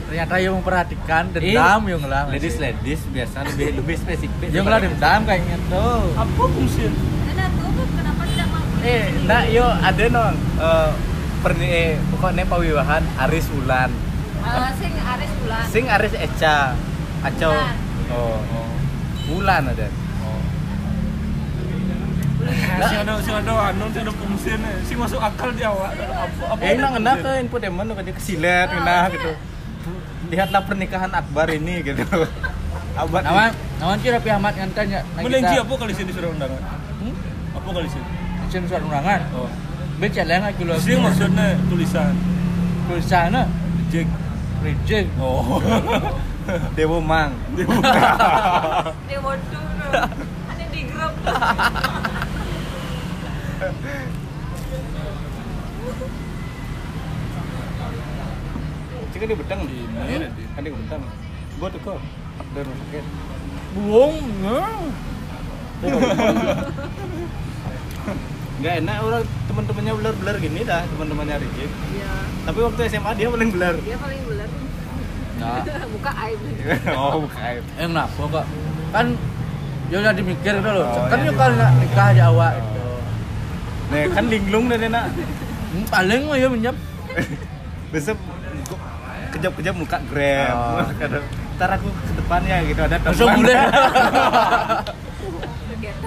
ternyata 0.03 0.37
yang 0.37 0.61
memperhatikan 0.61 1.33
dendam 1.33 1.81
yang 1.89 2.05
lah 2.05 2.29
Ladies 2.29 2.61
ladies 2.61 3.01
biasa 3.09 3.49
lebih 3.49 3.81
lebih 3.81 3.97
spesifik. 3.97 4.53
yang 4.53 4.69
lah 4.69 4.77
dendam 4.77 5.25
kayaknya 5.25 5.57
tuh 5.73 6.13
Apa 6.13 6.43
fungsi? 6.53 6.85
Nah, 7.33 7.49
tuh 7.49 7.87
kenapa 7.97 8.23
tidak 8.29 8.49
mampu? 8.53 8.77
Eh, 8.85 9.05
nak 9.25 9.43
yo 9.49 9.65
ada 9.65 10.05
non 10.13 10.35
eh 10.37 10.91
perni 11.43 11.67
eh, 11.67 11.91
pokoknya 12.15 12.45
pawiwahan 12.47 13.03
Aris 13.27 13.51
Ulan. 13.59 13.91
Eh, 14.43 14.71
sing 14.79 14.93
Aris 14.95 15.33
bulan. 15.43 15.65
Sing 15.67 15.85
Aris 15.91 16.15
Eca. 16.15 16.79
Acau. 17.27 17.51
Ulan. 17.51 17.77
Oh. 18.15 18.39
Ulan 19.31 19.63
ada. 19.69 19.87
Si 22.83 22.95
ada 22.99 23.13
si 23.23 23.31
ada 23.31 23.53
anu 23.71 23.87
si 23.95 23.99
ada 24.03 24.13
fungsi 24.13 24.51
si 24.83 24.93
masuk 24.99 25.23
akal 25.23 25.55
di 25.55 25.63
awak. 25.63 25.95
Apa 25.95 26.45
apa? 26.59 26.63
Eh, 26.67 26.75
nak 26.75 26.91
ngena 26.99 27.13
ke 27.15 27.31
infotainment 27.39 27.87
tuh 27.87 27.95
kan 27.95 28.05
kesilet 28.11 28.69
ngena 28.69 28.97
gitu. 29.15 29.31
Lihatlah 30.27 30.63
pernikahan 30.67 31.11
Akbar 31.13 31.47
ini 31.51 31.87
gitu. 31.87 32.03
Abad 32.93 33.25
Nawan, 33.25 33.51
nawan 33.81 33.97
kira 34.05 34.21
Rapi 34.21 34.29
Ahmad 34.29 34.53
ngantan 34.53 34.85
ya. 34.93 35.01
nah 35.17 35.25
Menengki 35.25 35.49
kita- 35.49 35.65
apa 35.65 35.75
kali 35.81 35.93
sini 35.97 36.11
surat 36.13 36.29
undangan? 36.29 36.61
Hmm? 37.01 37.15
Apa 37.57 37.69
kali 37.73 37.89
sini? 37.89 38.05
Izin 38.53 38.63
surat 38.69 38.85
undangan. 38.85 39.21
Oh. 39.33 39.49
Baca 39.97 40.23
lah 40.29 40.37
nggak 40.45 40.55
kilo. 40.61 40.75
Sing 40.77 41.01
maksudnya 41.01 41.57
tulisan. 41.73 42.13
tulisannya 42.85 43.43
Jek. 43.89 44.09
reject. 44.61 45.09
Oh. 45.17 45.57
Dewo 46.77 46.99
Mang. 46.99 47.33
Dia 49.09 49.19
bodoh. 49.23 49.67
Ada 50.51 50.65
di 50.73 50.81
grup. 50.91 51.15
Cika 59.13 59.25
di 59.29 59.37
bedang 59.37 59.61
Di 59.69 59.77
mana? 59.93 60.29
Kan 60.57 60.63
di 60.67 60.71
bedang. 60.73 61.03
Gua 61.61 61.69
tuh 61.71 61.81
kok. 61.85 61.99
Dan 62.57 62.67
sakit. 62.67 63.05
Buang. 63.79 64.17
Gak 68.63 68.79
enak 68.79 68.97
orang 69.03 69.27
teman-temannya 69.51 69.93
blur-blur 69.99 70.37
gini 70.39 70.63
dah 70.63 70.87
teman-temannya 70.87 71.43
Rijik. 71.43 71.67
Iya. 71.67 72.13
Tapi 72.47 72.59
waktu 72.63 72.81
SMA 72.95 73.11
dia 73.19 73.27
paling 73.27 73.51
blur. 73.51 73.75
Dia 73.83 73.99
paling 73.99 74.21
beler. 74.23 74.42
Nah, 75.43 75.59
Buka 75.99 76.11
aib. 76.27 76.39
oh, 76.99 77.15
bukan. 77.27 77.43
eh 77.43 77.87
kenapa 77.87 78.23
kok? 78.23 78.45
Kan 78.95 79.07
dia 79.91 79.99
udah 80.01 80.15
dimikir 80.15 80.55
itu 80.57 80.71
loh. 80.71 80.87
Oh, 80.87 81.07
kan 81.11 81.19
iya, 81.21 81.29
iya. 81.29 81.37
kalau 81.37 81.55
nggak 81.59 81.73
nikah 81.83 82.07
aja 82.15 82.25
awak. 82.31 82.53
gitu. 82.57 82.81
Nih 83.93 84.05
kan 84.15 84.25
linglung 84.31 84.65
deh 84.71 84.79
nak. 84.89 85.05
Hmm, 85.73 85.89
paling 85.89 86.29
mah 86.29 86.37
ya 86.37 86.53
minjem. 86.53 86.77
Besok 87.97 88.21
kejap-kejap 89.33 89.73
muka 89.73 90.05
grab. 90.05 90.53
Oh. 90.53 90.85
Ntar 91.57 91.81
aku 91.81 91.89
ke 91.89 92.13
depannya 92.13 92.61
gitu 92.69 92.85
ada. 92.85 93.01
Get 93.01 93.25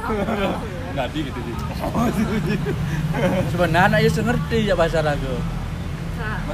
out. 0.05 0.61
Ngadi 0.93 1.19
gitu 1.25 1.39
di. 1.41 1.49
Sebenarnya 3.49 3.89
anak 3.89 4.05
ya 4.05 4.21
ngerti 4.21 4.69
ya 4.69 4.77
bahasa 4.77 5.01
lagu. 5.01 5.33
Nah, 6.21 6.45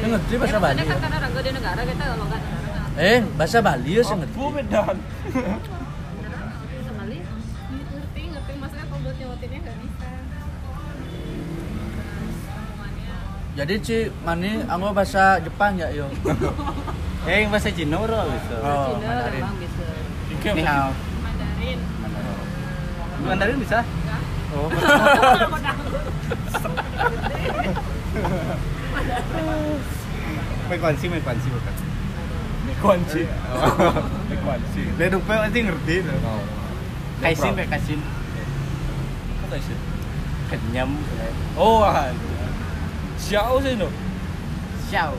Dia 0.00 0.08
ngerti 0.08 0.34
bahasa 0.34 0.50
Ya, 0.50 0.58
Bali. 0.58 0.80
kan 0.80 0.98
karena 0.98 1.18
rangga 1.20 1.40
di 1.40 1.50
negara 1.52 1.80
kita 1.84 2.04
kalau 2.06 2.24
nggak 2.24 2.40
negara. 2.40 2.80
Eh, 2.98 3.18
bahasa 3.36 3.58
Bali 3.60 3.92
ya 3.92 4.02
ngerti. 4.02 4.44
Bedan? 4.50 4.96
Li? 7.10 7.18
ngerti 7.90 8.22
ngerti 8.28 8.52
maksudnya 8.56 8.84
kalau 8.86 9.02
buat 9.02 9.14
nyautinnya 9.14 9.58
nggak 9.60 9.78
bisa 9.78 10.08
Jadi 13.50 13.74
Ci, 13.82 13.98
mani 14.24 14.62
anggo 14.64 14.90
bahasa 14.90 15.38
Jepang 15.38 15.76
ya 15.76 15.88
yo. 15.92 16.08
Eh, 17.20 17.44
yang 17.44 17.52
bahasa 17.52 17.68
Cina 17.68 18.00
bro 18.00 18.16
bisa. 18.24 18.56
Oh, 18.64 18.96
Cina 18.96 19.12
Mandarin. 19.12 19.44
memang 19.44 19.56
bisa. 19.60 19.84
Ike 20.32 20.50
Ni 20.56 20.64
hao. 20.64 20.88
Mandarin 21.20 21.78
Mandarin 23.20 23.60
bisa? 23.60 23.78
Oh. 24.50 24.66
Mai 30.68 30.78
kuansi 30.78 31.06
bukan. 31.10 31.74
Kunci. 32.80 33.22
Kunci. 34.40 34.82
Dia 34.96 35.06
dupe 35.12 35.34
pasti 35.34 35.60
ngerti 35.60 35.94
tuh. 36.00 36.16
Oh. 36.24 36.42
Kaisin, 37.20 37.52
kaisin. 37.52 38.00
Apa 39.44 39.56
sih? 39.60 39.78
Kenyam. 40.48 40.96
Oh. 41.60 41.84
Xiao 43.20 43.60
sih 43.60 43.76
no. 43.76 43.88
Xiao. 44.88 45.14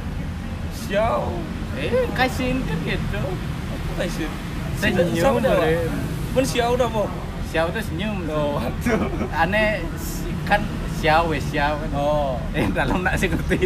Xiao. 0.74 1.30
Eh, 1.78 2.10
kaisin 2.18 2.66
kan 2.66 2.78
gitu. 2.82 3.22
Apa 3.94 4.04
sih? 4.10 4.28
Senyum. 4.82 5.38
Pak. 5.46 5.62
Pun 6.34 6.44
Xiao 6.48 6.74
dah 6.74 6.90
po. 6.90 7.06
Xiao 7.54 7.70
tuh 7.70 7.84
senyum 7.86 8.26
tuh. 8.26 8.58
Aneh 9.36 9.86
kan 10.50 10.66
Wes 11.02 11.44
Xiao 11.50 11.82
kan. 11.82 11.90
Oh. 11.98 12.38
Eh 12.54 12.70
dalam 12.70 13.02
nak 13.02 13.18
sih 13.18 13.26
ngerti. 13.26 13.58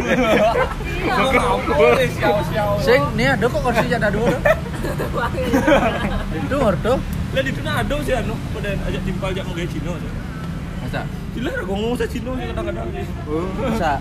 Sing 2.86 3.00
nih 3.12 3.36
ada 3.36 3.44
kok 3.44 3.60
kursi 3.60 3.84
janda 3.92 4.08
dua. 4.08 4.32
Itu 6.32 6.56
ngerti. 6.56 6.92
Lah 7.36 7.42
di 7.44 7.52
sana 7.52 7.72
ada 7.84 7.96
sih 8.00 8.14
anu 8.16 8.34
pada 8.56 8.72
ajak 8.88 9.02
timpal 9.04 9.28
ajak 9.36 9.44
menggaya 9.44 9.68
Cino. 9.68 9.92
Masa? 10.80 11.00
Gila 11.36 11.50
ada 11.52 11.64
ngomong 11.68 11.92
saya 12.00 12.08
Cino 12.08 12.32
sih 12.40 12.44
kadang-kadang 12.48 12.88
sih. 12.96 13.04
Bisa. 13.68 13.92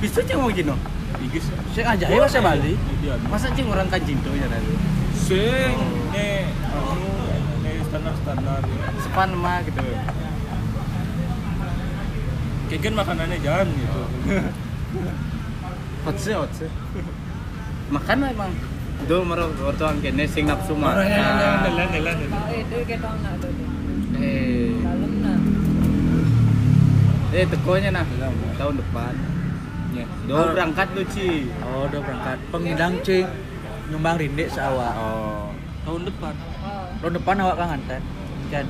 Bisa 0.00 0.18
cing 0.24 0.38
mau 0.40 0.52
gino. 0.52 0.76
Igis. 1.24 1.48
Sing 1.72 1.84
aja 1.88 2.04
ya 2.04 2.20
bahasa 2.20 2.40
Bali. 2.44 2.76
Dia 3.00 3.16
Masa 3.32 3.48
cing 3.56 3.68
orang 3.72 3.88
kan 3.88 4.00
cinta 4.04 4.28
ya 4.36 4.46
nanti. 4.48 4.74
sing 5.16 5.76
ne 6.12 6.48
anu 6.68 7.08
ne 7.64 7.72
standar-standar. 7.88 8.60
Sepan 9.00 9.30
mah 9.32 9.64
gitu. 9.64 9.80
Kan 12.70 12.94
makanannya 12.94 13.38
jangan 13.42 13.66
gitu. 13.66 14.02
Hotse 16.06 16.30
hotse. 16.38 16.66
Makan 17.90 18.16
lah 18.22 18.30
emang. 18.30 18.52
Do 19.10 19.26
maro 19.26 19.50
wortoan 19.58 19.98
kene 19.98 20.28
sing 20.28 20.46
nafsu 20.46 20.76
Marah 20.78 21.02
makan. 21.02 21.56
nelan 21.66 21.88
nelan 21.90 22.16
nelan. 22.20 22.40
Eh, 22.52 22.62
dia 22.68 22.78
kayak 22.86 23.00
tau 23.02 23.16
nak 23.18 23.34
tuh. 23.42 23.50
Eh, 24.20 24.70
Dalam 24.76 25.12
nak. 25.24 25.40
eh 27.32 27.44
tekonya 27.48 27.90
nah 27.90 28.04
tahun 28.54 28.74
depan. 28.78 29.14
Ya. 29.90 30.06
Do 30.28 30.54
berangkat 30.54 30.88
lu 30.94 31.02
Ci. 31.10 31.50
Oh, 31.66 31.90
udah 31.90 32.00
berangkat. 32.00 32.38
Pengidang 32.54 32.94
cing 33.02 33.26
nyumbang 33.90 34.16
rindik 34.20 34.46
seawak. 34.52 34.94
Oh. 34.94 35.50
Tahun 35.82 36.06
depan. 36.06 36.34
Oh. 36.62 36.86
Tahun 37.02 37.12
depan 37.18 37.34
awak 37.42 37.56
kan 37.58 37.66
nganten. 37.74 38.02
Kan. 38.52 38.66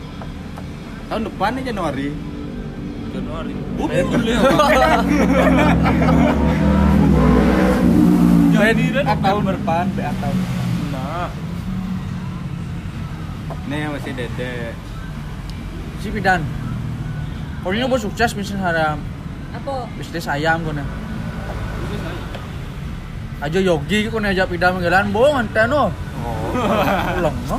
Tahun 1.13 1.23
depan 1.29 1.51
nih 1.59 1.65
Januari. 1.69 2.09
Januari. 3.11 3.53
Eh. 3.55 4.05
boleh. 4.07 4.37
Jadi 8.61 8.85
Ah, 9.03 9.17
tahun 9.19 9.43
depan, 9.57 9.85
BA 9.97 10.13
tahun. 10.21 10.37
Nah, 10.93 11.29
Nih 13.71 13.87
masih 13.87 14.13
dede. 14.19 14.75
Si 16.03 16.11
Pidan. 16.11 16.43
Pokoknya 17.63 17.87
bos 17.87 18.03
sukses 18.03 18.35
bisnis 18.35 18.59
haram. 18.59 18.99
Apa? 19.55 19.87
Bisnis 19.95 20.27
ayam 20.27 20.67
kono. 20.67 20.83
Aja 23.39 23.59
yogi 23.63 24.11
kono 24.11 24.27
aja 24.27 24.43
Pidan 24.51 24.75
menggelan 24.75 25.15
bo 25.15 25.31
nganten 25.31 25.71
no. 25.71 25.95
Oh. 26.27 26.51
Ulang 27.23 27.37
no. 27.47 27.59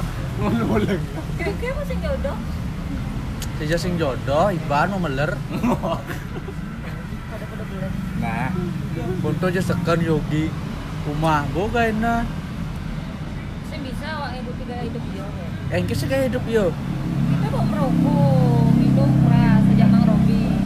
Kira-kira 1.40 1.72
masih 1.80 1.96
jodoh. 2.04 2.36
Seja 3.62 3.78
sing 3.78 3.94
jodoh, 3.94 4.50
Iban 4.50 4.90
mau 4.90 5.06
meler. 5.06 5.38
Nah, 8.18 8.50
Bonto 9.22 9.54
aja 9.54 9.62
sekan 9.62 10.02
yogi. 10.02 10.50
Rumah 11.06 11.46
bo 11.54 11.70
gaena. 11.70 12.26
Saya 13.70 13.86
bisa 13.86 14.18
awak 14.18 14.42
hidup 14.42 14.58
tiga 14.66 14.82
hidup 14.82 15.04
kayak. 15.14 15.78
Engke 15.78 15.94
sih 15.94 16.10
kayak 16.10 16.34
hidup 16.34 16.42
yo. 16.50 16.74
Kita 16.74 17.54
kok 17.54 17.66
merokok, 17.70 18.66
minum 18.82 19.30
keras 19.30 19.62
sejak 19.70 19.88
Mang 19.94 20.10
Robi. 20.10 20.58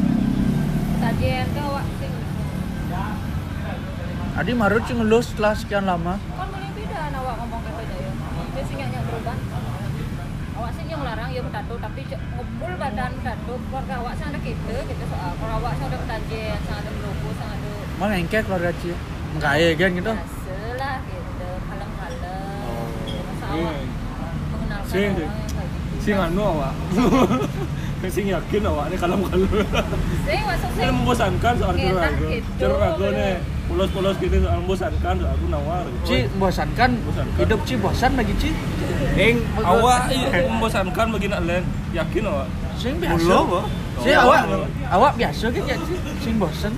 Sajian 1.04 1.48
ke 1.52 1.62
awak 1.68 1.84
sing 2.00 2.16
Adi 4.40 4.52
marut 4.56 4.84
sih 4.88 4.96
ngelus 4.96 5.36
setelah 5.36 5.52
sekian 5.52 5.84
lama. 5.84 6.16
kan 6.16 6.48
boleh 6.48 6.72
beda 6.72 7.12
awak 7.12 7.44
ngomong 7.44 7.60
kayak 7.60 7.76
beda 7.76 7.96
ya. 8.08 8.12
Dia 8.56 8.64
sing 8.64 8.78
nyak 8.80 9.04
berubah. 9.04 9.55
Awak 10.66 10.82
sih 10.82 10.90
yang 10.90 11.06
larang 11.06 11.30
ya 11.30 11.46
bertato 11.46 11.78
tapi 11.78 12.02
ngumpul 12.10 12.74
badan 12.82 13.14
bertato 13.14 13.54
keluarga 13.70 13.94
awak 14.02 14.18
sing 14.18 14.34
ada 14.34 14.40
kita 14.42 14.76
kita 14.82 15.04
soal 15.06 15.32
kalau 15.38 15.62
awak 15.62 15.78
sing 15.78 15.86
ada 15.86 15.98
ketajian, 16.02 16.58
sing 16.58 16.74
ada 16.74 16.90
sing 16.90 17.50
ada 17.54 17.70
Mang 18.02 18.10
engke 18.10 18.40
keluarga 18.42 18.74
Ci. 18.82 18.90
Mengkaya 19.38 19.68
kan 19.78 19.90
gitu. 19.94 20.10
lah 20.74 20.96
gitu, 21.06 21.50
kalem-kalem. 21.70 22.66
Masa 23.06 23.46
Iya. 23.46 23.62
awak 23.62 23.78
mengenalkan 24.50 24.90
Sing, 24.90 25.06
orang 25.06 25.22
sing. 25.22 25.30
yang 25.30 25.54
kayak 25.54 25.70
gitu. 26.02 26.18
anu 26.18 26.42
awak. 26.50 26.74
Sing 28.16 28.26
yakin 28.26 28.62
awak 28.66 28.86
ini 28.90 28.98
kalem-kalem. 28.98 29.50
Sing 30.26 30.40
masuk 30.50 30.70
sing. 30.74 30.82
Ini 30.82 30.92
membosankan 30.98 31.54
soal 31.62 31.76
curago. 31.78 32.26
gitu. 32.26 32.50
Curago 32.58 33.06
nih, 33.14 33.34
polos-polos 33.70 34.16
gitu 34.18 34.36
soal 34.42 34.58
membosankan 34.62 35.14
soal 35.22 35.30
aku 35.30 35.46
nawar. 35.46 35.86
Ci 36.02 36.26
bosankan. 36.42 36.90
Bosankan. 37.06 37.38
Hidup 37.38 37.60
Ci 37.70 37.74
bosan 37.78 38.18
lagi 38.18 38.34
Ci. 38.42 38.50
Ing 39.14 39.38
Awak 39.62 40.02
membosankan 40.50 41.08
bagi 41.14 41.28
nak 41.30 41.46
lain. 41.46 41.64
Yakin 41.94 42.26
awak? 42.26 42.48
Sing 42.76 43.00
biasa. 43.00 43.16
Mulo, 43.16 43.40
Bo. 43.46 43.62
Si 44.04 44.10
awak 44.12 44.42
awak 44.92 45.14
biasa 45.16 45.46
kan 45.54 45.64
ya. 45.70 45.78
Sing 46.20 46.36
bosan. 46.42 46.74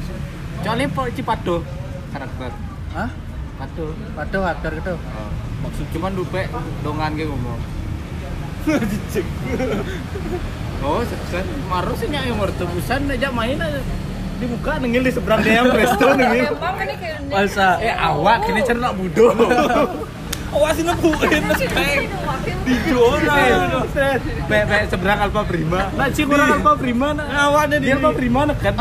Soalnya 0.61 0.91
po 0.91 1.07
Ci 1.09 1.23
pado 1.23 1.63
karakter. 2.11 2.51
Hah? 2.93 3.09
Pado. 3.57 3.85
Patuh 4.13 4.43
aktor 4.45 4.71
gitu. 4.75 4.93
Oh. 4.93 5.29
Maksud 5.65 5.85
cuman 5.95 6.11
dupe 6.13 6.43
dongan 6.83 7.17
ge 7.17 7.25
ngomong. 7.25 7.59
Oh, 10.77 11.01
sukses. 11.01 11.41
Maru 11.65 11.97
sih 11.97 12.05
nyak 12.05 12.29
yang 12.29 12.37
mertebusan 12.37 13.09
aja 13.09 13.33
main 13.33 13.57
aja. 13.57 13.81
Di 14.37 14.45
muka 14.45 14.77
nengil 14.77 15.01
di 15.01 15.09
seberang 15.09 15.41
dia 15.41 15.65
yang 15.65 15.71
presto 15.73 16.13
nengil. 16.13 16.53
Ini 16.53 17.33
Masa 17.33 17.81
Eh 17.81 17.89
awak 17.89 18.45
kini 18.45 18.61
cernak 18.61 18.93
budo. 18.93 19.33
Awak 20.57 20.71
sih 20.73 20.83
nebuin. 20.83 21.43
Di 22.65 22.73
Eh, 22.73 22.81
zona. 22.87 23.35
Be 24.43 24.57
be 24.63 24.77
seberang 24.87 25.19
Alfa 25.21 25.41
Prima. 25.43 25.79
Nah, 25.93 26.07
cik 26.09 26.25
orang 26.27 26.49
Alfa 26.57 26.73
Prima. 26.75 27.09
Awaknya 27.15 27.77
Dia 27.77 27.93
Alfa 27.95 28.11
Prima 28.11 28.41
kan. 28.51 28.73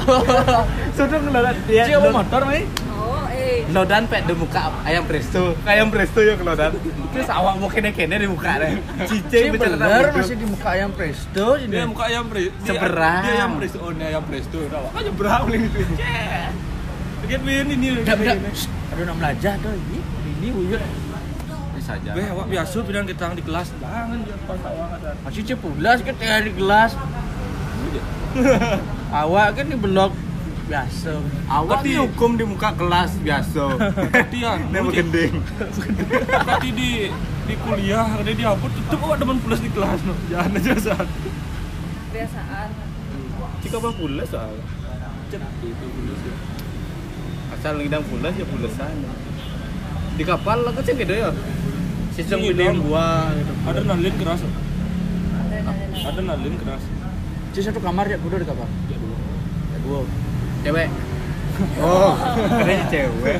Sudah 0.96 1.18
ngelodan 1.18 1.56
dia. 1.66 1.84
Mau 1.98 2.16
motor 2.16 2.42
mai. 2.42 2.64
Oh, 2.88 3.28
eh. 3.28 3.68
Lodan 3.68 4.08
pek 4.08 4.24
di 4.24 4.32
muka 4.32 4.72
ayam 4.82 5.04
presto. 5.04 5.52
Ayam 5.62 5.92
presto 5.92 6.18
ya 6.18 6.34
kelodan. 6.34 6.72
Terus 7.12 7.28
awak 7.28 7.54
mau 7.56 7.68
kene-kene 7.68 8.16
di 8.16 8.26
muka 8.26 8.56
deh. 8.56 8.72
Ci 9.04 9.20
Cicing 9.22 9.52
bercerita 9.52 9.84
bener 9.84 10.04
masih 10.12 10.34
di 10.34 10.46
muka 10.46 10.68
ayam 10.70 10.90
presto 10.90 11.46
Dia 11.56 11.66
ini. 11.68 11.86
muka 11.86 12.04
ayam 12.06 12.24
presto. 12.26 12.64
Seberang. 12.64 13.22
Dia 13.22 13.32
ayam 13.36 13.50
presto. 13.54 13.76
Oh, 13.78 13.90
ini 13.90 14.04
ayam 14.06 14.22
presto. 14.24 14.58
Awak 14.64 14.90
kan 14.90 15.02
nyebrang 15.04 15.42
gitu. 15.52 15.80
Lihat 17.26 17.42
win 17.42 17.66
ini. 17.68 17.86
Dak. 18.00 18.18
Aduh 18.88 19.04
nak 19.04 19.16
belajar 19.18 19.54
tuh 19.60 19.72
ini. 19.74 19.98
Ini 20.26 20.48
uyut. 20.52 20.80
Bisa 21.86 22.02
aja. 22.02 22.18
Weh, 22.18 22.26
awak 22.34 22.46
biasa 22.50 22.82
bilang 22.82 23.06
kita 23.06 23.30
di 23.38 23.46
kelas. 23.46 23.70
Jangan 23.78 24.18
dia 24.26 24.36
pas 24.42 24.58
awak 24.66 24.90
ada. 24.98 25.10
Masih 25.22 25.42
cepulas 25.46 25.98
kan 26.02 26.14
tengah 26.18 26.40
di 26.42 26.52
kelas. 26.58 26.92
Awak 29.22 29.48
kan 29.54 29.66
di 29.70 29.78
blok 29.78 30.12
biasa. 30.66 31.14
Awak 31.46 31.78
Tapi- 31.78 31.94
dihukum 31.94 32.30
di 32.34 32.42
muka 32.42 32.74
kelas 32.74 33.22
biasa. 33.22 33.64
Dia 34.34 34.50
Ini 34.66 34.78
mau 34.82 34.90
gending. 34.90 35.38
Tapi 36.50 36.68
di 36.74 36.90
di 37.46 37.54
kuliah 37.62 38.02
karena 38.18 38.34
dia 38.34 38.48
hapus 38.50 38.70
tetep 38.82 38.98
awak 39.06 39.16
demen 39.22 39.38
plus 39.38 39.62
di 39.62 39.70
kelas 39.70 40.02
no. 40.02 40.18
Jangan 40.26 40.58
aja 40.58 40.74
saat. 40.90 41.06
Kebiasaan. 42.10 42.68
Jika 43.62 43.76
apa 43.78 43.90
pula 43.94 44.26
soal. 44.26 44.58
Cet 45.30 45.38
itu 45.62 45.86
plus 45.86 46.20
ya. 46.26 46.34
Asal 47.54 47.78
ngidang 47.78 48.02
pulas 48.10 48.34
ya 48.34 48.42
pulasan. 48.42 49.06
Di 50.18 50.24
kapal 50.26 50.66
lah 50.66 50.74
kan 50.74 50.82
sih 50.82 50.98
gede 50.98 51.22
ya. 51.22 51.30
Sistem 52.16 52.38
Iya, 52.40 52.52
dong. 52.56 52.76
gua 52.82 53.06
gitu. 53.30 53.52
Ada 53.62 53.80
nalin 53.84 54.14
keras. 54.16 54.40
Ada 54.40 55.56
ada. 55.62 55.96
Ada 56.02 56.20
nalin 56.24 56.54
keras. 56.56 56.82
Ci 57.52 57.60
satu 57.60 57.76
kamar 57.78 58.08
ya 58.08 58.16
kudu 58.16 58.40
di 58.40 58.46
kapal. 58.46 58.64
Ya 58.88 58.96
dulu. 58.96 59.14
Ya 59.70 59.78
dua. 59.84 59.98
Cewek. 60.62 60.88
Oh, 61.78 62.12
keren 62.54 62.80
cewek. 62.86 63.36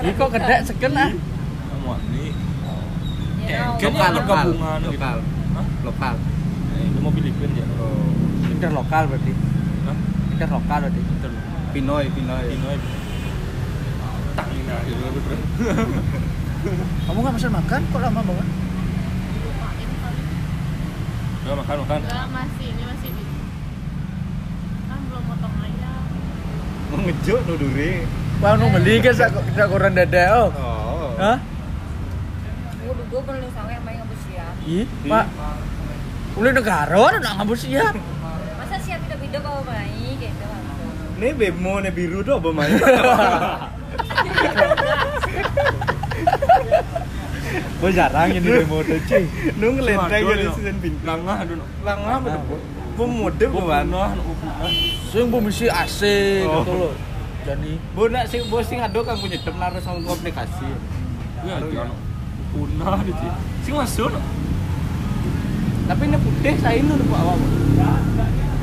Ini 0.00 0.10
kok 0.14 0.30
kedek 0.30 0.60
seken 0.64 0.92
ah. 0.94 1.10
Kamu 1.12 1.92
ini. 2.10 2.24
Ya, 3.44 3.76
Kayaknya 3.76 3.92
Lokal, 3.92 4.12
lokal, 4.16 4.46
gitu. 4.48 4.88
lokal, 4.88 5.16
Hah? 5.52 5.66
lokal. 5.84 6.14
Eh, 6.74 6.84
Itu 6.88 6.98
mau 6.98 7.12
Filipin 7.12 7.50
ya. 7.52 7.66
Oh, 7.76 8.08
Interlokal 8.48 9.04
berarti. 9.04 9.32
Hah? 9.84 9.96
Interlokal 10.30 10.78
berarti. 10.82 11.00
Pinoy, 11.72 12.04
Pinoy. 12.08 12.44
Pinoy. 12.48 12.76
Tangin 14.34 14.64
aja 14.66 14.92
dulu 14.92 15.18
bro. 15.20 15.36
Kamu 16.64 17.20
nggak 17.20 17.36
pesan 17.36 17.52
makan? 17.52 17.80
Kok 17.92 18.00
lama 18.00 18.20
banget? 18.24 18.48
Udah 21.44 21.60
makan 21.60 21.76
makan. 21.84 22.00
Enggak, 22.00 22.24
masih 22.32 22.66
ini 22.72 22.82
masih 22.88 23.10
di 23.12 23.24
kan 24.88 25.00
belum 25.12 25.24
potong 25.28 25.54
ayam 25.60 26.04
Mau 26.88 27.04
ngejuk 27.04 27.40
nuduri. 27.44 28.08
Wah, 28.40 28.56
nu 28.56 28.72
beli 28.72 28.96
kan 29.04 29.12
sak 29.12 29.36
sak 29.36 29.66
koran 29.68 29.92
dada 29.92 30.24
oh. 30.40 30.48
Oh. 30.56 31.12
Hah? 31.20 31.36
Gue 32.80 32.96
dulu 32.96 33.20
pernah 33.28 33.50
sange 33.52 33.76
main 33.84 34.00
ngebus 34.00 34.20
siap. 34.24 34.56
Ih, 34.64 34.88
Pak. 35.04 35.26
Uli 36.40 36.48
negara 36.48 37.20
nak 37.20 37.44
ngabur 37.44 37.60
siap. 37.60 37.92
Masa 38.56 38.80
siap 38.80 39.04
tidak 39.04 39.20
beda 39.20 39.38
bawa 39.44 39.60
main 39.68 40.16
gitu. 40.16 40.48
Ini 41.20 41.28
bemo 41.36 41.84
nih 41.84 41.92
biru 41.92 42.24
tuh 42.24 42.40
apa 42.40 42.48
main? 42.56 42.72
Gue 47.84 47.92
jarang 47.92 48.32
ini 48.32 48.48
demo 48.48 48.80
tuh 48.88 48.96
cuy. 48.96 49.24
Waduh, 49.60 50.08
jadi 50.08 50.44
no. 50.48 50.52
season 50.56 50.76
bintang. 50.80 51.20
Langah 51.20 51.38
dulu. 51.44 51.64
Langah 51.84 52.16
mode 52.96 53.44
bu 53.52 53.60
kan. 53.68 53.84
Punah, 53.84 54.10
punah. 54.16 54.70
Sing 55.12 55.24
bu 55.28 55.36
misi 55.44 55.68
AC 55.68 56.00
Oh. 56.48 56.64
gitu 56.64 56.72
loh. 56.72 56.94
Jadi 57.44 57.76
Bu 57.92 58.08
nak 58.08 58.24
sing 58.32 58.80
ado 58.80 59.04
kan 59.04 59.20
punya 59.20 59.36
tem 59.36 59.52
naruh 59.60 59.84
sama 59.84 60.00
aplikasi. 60.08 60.64
Ya. 61.44 61.60
Punah 62.56 63.04
di 63.04 63.12
sini. 63.12 63.36
Sing 63.68 63.74
masuk 63.76 64.08
no. 64.16 64.20
Tapi 65.84 66.02
ini 66.08 66.16
putih 66.16 66.54
saya 66.64 66.80
ini 66.80 66.88
udah 66.88 67.20
awak. 67.20 67.36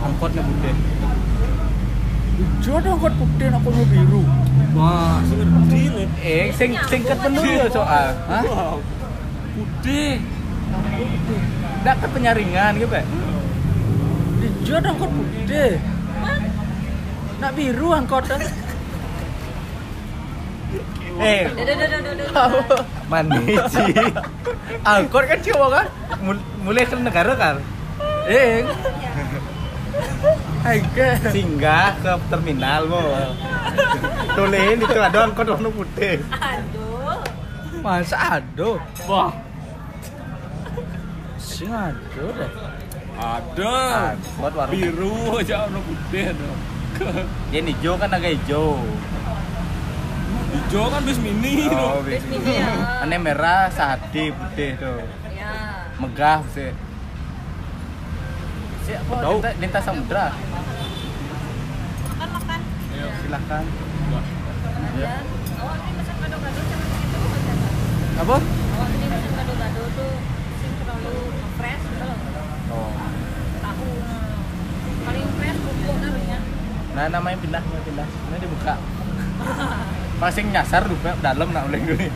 Angkotnya 0.01 0.41
putih. 0.41 0.73
hijau 2.41 2.73
ada 2.73 2.89
angkot 2.97 3.13
putih 3.21 3.53
aku 3.53 3.69
mau 3.69 3.85
biru. 3.85 4.21
Wah, 4.73 5.21
sing 5.29 5.45
gede 5.45 5.81
nih. 5.93 6.07
Eh, 6.25 6.45
sing 6.57 6.73
sing 6.89 7.05
ketemu 7.05 7.41
ya 7.45 7.69
soal. 7.69 8.17
Hah? 8.25 8.81
Wow. 9.61 9.69
Putih. 9.77 10.17
Nggak 11.81 11.95
ke 11.97 12.07
penyaringan 12.09 12.71
gitu 12.77 12.93
ya? 12.93 13.03
Hijau 14.41 14.75
ada 14.75 14.89
angkot 14.89 15.09
putih. 15.11 15.71
Nak 17.37 17.51
biru 17.53 17.87
angkot 17.91 18.25
Eh, 21.21 21.43
duh, 21.45 21.67
duh. 22.17 22.81
mandi 23.05 23.53
sih. 23.67 23.93
Angkot 24.81 25.23
kan 25.23 25.37
coba 25.43 25.65
kan? 25.71 25.85
Mul- 26.19 26.45
Mulai 26.61 26.83
ke 26.83 26.95
negara 26.95 27.33
kan? 27.35 27.55
Eh, 28.25 28.63
Aike. 30.63 31.09
singgah 31.29 31.93
ke 31.99 32.11
terminal 32.27 32.87
mo. 32.87 33.01
Tulen 34.33 34.77
itu 34.79 34.97
ada 34.97 35.27
angkot 35.27 35.45
warna 35.47 35.69
putih. 35.69 36.21
Aduh. 36.31 37.19
Masa 37.81 38.39
ado? 38.39 38.77
Wah, 39.03 39.29
Sing 41.61 41.69
ado 41.69 42.25
deh. 42.33 42.49
ada. 43.21 43.77
Angkot 44.17 44.53
warna 44.57 44.73
Biru 44.73 45.37
aja 45.37 45.69
warna 45.69 45.79
putih 45.85 46.33
no. 46.33 46.51
Ini 47.53 47.69
hijau 47.77 47.93
kan 48.01 48.09
agak 48.09 48.33
hijau. 48.33 48.81
Hijau 50.51 50.85
kan 50.89 51.01
bis 51.05 51.19
mini 51.21 51.69
no. 51.69 52.01
Terus 52.01 52.25
mini 52.25 52.53
ya. 52.57 53.05
Ini 53.05 53.17
merah 53.21 53.69
sehati 53.69 54.33
putih 54.33 54.73
tuh. 54.81 55.05
Ya. 55.37 55.85
Megah 56.01 56.41
sih. 56.49 56.73
Si 58.89 58.91
apa? 58.97 59.13
Tahu. 59.21 59.37
Lintas, 59.37 59.53
lintas 59.61 59.83
samudra. 59.85 60.27
Makan 62.09 62.29
makan. 62.41 62.59
Silakan. 63.21 63.65
Dan 64.91 65.23
awak 65.61 65.77
ini 65.77 65.91
pesan 65.93 66.15
gado-gado 66.19 66.61
sama 66.67 66.85
itu 66.89 67.17
macam 67.21 67.55
apa? 67.55 67.69
Apa? 68.21 68.35
Awak 68.41 68.89
ini 68.91 69.05
pesan 69.07 69.31
gado-gado 69.39 69.83
tuh 69.95 70.13
sing 70.59 70.71
terlalu 70.77 71.15
fresh 71.57 71.83
gitu 71.85 72.05
loh. 72.05 72.17
Oh. 72.71 72.91
Tahu. 73.59 73.87
Paling 75.03 75.27
fresh 75.35 75.59
bubuk 75.59 75.97
namanya. 75.99 76.37
Nah 76.95 77.05
namanya 77.11 77.37
pindah, 77.43 77.61
namanya 77.61 77.83
pindah. 77.83 78.07
Ini 78.07 78.37
dibuka. 78.39 78.73
Masing 80.21 80.47
nyasar 80.53 80.87
lupa 80.87 81.11
dalam 81.19 81.51
nak 81.51 81.67
oleh 81.67 81.79
gue. 81.83 82.07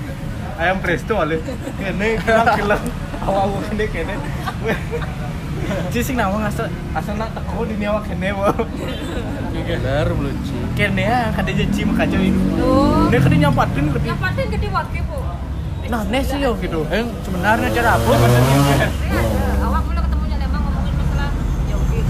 Ayam 0.55 0.79
presto 0.79 1.19
oleh. 1.19 1.43
Kene 1.75 2.15
kilang 2.23 2.47
kilang. 2.55 2.83
Awak 3.25 3.43
kene 3.67 3.85
kene. 3.91 4.15
Ci 5.89 5.99
sing 6.05 6.15
nawang 6.15 6.45
asal 6.45 6.69
asal 6.93 7.17
nak 7.17 7.33
teko 7.33 7.65
di 7.67 7.75
awak 7.83 8.07
kene 8.07 8.31
wo. 8.31 8.47
Gelar 9.65 10.07
melucu. 10.13 10.55
Kene 10.77 11.03
ya 11.03 11.33
kada 11.33 11.51
janji 11.51 11.81
makajo 11.83 12.17
ini. 12.21 12.39
Tuh. 12.55 13.09
Ini 13.09 13.17
kada 13.17 13.35
nyampatin 13.35 13.83
lebih. 13.91 14.07
Yang 14.07 14.19
paling 14.21 14.49
gede 14.53 14.67
wakil 14.69 15.03
bu. 15.09 15.17
Nah, 15.85 16.01
nih 16.09 16.21
sih 16.25 16.41
yo 16.41 16.57
gitu. 16.57 16.81
Eh, 16.89 17.05
sebenarnya 17.21 17.69
cara 17.69 17.89
apa? 17.93 18.13
Ya, 18.17 18.89
awak 19.69 19.85
mulai 19.85 20.01
ketemunya 20.01 20.37
lembang 20.41 20.65
ngomongin 20.65 20.93
masalah 20.97 21.29
yogi. 21.69 22.01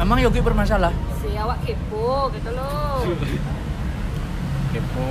Emang 0.00 0.16
Yogi 0.16 0.40
bermasalah? 0.40 0.90
Si 1.20 1.36
awak 1.36 1.60
kepo 1.60 2.32
gitu 2.32 2.50
loh. 2.56 3.04
Kepo. 4.72 5.08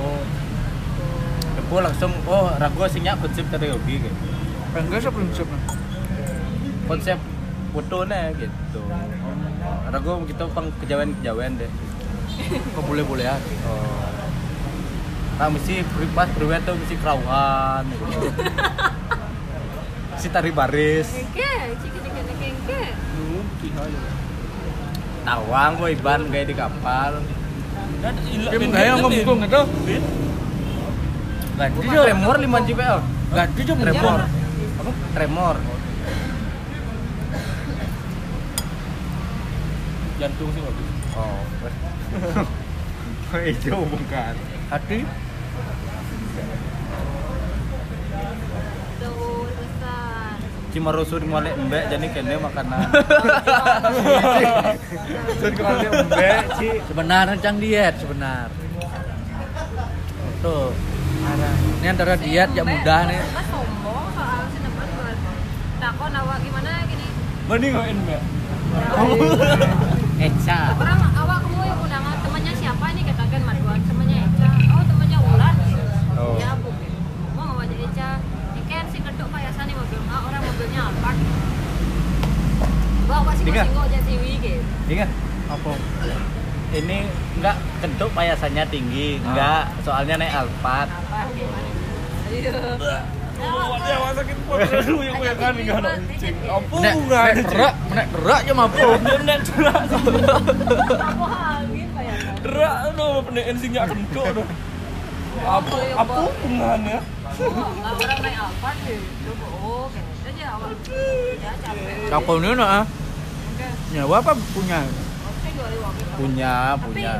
Kepo 1.54 1.76
langsung 1.78 2.10
oh 2.26 2.50
ragu 2.58 2.82
singnya 2.90 3.14
konsep 3.14 3.46
dari 3.54 3.70
yogi 3.70 4.02
gitu. 4.02 4.18
Enggak 4.74 4.98
sih 5.06 5.10
prinsipnya. 5.14 5.58
konsep 6.90 7.18
fotonya 7.70 8.34
gitu 8.34 8.82
ragu 9.94 10.26
kita 10.26 10.42
pang 10.50 10.66
kejawen 10.82 11.14
kejawen 11.22 11.54
deh 11.54 11.70
Kok 12.74 12.82
boleh-boleh 12.82 13.30
aja. 13.30 13.38
oh 13.70 14.10
nah 15.38 15.48
mesti 15.48 15.86
pas 16.12 16.28
priwet 16.34 16.60
tuh 16.68 16.76
mesti 16.76 16.98
kerawang 17.00 17.86
gitu. 17.88 18.04
si 20.20 20.28
tari 20.28 20.50
baris 20.52 21.08
Kengke, 21.14 21.78
ciki-ciki 21.78 22.10
kengke. 22.42 22.82
Tawang 25.24 25.72
boy 25.76 25.94
ban 26.00 26.20
kayak 26.28 26.46
di 26.50 26.54
kapal. 26.56 27.12
Dan 28.00 28.14
gaya 28.72 28.92
ngomong 28.96 29.44
itu. 29.44 29.62
ganti 31.60 31.84
Jo. 31.92 32.00
tremor 32.08 32.36
5 32.40 32.68
JPL 32.72 32.98
Ganti 33.36 33.60
cuma 33.68 33.82
tremor. 33.84 34.18
apa? 34.24 34.90
Tremor. 35.12 35.56
Jantung 40.16 40.48
sih 40.56 40.60
bagus. 40.64 40.88
oh 41.20 41.40
hijau 43.44 43.80
bukan 43.86 44.34
Hati. 44.72 44.98
Cuma 50.70 50.94
rusuh 50.94 51.18
mulai 51.26 51.50
embek 51.50 51.90
jadi 51.90 52.06
kene 52.14 52.38
makanan 52.38 52.78
Rusuh 55.26 55.50
mulai 55.58 55.86
embek 55.90 56.44
sih 56.62 56.72
Sebenarnya 56.86 57.34
cang 57.42 57.56
diet 57.58 57.94
sebenar. 57.98 58.48
Tuh. 60.40 60.72
Ini 61.80 61.86
antara 61.92 62.16
diet 62.16 62.50
yang 62.56 62.64
mudah 62.64 63.00
nih. 63.08 63.20
Mas 63.32 63.46
sombong 63.52 64.08
soal 64.16 64.40
sinetron 64.52 64.88
buat 64.96 65.16
takon 65.80 66.12
awak 66.16 66.38
gimana 66.40 66.70
gini. 66.88 67.06
Mending 67.44 67.72
ngoin 67.76 67.96
mbak. 68.08 68.22
Eca 70.20 70.60
Orang 70.76 71.00
awak 71.12 71.38
kamu 71.44 71.60
yang 71.64 71.78
undang 71.80 72.04
temannya 72.24 72.52
siapa 72.56 72.84
ini 72.92 73.02
katakan 73.04 73.40
Marwan 73.44 73.80
temannya 73.84 74.18
Eca. 74.32 74.48
Oh 74.76 74.82
temannya 74.84 75.18
Ulan. 75.18 75.54
Oh. 76.16 76.36
Ya 76.40 76.50
bu. 76.56 76.70
Mau 77.36 77.46
awak 77.56 77.68
jadi 77.68 77.84
Eca. 77.84 78.10
Ini 78.56 78.62
kan 78.64 78.84
si 78.88 78.98
kedok 79.00 79.28
payasan 79.28 79.64
nih 79.68 79.76
mobil 79.76 80.00
ah, 80.08 80.20
orang 80.24 80.42
mobilnya 80.44 80.80
Alphard. 80.88 81.18
Bawa 83.10 83.30
sih 83.34 83.44
Dengar. 83.44 83.66
jadi 83.66 83.98
Siwi 84.06 84.32
gitu. 84.38 84.62
ingat 84.88 85.10
Apa? 85.50 85.72
ini 86.70 86.98
enggak 87.34 87.56
kentuk 87.82 88.10
payasannya 88.14 88.64
tinggi 88.70 89.18
enggak 89.18 89.66
soalnya 89.82 90.14
naik 90.16 90.30
alpat 90.32 90.86
Apa 90.86 91.26
gimana? 91.34 91.68
Ayo. 92.30 92.54
Oh, 93.40 93.72
dia 93.80 93.96
masakin 93.98 94.36
pot 94.44 94.60
dulu 94.60 95.00
yang 95.00 95.16
gue 95.16 95.32
kan 95.34 95.52
enggak 95.56 95.80
ada 95.80 95.92
cing. 96.14 96.36
Apa 96.44 96.74
Nek, 96.76 96.94
enggak 96.94 97.24
nek 97.24 97.44
derak, 97.48 97.74
nek 97.90 98.06
derak 98.12 98.40
ya 98.44 98.52
mampu. 98.52 98.88
Dia 99.00 99.16
nek 99.24 99.38
derak. 99.42 99.80
Aku 99.88 101.24
angin 101.24 101.88
payasan. 101.90 102.34
Derak 102.44 102.74
no 102.94 103.06
pendekin 103.24 103.56
sing 103.56 103.70
gak 103.72 103.86
kentuk 103.90 104.26
no. 104.36 104.42
Apa 105.40 105.72
apa 105.96 106.12
hubungannya? 106.20 106.98
Lah 107.00 107.92
orang 107.96 108.20
naik 108.20 108.36
Alphard 108.44 108.76
gitu. 108.84 109.32
Oh, 109.40 109.88
aja 109.88 110.46
awak. 110.54 110.70
Ya 111.40 111.52
capek. 111.64 112.12
Aku 112.12 112.32
ini 112.38 112.50
nah. 112.54 112.84
Nyawa 113.90 114.22
apa 114.22 114.32
punya? 114.54 114.86
Punya 116.14 116.78
Tapi 116.78 116.84
punya. 116.86 117.12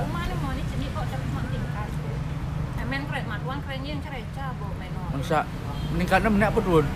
Masa 5.11 5.43
meningkatnya 5.91 6.31
menek 6.31 6.49
apa 6.55 6.61
tuh? 6.63 6.81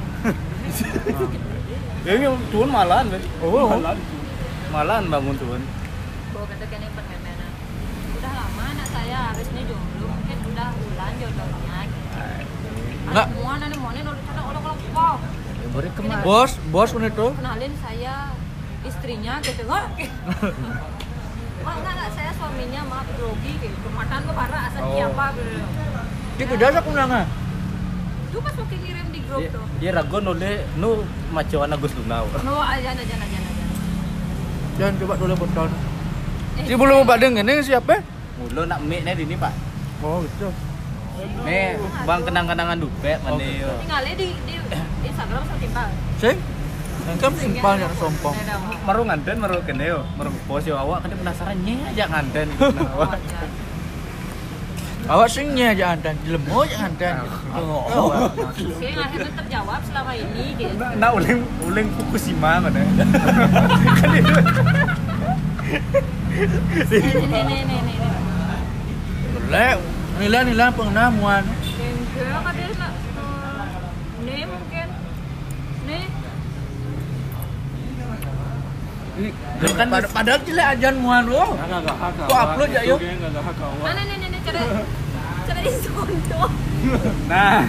ya 2.07 2.12
ini 2.14 2.27
turun 2.55 2.70
malahan. 2.70 3.11
Oh, 3.43 3.66
malahan 4.70 5.05
bangun 5.11 5.37
turun 5.37 5.62
Bu 6.31 6.41
kata 6.47 6.66
kene 6.70 6.87
permemenan. 6.95 7.51
Udah 8.14 8.33
lama 8.33 8.62
anak 8.75 8.89
saya 8.95 9.18
harusnya 9.35 9.62
jomblo 9.66 10.07
mungkin 10.09 10.39
udah 10.55 10.68
bulan 10.72 11.12
jodohnya. 11.18 11.79
Gitu. 11.91 12.70
Enggak. 13.11 13.27
Anak 13.27 13.35
semua 13.35 13.53
nanti 13.59 13.77
mau 13.83 13.91
nih 13.91 14.03
nolak 14.07 14.22
cara 14.22 14.41
olok-olok 14.55 14.79
kok. 14.83 15.18
ya 15.62 15.68
beri 15.70 15.91
ke 15.95 16.03
mana 16.03 16.22
Bos, 16.22 16.53
bos 16.70 16.91
tuh? 16.91 17.33
Kenalin 17.39 17.72
saya 17.83 18.34
istrinya 19.05 19.36
gitu 19.44 19.62
kok. 19.68 19.84
Wah 21.64 21.74
enggak 21.76 21.92
enggak 21.92 22.11
saya 22.16 22.32
suaminya 22.32 22.80
maaf 22.88 23.09
grogi 23.12 23.52
gitu. 23.61 23.76
Kematan 23.84 24.18
kok 24.24 24.32
parah 24.34 24.62
asal 24.64 24.80
Oh. 24.80 24.96
siapa 24.96 25.24
gitu. 25.36 25.52
Di 26.34 26.44
kedas 26.48 26.74
aku 26.74 26.90
nang 26.90 27.12
Itu 28.24 28.40
pas 28.40 28.55
waktu 28.57 28.74
ngirim 28.74 29.07
di 29.12 29.20
grup 29.22 29.38
dia, 29.38 29.52
tuh. 29.52 29.62
dia 29.78 29.90
ragu 29.92 30.18
nole 30.18 30.52
nu 30.74 31.05
macuan 31.30 31.70
Agus 31.70 31.92
Lunau 31.94 32.26
No, 32.42 32.59
aja 32.59 32.90
aja 32.90 33.05
aja 33.05 33.14
aja. 33.14 33.38
Jangan 34.74 34.94
coba 34.98 35.14
dulu 35.14 35.34
beton. 35.38 35.70
Eh, 36.57 36.64
Di 36.64 36.74
belum 36.74 37.05
badeng 37.05 37.36
ini 37.36 37.61
siapa? 37.61 38.00
mulu 38.34 38.66
nak 38.66 38.82
mie 38.82 39.05
nih 39.05 39.14
di 39.14 39.22
ini 39.22 39.36
pak 39.36 39.52
Oh 40.00 40.24
gitu. 40.24 40.48
Nih, 41.46 41.78
bang 42.02 42.20
kenang-kenangan 42.24 42.78
dupek 42.80 43.22
mana 43.22 43.36
Oke. 43.36 43.46
yo. 43.55 43.70
Tinggalnya 43.78 44.14
di 44.16 44.28
di 44.42 44.55
Instagram 45.05 45.42
sama 45.44 45.59
timbal. 45.61 45.88
Sing. 46.18 46.36
Kan 47.05 47.32
simpel 47.36 47.74
ya 47.80 47.88
sompong. 48.00 48.34
Maru 48.84 49.00
nganten 49.05 49.36
maru 49.36 49.61
kene 49.64 49.84
yo, 49.92 50.00
maru 50.16 50.30
pos 50.48 50.64
yo 50.64 50.76
awak 50.76 51.05
kene 51.05 51.14
penasaran 51.20 51.57
nye 51.64 51.76
aja 51.92 52.05
nganten. 52.09 52.48
Awak 55.05 55.28
sing 55.28 55.52
nya 55.52 55.76
aja 55.76 55.92
andan, 55.92 56.16
jelemo 56.24 56.64
aja 56.64 56.88
andan. 56.88 57.28
Oh. 57.52 58.09
Oke, 58.09 58.88
akhirnya 58.88 59.36
terjawab 59.36 59.84
selama 59.84 60.16
ini 60.16 60.57
gitu. 60.57 60.80
Nah, 60.80 60.96
nah 60.96 61.12
uling 61.12 61.44
uling 61.61 61.92
Fukushima 61.92 62.64
nih, 62.72 62.88
nih, 66.88 67.61
nih, 67.68 67.80
nih. 67.84 67.96
Lek, 69.52 69.76
nilai-nilai 70.24 70.72
pernah 70.72 71.12
muan. 71.12 71.44
Enggak, 71.44 72.57
eh, 72.57 72.72
Nih 74.24 74.42
mungkin. 74.48 74.88
Nih. 75.84 76.05
Kan 79.78 79.86
pad- 79.94 80.10
padahal 80.10 80.40
jelek 80.42 80.66
ajan 80.74 80.94
muan 80.98 81.24
lo. 81.30 81.54
Kok 82.26 82.38
upload 82.38 82.70
ya, 82.74 82.82
yuk? 82.82 82.98
Mana 82.98 84.02
nih, 84.02 84.16
nih, 84.18 84.28
nih, 84.34 84.40
cara 84.42 84.60
cara 85.46 85.60
disonto. 85.62 86.42
Nah, 87.32 87.64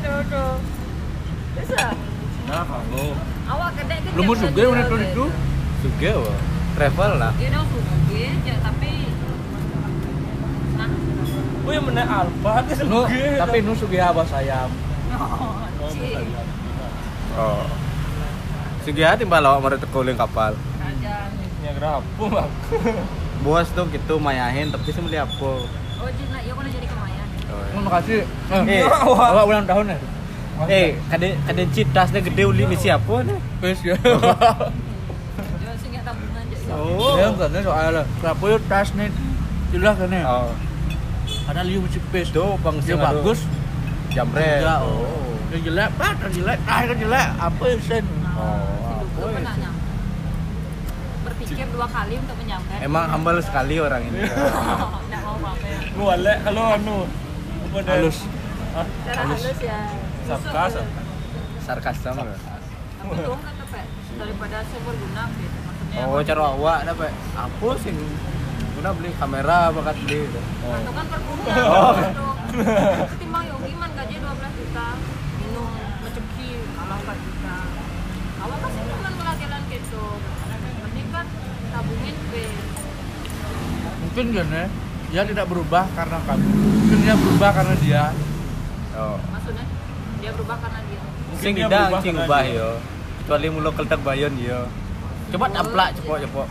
tuh, 0.00 0.18
tuh. 0.32 0.52
Bisa. 1.52 1.92
Nah, 2.48 2.62
kalau 2.64 3.12
Awak 3.46 3.70
kedek 3.76 3.98
kan. 4.00 4.12
Lu 4.16 4.22
mau 4.24 4.34
suge 4.38 4.62
mana 4.64 4.82
tuh 4.88 4.98
itu? 5.02 5.24
juga 5.84 6.12
wah. 6.24 6.38
Travel 6.76 7.12
lah. 7.20 7.32
Dia 7.36 7.48
dong 7.52 7.66
suge, 7.68 8.24
ya, 8.44 8.56
tapi 8.64 8.90
nah, 10.76 10.88
Oh 11.66 11.70
yang 11.74 11.84
menaik 11.84 12.08
alfa 12.08 12.52
tapi 13.36 13.56
nu 13.60 13.72
sugi 13.76 13.98
abah 14.00 14.26
sayam. 14.26 14.70
oh. 15.20 15.54
Oh. 17.36 17.85
Sugiha 18.86 19.18
timbal 19.18 19.42
awak 19.42 19.58
maru 19.66 19.76
teko 19.82 20.06
kapal. 20.14 20.54
Ya 21.02 21.74
kenapa 21.74 22.06
bang 22.06 22.50
Bos 23.42 23.66
tuh 23.74 23.90
gitu 23.90 24.22
mayahin 24.22 24.70
tapi 24.70 24.94
sih 24.94 25.02
beli 25.02 25.18
apa? 25.18 25.66
Oh, 25.98 26.06
jadi 26.06 26.30
nak, 26.30 26.42
ya 26.46 26.54
kau 26.54 26.62
nak 26.62 26.70
jadi 26.70 26.86
kemayan. 26.86 27.26
Terima 27.42 27.90
kasih. 27.98 28.22
Eh, 28.70 28.86
awak 28.86 29.42
ulang 29.42 29.66
tahun 29.66 29.90
ya? 29.90 29.98
Eh, 30.70 30.94
kade 31.10 31.34
kade 31.50 31.62
citasnya 31.74 32.22
gede 32.22 32.42
uli 32.46 32.62
misi 32.70 32.86
apa 32.86 33.26
nih? 33.26 33.38
Wes 33.58 33.82
ya. 33.82 33.98
Ya, 33.98 34.14
aja. 36.06 36.74
Oh. 36.78 37.18
Ya 37.18 37.26
enggak 37.34 37.50
nih 37.50 37.62
soalnya. 37.66 38.02
Kenapa 38.22 38.44
yuk 38.46 38.62
tas 38.70 38.88
nih? 38.94 39.10
Jelas 39.74 39.94
kan 39.98 40.14
ya? 40.14 40.22
Oh. 40.22 40.54
Karena 41.50 41.62
liu 41.66 41.82
mesti 41.82 41.98
pes. 42.14 42.30
Tuh 42.30 42.54
bang 42.62 42.78
Dia 42.86 42.94
bagus. 43.02 43.42
Jamret. 44.14 44.62
Enggak, 44.62 44.78
oh. 44.86 45.26
Yang 45.50 45.62
jelek, 45.70 45.88
pak, 45.94 46.10
yang 46.18 46.32
jelek, 46.34 46.58
ah 46.66 46.78
yang 46.82 46.98
jelek, 46.98 47.28
apa 47.38 47.62
yang 47.70 47.80
sen? 47.86 48.04
Oh. 48.36 49.00
Lu 49.16 49.26
pernah 49.32 49.54
nyam. 49.56 49.74
Berpikir 51.26 51.66
dua 51.72 51.86
kali 51.88 52.14
untuk 52.20 52.36
menyambar. 52.38 52.76
Emang 52.84 53.04
humble 53.10 53.40
sekali 53.42 53.74
orang 53.80 54.02
ini. 54.06 54.20
Nggak 55.08 55.20
mau 55.24 55.36
pamer. 55.40 55.80
Ngualek 55.96 56.38
kalau 56.44 56.64
anu 56.76 56.98
apa 57.66 57.78
dah? 57.82 57.94
Halus. 57.96 58.18
Hah? 58.76 58.86
Cara 59.08 59.22
halus 59.32 59.58
ya. 59.60 59.80
Sarkas, 60.26 60.72
Sarkas 61.64 61.96
sama. 62.04 62.22
Tapi 62.26 63.14
tuh 63.24 63.38
kan 63.40 63.56
daripada 64.16 64.56
saya 64.64 64.80
berguna 64.80 65.22
gitu. 65.36 65.58
Maksudnya. 65.60 66.02
Oh, 66.08 66.20
cara 66.24 66.42
awak 66.56 66.78
apa 67.36 67.68
sih? 67.84 67.92
Guna 68.76 68.90
beli 68.92 69.10
kamera 69.16 69.58
bakat 69.72 69.96
beli 70.04 70.18
gitu. 70.28 70.40
Itu 70.40 70.92
kan. 70.92 71.06
Oh. 71.64 71.92
gitu. 71.96 72.26
Ketimbang 73.12 73.44
Yogi 73.48 73.72
man 73.76 73.90
gaji 73.92 74.16
12 74.20 74.58
juta. 74.60 74.86
Minum 75.40 75.72
menceki 76.04 76.48
kalah 76.76 76.98
4 77.00 77.24
juta. 77.24 77.56
Awak 78.46 78.58
pasti 78.62 78.80
gitu. 79.74 80.04
Mending 80.86 81.08
kan 81.10 81.26
tabungin. 81.74 82.16
Mungkin 84.06 84.26
kan 84.32 84.46
ya, 84.48 84.64
dia 85.10 85.22
tidak 85.26 85.46
berubah 85.50 85.84
karena 85.98 86.18
kamu. 86.24 86.46
Mungkin 86.54 86.98
dia 87.02 87.14
berubah 87.18 87.50
karena 87.50 87.74
dia. 87.82 88.04
Oh. 88.96 89.18
Maksudnya 89.34 89.64
dia 90.22 90.30
berubah 90.32 90.56
karena 90.62 90.80
dia. 90.86 91.00
Sing 91.36 91.52
dia 91.58 91.66
berubah 91.68 92.00
karena 92.00 92.22
ubah 92.24 92.42
dia. 92.46 92.54
yo. 92.56 92.70
Kecuali 93.26 93.46
mulo 93.50 93.70
keltek 93.74 94.00
bayon 94.06 94.34
yo. 94.38 94.60
Coba 95.34 95.46
tamplak 95.50 95.88
cepok 95.98 96.16
cepok. 96.22 96.48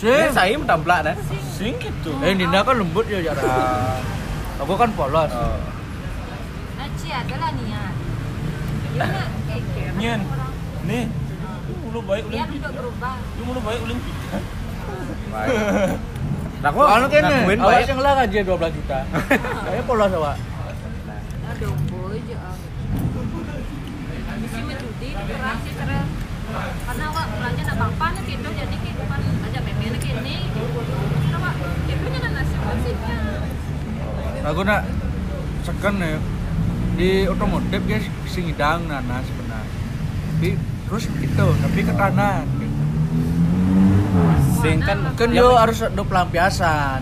Sing. 0.00 0.16
Ini 0.24 0.32
saya 0.32 0.56
tamplak 0.64 1.00
dah. 1.04 1.16
Sing 1.52 1.76
gitu. 1.76 2.10
Eh, 2.24 2.32
Dinda 2.32 2.64
kan 2.64 2.74
lembut 2.80 3.04
ya 3.06 3.20
cara. 3.20 3.44
Aku 4.64 4.72
kan 4.74 4.90
polos. 4.96 5.30
Oh. 5.30 5.60
Naci 6.80 7.08
adalah 7.12 7.52
niat. 7.52 7.94
Nyen. 10.00 10.20
Nih. 10.90 11.06
Lu 11.70 11.74
mulu 11.86 12.00
baik 12.02 12.24
tidak 12.26 12.72
berubah. 12.74 13.14
Lu 13.38 13.42
mulu 13.46 13.60
baik 13.62 13.80
uling 13.86 14.00
kita. 14.02 14.38
Baik. 15.30 15.56
Nah, 16.60 16.70
kok 16.74 16.86
Kalau 16.92 17.06
kan 17.08 17.22
nih, 17.24 17.38
ngakuin 17.40 17.60
awak 17.62 17.72
baik. 17.72 17.88
yang 17.88 18.00
lah 18.02 18.12
gaji 18.20 18.38
12 18.42 18.76
juta. 18.76 18.98
Kayaknya 19.64 19.82
polos 19.86 20.12
awak. 20.18 20.36
Aduh, 21.46 21.74
boy 21.88 22.18
aja. 22.18 22.38
Mesti 24.40 24.60
menjudi, 24.66 25.08
sih 25.62 25.72
cara 25.78 25.98
karena 26.50 27.04
awak 27.14 27.26
belanja 27.30 27.62
nak 27.62 27.94
nak 27.94 28.14
gitu 28.26 28.48
jadi 28.50 28.76
kehidupan 28.82 29.20
aja 29.22 29.60
meme 29.62 29.86
nak 29.94 30.02
ini 30.02 30.36
karena 30.50 31.36
awak 31.38 31.54
itu 31.86 32.06
nya 32.10 32.28
nasi 32.34 32.56
konsepnya 32.58 33.18
Aku 34.50 34.60
nak 34.66 34.82
seken 35.62 35.94
ya 36.02 36.18
di 36.98 37.10
otomotif 37.30 37.80
guys 37.86 38.04
sing 38.26 38.50
idang 38.50 38.88
nana 38.90 39.22
sebenarnya. 39.22 39.78
Tapi 40.36 40.50
terus 40.90 41.06
gitu, 41.08 41.46
tapi 41.56 41.78
ke 41.80 41.94
kanan. 41.94 42.42
Sing 44.56 44.82
kan 44.82 44.98
Kan 45.14 45.30
yo 45.30 45.54
harus 45.54 45.78
ada 45.80 46.02
pelampiasan. 46.02 47.00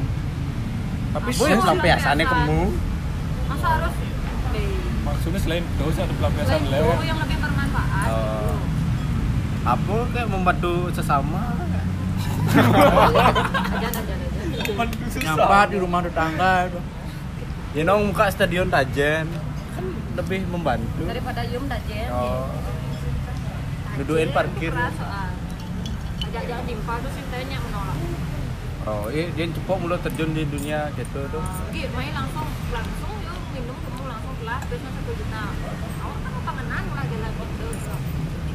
Tapi 1.11 1.31
Boy, 1.33 1.49
sing 1.49 1.59
pelampiasannya 1.59 2.23
kemu. 2.23 2.63
masa 3.49 3.69
harus 3.75 3.95
eh, 4.53 4.77
Maksudnya 5.03 5.41
selain 5.41 5.65
dosa 5.75 6.05
ada 6.05 6.15
pelampiasan 6.15 6.61
lewat. 6.69 6.97
yang 7.03 7.19
lebih 7.19 7.37
bermanfaat 7.39 8.07
Oh. 8.07 8.55
Apa 9.67 9.95
kayak 10.13 10.29
membantu 10.29 10.73
sesama? 10.93 11.43
nyampat 15.19 15.67
di 15.69 15.79
rumah 15.79 16.01
tetangga 16.01 16.53
itu. 16.67 16.81
Ya 17.75 17.83
nong 17.85 18.09
muka 18.09 18.29
stadion 18.29 18.69
Tajen 18.69 19.29
kan 19.71 19.85
lebih 20.15 20.45
membantu. 20.47 21.05
daripada 21.05 21.41
yum 21.45 21.65
dajen 21.65 22.09
Oh. 22.11 22.49
Duduin 23.99 24.31
parkir. 24.31 24.71
soal 24.71 25.35
ajak 26.23 26.43
jangan 26.47 26.65
timpa 26.71 26.95
tuh 27.03 27.11
sih 27.19 27.25
tanya 27.35 27.59
menolak 27.59 27.99
Oh, 28.89 29.11
iya 29.11 29.29
dia 29.37 29.51
cepok 29.51 29.85
mulu 29.85 30.01
terjun 30.01 30.33
di 30.33 30.49
dunia 30.49 30.89
gitu 30.97 31.21
tuh. 31.29 31.45
Gitu, 31.77 31.93
main 31.93 32.15
langsung 32.15 32.49
langsung 32.73 33.13
yuk 33.21 33.37
minum 33.53 33.77
kamu 33.85 34.07
langsung 34.09 34.33
kelas 34.41 34.63
biasanya 34.65 34.93
satu 34.97 35.13
juta. 35.13 35.45
Awak 35.99 36.19
kan 36.25 36.33
panganan 36.47 36.85
lah 36.97 37.05
jalan 37.05 37.33
gitu. 37.37 37.69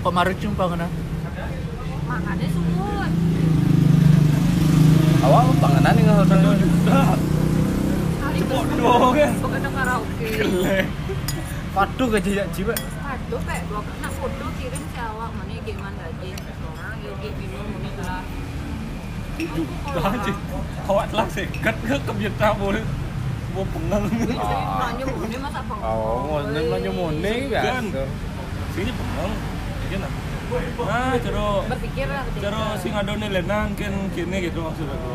Kok 0.02 0.14
marit 0.16 0.38
cuma 0.42 0.66
kena? 0.74 0.88
Makannya 2.10 2.48
sumut. 2.50 3.12
Awak 5.22 5.44
panganan 5.62 5.94
yang 6.02 6.08
harus 6.18 6.30
satu 6.34 6.50
juta. 6.58 7.00
Cepok 8.34 8.64
dong, 8.74 9.14
ya. 9.14 9.30
Bukan 9.38 9.60
ada 9.62 9.70
karaoke. 9.70 10.30
Waduh 11.78 12.08
gaji 12.10 12.32
ya 12.42 12.46
jiwa. 12.50 12.74
Aduh 13.34 13.50
kayak 13.50 13.66
dua 13.66 13.82
nak 13.98 14.14
foto 14.14 14.46
kirim 14.62 14.84
si 14.94 15.00
awak 15.02 15.34
mana 15.34 15.58
gimana 15.66 16.06
gaji 16.06 16.30
orang 16.70 16.98
yogi 17.02 17.30
minum 17.42 17.66
ini 17.82 17.90
kelas. 17.98 18.26
Aja. 20.06 20.34
Awak 20.86 21.06
telah 21.10 21.28
sekat 21.34 21.76
ke 21.82 21.96
kebiasaan 21.98 22.54
boleh. 22.62 22.86
Mau 23.58 23.66
pengang. 23.74 24.06
Nanya? 24.06 25.06
Oh, 25.82 26.46
nang 26.46 26.66
nanya 26.78 26.92
mone 26.94 27.34
Kan. 27.50 27.90
biasa. 27.90 28.06
Sini 28.78 28.92
pengang. 28.94 29.32
Iya 29.90 29.98
nah. 29.98 30.12
Nah, 30.86 31.14
cero 31.18 31.66
lah. 31.66 32.26
cero 32.38 32.64
sing 32.86 32.94
ada 32.94 33.18
nih 33.18 33.30
lenang 33.34 33.74
kan 33.74 33.94
kini 34.14 34.38
gitu 34.46 34.62
maksud 34.62 34.86
aku. 34.86 35.10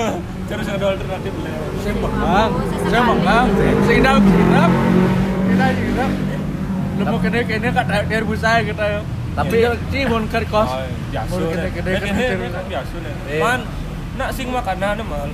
Cero 0.52 0.60
sing 0.60 0.76
ada 0.76 0.86
alternatif 0.92 1.32
lah. 1.40 1.56
Saya 1.80 1.94
mengang, 1.96 2.52
saya 2.84 3.00
mengang, 3.00 3.46
saya 3.56 3.96
indah 3.96 4.16
indah, 4.20 4.68
indah 5.48 5.70
indah. 5.72 6.41
Lemu 6.92 7.16
kene 7.18 7.40
kene 7.44 7.68
kat 7.70 7.88
air 7.88 8.24
busai 8.24 8.60
kita. 8.64 9.02
Tapi 9.32 9.56
si 9.88 10.00
mon 10.04 10.24
ker 10.28 10.44
kos. 10.44 10.68
Oh, 10.68 10.84
biasa. 11.08 11.32
Mun 11.32 11.42
kene-kene 11.48 11.88
nih. 11.88 11.96
kan 11.96 12.04
Kene 12.04 12.20
kecil. 12.20 12.50
kan 12.52 12.64
biasa 12.68 12.94
nih. 12.98 13.14
Eh. 13.28 13.40
Man, 13.40 13.60
nak 14.14 14.30
sing 14.32 14.48
makanan 14.48 14.96
mal. 15.02 15.30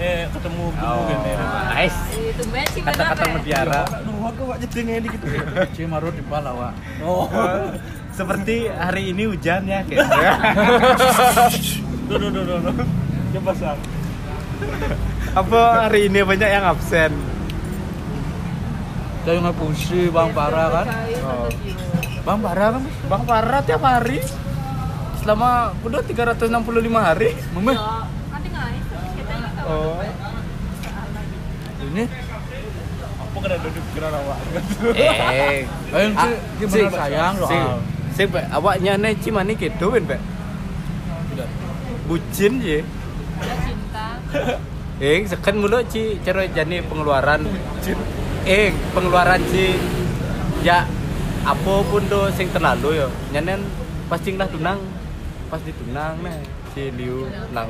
Eh, 0.00 0.24
ketemu 0.32 0.64
ketemu 0.72 0.96
Oh, 0.96 1.04
gini. 1.04 1.32
nice. 1.68 1.98
Itu 2.16 2.42
matching 2.48 2.84
Kata-kata 2.88 3.22
mutiara. 3.28 3.82
Aduh, 4.00 4.16
aku 4.24 4.42
wak 4.48 4.58
jedenge 4.62 4.94
di 4.96 5.08
gitu. 5.12 5.26
Si 5.74 5.82
marut 5.84 6.14
di 6.16 6.24
pala 6.24 6.50
wa. 6.56 6.70
Oh. 7.04 7.28
Seperti 8.16 8.66
hari 8.66 9.12
ini 9.12 9.28
hujan 9.28 9.64
ya 9.64 9.80
kayak. 9.84 10.08
Duh, 12.08 12.16
duh, 12.16 12.30
duh, 12.32 12.42
duh. 12.42 12.74
Coba 13.30 13.52
sang. 13.54 13.78
Apa 15.30 15.86
hari 15.86 16.06
ini 16.06 16.20
banyak 16.20 16.48
yang 16.48 16.64
absen? 16.66 17.12
Kayak 19.20 19.40
ngapusi 19.44 20.08
Bang 20.08 20.32
Para 20.32 20.64
kan. 20.72 20.86
Oh. 21.24 21.48
Bang 22.24 22.40
Para 22.40 22.66
kan. 22.76 22.82
Bang 23.08 23.22
Farah 23.28 23.60
tiap 23.60 23.82
hari 23.84 24.24
selama 25.20 25.76
udah 25.84 26.00
365 26.00 26.48
hari. 26.96 27.36
Memeh 27.52 27.76
Ya, 29.30 29.36
nggak. 29.38 29.62
Oh. 29.70 29.94
ini 31.90 32.04
Apa 33.20 33.36
kena 33.38 33.56
duduk 33.62 33.84
kira 33.94 34.08
awak? 34.10 34.38
Eh, 34.98 35.62
Ayo, 35.94 36.06
ah, 36.18 36.26
Ci, 36.26 36.30
gimana 36.66 36.90
sayang 36.98 37.34
si, 37.38 37.46
soal. 37.46 37.78
si, 38.10 38.22
Pak, 38.26 38.44
awaknya 38.50 38.92
nih 38.98 39.14
cimani 39.22 39.54
gitu 39.54 39.86
kan, 39.94 40.02
Pak? 40.02 40.20
Bucin 42.10 42.52
ya. 42.58 42.80
Cinta. 43.38 44.06
Eh, 45.00 45.24
sekan 45.24 45.56
mulu 45.56 45.80
ci 45.88 46.20
cara 46.20 46.44
jani 46.44 46.84
pengeluaran. 46.84 47.48
Eh, 48.48 48.72
pengeluaran 48.96 49.40
ci 49.52 49.76
ya 50.64 50.88
apa 51.44 51.74
pun 51.84 52.02
do 52.08 52.28
sing 52.32 52.48
terlalu 52.52 53.04
yo. 53.04 53.08
Nyanen 53.36 53.60
pasti 54.08 54.34
lah 54.36 54.48
tunang 54.48 54.80
pas 55.50 55.60
ditunang 55.60 56.22
nih 56.22 56.40
si 56.72 56.94
Liu 56.94 57.26
nang 57.52 57.68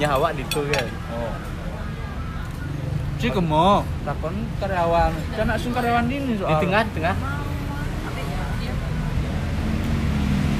nya 0.00 0.16
awak 0.16 0.38
ditu 0.38 0.64
kan. 0.72 0.86
Oh. 1.12 1.32
Ci 3.20 3.28
kemo, 3.28 3.84
takon 4.08 4.48
karyawan. 4.56 5.12
Kan 5.36 5.46
langsung 5.52 5.76
karyawan 5.76 6.08
ini 6.08 6.32
Di 6.32 6.40
soal. 6.40 6.56
tengah, 6.56 6.82
di 6.88 6.92
tengah. 6.96 7.16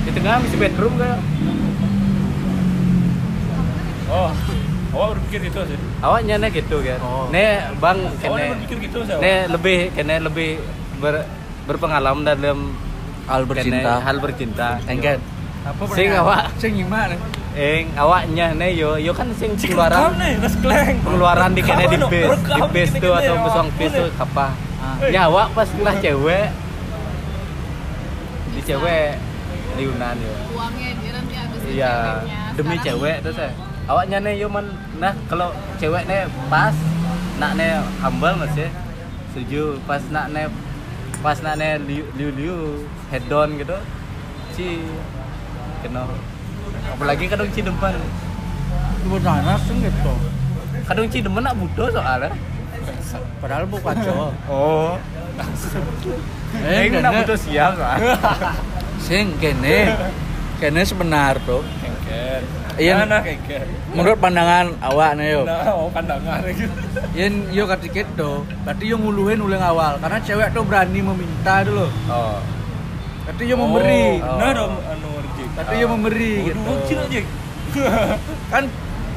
Di 0.05 0.11
tengah 0.13 0.35
mesti 0.45 0.57
bedroom 0.61 0.95
kan. 1.01 1.19
Oh. 4.13 4.33
Awak 4.91 5.09
berpikir 5.15 5.41
gitu 5.47 5.61
sih. 5.65 5.79
Awaknya 6.01 6.35
nih 6.37 6.51
gitu 6.51 6.77
kan. 6.83 6.99
Oh. 7.01 7.27
Nih 7.31 7.51
Bang 7.79 7.99
Awak 8.03 8.19
kene 8.19 8.43
berpikir 8.51 8.77
gitu 8.91 8.99
sih. 9.03 9.13
awak? 9.15 9.23
nih 9.23 9.37
lebih 9.49 9.79
kene 9.95 10.15
lebih 10.19 10.51
ber, 10.99 11.15
berpengalaman 11.65 12.23
dalam 12.27 12.59
Hal 13.25 13.47
kene 13.47 13.51
bercinta. 13.55 13.93
hal 14.03 14.17
bercinta. 14.19 14.69
Engket. 14.85 15.21
Apa 15.61 15.83
Sing 15.93 16.09
awak. 16.11 16.45
Sing 16.59 16.73
gimana? 16.75 17.15
Eh, 17.51 17.87
awaknya 17.95 18.55
nih 18.55 18.71
yo 18.75 18.95
yo 18.97 19.11
kan 19.11 19.27
sing 19.35 19.55
pengeluaran 19.55 20.15
kleng. 20.63 20.97
pengeluaran 21.03 21.51
di 21.51 21.63
kene 21.63 21.85
di 21.85 21.99
base, 21.99 22.43
di 22.47 22.63
base 22.65 22.95
tuh 22.97 23.13
atau 23.13 23.35
awak. 23.35 23.45
besong 23.47 23.69
base 23.75 23.95
tuh 23.95 24.09
apa? 24.17 24.47
Ah. 24.81 24.97
Nyawa 25.05 25.43
pas 25.53 25.69
lah 25.77 25.95
cewek 25.99 26.47
di 28.51 28.61
cewek 28.65 29.09
liunan 29.77 30.17
yo. 30.17 30.33
uangnya 30.51 30.89
dia 30.97 31.11
nanti 31.13 31.35
habis 31.37 31.61
Iya, 31.71 31.95
demi 32.55 32.77
cewek 32.79 33.17
terus 33.23 33.39
ya. 33.39 33.51
Awaknya 33.91 34.23
nih 34.23 34.39
yo 34.39 34.47
nah 35.03 35.11
kalau 35.27 35.51
cewek 35.83 36.07
nih 36.07 36.23
pas 36.47 36.71
nak 37.43 37.59
nih 37.59 37.83
humble 37.99 38.39
mas 38.39 38.55
ya. 38.55 38.71
Setuju 39.35 39.83
pas 39.83 39.99
nak 40.15 40.31
nih 40.31 40.47
pas 41.19 41.35
nak 41.43 41.59
nih 41.59 41.75
liu 41.91 42.07
liu, 42.15 42.31
liu 42.39 42.57
head 43.11 43.27
on 43.35 43.59
gitu. 43.59 43.75
Ci 44.55 44.79
kena 45.83 46.07
apalagi 46.95 47.27
kadang 47.27 47.51
ci 47.51 47.67
depan 47.67 47.99
Sebenarnya 49.03 49.59
sing 49.67 49.83
gitu. 49.83 50.15
kadang 50.87 51.07
ci 51.11 51.19
demen 51.19 51.43
nak 51.43 51.59
budo 51.59 51.91
soalnya 51.91 52.31
Padahal 53.43 53.67
bukan 53.67 53.95
cowok. 54.07 54.33
oh 54.55 54.95
Eh, 56.63 56.87
ini 56.87 57.03
nak 57.03 57.27
budo 57.27 57.35
siap 57.35 57.75
soalnya 57.75 58.15
Sing 59.11 59.35
kene. 59.43 59.99
Kene 60.63 60.87
sebenar 60.87 61.43
tuh. 61.43 61.67
Iya. 62.81 63.05
Nah. 63.05 63.21
Menurut 63.93 64.17
pandangan 64.17 64.73
awak 64.81 65.21
nih 65.21 65.37
yo. 65.37 65.43
Nah, 65.45 65.69
oh 65.77 65.93
pandangan 65.93 66.41
gitu. 66.49 66.73
Yen 67.13 67.53
yo 67.53 67.69
katiket 67.69 68.09
do, 68.17 68.49
berarti 68.65 68.89
yo 68.89 68.97
nguluhin 68.97 69.45
uleng 69.45 69.61
awal 69.61 70.01
karena 70.01 70.17
cewek 70.25 70.49
tuh 70.57 70.65
berani 70.65 71.01
meminta 71.05 71.61
dulu. 71.61 71.87
oh 72.09 72.41
Berarti 73.29 73.43
yo 73.45 73.57
memberi. 73.61 74.19
Oh. 74.25 74.41
Nah, 74.41 74.51
dong 74.57 74.75
anu 74.89 75.09
rezeki. 75.21 75.45
Berarti 75.53 75.75
yo 75.77 75.87
memberi 75.93 76.33
gitu. 76.49 76.61
Waduh, 76.65 76.79
cina 76.89 77.03
aja. 77.05 77.23
Kan 78.49 78.65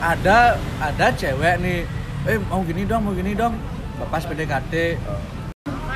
ada 0.03 0.37
ada 0.83 1.05
cewek 1.15 1.55
nih, 1.63 1.87
eh 2.27 2.37
mau 2.51 2.61
gini 2.67 2.83
dong, 2.83 3.01
mau 3.07 3.15
gini 3.15 3.31
dong. 3.31 3.55
Lepas 3.97 4.27
PDKT. 4.27 4.73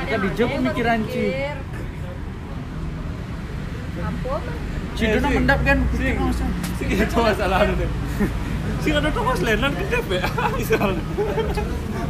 Kita 0.08 0.18
dijawab 0.24 0.52
pemikiran 0.64 1.00
Ci. 1.12 1.26
Apa? 4.00 4.36
Ci 4.98 5.04
itu 5.06 5.18
nak 5.20 5.32
mendap 5.32 5.60
kan. 5.62 5.78
Sing. 5.94 6.16
Sing 6.76 6.88
itu 6.90 7.16
masalah 7.16 7.60
deh. 7.64 7.90
Sing 8.82 8.94
ada 8.94 9.08
tuh 9.08 9.22
Mas 9.22 9.40
Lenan 9.40 9.72
ke 9.72 9.84
DPA 9.86 10.26
misalnya. 10.58 11.04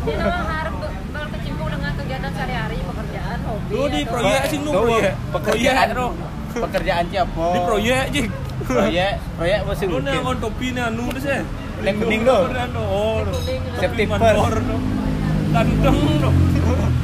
Harus 0.07 0.73
ber- 0.73 0.95
berkecimpung 1.11 1.67
dengan 1.67 1.91
kegiatan 1.93 2.31
sehari-hari, 2.31 2.77
pekerjaan, 2.79 3.37
hobi. 3.43 3.69
Lu 3.69 3.83
di 3.87 4.01
proyek 4.03 4.41
sing 4.47 4.61
nu 4.63 4.71
proyek 4.71 5.13
Pekerjaan 5.29 5.87
pekerjaan 6.57 7.05
siapa 7.07 7.45
Di 7.45 7.59
proyek 7.61 7.99
aja. 8.07 8.21
proyek 8.57 9.11
proyek 9.35 9.59
masih 9.61 9.85
Lu 9.85 9.97
nih 9.97 10.03
mungkin 10.07 10.21
ngon 10.23 10.37
topi 10.39 10.67
nih 10.71 10.83
anu 10.85 11.03
deh 11.11 11.21
sih. 11.21 11.39
Yang 11.77 11.95
topi 11.99 12.17
first. 12.17 14.09
mandor, 14.09 14.53
dong. 14.57 14.83
Ganteng 15.47 15.97
dong. 16.17 16.35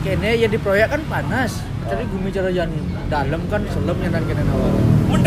Kene 0.01 0.31
ya 0.33 0.47
di 0.47 0.57
proyek 0.57 0.87
kan 0.89 1.01
panas. 1.05 1.51
Jadi 1.83 2.03
gumi 2.07 2.29
cara 2.29 2.49
yang 2.49 2.71
dalam 3.05 3.41
kan 3.45 3.61
selem 3.67 3.97
nyenan 3.99 4.23
kene 4.23 4.41
awal. 4.45 4.71
Mun 5.13 5.21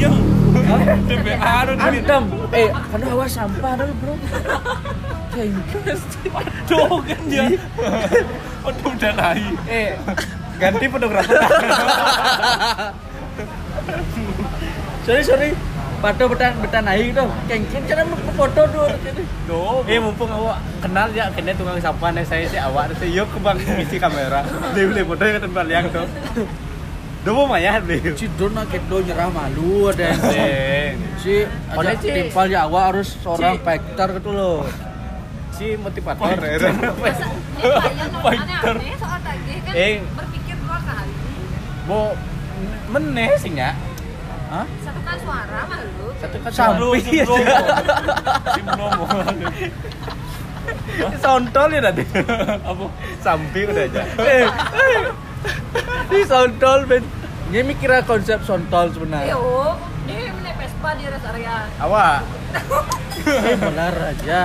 nya. 0.00 0.10
DPA 1.04 1.54
dong. 1.68 1.78
Adem. 1.78 2.24
Eh, 2.56 2.68
kan 2.72 3.00
hawa 3.04 3.26
sampah 3.28 3.72
dulu, 3.76 3.92
Bro. 4.00 4.14
Kayak 5.30 5.48
gitu. 5.52 5.76
Aduh 6.32 7.04
kan 7.04 7.20
dia. 7.28 7.44
Aduh 8.64 8.90
udah 8.90 9.12
naik. 9.12 9.54
eh 9.68 9.92
ganti 10.56 10.88
fotografer 10.88 11.36
sorry 15.04 15.22
sorry 15.22 15.50
pada 16.00 16.24
betan 16.28 16.52
betan 16.64 16.82
naik 16.88 17.12
tuh 17.12 17.28
kengkin 17.44 17.82
cara 17.84 18.02
foto 18.36 18.62
tuh 18.72 18.88
Duh. 19.44 19.84
eh 19.84 20.00
mumpung 20.00 20.32
awak 20.32 20.58
kenal 20.80 21.08
ya 21.12 21.28
kena 21.32 21.52
tukang 21.52 21.76
sampah 21.76 22.08
nih 22.12 22.24
saya 22.24 22.44
si 22.48 22.56
awak 22.56 22.92
saya 22.96 23.08
yuk 23.12 23.28
ke 23.28 23.38
bang 23.40 23.56
isi 23.84 23.96
kamera 24.00 24.48
dia 24.72 24.84
beli 24.88 25.02
foto 25.04 25.22
yang 25.24 25.40
tempat 25.44 25.64
liang 25.68 25.86
tuh 25.92 26.06
Dua 27.26 27.42
maya 27.44 27.82
deh. 27.82 28.14
si 28.14 28.30
Dona 28.32 28.62
kedo 28.64 29.02
nyerah 29.02 29.26
malu 29.28 29.90
ada 29.90 30.14
yang 30.14 30.20
Eh, 30.38 30.94
si 31.18 31.42
ada 31.66 31.92
timpal 31.96 32.46
ya 32.46 32.64
awak 32.64 32.94
harus 32.94 33.18
seorang 33.18 33.58
fighter 33.58 34.08
gitu 34.16 34.30
loh 34.30 34.62
si 35.50 35.74
motivator 35.74 36.38
ya. 36.38 36.58
Soal 38.94 39.18
tagih 39.18 39.58
kan 39.58 39.72
Eh. 39.74 39.98
berpikir 40.14 40.54
dua 40.60 40.78
kali. 40.78 41.12
Mau 41.84 42.12
meneh 42.88 43.30
sih 43.40 43.50
nya. 43.50 43.72
Hah? 44.46 44.62
Satu 44.78 45.00
kan 45.00 45.16
suara 45.18 45.60
malu. 45.66 46.06
Satu 46.20 46.36
kan 46.38 46.50
Sampai. 46.52 47.00
Sim 47.02 47.24
promo. 47.26 47.40
Sim 48.52 48.64
promo. 48.68 49.04
Sontol 51.18 51.68
ya 51.72 51.80
tadi. 51.82 52.04
Apa? 52.62 52.86
Sampai 53.18 53.60
udah 53.64 53.82
aja. 53.82 54.02
di 56.10 56.20
sontol 56.24 56.86
ben 56.86 57.02
dia 57.50 57.62
mikir 57.62 57.90
konsep 58.04 58.42
sontol 58.42 58.90
sebenarnya 58.90 59.32
Yo, 59.32 59.74
dia 60.04 60.30
mana 60.30 60.50
Vespa 60.56 60.90
di 60.98 61.04
rest 61.06 61.26
area. 61.26 61.56
Awak. 61.78 62.18
eh 63.46 63.56
benar 63.56 63.94
aja 63.94 64.40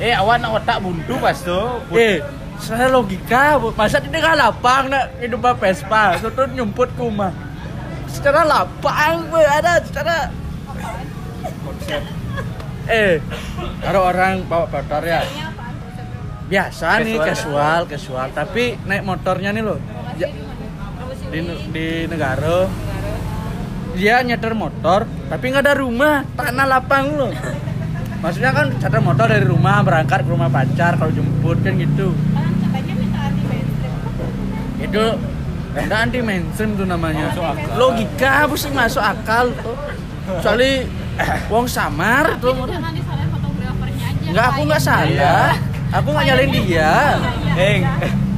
Eh 0.00 0.12
awak 0.16 0.40
nak 0.40 0.58
otak 0.58 0.78
buntu 0.80 1.14
pas 1.20 1.36
tuh. 1.36 1.82
eh 1.92 2.18
secara 2.60 2.92
logika 2.92 3.56
masa 3.72 3.98
di 3.98 4.12
tengah 4.12 4.36
lapang 4.36 4.92
nak 4.92 5.16
hidup 5.16 5.44
Vespa 5.56 6.16
itu 6.16 6.42
nyumput 6.52 6.92
ke 6.92 7.00
rumah 7.00 7.32
secara 8.04 8.44
lapang 8.44 9.24
ada 9.32 9.80
secara 9.80 10.28
Konsep. 11.40 12.02
eh 12.84 13.16
kalau 13.80 14.12
orang 14.12 14.44
bawa 14.44 14.68
motor 14.68 15.02
ya 15.02 15.24
Biasa 16.50 16.98
nih 17.06 17.14
Casual. 17.14 17.30
casual 17.30 17.80
casual. 17.86 18.28
Tapi 18.34 18.74
naik 18.82 19.06
motornya 19.06 19.54
nih 19.54 19.62
loh. 19.62 19.78
Lokasi 19.78 20.18
Ya, 20.18 20.28
di 21.30 21.38
di 21.70 21.86
negara 22.10 22.66
dia 23.94 24.22
nyetir 24.26 24.54
motor 24.58 25.06
tapi 25.30 25.54
nggak 25.54 25.62
ada 25.62 25.74
rumah. 25.78 26.26
Tanah 26.34 26.66
lapang 26.66 27.06
loh. 27.14 27.30
Maksudnya 28.20 28.50
kan 28.50 28.66
charter 28.82 28.98
motor 28.98 29.30
dari 29.30 29.46
rumah 29.46 29.80
berangkat 29.86 30.26
ke 30.26 30.30
rumah 30.34 30.50
pacar 30.50 30.98
kalau 30.98 31.14
jemput 31.14 31.62
kan 31.62 31.78
gitu. 31.78 32.12
Kan 32.34 32.50
mainstream. 33.46 34.84
itu 34.90 35.04
ada 35.70 35.96
anti 36.02 36.18
mainstream 36.18 36.74
tuh 36.74 36.84
namanya. 36.84 37.30
Akal. 37.30 37.78
logika 37.78 38.50
sih? 38.58 38.74
Masuk 38.74 39.00
akal 39.00 39.54
tuh. 39.62 39.78
Soalnya 40.42 40.90
wong 41.46 41.70
samar 41.70 42.42
tuh. 42.42 42.58
Nggak 44.30 44.46
aku 44.50 44.60
nggak 44.66 44.82
salah 44.82 45.69
aku 45.90 46.08
nggak 46.14 46.26
nyalain 46.30 46.50
dia 46.54 46.94
Eh, 47.58 47.82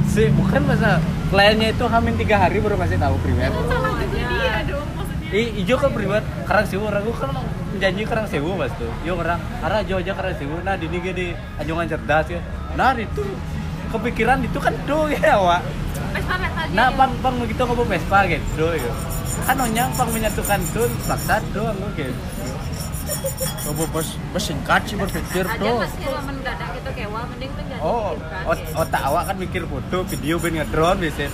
si 0.09 0.27
bukan 0.33 0.61
masa 0.67 0.97
kliennya 1.29 1.73
itu 1.73 1.85
hamin 1.85 2.13
tiga 2.17 2.35
hari 2.41 2.59
baru 2.59 2.75
kasih 2.75 2.99
tahu 2.99 3.15
primer. 3.23 3.49
Salah 3.49 3.93
juga 3.97 4.05
dia 4.11 4.53
dong 4.67 4.89
maksudnya. 4.97 5.29
I, 5.31 5.41
ijo 5.63 5.75
kan 5.79 5.91
primer 5.93 6.21
karang 6.45 6.65
sewu 6.67 6.83
orang 6.89 7.05
gua 7.07 7.15
kan 7.17 7.29
janji 7.79 8.03
karang 8.03 8.27
sewu 8.27 8.57
mas 8.57 8.73
tuh. 8.75 8.89
Yo 9.05 9.15
orang 9.15 9.39
arah 9.63 9.81
jo 9.85 10.01
aja 10.01 10.13
karang 10.17 10.35
sewu. 10.37 10.59
Nah 10.65 10.75
di 10.75 10.89
ge 10.89 11.11
di 11.13 11.27
anjungan 11.61 11.87
cerdas 11.87 12.25
ya. 12.29 12.41
Nah 12.73 12.93
itu 12.97 13.23
kepikiran 13.93 14.41
itu 14.43 14.59
kan 14.59 14.73
tuh 14.89 15.13
ya 15.13 15.37
aja. 15.37 15.61
Nah, 16.73 16.89
pang 16.93 17.13
pang 17.21 17.35
begitu 17.37 17.61
ngobrol 17.65 17.85
Vespa 17.85 18.25
gitu 18.25 18.65
ya. 18.73 18.91
Kan 19.45 19.57
onyang 19.61 19.89
pang 19.93 20.09
menyatukan 20.09 20.59
tuh 20.73 20.89
paksa 21.05 21.41
doang 21.53 21.77
gitu. 21.97 22.13
Coba 23.43 23.83
pas 23.91 24.07
pas 24.29 24.41
singkat 24.41 24.81
sih 24.83 24.95
berpikir 24.95 25.43
Aja 25.43 25.57
tuh. 25.57 25.77
mendadak 26.21 26.69
gitu 26.73 26.89
kewa 26.93 27.21
mending 27.25 27.51
tuh 27.51 27.63
jadi 27.65 27.79
Oh, 27.79 28.15
ot- 28.45 28.67
otak 28.77 29.01
awak 29.01 29.23
kan 29.25 29.35
mikir 29.35 29.63
foto, 29.63 29.97
video 30.05 30.35
ben 30.37 30.55
ngedrone 30.55 30.99
biasa. 30.99 31.27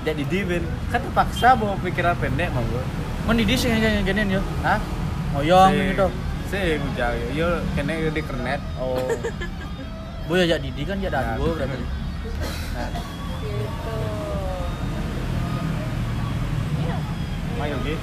Jadi 0.00 0.22
di 0.24 0.38
ben 0.42 0.62
kan 0.88 1.00
terpaksa 1.00 1.54
bawa 1.54 1.74
pikiran 1.78 2.14
pendek 2.16 2.48
mah 2.50 2.62
gua. 2.64 2.82
Mendidi 3.24 3.54
sih 3.54 3.68
yang 3.68 4.02
gini 4.02 4.30
yo. 4.30 4.42
Hah? 4.60 4.78
Oyong 5.34 5.70
Si- 5.70 5.86
gitu. 5.88 6.06
Si 6.48 6.60
ujang 6.76 7.12
yo, 7.12 7.26
yo 7.36 7.48
kene 7.74 8.08
di 8.08 8.22
kernet. 8.22 8.60
Oh. 8.76 8.96
Bu 10.26 10.36
ya 10.36 10.44
jadi 10.46 10.60
Didi 10.60 10.82
kan 10.84 10.96
jadi 10.96 11.08
Nah, 11.10 11.34
aku 11.34 11.52
berarti. 11.54 11.76
Nah, 11.76 12.88
gitu. 13.40 13.96
Mayo 17.56 17.76
Gi. 17.82 17.94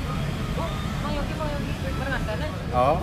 Oh, 0.56 0.68
Bang 1.00 1.14
Yogi, 1.14 1.34
Bang 1.34 1.50
Yogi, 1.50 1.72
berangkat 1.96 2.36
kan? 2.36 2.50
Oh. 2.72 2.98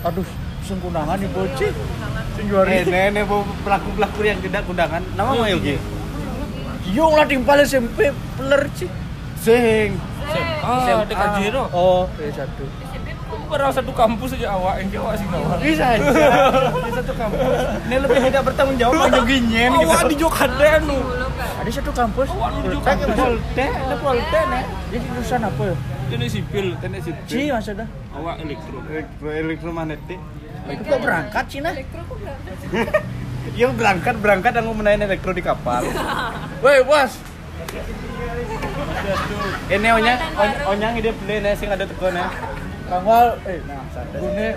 Aduh, 0.00 0.24
sing 0.64 0.80
kundangan 0.80 1.20
nih 1.20 1.28
boci. 1.28 1.68
Undangan. 1.68 2.24
Sing 2.32 2.44
juara. 2.48 2.68
Eh, 2.72 2.88
nenek 2.88 3.28
bawa 3.28 3.44
pelaku-pelaku 3.66 4.20
yang 4.24 4.40
tidak 4.40 4.62
kundangan. 4.64 5.02
Nama 5.12 5.30
Mayo 5.36 5.60
Gi. 5.60 5.76
Yo 6.90 7.12
lah 7.12 7.28
timpal 7.28 7.60
SMP 7.62 8.08
peler 8.40 8.62
sih. 8.72 8.88
Sing. 9.40 10.00
Ah, 10.64 11.04
dekat 11.04 11.28
Jiro. 11.42 11.68
Oh, 11.74 12.08
eh 12.16 12.32
satu. 12.32 12.64
Pernah 13.50 13.72
satu 13.74 13.90
kampus 13.90 14.30
aja 14.38 14.54
awak 14.54 14.78
yang 14.78 15.02
awak 15.02 15.14
sih 15.18 15.26
awak. 15.26 15.58
Bisa 15.58 15.84
aja. 15.90 16.06
Di 16.70 16.92
satu 16.94 17.12
kampus. 17.18 17.58
Ini 17.82 17.96
lebih 17.98 18.18
tidak 18.22 18.42
bertanggung 18.46 18.78
jawab 18.78 19.10
nyen 19.26 19.70
gitu. 19.74 19.90
Awak 19.90 20.02
di 20.06 20.14
Jogja 20.14 20.46
anu. 20.78 20.98
Kan. 21.02 21.58
Ada 21.60 21.70
satu 21.74 21.90
kampus. 21.90 22.28
Awak 22.30 22.50
Kayak 22.80 22.98
kampus. 23.02 23.16
polte, 23.18 23.66
ada 23.66 23.96
polte 23.98 24.40
nih. 24.46 24.62
Jadi 24.86 24.98
jurusan 25.02 25.40
apa 25.42 25.62
ya? 25.66 25.74
Ini 26.10 26.26
sipil. 26.26 26.66
Teknik 26.78 27.00
Ci 27.00 27.10
sipil. 27.10 27.50
maksudnya. 27.50 27.86
Awak 28.14 28.34
elektro. 28.38 28.78
Elektro- 28.86 29.34
Elektromagnetik. 29.34 30.20
Itu 30.70 30.82
kok 30.86 31.00
berangkat 31.00 31.44
sih 31.50 31.58
nah? 31.58 31.72
Elektro 31.72 32.00
kok 32.00 32.16
berangkat? 32.16 32.54
Yo 33.50 33.66
berangkat 33.74 34.14
berangkat 34.16 34.52
dan 34.54 34.62
mau 34.62 34.76
menaik 34.76 35.02
elektro 35.02 35.34
di 35.34 35.42
kapal. 35.42 35.82
Woi 36.62 36.86
bos, 36.86 37.18
Ini 39.66 39.88
onyang 39.88 40.18
on- 40.34 40.60
onyang 40.68 40.92
ide 40.94 41.10
beli 41.16 41.40
nih 41.40 41.54
sing 41.54 41.66
ada 41.66 41.82
teko 41.82 42.10
nih. 42.10 42.26
Kangwal, 42.90 43.26
eh 43.46 43.58
nah. 43.70 44.02
Gune, 44.18 44.48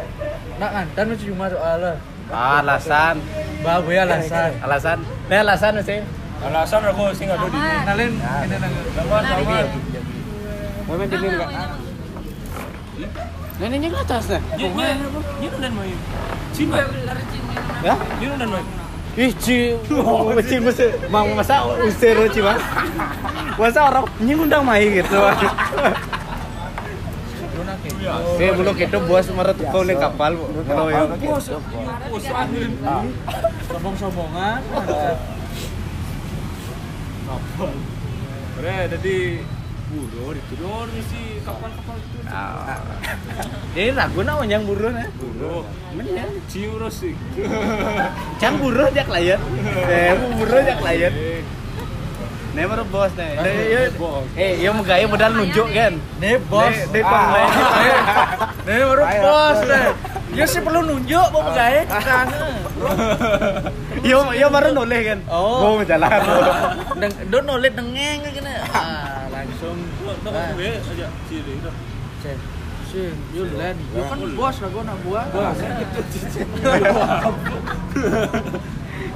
nak 0.57 0.69
ngantan 0.73 1.03
lu 1.05 1.15
cuma 1.21 1.45
soalnya. 1.53 1.93
Alasan, 2.33 3.15
Babu 3.61 3.93
ya 3.93 4.09
alasan. 4.09 4.49
alasan. 4.65 4.97
Nih 5.29 5.37
alasan 5.45 5.73
sih. 5.85 6.01
Alasan 6.41 6.81
aku 6.89 7.13
sih 7.13 7.23
nggak 7.29 7.37
ada 7.37 7.47
di 7.47 7.55
sini. 7.55 7.77
Kenalin, 7.85 8.11
ini 8.17 8.55
nang. 8.57 8.73
Sama 8.97 9.17
sama. 9.21 9.57
Mau 10.83 10.95
main 10.99 11.07
dingin 11.07 11.29
enggak? 11.31 11.49
Nah, 13.53 13.67
ini 13.69 13.87
atas 13.93 14.23
nih. 14.27 14.41
Ini 14.59 14.83
ini 15.39 15.47
dan 15.61 15.71
main. 15.77 15.97
Cima. 16.51 16.75
Ya? 17.85 17.95
Ini 18.19 18.35
dan 18.35 18.49
main. 18.49 18.65
Ih, 19.13 19.29
ci, 19.37 19.77
ci 20.49 20.55
masa 20.57 20.85
mau 21.13 21.29
masa 21.37 21.69
usir 21.85 22.17
ci 22.33 22.41
bang. 22.41 22.57
Masa 23.61 23.79
orang 23.85 24.09
ini 24.17 24.33
undang 24.33 24.65
main 24.65 24.89
gitu. 24.89 25.21
Eh, 28.03 28.51
belum 28.51 28.75
gitu 28.75 28.97
bos 29.07 29.27
marah 29.31 29.55
teko 29.55 29.79
ning 29.87 29.95
kapal, 29.95 30.35
Bu. 30.35 30.45
Ngono 30.51 30.83
ya. 30.91 31.07
Bos, 31.07 31.45
bos. 32.11 32.23
Sombong-sombongan. 33.71 34.59
Bre, 38.59 38.77
jadi 38.91 39.15
buru 39.93 40.33
itu 40.33 40.53
dor 40.57 40.89
misi 40.89 41.37
kapal-kapal 41.45 41.97
itu. 42.01 42.17
Ah. 42.25 42.81
Ini 43.77 43.93
ragu 43.93 44.21
na 44.25 44.41
onyang 44.41 44.65
buruh 44.65 44.89
nih. 44.89 45.07
Buru. 45.17 45.65
Men 45.93 46.33
Ciuro 46.49 46.89
sih. 46.89 47.13
Can 48.41 48.57
buruh 48.57 48.89
jak 48.89 49.05
klien. 49.05 49.37
Eh, 49.85 50.17
buruh 50.37 50.61
jak 50.65 50.81
klien. 50.81 51.13
Nih 52.53 52.65
baru 52.69 52.85
bos 52.85 53.09
nih. 53.17 53.33
Bos. 53.97 54.25
Eh, 54.37 54.61
iya 54.61 54.69
mau 54.69 54.85
gaya 54.85 55.09
modal 55.09 55.33
nunjuk 55.33 55.67
kan. 55.73 55.97
Nih 56.21 56.37
bos, 56.45 56.69
Nih, 56.69 56.85
nih, 56.93 57.01
Bang. 57.01 57.29
Ah, 57.33 57.49
nih 58.61 58.77
baru 58.85 59.03
bos 59.09 59.57
deh. 59.65 59.85
Ya 60.37 60.45
sih 60.45 60.61
perlu 60.61 60.85
nunjuk 60.85 61.27
mau 61.33 61.41
pegawai 61.49 61.81
kan. 61.89 62.27
Iya, 64.03 64.19
iya 64.35 64.47
baru 64.51 64.75
noleh 64.75 65.01
kan. 65.15 65.19
Oh. 65.31 65.79
Mau 65.79 65.83
jalan. 65.87 66.11
Deng, 66.99 67.13
do 67.31 67.39
nolit 67.39 67.71
dengeng 67.71 68.19
gini. 68.27 68.53
Ah, 68.75 69.31
langsung. 69.31 69.79
Dah 70.27 70.31
aku 70.51 70.59
be 70.59 70.75
aja 70.77 71.07
ciri 71.31 71.55
dah. 71.63 71.75
You 73.33 73.49
land. 73.57 73.79
Yo 73.95 74.05
kan 74.05 74.19
bos 74.37 74.55
lah 74.61 74.69
gua 74.69 74.83
nak 74.85 74.97
buat. 75.01 75.25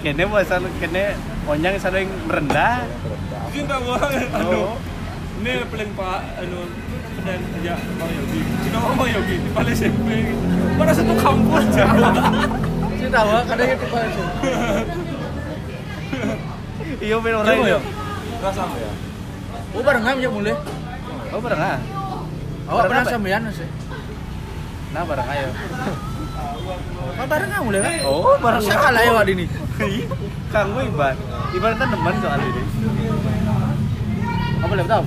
Kene 0.02 0.24
bosan 0.26 0.66
kene 0.82 1.04
onyang 1.46 1.76
sering 1.78 2.10
merendah. 2.26 2.88
Cinta 3.58 3.82
gua 3.82 3.98
anu. 3.98 4.78
Ini 5.42 5.66
paling 5.66 5.90
pak 5.98 6.20
anu 6.46 6.62
dan 7.26 7.42
aja 7.58 7.74
Bang 7.98 8.12
Yogi. 8.14 8.42
Cina 8.62 8.78
Bang 8.86 9.10
Yogi 9.10 9.36
di 9.42 9.50
paling 9.50 9.74
SMP. 9.74 10.10
Mana 10.78 10.94
satu 10.94 11.14
kampus. 11.18 11.66
Sih 13.02 13.10
tahu 13.10 13.30
kadang 13.50 13.70
itu 13.74 13.86
pas. 13.90 14.14
Iya 17.02 17.16
ben 17.18 17.34
orang 17.34 17.58
itu. 17.58 17.66
ya. 17.66 17.80
Rasa 18.46 18.62
apa 18.62 18.78
ya? 18.78 18.92
Oh 19.74 19.82
barengan 19.82 20.22
aja 20.22 20.30
mulai. 20.30 20.54
Oh 21.34 21.42
bareng 21.42 21.62
ah. 21.62 21.82
Awak 22.70 22.84
Bareng 22.86 22.90
pernah 22.94 23.06
sampean 23.10 23.42
sih. 23.50 23.70
Nah 24.94 25.02
bareng 25.02 25.28
ayo. 25.34 25.50
Oh 27.18 27.26
barengan 27.26 27.60
mulai 27.66 27.82
kan? 27.82 27.94
Oh 28.06 28.36
bareng. 28.38 28.62
Saya 28.62 28.78
kalah 28.78 29.02
ya 29.02 29.22
ini. 29.26 29.46
Kang 30.54 30.68
gue. 30.74 30.84
Iban 31.58 31.74
kan 31.80 31.88
teman 31.90 32.14
soal 32.22 32.40
ini. 32.42 32.62
Apa 34.62 34.74
tahu? 34.86 35.04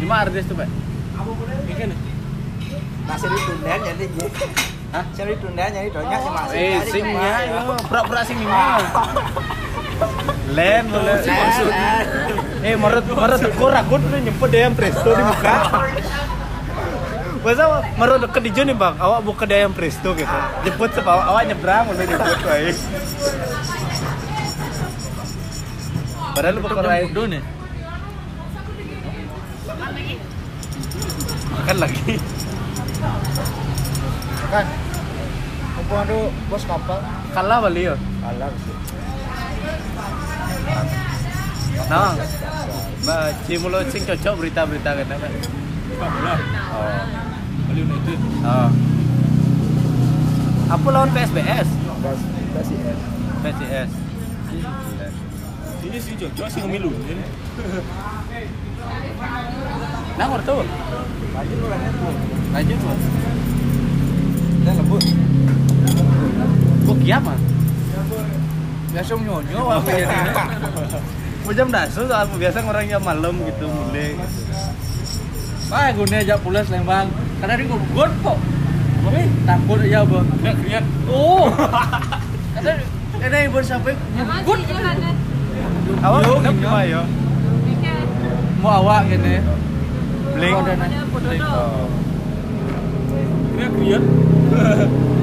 Di 0.00 0.06
mana 0.08 0.20
artis 0.24 0.44
tuh, 0.48 0.54
Pak? 0.56 0.68
Ikan. 1.70 1.90
Masih 3.10 3.28
ditunda 3.28 3.74
jadi 3.82 4.06
Hah? 4.90 5.06
Seri 5.14 5.38
tunda 5.38 5.70
jadi 5.70 5.86
donya 5.94 6.18
sih 6.18 6.30
masih. 6.34 6.58
Eh, 6.58 6.78
singnya, 6.90 7.34
yo, 7.46 7.78
pura-pura 7.86 8.26
sing 8.26 8.42
ini. 8.42 8.50
Len, 10.50 10.82
boleh. 10.90 11.14
Eh, 12.66 12.74
marut 12.74 13.06
marut 13.06 13.38
teko 13.38 13.70
ragut 13.70 14.02
tuh 14.02 14.18
nyempet 14.18 14.48
deh 14.50 14.60
yang 14.66 14.74
presto 14.74 15.14
di 15.14 15.22
muka. 15.22 15.54
Masa 17.40 17.64
marut 17.96 18.20
deket 18.20 18.42
di 18.44 18.50
nih 18.52 18.76
bang, 18.76 18.94
awak 19.00 19.20
buka 19.24 19.48
deh 19.48 19.64
yang 19.64 19.72
presto 19.72 20.12
gitu. 20.12 20.36
Jemput 20.64 20.92
sebawa 20.92 21.24
awak 21.32 21.48
nyebrang, 21.48 21.88
udah 21.88 22.04
jemput 22.04 22.38
baik. 22.48 22.76
Padahal 26.30 26.54
lu 26.56 26.60
bakal 26.62 26.84
lain 26.84 27.08
Dulu 27.10 27.26
nih. 27.36 27.42
makan 31.70 31.86
lagi. 31.86 32.14
Kan. 34.50 34.66
Apa 35.78 35.94
ada 36.02 36.18
bos 36.50 36.64
kapal? 36.66 36.98
Kalah 37.30 37.58
bali 37.62 37.86
yo. 37.86 37.94
Alam 38.26 38.52
sih. 38.58 38.76
Nah, 41.86 42.14
Mbak 43.06 43.26
Cimulo 43.46 43.78
sing 43.86 44.02
cocok 44.02 44.34
berita-berita 44.42 44.90
kan? 44.98 45.06
Oh. 46.74 47.29
Bali 47.70 47.86
United. 47.86 48.18
Oh. 48.42 48.70
Apa 50.74 50.86
lawan 50.90 51.10
PSBS? 51.14 51.68
Ya. 51.70 52.94
PSIS. 53.46 53.90
Ini 55.86 55.98
sih 56.02 56.14
cocok 56.18 56.46
sih 56.50 56.60
ngemilu. 56.66 56.90
Nah, 60.18 60.26
ngerti 60.28 60.52
tuh. 60.52 60.60
Lanjut 61.32 61.58
orangnya 61.64 61.90
tuh. 61.96 62.12
Lanjut 62.52 62.76
tuh. 62.76 62.96
Dan 64.68 64.74
lembut. 64.76 65.02
Kok 66.84 66.96
kiam 67.00 67.24
ah? 67.24 67.38
Biasa 68.92 69.12
nyonyo 69.16 69.60
apa 69.64 69.90
ya 69.96 70.06
ini? 70.12 70.30
Mau 71.48 71.52
jam 71.56 71.72
dasu 71.72 72.04
soal 72.04 72.28
biasa 72.36 72.60
orang 72.60 72.84
jam 72.84 73.00
malam 73.00 73.32
gitu 73.48 73.64
mulai. 73.64 74.12
Ah, 75.72 75.88
gue 75.94 76.04
aja 76.12 76.36
pulas 76.36 76.68
Lembang. 76.68 77.08
Karena 77.40 77.54
dia 77.56 77.66
gue 77.72 78.06
kok. 78.20 78.38
Tapi 79.00 79.22
takut 79.48 79.78
aja, 79.80 80.00
Bang. 80.04 80.26
Nggak 80.44 80.54
kriat. 80.60 80.84
Oh. 81.08 81.48
Karena 82.54 82.72
ada 83.20 83.36
yang 83.36 83.52
sampai 83.64 83.92
Yo, 86.24 86.32
kenapa 86.40 86.78
iya. 86.84 87.00
ya? 87.00 87.96
Mau 88.60 88.72
awak 88.84 89.08
gini. 89.08 89.40
Blink. 90.36 90.56
Oh, 90.56 90.62
tuh. 91.40 91.88
Nggak 93.56 93.70
kriat. 93.76 94.02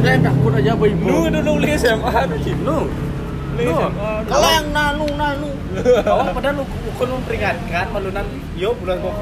Saya 0.01 0.17
takut 0.21 0.51
aja, 0.57 0.71
Bu 0.73 0.85
Ibu. 0.89 1.05
Lu 1.05 1.17
udah 1.29 1.41
nulis 1.45 1.73
SMA 1.77 2.13
tuh 2.29 2.39
sih. 2.41 2.53
Lu. 2.65 2.89
Loh, 3.57 3.89
Kalau 4.29 4.49
yang 4.53 4.69
nanu 4.69 5.09
nanu. 5.17 5.49
Awak 6.13 6.29
padahal 6.37 6.61
lu 6.61 6.63
bukan 6.93 7.07
memperingatkan 7.17 7.89
malunan 7.89 8.25
yo 8.53 8.77
bulan 8.77 9.01
kok. 9.01 9.13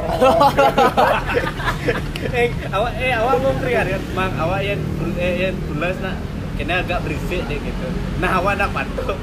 eh 2.39 2.47
awak 2.71 2.93
eh 2.99 3.11
awak 3.15 3.35
mau 3.43 3.53
peringatkan 3.59 4.01
mang 4.11 4.33
awak 4.39 4.61
yang 4.63 4.79
eh 5.19 5.33
yang 5.47 5.55
tulis 5.67 5.95
nak 5.99 6.15
kena 6.55 6.79
agak 6.83 6.99
berisik 7.03 7.41
deh 7.47 7.59
gitu. 7.59 7.87
Nah 8.19 8.39
awak 8.39 8.59
nak 8.59 8.71
pantau. 8.71 9.15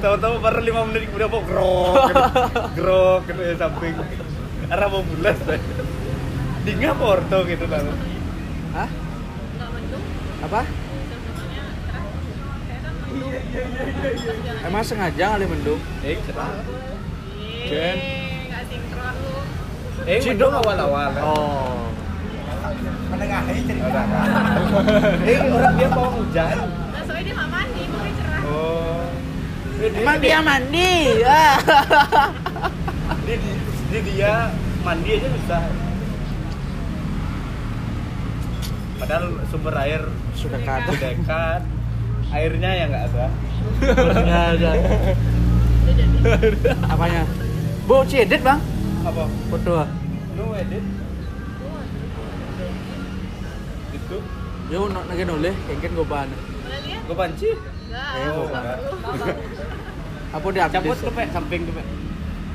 Tahu-tahu 0.00 0.40
baru 0.40 0.60
lima 0.64 0.80
menit 0.88 1.08
kemudian 1.08 1.28
kok 1.28 1.44
grok 1.44 1.94
grok 2.78 3.20
gitu 3.28 3.40
ya 3.42 3.54
samping 3.56 3.94
arah 4.68 4.88
mau 4.88 5.02
bulas 5.04 5.38
deh. 5.48 5.60
Dingin 6.64 6.92
porto 6.96 7.38
gitu 7.44 7.64
lah. 7.68 7.80
Hah? 8.76 8.88
Apa? 10.44 10.60
Contohnya 10.64 11.64
cerah. 11.82 12.04
Saya 12.68 12.78
kan 12.80 12.94
mendung. 12.96 14.37
Emang 14.66 14.82
sengaja 14.84 15.24
kali 15.36 15.44
mendung? 15.48 15.80
Eh 16.04 16.16
cerah. 16.26 16.52
Ih, 17.68 17.96
nggak 18.48 18.62
sinkron 18.68 19.14
lu. 19.22 19.38
Eh 20.08 20.18
mendung 20.24 20.54
awal-awal. 20.54 21.12
Oh. 21.20 21.88
Menengahi 23.12 23.60
cerita. 23.64 24.02
Eh 25.28 25.36
orang 25.48 25.74
dia 25.76 25.88
mau 25.92 26.08
hujan. 26.12 26.56
Nah, 26.92 27.02
soalnya 27.06 27.22
dia 27.24 27.34
nggak 27.36 27.50
mandi, 27.50 27.82
makanya 27.88 28.14
cerah. 28.20 28.42
Oh. 28.48 29.00
Emang 29.78 30.18
dia 30.18 30.38
mandi. 30.42 30.92
Ah. 31.22 31.56
Dia, 33.28 33.36
dia, 33.92 34.00
dia 34.04 34.32
mandi 34.82 35.10
aja 35.16 35.28
susah. 35.28 35.62
Padahal 38.98 39.24
sumber 39.46 39.74
air 39.78 40.02
Sudah 40.34 40.58
sudah 40.58 40.78
dekat, 40.98 41.62
airnya 42.30 42.70
yang 42.74 42.88
nggak 42.90 43.04
ada. 43.08 43.26
Enggak 44.14 44.44
ada. 44.54 44.70
Apanya? 46.86 47.22
Bu, 47.84 48.04
cedit 48.04 48.40
bang. 48.40 48.60
Apa? 49.02 49.22
Foto. 49.48 49.72
Lu 50.36 50.44
edit? 50.54 50.84
Itu? 53.90 54.18
Yo, 54.68 54.84
nak 54.86 55.08
lagi 55.08 55.24
noleh, 55.24 55.54
kengken 55.66 55.92
gue 55.94 56.06
ban. 56.06 56.28
Boleh 56.28 56.78
lihat? 56.84 57.02
Gue 57.02 57.16
panci? 57.16 57.48
Nggak. 57.88 58.10
Eh, 58.14 58.28
Oh, 58.28 58.44
nggak 58.44 58.60
nggak. 58.60 58.76
perlu. 58.76 59.32
Apa 60.28 60.46
dia 60.52 60.68
Cabut 60.68 60.96
Pak, 61.08 61.26
samping 61.32 61.60
tuh, 61.64 61.72
Pak. 61.72 61.86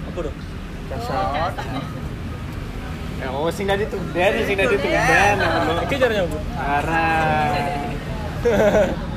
Apa 0.07 0.19
dong? 0.21 0.37
Dasar. 0.87 1.49
Ya, 3.17 3.27
oh, 3.31 3.49
sing 3.49 3.65
tadi 3.65 3.87
tuh 3.87 3.97
ben, 4.13 4.33
sing 4.43 4.53
tadi 4.53 4.75
tuh 4.75 4.89
ben. 4.91 5.37
Iki 5.81 5.95
caranya 5.97 6.23
apa? 6.23 6.37
Arah. 6.53 7.49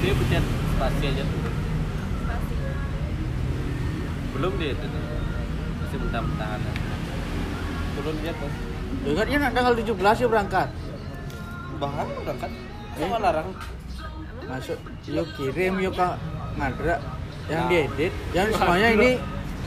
Dia 0.00 0.12
pencet 0.16 0.44
spasi 0.72 1.04
aja 1.12 1.22
tuh. 1.22 1.40
Belum 4.32 4.52
dia 4.56 4.70
itu 4.72 4.86
tuh. 4.86 5.02
Masih 5.84 5.98
mentah-mentahan. 6.00 6.60
Turun 7.98 8.16
dia 8.24 8.32
tuh. 8.32 8.50
Ya 9.04 9.12
kan 9.14 9.24
dia 9.28 9.36
nak 9.38 9.48
tanggal 9.60 9.76
17 9.76 10.24
ya 10.24 10.26
berangkat. 10.32 10.68
Bahkan 11.76 12.06
berangkat. 12.24 12.50
Sama 12.96 13.16
larang. 13.20 13.48
Masuk, 14.48 14.80
yuk 15.06 15.28
kirim 15.36 15.78
yuk 15.84 15.92
ke 15.94 16.08
ngadra 16.58 16.96
yang 17.46 17.68
diedit, 17.70 18.12
yang 18.34 18.48
semuanya 18.50 18.88
ini 18.98 19.10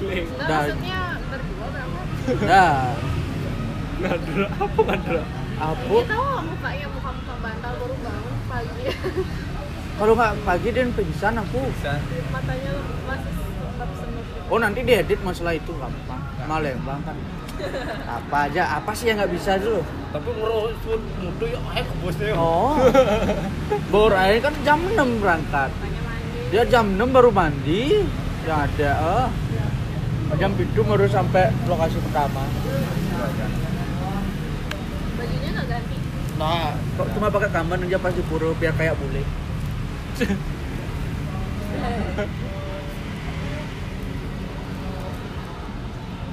Nggak, 0.03 0.49
dah 0.49 0.59
maksudnya 0.65 1.01
berdua 1.31 1.67
berangkat. 1.71 2.05
dah 2.43 2.75
Ngadra, 4.03 4.45
apa 4.59 4.79
ngadra? 4.83 5.21
apa 5.53 5.93
Dia 5.93 6.09
tahu 6.11 6.27
mukanya 6.43 6.87
muka-muka 6.91 7.33
bantal 7.39 7.73
baru 7.79 7.95
bangun 8.03 8.35
pagi. 8.51 8.83
kalau 10.01 10.13
nggak 10.17 10.33
pagi 10.43 10.67
dia 10.73 10.83
pingsan 10.91 11.33
aku. 11.39 11.59
Matanya 12.33 12.71
masih 13.07 13.33
oh 14.53 14.59
nanti 14.61 14.79
diedit 14.85 15.19
masalah 15.25 15.55
itu 15.55 15.71
gampang 15.75 16.21
Malembang 16.45 17.01
kan 17.01 17.17
apa 18.03 18.37
aja 18.49 18.63
apa 18.81 18.91
sih 18.93 19.07
yang 19.07 19.17
nggak 19.21 19.33
bisa 19.33 19.55
dulu 19.61 19.81
Tapi 20.13 20.29
ngurus 20.37 20.77
mutu 21.17 21.45
ya 21.49 21.57
ayo 21.73 21.83
ke 21.89 21.95
bosnya. 22.05 22.33
oh. 22.37 22.77
Baru 23.93 24.13
aja 24.13 24.37
kan 24.45 24.53
jam 24.61 24.79
6 24.85 24.93
berangkat. 25.21 25.73
Dia 26.53 26.63
jam 26.69 26.85
6 26.93 27.01
baru 27.09 27.33
mandi. 27.33 28.05
Yang 28.45 28.59
ada 28.69 28.91
eh. 28.93 29.27
Jam 30.37 30.53
itu 30.53 30.81
baru 30.85 31.09
sampai 31.09 31.49
lokasi 31.65 31.97
pertama. 31.97 32.45
Bajunya 35.17 35.49
nggak 35.49 35.65
ganti. 35.65 35.95
nah 36.33 36.73
kok 36.97 37.07
cuma 37.13 37.29
pakai 37.29 37.49
kamban 37.49 37.85
aja 37.85 37.97
pas 37.97 38.09
di 38.09 38.21
pura 38.25 38.49
biar 38.57 38.73
kayak 38.73 38.97
bule 38.97 39.21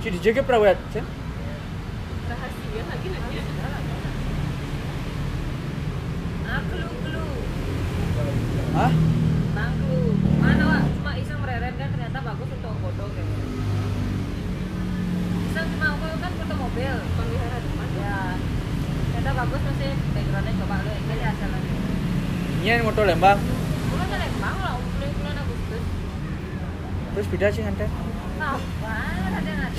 si 0.00 0.08
dijaga 0.08 0.40
perawat 0.40 0.80
Cen? 0.96 1.04
Rahasia 2.24 2.82
lagi 2.88 3.08
nanya. 3.12 3.42
Ah, 6.48 6.60
kelu 6.72 6.88
kelu. 7.04 7.26
Hah? 8.80 8.92
Bangku. 9.52 9.98
Mana 10.40 10.64
wak? 10.64 10.82
Cuma 10.96 11.12
iseng 11.20 11.38
mereren 11.44 11.74
kan 11.76 11.88
ternyata 11.92 12.18
bagus 12.24 12.48
untuk 12.48 12.74
foto 12.80 13.04
kayak. 13.12 13.44
Iseng 15.52 15.66
cuma 15.76 15.86
aku 15.92 16.06
kan 16.16 16.32
foto 16.32 16.54
mobil. 16.56 16.94
Pelihara 16.96 17.58
depan. 17.60 17.88
Ya. 18.00 18.18
Ternyata 19.12 19.30
bagus 19.36 19.60
masih 19.68 19.90
backgroundnya 20.16 20.52
coba 20.64 20.76
lu 20.80 20.92
ini 20.96 21.24
hasil 21.28 21.48
lagi. 21.52 21.72
Ini 22.60 22.68
yang 22.76 22.84
motor 22.84 23.04
Lembang 23.08 23.40
Bulan 23.88 24.06
kan 24.12 24.20
Lembang 24.20 24.56
lah, 24.60 24.76
bulan 24.76 25.10
bulan 25.16 25.34
Agustus. 25.40 25.84
terus 27.10 27.26
beda 27.32 27.46
sih 27.50 27.64
nanti 27.64 27.84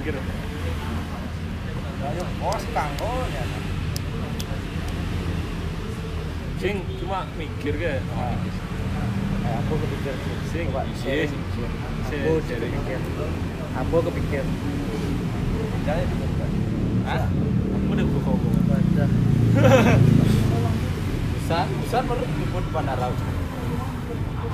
Pikir. 0.00 0.16
Ayo 2.02 2.24
bos 2.40 2.64
kanggo 2.74 3.14
ya. 3.30 3.44
Sing 6.58 6.82
cuma 6.98 7.28
mikir 7.38 7.76
ke. 7.78 8.00
Eh, 8.00 9.54
aku 9.60 9.72
kepikir 9.76 10.14
Sing, 10.50 10.66
sharing. 10.98 11.30
Sharing, 12.10 12.26
aku 12.26 12.42
sharing. 12.48 12.72
kepikir 12.74 12.98
aku 13.76 13.96
kepikir 14.10 14.44
Jangan. 15.86 16.08
Hah? 17.06 17.22
Aku 17.76 17.90
udah 17.92 18.04
buka 18.08 18.20
ngomong. 18.24 18.54
Baca. 18.66 19.04
Bisa, 21.38 21.58
bisa 21.70 21.98
baru 22.02 22.24
jemput 22.24 22.62
di 22.66 22.70
bandara. 22.74 23.08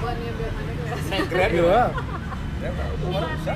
Bukannya 0.07 0.33
biar 0.39 0.53
kelas. 0.55 1.03
Naik 1.11 1.27
grab 1.27 1.51
Iya. 1.51 1.83
Ya, 2.63 2.71
umur 3.03 3.23
bisa. 3.27 3.53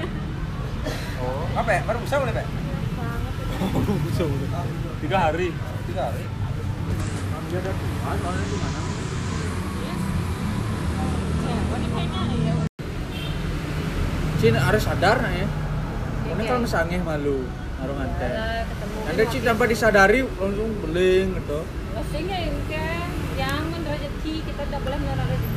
Oh, 1.22 1.46
apa 1.54 1.70
ya? 1.70 1.80
Baru 1.86 1.98
bisa 2.02 2.18
boleh, 2.18 2.34
Pak? 2.34 2.46
tiga 4.98 5.18
hari 5.30 5.54
Tiga 5.86 6.02
hari. 6.10 6.24
Dia 7.54 7.58
ada 7.62 7.70
Tuhan, 7.70 8.16
soalnya 8.18 8.44
di 8.50 8.56
mana? 8.58 8.80
Cewek 11.38 11.78
nih 11.78 11.90
kayaknya 11.94 12.22
ya 12.34 12.54
Cin 14.42 14.54
harus 14.58 14.82
sadar 14.82 15.16
nah 15.22 15.30
ya. 15.30 15.46
Ini 16.34 16.34
Oke. 16.34 16.50
kalau 16.50 16.66
sangeh 16.66 16.98
malu 16.98 17.46
ngaruh 17.78 17.94
nganten. 17.94 18.30
Ada 18.34 18.66
ketemu. 18.66 18.98
Ada 19.06 19.22
Cin 19.30 19.42
tanpa 19.46 19.64
disadari 19.70 20.18
langsung 20.26 20.70
beling 20.82 21.26
gitu. 21.38 21.60
Pastinya 21.94 22.36
yang 22.42 22.58
yang 23.38 23.62
rezeki 23.86 24.34
kita 24.42 24.62
tidak 24.66 24.80
boleh 24.82 24.98
menolak 24.98 25.30
rezeki. 25.30 25.49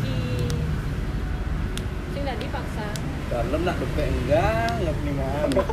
Sing 2.33 2.41
tidak 2.41 2.49
dipaksa. 2.49 2.85
dalam 3.29 3.61
nak 3.61 3.75
dupek 3.77 4.09
enggak 4.09 4.73
enggak 4.81 4.95
mana 5.05 5.63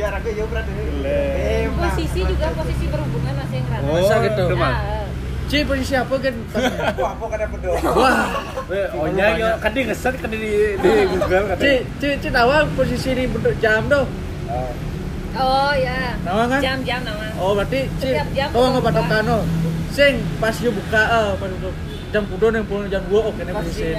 Ya, 0.00 0.08
ragu 0.08 0.32
ya 0.32 0.48
berarti. 0.48 0.72
Boleh. 0.72 1.68
Posisi 1.78 2.20
juga 2.24 2.46
posisi 2.56 2.84
berhubungan 2.88 3.34
masih 3.38 3.60
yang 3.60 3.68
rata. 3.70 3.84
Oh, 3.86 3.94
Masa 4.00 4.14
gitu? 4.24 4.42
itu 4.48 4.54
mah. 4.56 4.72
Nah, 4.72 5.06
Cin 5.52 5.62
posisi 5.68 5.94
apa 5.94 6.14
kan? 6.16 6.34
Wah, 6.96 7.10
apa 7.12 7.24
kada 7.28 7.46
pedo? 7.52 7.70
Wah, 7.76 8.18
oh 8.72 9.06
nya 9.12 9.26
yo 9.36 9.48
kan 9.60 9.70
dia 9.76 9.82
ngeset 9.84 10.14
kan 10.16 10.32
di 10.32 10.40
di 10.80 10.90
Google 11.12 11.44
kan 11.44 11.56
Cin, 11.60 11.84
Cin, 12.00 12.14
Cin 12.24 12.34
awal 12.34 12.66
posisi 12.72 13.10
di 13.12 13.24
bentuk 13.28 13.54
jam 13.60 13.84
tuh. 13.86 14.08
Oh 15.36 15.72
ya. 15.76 16.16
Nama 16.24 16.42
kan? 16.50 16.60
Jam-jam 16.64 17.00
nama. 17.04 17.26
Oh 17.36 17.52
berarti 17.52 17.80
jam 18.32 18.48
kau 18.48 18.64
nggak 18.72 18.82
patokan 18.90 19.22
no. 19.28 19.38
Sing 19.92 20.24
pas 20.40 20.56
yo 20.56 20.72
buka 20.72 21.02
eh 21.04 21.30
pas 21.36 21.50
jam 22.10 22.22
kudo 22.32 22.48
yang 22.48 22.64
pulang 22.64 22.88
jam 22.88 23.04
dua 23.12 23.28
oke 23.28 23.44
nih 23.44 23.54
posisi. 23.54 23.92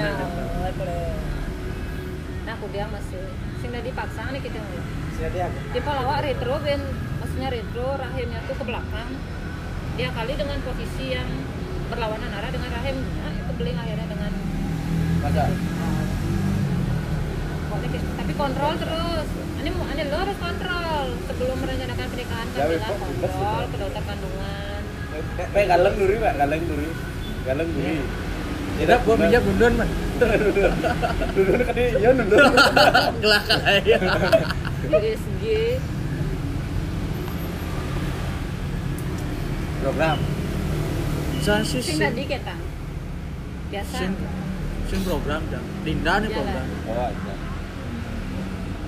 Aku 2.54 2.66
bilang 2.68 2.90
masih 2.90 3.20
sing 3.58 3.68
udah 3.68 3.82
dipaksa 3.82 4.22
nih 4.30 4.40
kita 4.40 4.58
dia. 5.26 5.46
Di 5.46 5.80
Palawak 5.80 6.22
retro 6.22 6.58
ben 6.60 6.80
maksudnya 7.18 7.48
retro 7.48 7.88
rahimnya 7.94 8.40
tuh 8.44 8.54
ke 8.54 8.64
belakang. 8.64 9.10
Dia 9.94 10.10
kali 10.10 10.32
dengan 10.34 10.58
posisi 10.60 11.04
yang 11.10 11.28
berlawanan 11.86 12.30
arah 12.32 12.50
dengan 12.50 12.70
rahimnya 12.72 13.06
itu 13.32 13.52
beling 13.54 13.76
akhirnya 13.76 14.06
dengan 14.06 14.32
masa 15.20 15.44
Pokoknya 17.64 17.88
kayak- 17.90 18.14
tapi 18.16 18.32
kontrol 18.34 18.72
terus. 18.76 19.26
Ini 19.54 19.68
mau 19.72 19.86
ada 19.86 20.02
lo 20.04 20.16
harus 20.18 20.36
kontrol 20.36 21.04
sebelum 21.24 21.56
merencanakan 21.56 22.06
pernikahan 22.06 22.46
kan 22.46 22.58
Ya, 22.58 22.64
bilang 22.68 22.96
kontrol 23.00 23.24
gitu. 23.56 23.70
ke 23.70 23.76
dokter 23.80 24.02
kandungan. 24.04 24.80
Pak 25.48 25.64
galeng 25.64 25.94
duri 25.96 26.14
Pak 26.18 26.34
galeng 26.36 26.62
duri 26.66 26.88
galeng 27.44 27.68
duri 27.70 27.96
Tidak, 28.74 28.98
gua 29.06 29.14
pinjam 29.16 29.40
bundon 29.40 29.72
man. 29.76 29.88
Dulu 31.34 31.52
kan 31.60 31.72
dia 31.74 31.88
ya 32.00 32.10
nunduk 32.16 32.38
Gelak 33.22 33.44
ya. 33.84 33.98
USG 34.90 35.44
program 39.84 40.18
sih 41.44 41.80
sing 41.84 42.00
tadi 42.00 42.24
kita 42.24 42.56
biasa. 43.68 43.96
Sing 44.00 44.12
sing 44.88 45.00
program 45.04 45.44
jam. 45.52 45.60
Linda 45.84 46.24
nih 46.24 46.30
program. 46.32 46.66
oh 46.88 47.08
iya 47.12 47.34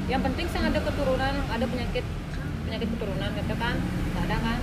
yang 0.07 0.23
penting 0.23 0.47
sih 0.47 0.63
ada 0.63 0.79
keturunan 0.79 1.35
ada 1.51 1.67
penyakit 1.67 2.07
penyakit 2.65 2.89
keturunan 2.97 3.31
gitu 3.37 3.55
kan. 3.61 3.77
Nggak 4.15 4.25
ada 4.25 4.37
kan? 4.41 4.59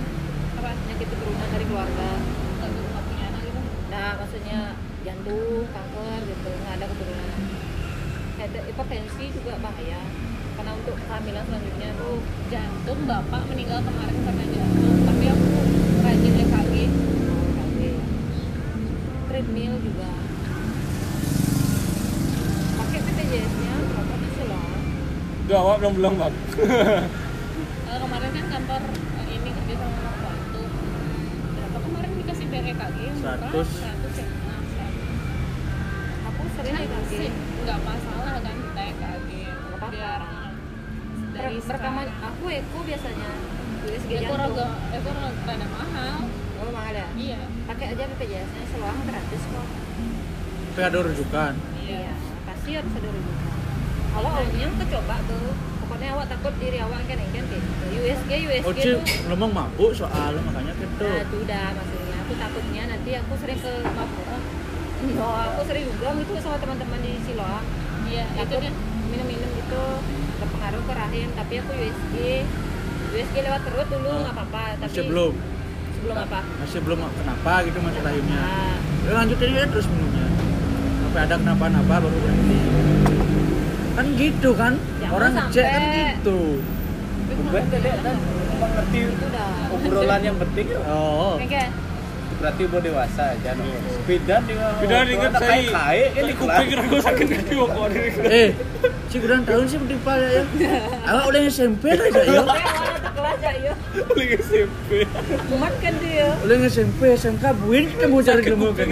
Apa 0.58 0.70
penyakit 0.74 1.06
keturunan 1.06 1.48
dari 1.54 1.64
keluarga. 1.70 2.10
Nggak 2.58 3.02
punya 3.06 3.24
anak 3.30 3.40
gitu. 3.46 3.60
Nah 3.94 4.08
maksudnya 4.18 4.60
jantung 5.04 5.68
kanker 5.68 6.20
gitu 6.24 6.48
nggak 6.48 6.74
ada 6.80 6.86
keturunan. 6.88 7.40
Ada 8.40 8.60
hipertensi 8.64 9.24
juga 9.36 9.52
bahaya. 9.60 10.00
Karena 10.54 10.70
untuk 10.80 10.96
kehamilan 10.96 11.44
selanjutnya 11.44 11.88
tuh 12.00 12.16
jantung 12.48 13.00
bapak 13.04 13.42
meninggal 13.52 13.84
kemarin 13.84 14.18
karena 14.24 14.44
jantung 14.48 14.96
tapi 15.04 15.24
aku 15.28 15.48
rajin 16.00 16.34
EKG 16.40 16.74
EKG 16.88 17.80
treadmill 19.28 19.74
juga. 19.84 20.10
Pakai 22.80 22.98
BPJS 23.04 23.54
nya 23.60 23.74
berapa 23.92 24.14
sih 24.24 24.46
lah 24.48 24.66
Enggak, 25.44 25.58
awak 25.60 25.76
belum 25.84 25.92
bilang 26.00 26.14
bang 26.24 26.34
kemarin 27.94 28.30
kan 28.34 28.46
kantor 28.50 28.82
eh, 29.20 29.26
ini 29.36 29.50
kerja 29.52 29.74
sama 29.76 29.96
orang 30.00 30.16
tua 30.16 30.32
itu. 30.32 30.62
Berapa 31.54 31.78
kemarin 31.82 32.10
dikasih 32.24 32.46
bayar 32.48 32.66
EKG 32.72 32.98
yang 33.04 33.16
murah? 33.20 33.93
Kan 36.64 37.02
sih 37.12 37.28
nggak 37.64 37.78
masalah 37.84 38.36
kan 38.40 38.54
kita 38.56 38.82
EKG 38.88 39.30
apa-apa. 39.52 39.86
biar 39.92 40.20
dari 41.34 41.56
rekaman 41.60 42.08
aku 42.24 42.44
eko 42.48 42.78
biasanya 42.88 43.30
ekor 43.84 44.38
jantung 44.40 44.40
agak 44.48 44.72
ekor 44.96 45.16
rada 45.44 45.66
mahal. 45.68 46.16
Oh 46.54 46.70
mahal 46.72 46.94
ya? 46.96 47.08
Iya. 47.12 47.40
Pakai 47.68 47.86
aja 47.92 48.02
BPJS 48.08 48.50
nya 48.54 48.62
seluang 48.72 48.96
gratis 49.04 49.42
kok. 49.44 49.66
Tapi 50.72 50.80
ada 50.80 50.98
rujukan. 51.04 51.52
iya. 51.84 52.12
Pasti 52.48 52.70
harus 52.80 52.92
ada 52.96 53.08
rujukan. 53.12 53.52
Kalau 54.14 54.30
awalnya 54.30 54.68
kecoba 54.80 55.16
tuh. 55.28 55.48
Pokoknya 55.84 56.08
awak 56.16 56.26
takut 56.32 56.54
diri 56.56 56.78
awak 56.80 57.04
kan 57.04 57.20
kan 57.20 57.44
gitu. 57.44 57.84
USG 57.92 58.30
USG 58.48 58.64
Oh 58.64 58.72
tuh. 58.72 58.98
Ngomong 59.28 59.50
mabuk 59.52 59.92
soal 59.92 60.32
makanya 60.40 60.72
gitu. 60.80 61.04
nah 61.04 61.20
itu 61.20 61.36
udah 61.44 61.66
maksudnya. 61.76 62.16
Aku 62.24 62.32
takutnya 62.40 62.82
nanti 62.88 63.10
aku 63.20 63.32
sering 63.36 63.58
ke 63.60 63.72
mabuk 63.84 64.23
oh 65.14 65.38
aku 65.46 65.60
sering 65.64 65.84
juga 65.86 66.08
itu 66.16 66.32
sama 66.40 66.56
teman-teman 66.56 66.98
di 66.98 67.12
Siloam 67.22 67.62
iya 68.06 68.24
itu 68.26 68.38
takut 68.40 68.60
kan 68.62 68.74
minum-minum 69.06 69.50
gitu 69.54 69.82
berpengaruh 70.36 70.82
ke 70.82 70.92
rahim 70.92 71.28
tapi 71.32 71.54
aku 71.58 71.70
USG 71.72 72.14
USG 73.10 73.34
lewat 73.40 73.60
perut 73.62 73.88
dulu 73.88 74.10
Ah, 74.10 74.18
nggak 74.22 74.34
apa-apa 74.34 74.62
tapi 74.76 74.90
Masih 74.90 75.04
belum. 75.06 75.32
sebelum 75.94 76.16
apa 76.18 76.38
Masih 76.58 76.80
belum 76.80 76.98
kenapa 77.14 77.52
gitu 77.64 77.78
masih 77.80 78.00
rahimnya. 78.02 78.38
nah, 78.38 78.74
Ya, 79.04 79.10
lanjutin 79.14 79.48
aja 79.52 79.68
terus 79.68 79.86
minumnya. 79.86 80.26
Sampai 80.98 81.20
ada 81.22 81.34
kenapa-napa 81.36 81.94
baru 82.00 82.08
berhenti. 82.10 82.56
Kan 83.92 84.06
gitu 84.16 84.50
kan? 84.56 84.72
Jangan 84.98 85.12
Orang 85.12 85.30
ngecek 85.36 85.66
kan 85.66 85.82
gitu. 85.92 86.38
Bukan 87.34 87.62
dedek 87.68 87.96
kan 88.00 88.16
ngerti 88.64 88.98
itu 89.04 89.26
obrolan 89.70 90.20
yang 90.24 90.36
penting 90.40 90.66
yo. 90.66 90.80
Oh. 90.88 91.36
Berarti 92.44 92.68
udah 92.68 92.80
dewasa 92.84 93.22
aja 93.32 93.56
no. 93.56 93.64
Bidan 94.04 94.44
dengan 94.44 94.76
Bidan 94.76 95.08
ingat 95.08 95.32
saya 95.40 95.64
kayak 95.64 96.08
ini 96.12 96.32
kuping 96.36 96.68
aku 96.76 96.96
sakit 97.00 97.26
kaki 97.32 97.52
kok 97.56 97.70
Eh, 98.28 98.48
si 99.08 99.16
kurang 99.16 99.48
tahun 99.48 99.64
sih 99.64 99.80
penting 99.80 100.00
ya. 100.04 100.44
ya. 100.60 100.76
Awak 101.08 101.24
udah 101.32 101.40
SMP 101.48 101.96
lah 101.96 102.04
ya. 102.04 102.20
ya. 102.20 102.44
kelas 103.16 103.38
ya 103.40 103.52
yo 103.64 103.72
Lagi 104.12 104.36
SMP 104.44 104.90
muat 105.48 105.72
kan 105.80 105.94
dia 106.04 106.28
Udah 106.44 106.56
SMP, 106.68 107.00
SMK, 107.16 107.44
buin 107.64 107.84
kita 107.88 108.04
mau 108.12 108.20
cari 108.20 108.42
ilmu 108.44 108.68
kan. 108.76 108.88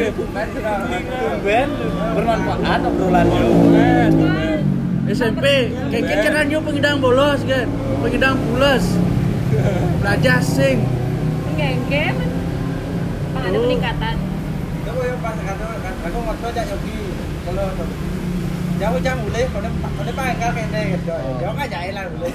Ben 1.45 1.69
bermanfaat 2.17 2.81
obrolannya 2.89 3.45
SMP, 5.13 5.45
kayak 5.93 6.25
kan 6.25 6.49
yo 6.49 6.65
pengidang 6.65 6.97
bolos 7.05 7.45
kan, 7.45 7.69
pengidang 8.01 8.33
pulas, 8.49 8.81
belajar 10.01 10.41
sing. 10.41 10.89
ngengkem 11.53 12.17
Bang 12.17 12.42
ada 13.43 13.57
Oh. 13.57 13.63
peningkatan 13.63 14.17
Kamu 14.83 15.01
yang 15.01 15.19
pas 15.23 15.37
kata 15.39 15.65
aku 16.03 16.19
ngotot 16.19 16.51
aja 16.51 16.63
yogi. 16.67 16.99
Kalau 17.43 17.67
jauh 18.83 18.99
jam 18.99 19.17
boleh, 19.23 19.45
kalau 19.47 19.71
kalau 19.71 20.13
pakai 20.13 20.35
kan 20.39 20.51
kene 20.53 20.81
gitu. 20.99 21.15
Jauh 21.39 21.55
kan 21.55 21.67
jahil 21.71 21.93
lah 21.95 22.05
boleh. 22.11 22.31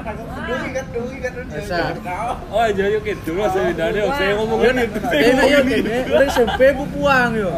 Dulu 0.00 0.64
dulu 0.68 1.12
dulu. 1.16 1.60
Oh 2.48 2.60
aja 2.60 2.84
yuk 2.88 3.02
gitu 3.04 3.30
lah 3.36 3.48
saya 3.48 4.32
ngomongin 4.36 4.84
itu 4.84 5.00
Eh, 5.00 5.32
nah, 5.32 5.44
yo 5.44 5.60
kene, 5.64 5.96
udah 6.08 6.28
SMP 6.28 6.60
bu 6.72 6.84
puang 6.92 7.32
yo. 7.36 7.52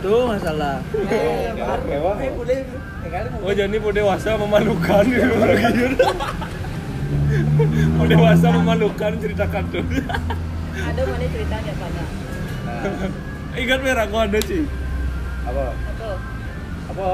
Tuh 0.00 0.28
masalah. 0.28 0.80
Eh. 0.96 1.52
Eh 1.92 2.00
Oh 3.40 3.52
jadi 3.52 3.76
mau 3.80 3.92
dewasa 3.92 4.36
memalukan 4.36 5.04
gitu 5.04 5.32
lagi 5.40 5.72
Mau 7.96 8.04
dewasa 8.04 8.46
memalukan 8.52 9.12
ceritakan 9.16 9.64
tuh 9.72 9.84
ada 10.78 11.02
mana 11.02 11.26
cerita 11.26 11.56
dia 11.62 11.74
pada 11.78 12.02
Ingat 13.58 13.80
merah 13.82 14.04
kau 14.06 14.20
ada 14.22 14.38
sih 14.44 14.62
apa 15.48 15.64
apa 15.72 16.08
apa 16.92 17.06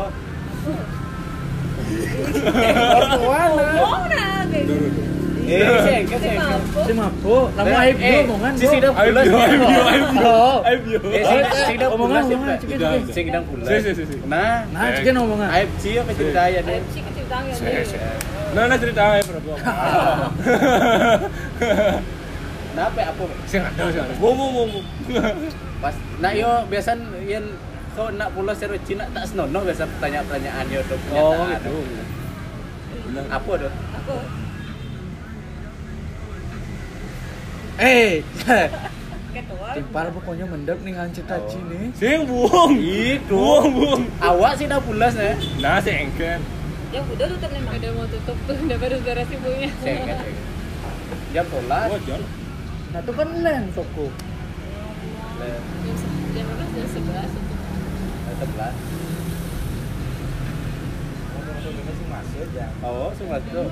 oh 3.78 4.02
nah 4.10 4.42
kayak 4.50 4.64
gitu 4.66 5.00
eh 5.44 5.60
sing 5.84 6.08
sing 6.08 6.40
Si 6.88 6.92
mabuk, 6.96 7.52
lama 7.52 7.76
aib 7.84 8.00
yo 8.00 8.24
omongan. 8.24 8.52
si 8.56 8.64
sidang 8.64 8.96
Aib 8.96 9.12
pulas 9.12 9.24
yo, 9.28 9.36
aib 9.44 9.60
yo, 9.60 9.82
aib 9.92 10.08
yo. 10.16 10.36
Aib 10.64 10.82
yo 10.88 11.00
eh 11.12 11.88
Omongan, 11.92 12.22
sing 12.24 12.40
sidang 12.64 13.44
Si, 13.60 13.76
si, 13.84 13.90
si, 13.92 14.04
si. 14.08 14.16
nah 14.24 14.64
Nah, 14.72 14.88
cikin 14.96 15.14
omongan. 15.20 15.48
aib 15.52 15.68
sih 15.78 16.00
apa 16.00 16.10
cerita 16.16 16.42
ya 16.48 16.60
Aib 16.64 16.84
sih 16.88 17.04
ceritanya. 17.04 17.52
Nah, 18.56 18.64
nah 18.72 18.76
aib 19.20 19.28
nah 22.74 22.90
apa 22.90 23.00
apa 23.06 23.22
Sing 23.46 23.62
ada 23.62 23.82
sih 23.86 24.02
Ngomong 24.18 24.50
ngomong 24.50 24.84
pas 25.78 25.94
nah 26.18 26.32
yo 26.34 26.66
biasa 26.66 26.98
yang 27.22 27.46
kau 27.94 28.10
nak 28.10 28.34
pulas 28.34 28.58
seru 28.58 28.74
Cina 28.82 29.06
tak 29.14 29.30
senonoh 29.30 29.62
biasa 29.62 29.86
pertanyaan 29.86 30.24
pertanyaan 30.26 30.66
yo 30.68 30.80
tuh 30.90 30.98
Oh 31.14 31.46
gitu 31.46 31.74
Apa 33.30 33.52
tuh? 33.54 33.70
Aku. 33.70 34.14
Eh, 37.74 38.22
Ketua. 39.34 39.68
timpal 39.74 40.06
pokoknya 40.14 40.46
mendep 40.46 40.78
nih 40.82 40.94
ngancet 40.94 41.26
aji 41.26 41.58
nih. 41.66 41.84
Sing 41.94 42.22
buang. 42.26 42.78
Itu. 42.78 43.34
Buang, 43.34 43.66
buang. 43.74 44.02
Awak 44.22 44.52
sih 44.58 44.66
dah 44.70 44.78
pulas 44.78 45.14
ya. 45.18 45.34
Nah, 45.58 45.82
sing 45.82 46.10
engken. 46.10 46.38
Ya 46.94 47.02
udah 47.02 47.26
tutup 47.34 47.50
nih. 47.50 47.62
Udah 47.66 47.90
mau 47.98 48.06
tutup 48.06 48.38
tuh, 48.46 48.56
udah 48.66 48.78
baru 48.78 48.96
beres 49.02 49.30
ibunya. 49.30 49.70
Cengket. 49.82 50.18
Jam 51.34 51.46
sholat. 51.50 51.88
Oh, 51.90 52.00
John. 52.06 52.22
Nah 52.94 53.02
itu 53.02 53.10
kan 53.10 53.28
len 53.42 53.62
toko. 53.74 54.06
Jam 56.30 56.46
berapa? 56.46 56.62
Jam 56.62 56.86
sebelas. 56.94 57.30
Sebelas. 58.38 58.74
Masuk 62.14 62.46
ya. 62.54 62.70
Oh, 62.86 63.10
tuh. 63.50 63.66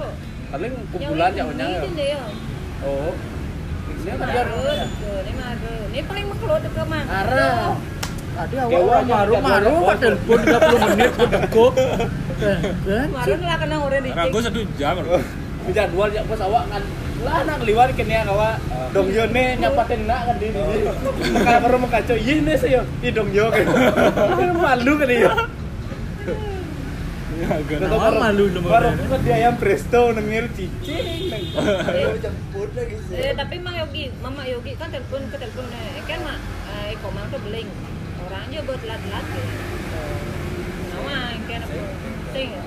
Paling 0.51 0.75
kumpulan 0.91 1.31
ya. 1.39 1.47
Oh. 2.83 3.15
Ini 4.03 4.03
Ini 4.03 4.11
kan 4.11 4.27
biar 4.27 4.49
ini 4.51 5.33
maru. 5.39 5.75
Ini 5.95 6.01
paling 6.03 6.27
tuh 6.75 6.83
Mang. 6.91 7.07
arah. 7.07 7.79
Tadi 8.33 8.55
orang 8.59 9.07
maru 9.07 9.35
maru 9.39 9.75
telepon 10.03 10.39
30 10.43 10.83
menit 10.99 11.11
ke. 11.15 11.67
Kan? 12.91 13.07
Maru 13.15 13.33
lah 13.39 13.57
kena. 13.63 13.77
Ragu 14.19 14.39
jam. 14.75 14.95
Jadwal 15.71 16.11
ya 16.11 16.27
bos 16.27 16.43
awak 16.43 16.67
kan 16.67 16.83
lah 17.23 17.47
nak 17.47 17.63
liwat 17.63 17.95
kene 17.95 18.27
kawa 18.27 18.59
dong 18.91 19.09
yo 19.15 19.25
ne 19.31 19.55
nyapatin 19.55 20.11
nak 20.11 20.27
kan 20.27 20.37
di 20.43 20.51
maka 21.31 21.63
baru 21.63 21.79
makaco 21.79 22.15
iya 22.19 22.35
ne 22.43 22.55
sih 22.59 22.75
yo 22.75 22.83
i 22.99 23.09
dong 23.15 23.31
yo 23.31 23.47
kan 23.55 23.67
malu 24.67 24.93
kan 24.99 25.11
yo 25.11 25.31
Awak 27.43 28.13
malu 28.23 28.55
lu 28.55 28.61
baru 28.63 28.95
kan 28.95 29.21
dia 29.27 29.35
ayam 29.39 29.55
presto 29.59 30.15
nengir 30.15 30.47
cicing 30.55 31.27
neng 31.27 31.45
Jemput 32.23 32.71
lagi 32.79 32.95
sih. 33.11 33.19
Eh, 33.19 33.35
tapi 33.35 33.59
Mang 33.59 33.75
Yogi, 33.75 34.15
Mama 34.23 34.47
Yogi 34.47 34.79
kan 34.79 34.95
telepon 34.95 35.27
ke 35.27 35.43
telepon 35.43 35.67
eh, 35.75 36.07
kan 36.07 36.23
mak 36.23 36.39
eh 36.71 36.95
komang 37.03 37.27
tuh 37.35 37.43
beling. 37.43 37.67
Orangnya 38.31 38.63
buat 38.63 38.79
lat-lat 38.87 39.27
ya. 39.27 39.43
Nama 40.95 41.15
yang 41.35 41.43
kan 41.51 41.61
apa? 41.67 41.83
Ting. 42.31 42.51
ya. 42.55 42.63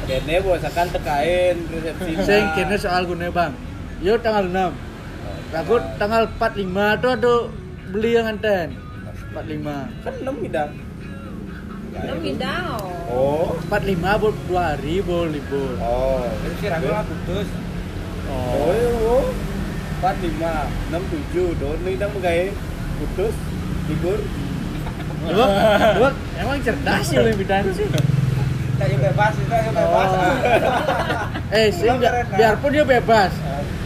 kene 0.09 0.36
bos 0.40 0.64
akan 0.64 0.86
tekain 0.89 1.56
resepsi 1.68 2.10
Sing 2.24 2.44
kene 2.55 2.76
soal 2.78 3.05
gune 3.05 3.28
bang. 3.35 3.52
Yo 4.01 4.14
tanggal 4.22 4.47
6. 4.47 5.59
Aku 5.66 5.74
tanggal 5.98 6.30
45 6.39 7.02
tuh 7.02 7.10
ada 7.12 7.35
beli 7.90 8.10
yang 8.14 8.30
anten. 8.30 8.78
45. 9.35 10.05
kan 10.05 10.14
enam 10.24 10.35
bidang 10.40 10.70
Lo 11.98 12.14
pindah. 12.20 12.78
oh 13.10 13.56
45 13.66 14.22
buat 14.22 14.35
2 14.47 14.55
hari 14.55 14.94
boleh 15.02 15.35
libur. 15.35 15.72
oh 15.82 16.24
sih 16.60 16.68
ragu 16.70 16.89
lah 16.89 17.02
putus. 17.02 17.48
oh 18.28 18.70
oh 19.09 19.26
empat 19.99 20.15
lima 20.23 20.70
enam 20.91 21.03
tujuh 21.11 21.59
don 21.59 21.79
nih 21.83 21.99
dang 21.99 22.15
pegawai 22.15 22.55
putus 23.03 23.35
libur 23.91 24.19
Dua, 25.19 25.47
dua, 25.99 26.11
emang 26.39 26.62
cerdas 26.62 27.11
ya 27.11 27.20
lebih 27.27 27.43
bidang 27.43 27.66
sih. 27.75 27.85
Kita 27.85 28.85
yang 28.87 29.03
bebas, 29.03 29.33
kita 29.35 29.57
yang 29.61 29.75
bebas. 29.75 30.11
Eh, 31.51 31.69
sih 31.75 31.91
biarpun 32.39 32.70
dia 32.70 32.85
bebas. 32.87 33.35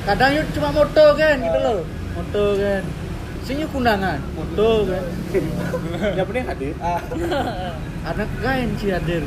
Kadang 0.05 0.31
yuk 0.37 0.47
cuma 0.53 0.69
moto 0.77 1.07
kan 1.17 1.41
gitu 1.41 1.59
loh. 1.59 1.81
Moto 2.15 2.45
kan. 2.61 2.83
Sing 3.49 3.57
yuk 3.59 3.73
kundangan, 3.73 4.21
moto 4.37 4.87
kan. 4.87 5.03
yang 6.21 6.27
penting 6.29 6.45
hadir 6.45 6.73
Anak 8.05 8.29
kain 8.45 8.69
si 8.77 8.93
hadir. 8.93 9.25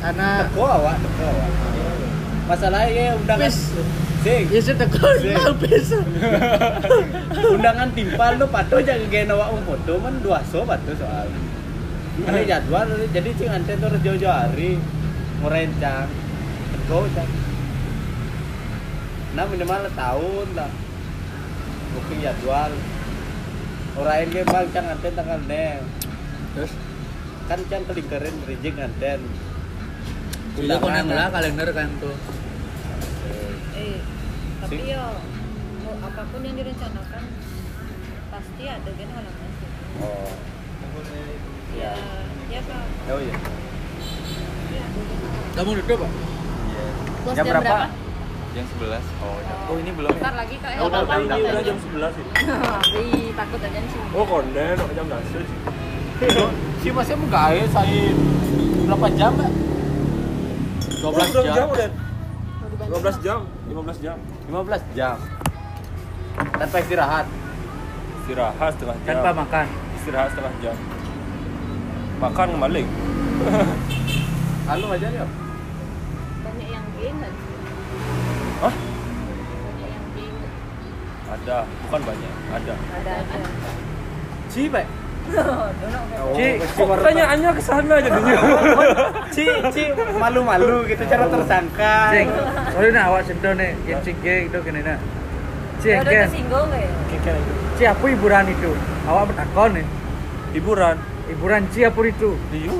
Anak 0.00 0.50
teko 0.50 0.64
awak 0.66 0.96
teko 1.04 1.24
awak 1.30 1.48
masalahnya 2.48 3.14
undangan. 3.14 3.52
Sing. 4.22 4.44
Ya 4.52 4.60
teko 4.60 5.08
Sing. 5.20 5.36
mau 5.36 5.54
bisa. 5.56 5.98
undangan 7.56 7.88
timpal 7.96 8.36
lu 8.36 8.46
patuh 8.46 8.80
jangan 8.84 9.08
gaya 9.08 9.24
awak 9.32 9.48
um 9.52 9.60
foto 9.64 9.92
man 9.98 10.14
dua 10.20 10.38
so 10.46 10.62
patuh 10.64 10.94
soal. 10.96 11.26
Ada 12.20 12.40
jadwal 12.44 12.88
jadi 13.10 13.30
cing 13.32 13.48
anten 13.48 13.80
tuh 13.80 13.96
jauh-jauh 14.04 14.28
hari 14.28 14.76
merencang 15.40 16.08
teko 16.76 17.08
cang 17.16 17.30
nah 19.30 19.46
minimal 19.46 19.86
tahun 19.94 20.48
lah 20.58 20.70
booking 21.94 22.20
jadwal. 22.20 22.72
Orang 23.98 24.30
ke 24.30 24.46
bang 24.46 24.66
cang 24.70 24.86
anten 24.86 25.12
tanggal 25.18 25.40
nem 25.50 25.82
Terus? 26.54 26.72
Kan 27.50 27.58
cang 27.66 27.82
kelingkarin 27.90 28.36
reject 28.46 28.78
anten 28.78 29.20
Iya 30.60 30.76
koneng 30.82 31.08
lah 31.08 31.30
kalender 31.30 31.68
kan 31.72 31.88
tuh. 32.02 32.14
Tapi 34.60 34.76
Sing. 34.76 34.86
ya 34.86 35.02
mau 35.80 35.94
apa 36.00 36.22
pun 36.28 36.40
yang 36.40 36.54
direncanakan 36.54 37.22
pasti 38.30 38.62
ada 38.64 38.90
kan 38.90 39.08
halangan 39.10 39.48
sih. 39.50 39.68
oh 40.00 40.30
Ya, 41.70 41.94
ya 42.50 42.60
Kak. 42.66 42.84
oh 43.08 43.18
iya 43.18 43.34
Ya, 44.70 44.84
Kamu 45.54 45.70
duduk 45.74 45.96
pak? 45.96 46.10
Bos 47.20 47.32
jam 47.32 47.42
jam 47.42 47.52
berapa 47.52 47.64
berapa? 47.64 47.86
jam 48.50 48.64
11 48.66 49.22
oh 49.22 49.38
jam 49.38 49.56
oh 49.70 49.76
ini 49.78 49.90
belum 49.94 50.10
Bentar 50.10 50.34
lagi 50.34 50.56
kak. 50.58 50.70
Ya 50.74 50.80
udah, 50.82 51.00
udah 51.06 51.38
aja. 51.38 51.62
jam 51.62 51.76
11 51.78 52.20
ini. 52.20 52.30
Ih, 53.06 53.26
takut 53.32 53.60
aja 53.60 53.78
nih 53.78 53.90
sini. 53.90 54.06
Oh, 54.10 54.24
konden, 54.26 54.74
oh, 54.74 54.90
jam 54.90 55.04
11 55.06 55.30
sih. 55.30 55.58
si 56.80 56.88
masih 56.90 57.14
mau 57.16 57.28
gawe 57.30 57.60
saya 57.70 58.02
berapa 58.84 59.06
jam 59.14 59.30
mbak? 59.38 59.50
12 61.00 61.30
jam 61.30 61.44
jam 61.54 61.66
udah. 61.70 61.90
15 62.90 63.24
jam, 63.24 63.40
15 63.70 64.04
jam. 64.04 64.16
15 64.50 64.98
jam 64.98 65.14
tanpa 66.58 66.76
istirahat 66.82 67.26
Istirahat 68.30 68.70
setengah 68.78 68.96
jam. 69.02 69.10
Tanpa 69.10 69.30
makan. 69.42 69.66
Istirahat 69.98 70.28
setengah 70.30 70.54
jam. 70.62 70.76
Makan 72.22 72.46
kembali. 72.54 72.84
Halo 74.70 74.86
aja 74.94 75.08
ya 75.10 75.26
Banyak 76.46 76.68
yang 76.70 76.86
sih? 77.26 77.56
Hah? 78.62 78.74
Banyak 79.66 79.88
yang 79.90 80.06
game. 80.14 80.38
Ada, 81.26 81.56
bukan 81.66 82.00
banyak, 82.06 82.34
ada. 82.54 82.74
ada 82.78 83.12
ada. 83.18 83.38
Pak 84.70 84.86
Dono 84.86 84.99
Ci, 86.30 86.46
Kok 86.58 86.86
pertanyaannya 86.90 87.50
ke 87.54 87.62
sana 87.62 87.94
jadinya. 88.02 88.36
Ci, 89.34 89.44
Ci 89.70 89.82
malu-malu 90.18 90.86
gitu 90.90 91.02
cara 91.06 91.26
tersangka 91.30 91.96
Cing, 92.14 92.28
sorry 92.74 92.88
nah 92.90 93.04
awak 93.10 93.22
sedon 93.26 93.54
nih, 93.58 93.72
yang 93.86 94.00
cing 94.02 94.18
gitu 94.22 94.58
kene 94.62 94.80
nah. 94.82 94.98
Ada 95.80 96.04
kan. 96.04 96.28
tersinggung 96.28 96.66
nggak 96.68 96.82
ya? 96.84 96.90
Itu. 97.16 97.32
Ci 97.80 97.82
apa 97.88 98.04
hiburan 98.04 98.44
itu? 98.52 98.70
Awak 99.08 99.24
bertakon 99.32 99.70
nih. 99.80 99.86
Hiburan. 100.52 100.96
Hiburan 101.30 101.62
Ci 101.72 101.80
apa 101.88 102.00
itu? 102.04 102.30
Diu. 102.52 102.78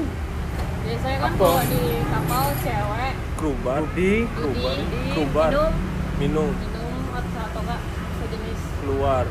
Biasanya 0.85 1.19
kan 1.23 1.33
kalau 1.39 1.61
di 1.65 1.81
kapal 2.09 2.45
cewek 2.61 3.15
Keruban. 3.41 3.83
Keruban. 3.89 3.97
di 3.97 4.11
Keruban. 5.13 5.51
minum, 5.51 5.73
Minum. 6.21 6.51
minum 6.53 6.93
atau 7.17 7.41
atau 7.41 7.61
enggak 7.65 7.81
sejenis. 8.21 8.61
Keluar. 8.85 9.25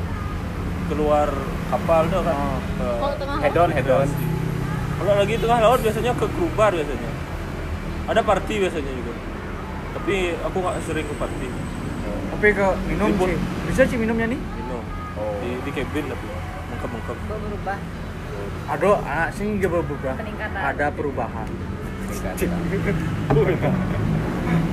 Keluar 0.90 1.30
kapal 1.70 2.02
tuh 2.10 2.22
kan. 2.26 2.36
Oh. 2.36 2.58
Ke- 3.14 3.18
tengah 3.22 3.38
head 3.46 3.56
on 3.56 3.70
head 3.70 3.90
on 3.90 4.10
Kalau 5.00 5.14
lagi 5.16 5.36
tengah 5.40 5.58
laut 5.64 5.80
biasanya 5.80 6.12
ke 6.18 6.26
Krubar 6.34 6.72
biasanya. 6.74 7.12
Ada 8.10 8.22
party 8.26 8.56
biasanya 8.58 8.92
juga. 8.92 9.14
Tapi 9.96 10.16
aku 10.42 10.58
nggak 10.60 10.76
sering 10.84 11.06
ke 11.06 11.16
party. 11.16 11.48
tapi 12.30 12.56
ke 12.56 12.68
minum 12.88 13.12
Libur. 13.14 13.28
Ci. 13.30 13.36
Bisa 13.70 13.82
Ci 13.86 13.96
minumnya 14.00 14.26
nih? 14.32 14.40
Minum. 14.40 14.84
Oh. 15.20 15.38
Di, 15.44 15.50
di 15.62 15.72
cabin 15.76 16.06
tapi 16.10 16.26
mengkem-mengkem. 16.74 17.18
Berubah. 17.30 17.78
Aduh, 18.70 18.96
anak 19.02 19.30
sing 19.34 19.58
juga 19.60 19.82
berubah. 19.82 20.14
Peningkatan. 20.18 20.60
Ada 20.62 20.88
perubahan. 20.94 21.50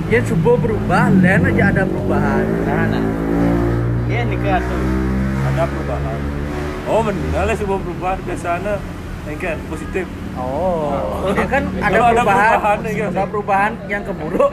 Ya 0.09 0.19
subuh 0.27 0.57
berubah, 0.57 1.13
lain 1.13 1.49
aja 1.53 1.63
ada 1.69 1.83
perubahan. 1.85 2.45
Nah, 2.65 3.05
ya 4.09 4.25
nikah 4.25 4.57
tuh 4.57 4.81
Ada 5.57 5.73
perubahan. 5.73 6.21
Oh 6.85 7.01
benar 7.01 7.49
lah 7.49 7.55
sebuah 7.57 7.79
perubahan 7.81 8.19
biasanya. 8.29 8.77
Yang 9.25 9.37
kan 9.41 9.57
positif. 9.73 10.05
Oh, 10.37 11.33
ya 11.33 11.49
kan 11.49 11.65
ada 11.81 11.97
Kalau 11.97 12.07
ada 12.13 12.21
perubahan, 12.21 12.53
perubahan, 12.53 12.77
ya, 12.93 13.05
ada 13.09 13.23
perubahan 13.25 13.71
yang 13.89 14.03
keburuk. 14.05 14.51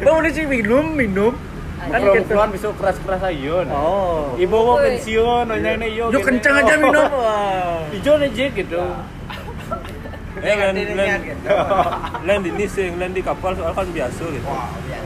Bang 0.00 0.14
udah 0.16 0.32
sih 0.32 0.48
minum, 0.48 0.96
minum. 0.96 1.36
Kan 1.76 2.00
kalau 2.00 2.14
gitu. 2.16 2.24
keluar 2.32 2.48
besok 2.48 2.72
keras-keras 2.80 3.20
ayo 3.28 3.66
nah. 3.68 3.74
Oh. 3.74 4.38
ibu 4.38 4.54
mau 4.54 4.78
pensiun 4.78 5.50
nanya 5.50 5.70
ini 5.82 5.98
yo 5.98 6.14
Yuk 6.14 6.22
kencang 6.24 6.62
aja 6.62 6.74
minum. 6.78 7.10
Hijau 7.92 8.16
aja 8.22 8.44
gitu 8.48 8.82
Eh 10.42 10.54
lain 10.56 10.74
lain 10.94 11.20
gitu. 11.26 11.46
lain 12.26 12.40
di 12.40 12.50
ini 12.54 12.64
sih, 12.70 12.86
lain 12.94 13.12
di 13.12 13.20
kapal 13.20 13.52
soal 13.58 13.74
kan 13.74 13.86
biasa 13.90 14.24
gitu. 14.30 14.46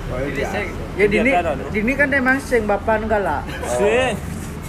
Oh, 0.06 0.18
Jadi 0.22 0.38
iya. 0.38 0.48
saya- 0.48 0.74
Ya 0.94 1.06
dini, 1.06 1.28
Biasa 1.28 1.50
ada. 1.50 1.64
dini 1.68 1.92
kan 1.92 2.08
emang 2.10 2.38
sing 2.38 2.62
bapak 2.64 2.94
nu 2.98 3.06
galak. 3.06 3.42
Sing. 3.68 4.14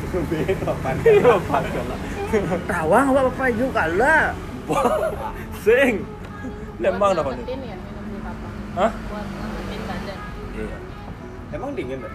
Beda, 0.29 0.71
Pan. 0.79 0.95
Bapak 0.99 1.61
galak. 1.67 1.99
Tawang 2.65 3.05
awak 3.11 3.23
bapak 3.29 3.47
yuk 3.53 3.69
galak. 3.71 4.33
Sing. 5.63 6.03
Lembang 6.77 7.11
dah. 7.13 7.23
Ngangetin 7.23 7.59
ya. 7.63 7.77
Hah? 8.75 8.91
Buat 9.07 9.25
ngangetin 9.25 9.81
badan. 9.83 10.19
Iya. 10.53 10.77
Emang 11.49 11.71
dingin 11.73 11.97
tak? 11.99 12.13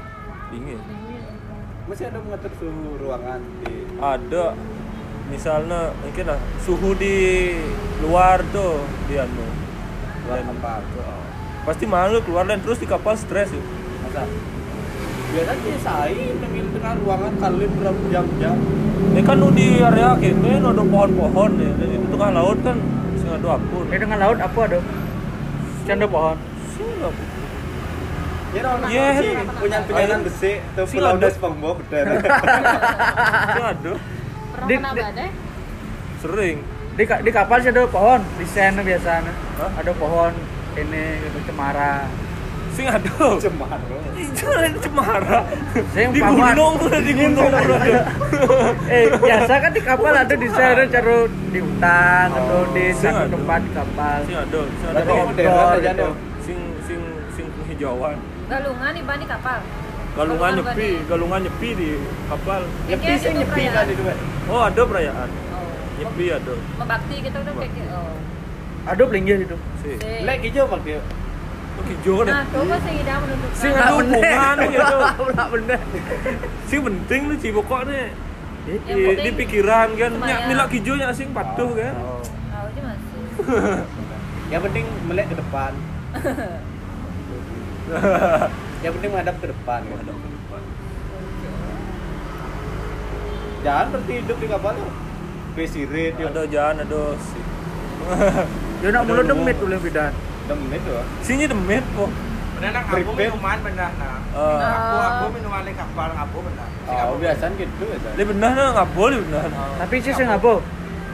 Dingin. 0.51 0.78
Masih 1.82 2.05
ada 2.07 2.19
mengatur 2.20 2.53
suhu 2.57 2.94
ruangan 2.97 3.40
di 3.61 3.73
Ada 3.97 4.44
misalnya 5.24 5.90
mungkin 5.99 6.24
lah 6.27 6.39
suhu 6.59 6.93
di 6.94 7.16
luar 7.99 8.39
tuh 8.51 8.82
di 9.07 9.16
anu 9.16 9.47
luar 10.23 10.39
Dan- 10.39 10.49
kapal. 10.55 10.82
Pasti 11.63 11.85
malu 11.85 12.19
keluar 12.21 12.45
dan 12.45 12.59
terus 12.59 12.77
di 12.77 12.85
kapal 12.85 13.15
stres 13.15 13.49
ya. 13.49 13.63
Masa? 14.03 14.23
Biasanya 15.33 15.77
saya 15.81 16.29
dengan 16.35 16.67
tengah 16.71 16.93
ruangan 16.99 17.33
kali 17.39 17.65
berapa 17.73 18.03
jam-jam. 18.09 18.57
Ini 19.09 19.21
kan 19.23 19.37
nu 19.37 19.49
di 19.51 19.81
area 19.81 20.13
kene 20.15 20.61
nu 20.61 20.69
ada 20.69 20.83
pohon-pohon 20.83 21.51
ya. 21.57 21.73
Dan 21.73 21.89
itu 21.91 22.07
tengah 22.09 22.31
laut 22.33 22.59
kan 22.61 22.77
sing 23.17 23.31
ada 23.31 23.49
apun. 23.55 23.85
Di 23.89 23.97
tengah 23.97 24.19
laut 24.19 24.39
apa 24.39 24.61
ada? 24.63 24.79
Canda 25.83 26.07
pohon. 26.07 26.37
Sing 26.71 26.89
apa? 26.99 27.23
Ya 28.53 28.61
orang 28.69 28.91
Iya. 28.93 29.33
punya 29.57 29.81
penyanan 29.83 30.21
besi 30.23 30.61
tuh 30.77 30.85
Si 30.85 30.93
pulau 30.95 31.17
ada. 31.17 31.25
das. 31.25 31.35
Sing 31.35 31.49
ada. 33.65 33.93
Pernah 34.53 34.67
Di- 34.69 34.77
kena 34.77 34.91
di- 34.93 35.01
badai? 35.01 35.29
Sering. 36.21 36.57
Di, 36.93 37.05
di 37.09 37.31
kapal 37.33 37.59
sih 37.59 37.73
ada 37.73 37.89
pohon, 37.89 38.21
di 38.37 38.45
sana 38.45 38.85
biasanya. 38.85 39.33
Hah? 39.57 39.71
Ada 39.75 39.93
pohon 39.97 40.33
ini 40.77 41.05
gitu 41.20 41.39
cemara. 41.53 42.09
Sing 42.73 42.89
ada. 42.89 43.12
Cemar. 43.36 43.81
Jangan 44.32 44.73
cemara. 44.81 45.39
Sing 45.93 46.09
Di 46.09 46.20
gunung 46.24 46.73
tuh 46.81 46.89
di 47.05 47.12
gunung 47.12 47.53
eh 48.89 49.12
biasa 49.12 49.53
kan 49.61 49.70
di 49.77 49.82
kapal 49.85 50.12
ada 50.16 50.32
di 50.32 50.49
sana 50.49 50.89
cara 50.89 51.28
di 51.28 51.61
hutan 51.61 52.28
atau 52.32 52.61
di 52.73 52.85
satu 52.97 53.28
tempat 53.28 53.61
di 53.61 53.70
kapal. 53.77 54.19
Sing 54.24 54.39
ada. 54.40 54.61
Sing 54.65 54.89
ada. 54.89 55.77
Gitu. 55.77 56.09
Sing 56.40 56.59
sing 56.89 57.01
sing 57.36 57.47
hijauan. 57.69 58.16
Galungan 58.49 58.93
di 58.97 59.03
bani 59.05 59.24
kapal. 59.28 59.61
Galungan 60.12 60.51
nyepi, 60.61 60.90
galungan 61.09 61.40
nyepi 61.44 61.69
di 61.73 61.90
kapal. 62.28 62.61
Nyepi 62.85 63.05
Iya, 63.05 63.16
sih 63.16 63.28
itu 63.32 63.39
nyepi 63.40 63.62
kan 63.73 63.85
itu. 63.89 64.03
Oh, 64.49 64.61
ada 64.61 64.82
perayaan. 64.85 65.28
Oh. 65.57 65.73
Nyepi 66.01 66.24
ada. 66.36 66.55
Membakti 66.77 67.16
gitu 67.20 67.39
tuh 67.40 67.53
kayak. 67.57 67.73
Oh. 67.97 68.16
Ada 68.83 69.03
pelinggih 69.07 69.47
itu. 69.47 69.57
Sih. 69.83 69.97
Sing. 70.03 70.27
Lek 70.27 70.39
hijau 70.43 70.67
pak 70.67 70.81
dia. 70.83 71.01
Oh, 71.73 71.85
hijau 71.87 72.15
kan. 72.21 72.27
Nah, 72.27 72.45
coba 72.51 72.77
sing 72.83 72.95
ida 72.99 73.15
menunjukkan. 73.23 73.59
Sing 73.59 73.73
ada 73.73 73.93
hubungan 73.95 74.57
gitu. 74.67 74.97
Enggak 75.31 75.49
bener. 75.55 75.81
Sing 76.67 76.81
penting 76.83 77.21
nih 77.31 77.37
sih 77.39 77.51
pokoknya 77.55 78.03
di, 78.63 79.03
di, 79.27 79.31
pikiran 79.35 79.99
kan 79.99 80.13
nyak 80.23 80.41
milak 80.47 80.71
hijau 80.71 80.95
nya 80.95 81.11
sing 81.15 81.35
patuh 81.35 81.71
kan. 81.75 81.95
Oh. 81.99 82.23
Tahu 82.23 82.65
aja 82.71 82.81
masih. 82.87 83.23
Yang 84.53 84.63
penting 84.71 84.85
melek 85.07 85.27
ke 85.31 85.37
depan. 85.39 85.73
Yang 88.83 88.93
penting 88.99 89.11
menghadap 89.15 89.37
ke 89.39 89.47
depan. 89.51 89.81
Kan? 89.83 90.05
Jangan 93.63 93.87
berarti 93.95 94.13
hidup 94.19 94.39
di 94.43 94.47
kapal 94.51 94.73
tuh. 94.75 94.91
Besi 95.55 95.83
rate 95.87 96.19
ya. 96.19 96.27
Ada 96.35 96.43
jalan 96.51 96.77
ada 96.83 97.03
si. 97.19 97.52
Dia 98.81 98.89
nak 98.91 99.03
mulu 99.07 99.23
demit 99.23 99.57
boleh 99.57 99.79
bidan. 99.79 100.12
Demen 100.51 100.81
tuh. 100.83 101.03
Sini 101.23 101.45
demit 101.47 101.85
kok. 101.95 102.11
Benar 102.59 102.70
nak 102.74 102.85
aku 102.91 103.11
minuman 103.15 103.59
benar 103.62 103.91
nah. 103.99 104.19
Aku 104.59 104.97
aku 104.97 105.24
minuman 105.35 105.62
di 105.62 105.74
kapal 105.74 106.09
ngapo 106.15 106.39
benar. 106.47 106.69
Oh, 106.87 107.16
biasanya 107.19 107.55
gitu 107.59 107.83
ya. 107.87 107.99
Dia 108.15 108.24
benar 108.27 108.51
nah 108.55 108.69
nggak 108.74 108.89
boleh 108.93 109.19
benar. 109.23 109.47
Tapi 109.79 109.95
sih 109.99 110.12
sing 110.12 110.27
apa? 110.27 110.53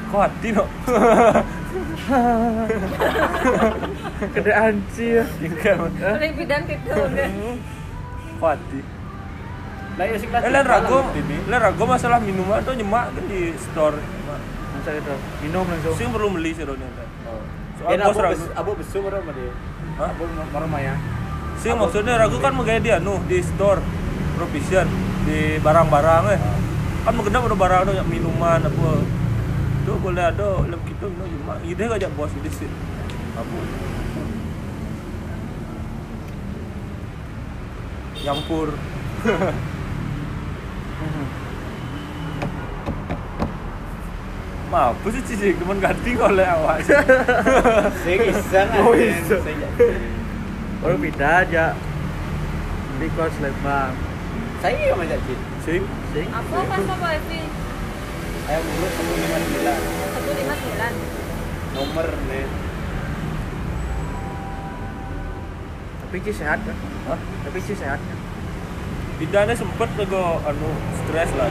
Kok 0.09 0.20
hati 0.24 0.48
no? 0.56 0.65
Kedaan 4.32 4.74
sih 4.93 5.20
ya. 5.20 5.24
Sering 6.01 6.32
bidan 6.36 6.60
gitu. 6.65 6.90
Kok 8.40 8.48
hati. 8.48 8.81
Lah 9.98 10.05
ya 10.06 10.16
sing 10.16 10.31
Eh, 10.31 10.51
lain 10.55 10.62
ragu, 10.62 10.98
lain 11.51 11.59
ragu 11.59 11.82
masalah 11.82 12.19
minuman 12.23 12.62
tuh 12.62 12.73
nyemak 12.73 13.10
kan 13.12 13.24
di 13.27 13.52
store. 13.59 13.98
Masa 14.89 15.05
itu 15.05 15.15
minum 15.44 15.69
langsung. 15.69 15.94
Sing 16.01 16.09
perlu 16.09 16.32
beli 16.32 16.56
sih 16.56 16.65
Soal 16.65 17.93
bos 18.01 18.09
abu 18.09 18.19
ragu. 18.24 18.44
abu 18.56 18.70
besu 18.81 18.98
sama 19.05 19.31
dia? 19.36 19.52
Hah? 20.01 20.09
Abu 20.16 20.24
marah 20.32 20.81
ya. 20.81 20.94
Sih 21.60 21.77
maksudnya 21.77 22.16
ragu 22.16 22.40
kan 22.40 22.56
menggaya 22.56 22.81
dia 22.81 22.97
nu 22.97 23.20
di 23.28 23.44
store 23.44 23.85
provision 24.40 24.89
di 25.28 25.60
barang-barang 25.60 26.24
eh. 26.32 26.40
Kan 27.05 27.12
mengendap 27.20 27.44
ada 27.44 27.56
barang 27.60 27.81
ada 27.85 28.05
minuman 28.09 28.65
apa. 28.65 28.90
Tuh 29.85 29.97
boleh 30.01 30.24
ada 30.24 30.65
lem 30.65 30.81
kita 30.89 31.05
minum 31.05 31.28
cuma 31.36 31.60
ide 31.69 31.85
aja 31.85 32.09
bos 32.16 32.32
di 32.32 32.48
sini. 32.48 32.78
Apa? 33.36 33.56
Nyampur. 38.24 38.69
Maaf, 44.69 45.01
sih 45.01 45.24
cici 45.24 45.57
teman 45.57 45.81
ganti 45.81 46.12
oleh 46.12 46.45
awak. 46.45 46.85
Saya 48.05 48.16
iseng 48.20 48.69
Oh, 48.85 48.93
iseng. 48.93 49.40
Baru 50.85 51.01
beda 51.01 51.40
aja. 51.40 51.73
Di 53.01 53.09
kos 53.16 53.32
Lembang. 53.40 53.97
Saya 54.61 54.77
yang 54.77 55.01
ngajak 55.01 55.24
Cid. 55.24 55.40
Sing 55.65 55.82
Sing. 56.12 56.28
Apa 56.28 56.69
pas 56.69 56.85
apa 56.85 57.07
Evi? 57.16 57.40
Ayam 58.45 58.62
mulut 58.69 58.93
159. 58.93 60.36
159. 60.36 61.73
Nomor 61.73 62.07
nih. 62.28 62.47
Tapi 66.05 66.16
sih 66.28 66.35
sehat 66.36 66.61
kan? 66.61 66.77
Hah? 67.09 67.20
Tapi 67.49 67.59
sih 67.65 67.77
sehat 67.77 68.01
kan? 68.05 68.19
Bidane 69.16 69.57
sempet 69.57 69.89
nego 69.97 70.45
anu 70.45 70.70
stres 70.93 71.31
lah. 71.40 71.49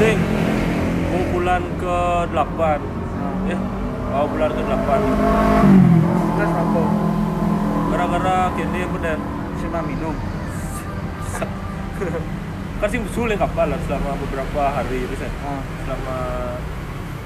Sing 0.00 0.43
mau 1.14 1.22
bulan 1.30 1.62
ke 1.78 1.96
8 2.26 3.46
ya 3.46 3.58
mau 4.10 4.26
bulan 4.26 4.50
ke 4.50 4.62
8 4.66 4.74
Terus 6.34 6.50
apa? 6.50 6.82
gara-gara 7.86 8.50
kini 8.58 8.82
apa 8.82 8.96
dan 8.98 9.18
mah 9.64 9.82
minum. 9.86 10.14
kan 12.82 12.88
sih 12.90 12.98
sulit 13.10 13.38
kapal 13.38 13.70
lah 13.70 13.78
selama 13.86 14.18
beberapa 14.18 14.62
hari 14.66 15.06
itu 15.06 15.14
saya 15.14 15.30
Ah. 15.40 15.62
selama 15.82 16.16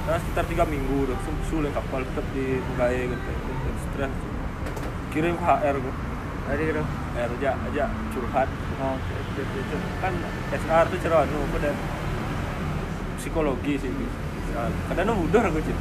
nah, 0.05 0.17
sekitar 0.21 0.45
tiga 0.45 0.65
minggu 0.65 1.09
udah 1.09 1.17
sulit 1.49 1.73
kapal 1.73 2.05
tetap 2.05 2.25
di 2.31 2.61
pegawai 2.63 3.01
gitu 3.09 3.33
stres 3.89 4.13
kirim 5.11 5.35
ke 5.35 5.45
HR 5.45 5.77
gitu 5.81 5.93
Tadi 6.45 6.63
gitu. 6.63 6.81
HR 7.17 7.31
aja 7.41 7.51
aja 7.65 7.85
curhat 8.13 8.49
Oh. 8.79 8.97
kan 9.99 10.13
SR 10.53 10.85
tuh 10.89 10.99
cerah 11.01 11.25
apa 11.25 11.57
dan 11.59 11.77
psikologi 13.19 13.75
sih. 13.77 13.91
Nah, 14.49 14.67
kadang 14.89 15.15
mudah 15.15 15.43
aku 15.45 15.61
sih 15.61 15.77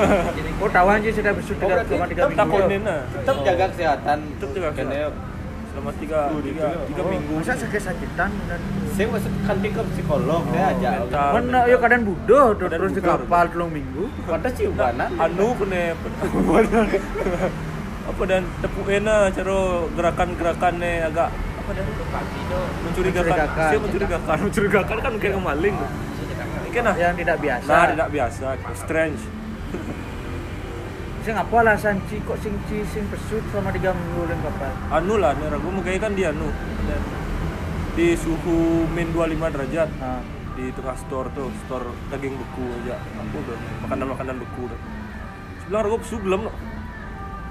Oh 0.62 0.70
tahu 0.70 0.86
aja 0.86 1.08
sudah 1.10 1.32
Oh, 1.34 1.42
berarti 1.66 1.90
selama 1.90 2.06
tiga 2.06 2.14
tetap 2.14 2.28
minggu. 2.30 2.40
takonin 2.40 2.80
nah 2.80 3.00
Tetap 3.10 3.36
jaga 3.42 3.64
kesehatan. 3.68 4.18
Tetap 4.32 4.50
jaga 4.54 4.70
Kene 4.72 5.00
selama 5.66 5.90
tiga 5.98 6.18
tiga, 6.30 6.66
gitu. 6.70 6.86
tiga 6.86 7.02
Oh, 7.02 7.10
minggu. 7.10 7.34
Masa 7.36 7.54
sakit-sakitan 7.58 8.30
dan 8.46 8.60
saya 8.94 9.06
masuk 9.10 9.32
kantin 9.42 9.70
ke 9.74 9.82
psikolog 9.90 10.40
Oh, 10.40 10.52
dia 10.54 10.64
aja. 10.70 10.90
Mana 11.34 11.58
yo 11.66 11.76
kadang 11.76 12.02
budo 12.06 12.40
tuh 12.54 12.64
Kadang 12.64 12.78
terus 12.78 12.92
di 12.94 13.02
kapal 13.02 13.44
telung 13.50 13.72
minggu. 13.74 14.04
Pada 14.22 14.48
ciumanan. 14.48 15.08
anu 15.18 15.46
kene 15.58 15.82
apa 18.04 18.22
dan 18.24 18.42
tepuin 18.60 19.02
cara 19.02 19.58
gerakan-gerakannya 19.90 20.92
agak 21.04 21.28
apa 21.34 21.70
dan 21.72 21.84
mencurigakan. 21.88 23.24
Mencurigakan. 23.26 23.66
sih 23.66 23.78
mencurigakan? 23.80 24.36
Mencurigakan 24.46 24.96
kan 25.02 25.12
kayak 25.18 25.40
maling 25.40 25.76
kan 26.74 26.82
nah 26.84 26.94
Yang 26.94 27.14
tidak 27.22 27.36
biasa. 27.38 27.70
nah 27.70 27.84
tidak 27.88 28.08
biasa 28.10 28.46
strange 28.74 29.22
Sing 31.24 31.32
apa 31.32 31.56
alasan 31.56 32.04
ci 32.04 32.20
kok 32.20 32.36
sing 32.36 32.52
ci 32.68 32.84
sing 32.84 33.08
pesut 33.08 33.40
selama 33.48 33.72
tiga 33.72 33.96
minggu 33.96 34.28
di 34.28 34.36
kapal? 34.38 34.72
anu 34.92 35.14
lah 35.16 35.32
nih 35.32 35.48
ragu 35.48 35.68
mungkin 35.68 35.96
kan 35.96 36.12
dia 36.12 36.28
anu 36.28 36.52
dan 36.84 37.00
di 37.94 38.12
suhu 38.12 38.84
min 38.90 39.08
25 39.08 39.40
derajat 39.48 39.88
Nah, 39.96 40.20
di 40.52 40.68
tengah 40.70 40.92
store 41.00 41.32
tuh 41.32 41.48
store 41.64 41.88
daging 42.10 42.36
beku 42.36 42.64
aja 42.82 43.00
aku 43.00 43.40
udah 43.40 43.56
makanan 43.82 44.06
makanan 44.12 44.34
beku 44.36 44.60
udah 44.68 44.78
sebelah 45.58 45.80
ragu 45.80 45.96
pesu 45.96 46.16
belum 46.20 46.40
no. 46.44 46.52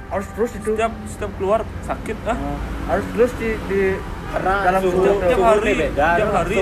harus 0.07 0.27
terus 0.31 0.51
itu. 0.53 0.69
setiap 0.69 0.93
setiap 1.09 1.31
keluar 1.35 1.59
sakit 1.81 2.17
ah 2.23 2.37
Nah, 2.37 2.57
harus 2.87 3.05
terus 3.11 3.31
di 3.41 3.49
di 3.65 3.81
Karena 4.29 4.53
dalam 4.61 4.81
suhu 4.81 4.93
suhu 4.93 5.17
tiap 5.19 5.33
suhu 5.33 5.45
hari, 5.45 5.73
tiap 5.89 6.29
hari. 6.31 6.57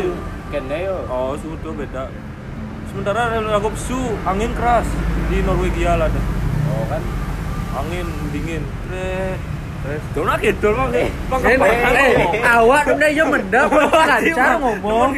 Kene 0.48 0.78
yo. 0.84 0.96
Oh, 1.08 1.32
suhu 1.36 1.56
tuh 1.60 1.72
beda. 1.72 2.04
Sementara 2.91 3.39
lagu 3.39 3.72
su 3.80 3.95
angin 4.27 4.51
keras 4.51 4.84
di 5.31 5.39
Norwegia 5.47 5.95
lah 5.95 6.11
ada. 6.11 6.22
Oh 6.76 6.84
kan. 6.91 6.99
Angin 7.80 8.07
dingin. 8.35 8.63
Tret. 8.91 9.39
Kidul 9.81 10.77
mah 10.77 10.93
Eh, 10.93 11.09
eh, 11.09 11.09
kebangan 11.26 11.93
eh, 12.05 12.09
ngomong. 12.13 12.43
awak 12.45 12.84
udah 12.93 13.09
ya 13.09 13.23
mendap 13.26 13.68
lancar 13.73 14.53
ngomong. 14.61 15.09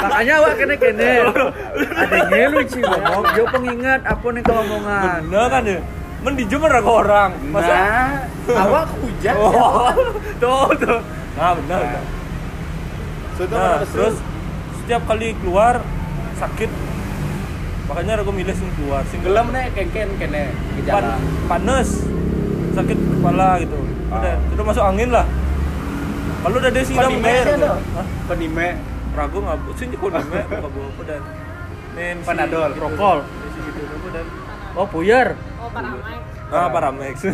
Makanya 0.00 0.34
awak 0.40 0.52
kene 0.56 0.74
kene. 0.80 1.10
Ada 2.00 2.18
ngelu 2.32 2.60
sih 2.64 2.80
ngomong. 2.80 3.22
Yo 3.36 3.44
pengingat 3.52 4.00
apa 4.08 4.26
nih 4.32 4.42
keomongan. 4.46 5.20
Bener 5.28 5.46
kan 5.52 5.62
ya? 5.68 5.78
Mendijum 6.24 6.60
orang 6.64 6.86
orang. 6.88 7.30
Masa 7.52 7.74
Nah, 7.74 8.64
awak 8.64 8.84
hujan. 9.02 9.34
Oh, 9.36 9.92
tuh 10.40 10.68
tuh. 10.80 11.00
Nah 11.36 11.52
benar. 11.58 11.80
Nah, 11.82 12.02
mana 13.50 13.84
terus 13.84 14.16
setiap 14.80 15.02
kali 15.04 15.36
keluar 15.44 15.84
sakit. 16.36 16.70
Makanya 17.84 18.18
aku 18.18 18.32
milih 18.32 18.52
sing 18.52 18.70
keluar, 18.74 19.04
sing 19.04 19.20
Gelem 19.20 19.52
nih 19.52 19.68
kengken 19.70 20.08
kene 20.16 20.42
pan, 20.48 20.76
gejala. 20.80 21.14
panas, 21.46 21.88
sakit 22.72 22.96
kepala 22.96 23.60
gitu. 23.60 23.76
Udah, 24.08 24.34
udah 24.50 24.64
masuk 24.64 24.84
angin 24.84 25.10
lah. 25.10 25.26
Kalau 26.40 26.56
udah 26.56 26.70
tuh. 27.46 27.60
tuh. 27.60 27.76
Hah? 27.94 28.06
Penime. 28.26 28.68
Ragu 29.14 29.38
ngabut 29.38 29.74
sih 29.78 29.86
kok 29.86 30.10
dime 30.10 30.42
apa 30.42 31.02
dan 31.08 31.22
nen 31.94 32.16
si- 32.18 32.26
Panadol, 32.26 32.66
gitu, 32.66 32.78
Prokol. 32.82 33.18
si 33.46 33.58
gitu 33.62 33.80
apa 33.84 34.08
dan 34.10 34.26
Oh, 34.74 34.86
buyar. 34.90 35.38
Oh, 35.56 35.70
paramai. 35.70 36.18
ah 36.50 36.66
paramex 36.66 37.16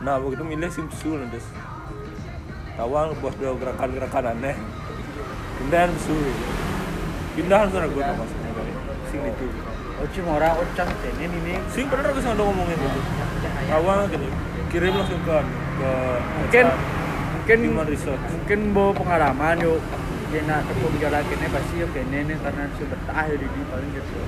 nah 0.00 0.18
begitu 0.18 0.42
milih 0.42 0.68
simsul 0.68 1.16
nanti 1.16 1.40
tawang 2.74 3.14
buat 3.18 3.34
gerakan-gerakan 3.36 4.24
aneh 4.32 4.56
pindahan 5.64 5.90
su 5.96 6.12
pindahan 7.34 7.66
sana 7.72 7.88
gue 7.88 8.02
nama 8.04 8.24
sing 9.08 9.22
itu 9.24 9.46
Oh, 9.94 10.10
cuma 10.10 10.42
orang 10.42 10.58
ucang 10.58 10.90
kene 11.00 11.30
ini. 11.30 11.54
sing 11.70 11.86
bener 11.86 12.10
aku 12.12 12.18
sing 12.20 12.34
ada 12.34 12.42
ngomongin 12.44 12.76
gitu 12.76 13.00
tawang 13.70 14.04
gini 14.10 14.28
kirim 14.68 14.92
langsung 14.92 15.22
ke 15.22 15.36
ke 15.80 15.90
Mungkin 16.44 16.66
mungkin 17.32 17.58
Human 17.62 17.86
resource. 17.86 18.20
mungkin 18.28 18.60
bawa 18.74 18.90
pengalaman 18.92 19.56
yuk. 19.62 19.80
Kena 20.34 20.66
tepung 20.66 20.98
jalan 20.98 21.22
kene 21.30 21.46
pasti 21.46 21.74
yuk 21.78 21.90
kene 21.94 22.18
nih 22.26 22.36
karena 22.42 22.66
sudah 22.74 22.90
betah 22.90 23.24
jadi 23.30 23.46
di 23.46 23.60
paling 23.70 23.90
gitu. 23.94 24.18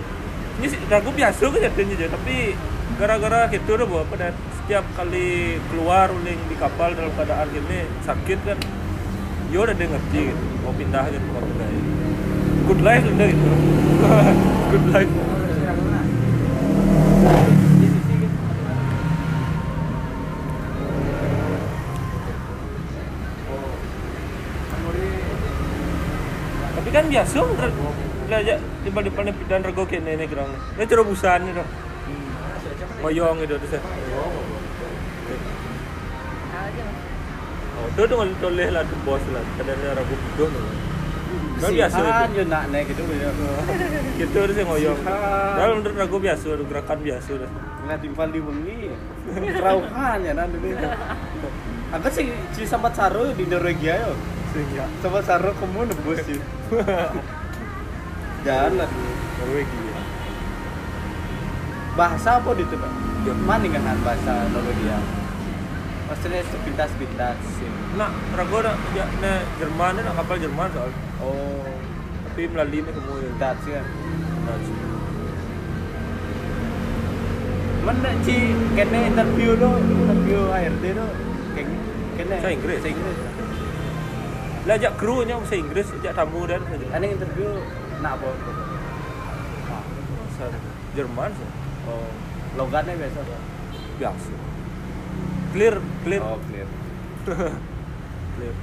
ini 0.56 0.66
sih 0.70 0.78
aku 0.86 1.10
biasa 1.12 1.42
jadinya 1.50 1.94
aja 1.98 2.06
tapi 2.14 2.36
gara-gara 2.96 3.40
gitu 3.50 3.70
udah 3.74 3.86
bawa 3.90 4.02
apa 4.06 4.14
dan 4.16 4.32
setiap 4.56 4.84
kali 4.94 5.58
keluar 5.68 6.08
uling 6.14 6.40
di 6.46 6.56
kapal 6.56 6.94
dalam 6.94 7.10
keadaan 7.12 7.50
gini 7.50 7.90
sakit 8.06 8.38
kan 8.46 8.58
yo 9.50 9.66
udah 9.66 9.74
dia 9.74 9.88
ngerti 9.90 10.20
gitu 10.32 10.44
mau 10.66 10.74
pindah 10.74 11.05
gitu 11.14 11.26
mau 11.30 11.43
pindah 11.47 11.68
good 12.66 12.82
life 12.82 13.06
udah 13.06 13.26
gitu? 13.30 13.51
Good 14.66 14.86
life. 14.90 15.12
Tapi 26.76 26.88
kan 26.90 27.05
biasa 27.06 27.38
belajar 28.26 28.59
di 28.59 28.90
balik 28.90 29.14
depan 29.14 29.30
dan 29.47 29.62
rego 29.62 29.86
kene 29.86 30.18
ini 30.18 30.26
kerang 30.26 30.51
ini 30.74 30.84
cerobosan 30.90 31.47
itu 31.47 31.62
ngoyong 33.06 33.38
gitu 33.47 33.55
terus 33.62 33.78
ya? 33.78 33.80
Oh 33.86 34.30
tuh 34.34 34.56
tuh 38.05 38.16
nggak 38.20 38.36
toleh 38.44 38.68
lah 38.68 38.82
tuh 38.85 38.98
bos 39.09 39.24
lah 39.32 39.44
kadang 39.56 39.81
ragu 39.97 40.14
budo 40.14 40.47
kan 41.56 41.73
biasa 41.73 41.97
Kan 41.97 42.28
itu 42.28 42.36
yo 42.36 42.44
nak 42.52 42.64
nih 42.68 42.85
gitu 42.85 43.02
ya. 43.16 43.31
gitu 44.20 44.36
terus 44.44 44.56
ya 44.60 44.64
ngoyong 44.68 45.01
dalam 45.56 45.81
menurut 45.81 45.97
ragu 45.97 46.16
biasa 46.20 46.44
ada 46.52 46.64
gerakan 46.68 46.98
biasa 47.01 47.28
udah 47.32 47.51
Nggak 47.86 48.02
timpal 48.02 48.28
di 48.35 48.43
wengi. 48.43 48.90
Rauhan 49.62 50.18
ya 50.27 50.35
nanti. 50.35 50.59
Aku 51.94 52.10
sih 52.10 52.35
ci 52.51 52.66
sempat 52.66 52.98
saru 52.98 53.31
di 53.31 53.47
Norwegia 53.47 53.94
yo. 54.02 54.12
Sempat 54.98 55.23
saru 55.23 55.55
kamu 55.55 55.94
nebus 55.94 56.18
sih. 56.27 56.35
Jalan 58.43 58.90
Norwegia. 59.39 60.02
Bahasa 61.94 62.43
apa 62.43 62.51
di 62.59 62.66
itu, 62.66 62.74
Pak? 62.74 62.90
Mana 63.47 63.66
kan 63.70 63.86
bahasa 64.02 64.35
Norwegia? 64.51 64.98
Maksudnya 66.07 66.41
sepintas-pintas 66.47 67.39
sih. 67.59 67.66
nah 67.99 68.11
ragu 68.37 68.62
ada 68.62 68.78
ya 68.95 69.05
nah 69.19 69.43
Jerman 69.59 69.99
nah 69.99 70.15
kapal 70.15 70.37
Jerman 70.39 70.69
soal 70.70 70.91
Oh, 71.16 71.65
tapi 72.28 72.45
melalui 72.47 72.85
ini 72.85 72.91
kamu 72.93 73.12
ya 73.16 73.31
pintas 73.33 73.59
kan. 73.65 73.85
Nah, 74.45 74.59
Mana 77.87 78.11
ci 78.27 78.37
kene 78.74 78.99
interview 79.15 79.55
do, 79.57 79.70
interview 79.78 80.41
HRD. 80.51 80.85
Kayak 81.55 81.69
kene. 82.19 82.35
Bahasa 82.37 82.51
Inggris? 82.53 82.78
Bahasa 82.83 82.91
Inggris. 82.93 83.19
lah 84.66 84.74
ajak 84.74 84.99
kru 84.99 85.23
nya 85.23 85.39
bahasa 85.39 85.55
Inggris 85.55 85.87
ajak 85.95 86.12
tamu 86.19 86.43
dan 86.43 86.59
saja 86.66 86.87
Ane 86.91 87.15
interview 87.15 87.47
nak 88.03 88.19
apa? 88.19 88.28
bahasa 89.70 90.59
Jerman 90.99 91.31
sih 91.39 91.49
Oh, 91.87 92.11
logatnya 92.59 92.99
biasa 92.99 93.23
biasa 94.03 94.31
clear 95.55 95.78
clear? 96.07 96.23
Oh, 96.23 96.39
clear. 96.47 96.69
clear. 98.39 98.55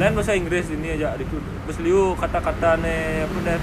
Lain 0.00 0.16
bahasa 0.16 0.32
Inggris 0.32 0.72
ini 0.72 0.96
aja 0.96 1.12
itu 1.20 1.36
besliu 1.68 2.16
kata-kata 2.16 2.80
ne 2.80 3.28
apa 3.28 3.38
dan 3.44 3.60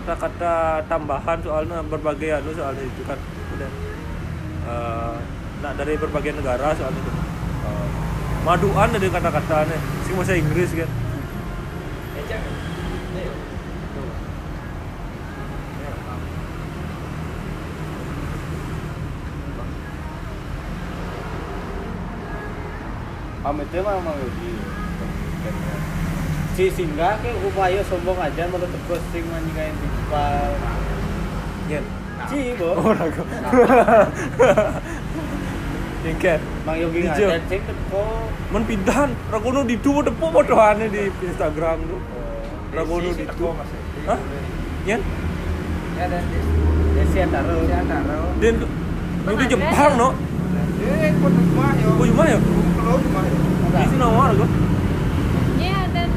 kata-kata 0.00 0.54
tambahan 0.88 1.38
soalnya 1.44 1.84
berbagai 1.84 2.40
anu 2.40 2.50
soalnya 2.56 2.82
itu 2.88 3.02
kan 3.04 3.20
udah 3.52 3.70
Eh, 4.66 5.16
nah 5.62 5.70
dari 5.78 5.94
berbagai 5.94 6.34
negara 6.34 6.74
soalnya 6.74 6.98
itu. 6.98 7.12
Eh, 7.62 7.88
maduan 8.42 8.90
dari 8.90 9.06
kata-kata 9.06 9.62
nih 9.70 9.80
sing 10.02 10.14
bahasa 10.18 10.34
Inggris 10.34 10.74
kan 10.74 10.90
Pamit 23.46 23.62
dia 23.70 23.78
mah 23.78 24.02
mau 24.02 24.10
di. 24.10 24.58
Si 26.58 26.66
singgah 26.66 27.14
ke 27.22 27.30
upaya 27.46 27.78
sombong 27.86 28.18
aja 28.18 28.42
mau 28.50 28.58
tetep 28.58 28.82
posting 28.90 29.22
manjingan 29.30 29.70
di 29.70 29.86
kepal. 29.86 30.50
Yen. 31.70 31.84
Ci, 32.26 32.58
bo. 32.58 32.74
Oh, 32.74 32.90
ragu. 32.90 33.22
Ingker. 36.10 36.42
Mang 36.66 36.74
Yogi 36.74 37.06
Dijo. 37.06 37.22
ngajar 37.22 37.38
cek 37.46 37.62
teko. 37.70 38.02
Men 38.50 38.66
pindahan, 38.66 39.14
ragono 39.30 39.62
ditu 39.62 40.02
depo 40.02 40.26
podoane 40.34 40.90
di 40.90 41.06
Instagram 41.06 41.86
tuh. 41.86 42.02
Ragono 42.74 43.14
ditu. 43.14 43.46
Hah? 44.10 44.18
Yen? 44.90 45.00
Ya 45.94 46.04
dan 46.10 46.26
Desi 46.98 47.18
Antaro. 47.22 47.62
Desi 47.62 47.74
Antaro. 47.78 48.18
Den 48.42 48.54
tuh 48.58 48.70
di 49.38 49.46
Jepang 49.46 49.94
no. 49.94 50.25
Eh, 50.76 51.10
kau 51.16 51.28
rumah 51.32 51.72
yo. 51.80 51.88
Oh, 51.96 52.04
gimana 52.04 52.28
ya? 52.36 52.38
Kalau 52.76 52.96
rumah 53.00 53.22
yo. 53.24 53.36
Di 53.76 53.84
sini 53.88 54.00
nomor 54.00 54.30
gua. 54.36 54.48
Iya 55.56 55.80
dan 55.92 56.08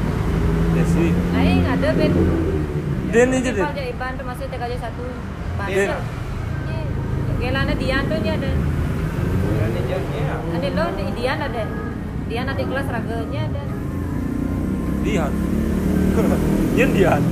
Desi. 0.76 1.06
aing 1.12 1.64
ada 1.64 1.88
ben 1.96 2.12
Den 3.10 3.28
aja 3.34 3.50
Den. 3.52 3.64
Ipal 3.64 3.74
Jaiban 3.76 4.12
termasuk 4.16 4.46
TKJ 4.48 4.72
satu 4.80 5.04
Den. 5.68 5.90
Gelana 7.40 7.72
Dian 7.72 8.02
tuh 8.04 8.18
nya 8.20 8.32
ada. 8.36 8.50
Ada 10.50 10.68
lo 10.76 10.84
di 10.92 11.04
Dian 11.16 11.38
ada. 11.40 11.62
Dian 12.28 12.46
ada 12.46 12.62
kelas 12.62 12.86
raganya 12.92 13.40
ada. 13.48 13.62
Dian. 15.00 15.32
Yen 16.76 16.90
Dian. 16.92 17.22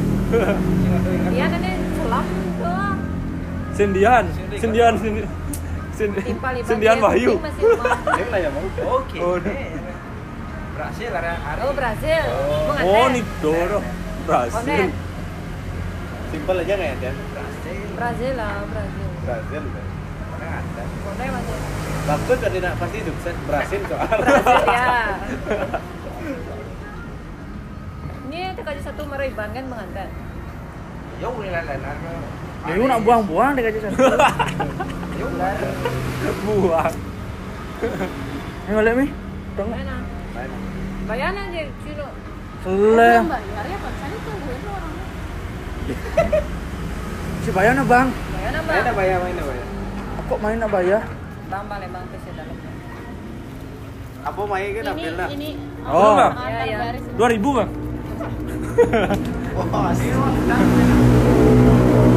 Dian 1.28 1.50
ada 1.52 1.70
doang. 2.58 2.98
Sendian. 3.76 4.24
Sendian. 4.56 4.94
Sendian. 4.98 5.28
Sendian 5.98 6.96
dia 6.96 7.02
Wahyu. 7.02 7.32
lah 8.30 8.38
ya 8.44 8.48
mau. 8.54 8.62
Oke. 8.96 9.18
Oh, 9.18 9.34
Berhasil 10.78 11.10
ada 11.10 11.32
ada. 11.34 11.60
Oh 11.66 11.74
Brazil. 11.74 12.22
Mau 12.22 12.70
Oh, 12.70 12.70
nganter. 12.70 13.10
nih 13.10 13.24
Doro. 13.42 13.78
Brasil. 14.22 14.54
Konen. 14.62 14.88
Simpel 16.28 16.56
aja 16.60 16.74
nggak 16.76 16.86
ya, 16.86 16.96
Dan? 17.02 17.14
Brazil 17.98 18.32
lah 18.38 18.52
Brazil. 18.64 19.08
Brazil. 19.24 19.62
Dan. 20.38 20.88
Konen 21.02 21.28
masih. 21.34 21.56
Bagus 22.08 22.38
tadi 22.40 22.58
nak 22.62 22.74
pasti 22.78 22.98
sukses 23.02 23.36
Brazil 23.42 23.80
soal. 23.84 24.18
Ya. 24.64 25.18
Ini 28.28 28.40
TKJ 28.54 28.78
satu 28.84 29.02
Meraiban 29.04 29.50
kan 29.50 29.64
mengantar. 29.66 30.08
Yo 31.18 31.34
boleh 31.34 31.50
lain 31.50 31.80
Dewi 32.60 32.84
nak 32.86 33.00
buang-buang 33.02 33.56
deh 33.56 33.62
kaji 33.64 33.80
satu. 33.82 33.98
Buang. 35.18 36.94
Ini 38.68 38.72
balik 38.72 38.92
aja. 41.36 41.62
Seleh. 42.58 43.18
bayar 43.24 43.64
ya 43.64 43.76
pak 43.78 43.92
saya 43.96 44.16
tungguin 44.18 44.60
lo 44.60 44.74
Si 47.38 47.50
bayar 47.50 47.72
na 47.72 47.82
bang? 47.82 48.08
Bayar 48.10 48.50
na 48.50 48.60
Main 48.60 48.68
bang? 48.68 48.92
apa 48.92 49.02
ya, 49.02 49.16
main 49.18 49.34
apa 49.34 49.52
ya? 49.52 49.64
Ako 50.20 50.34
main 50.38 50.58
na 50.58 50.68
bayar. 50.68 51.02
Bang 51.48 51.64
Palembang 51.64 52.04
tuh 52.10 52.18
sih 52.20 52.32
dalam. 52.34 52.56
Apa 54.20 54.40
main 54.44 54.68
kan 54.68 54.82
ini 54.82 54.90
ambil 54.92 55.14
lah. 55.16 55.28
ini 55.32 55.50
Oh. 55.82 56.18
antar 56.18 56.30
Iya, 56.44 56.62
iya. 56.62 56.76
garis 56.78 57.02
ini. 57.02 57.16
2000 57.16 57.56
bang 57.56 57.70
Oh, 59.58 59.64
mah. 59.66 59.90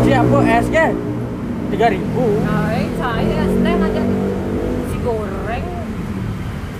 Si 0.03 0.11
apa 0.11 0.37
es 0.51 0.67
ke? 1.71 1.77
3000. 1.77 2.43
Nah, 2.43 2.67
saya 2.99 3.47
teh 3.47 3.73
ngajak 3.79 4.07
si 4.91 4.97
goreng. 4.99 5.63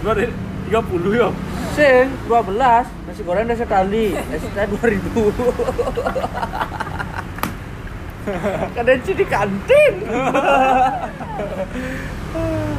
Dua 0.01 0.18
dari 0.18 0.34
30 0.72 1.11
ya 1.13 1.30
Sing 1.72 2.11
12, 2.27 2.84
nasi 3.07 3.23
goreng 3.23 3.47
udah 3.47 3.59
sekali. 3.59 4.11
Es 4.15 4.43
teh 4.43 4.65
2000. 4.68 4.99
Kadang 8.76 8.99
sih 9.01 9.15
di 9.18 9.26
kantin. 9.26 9.93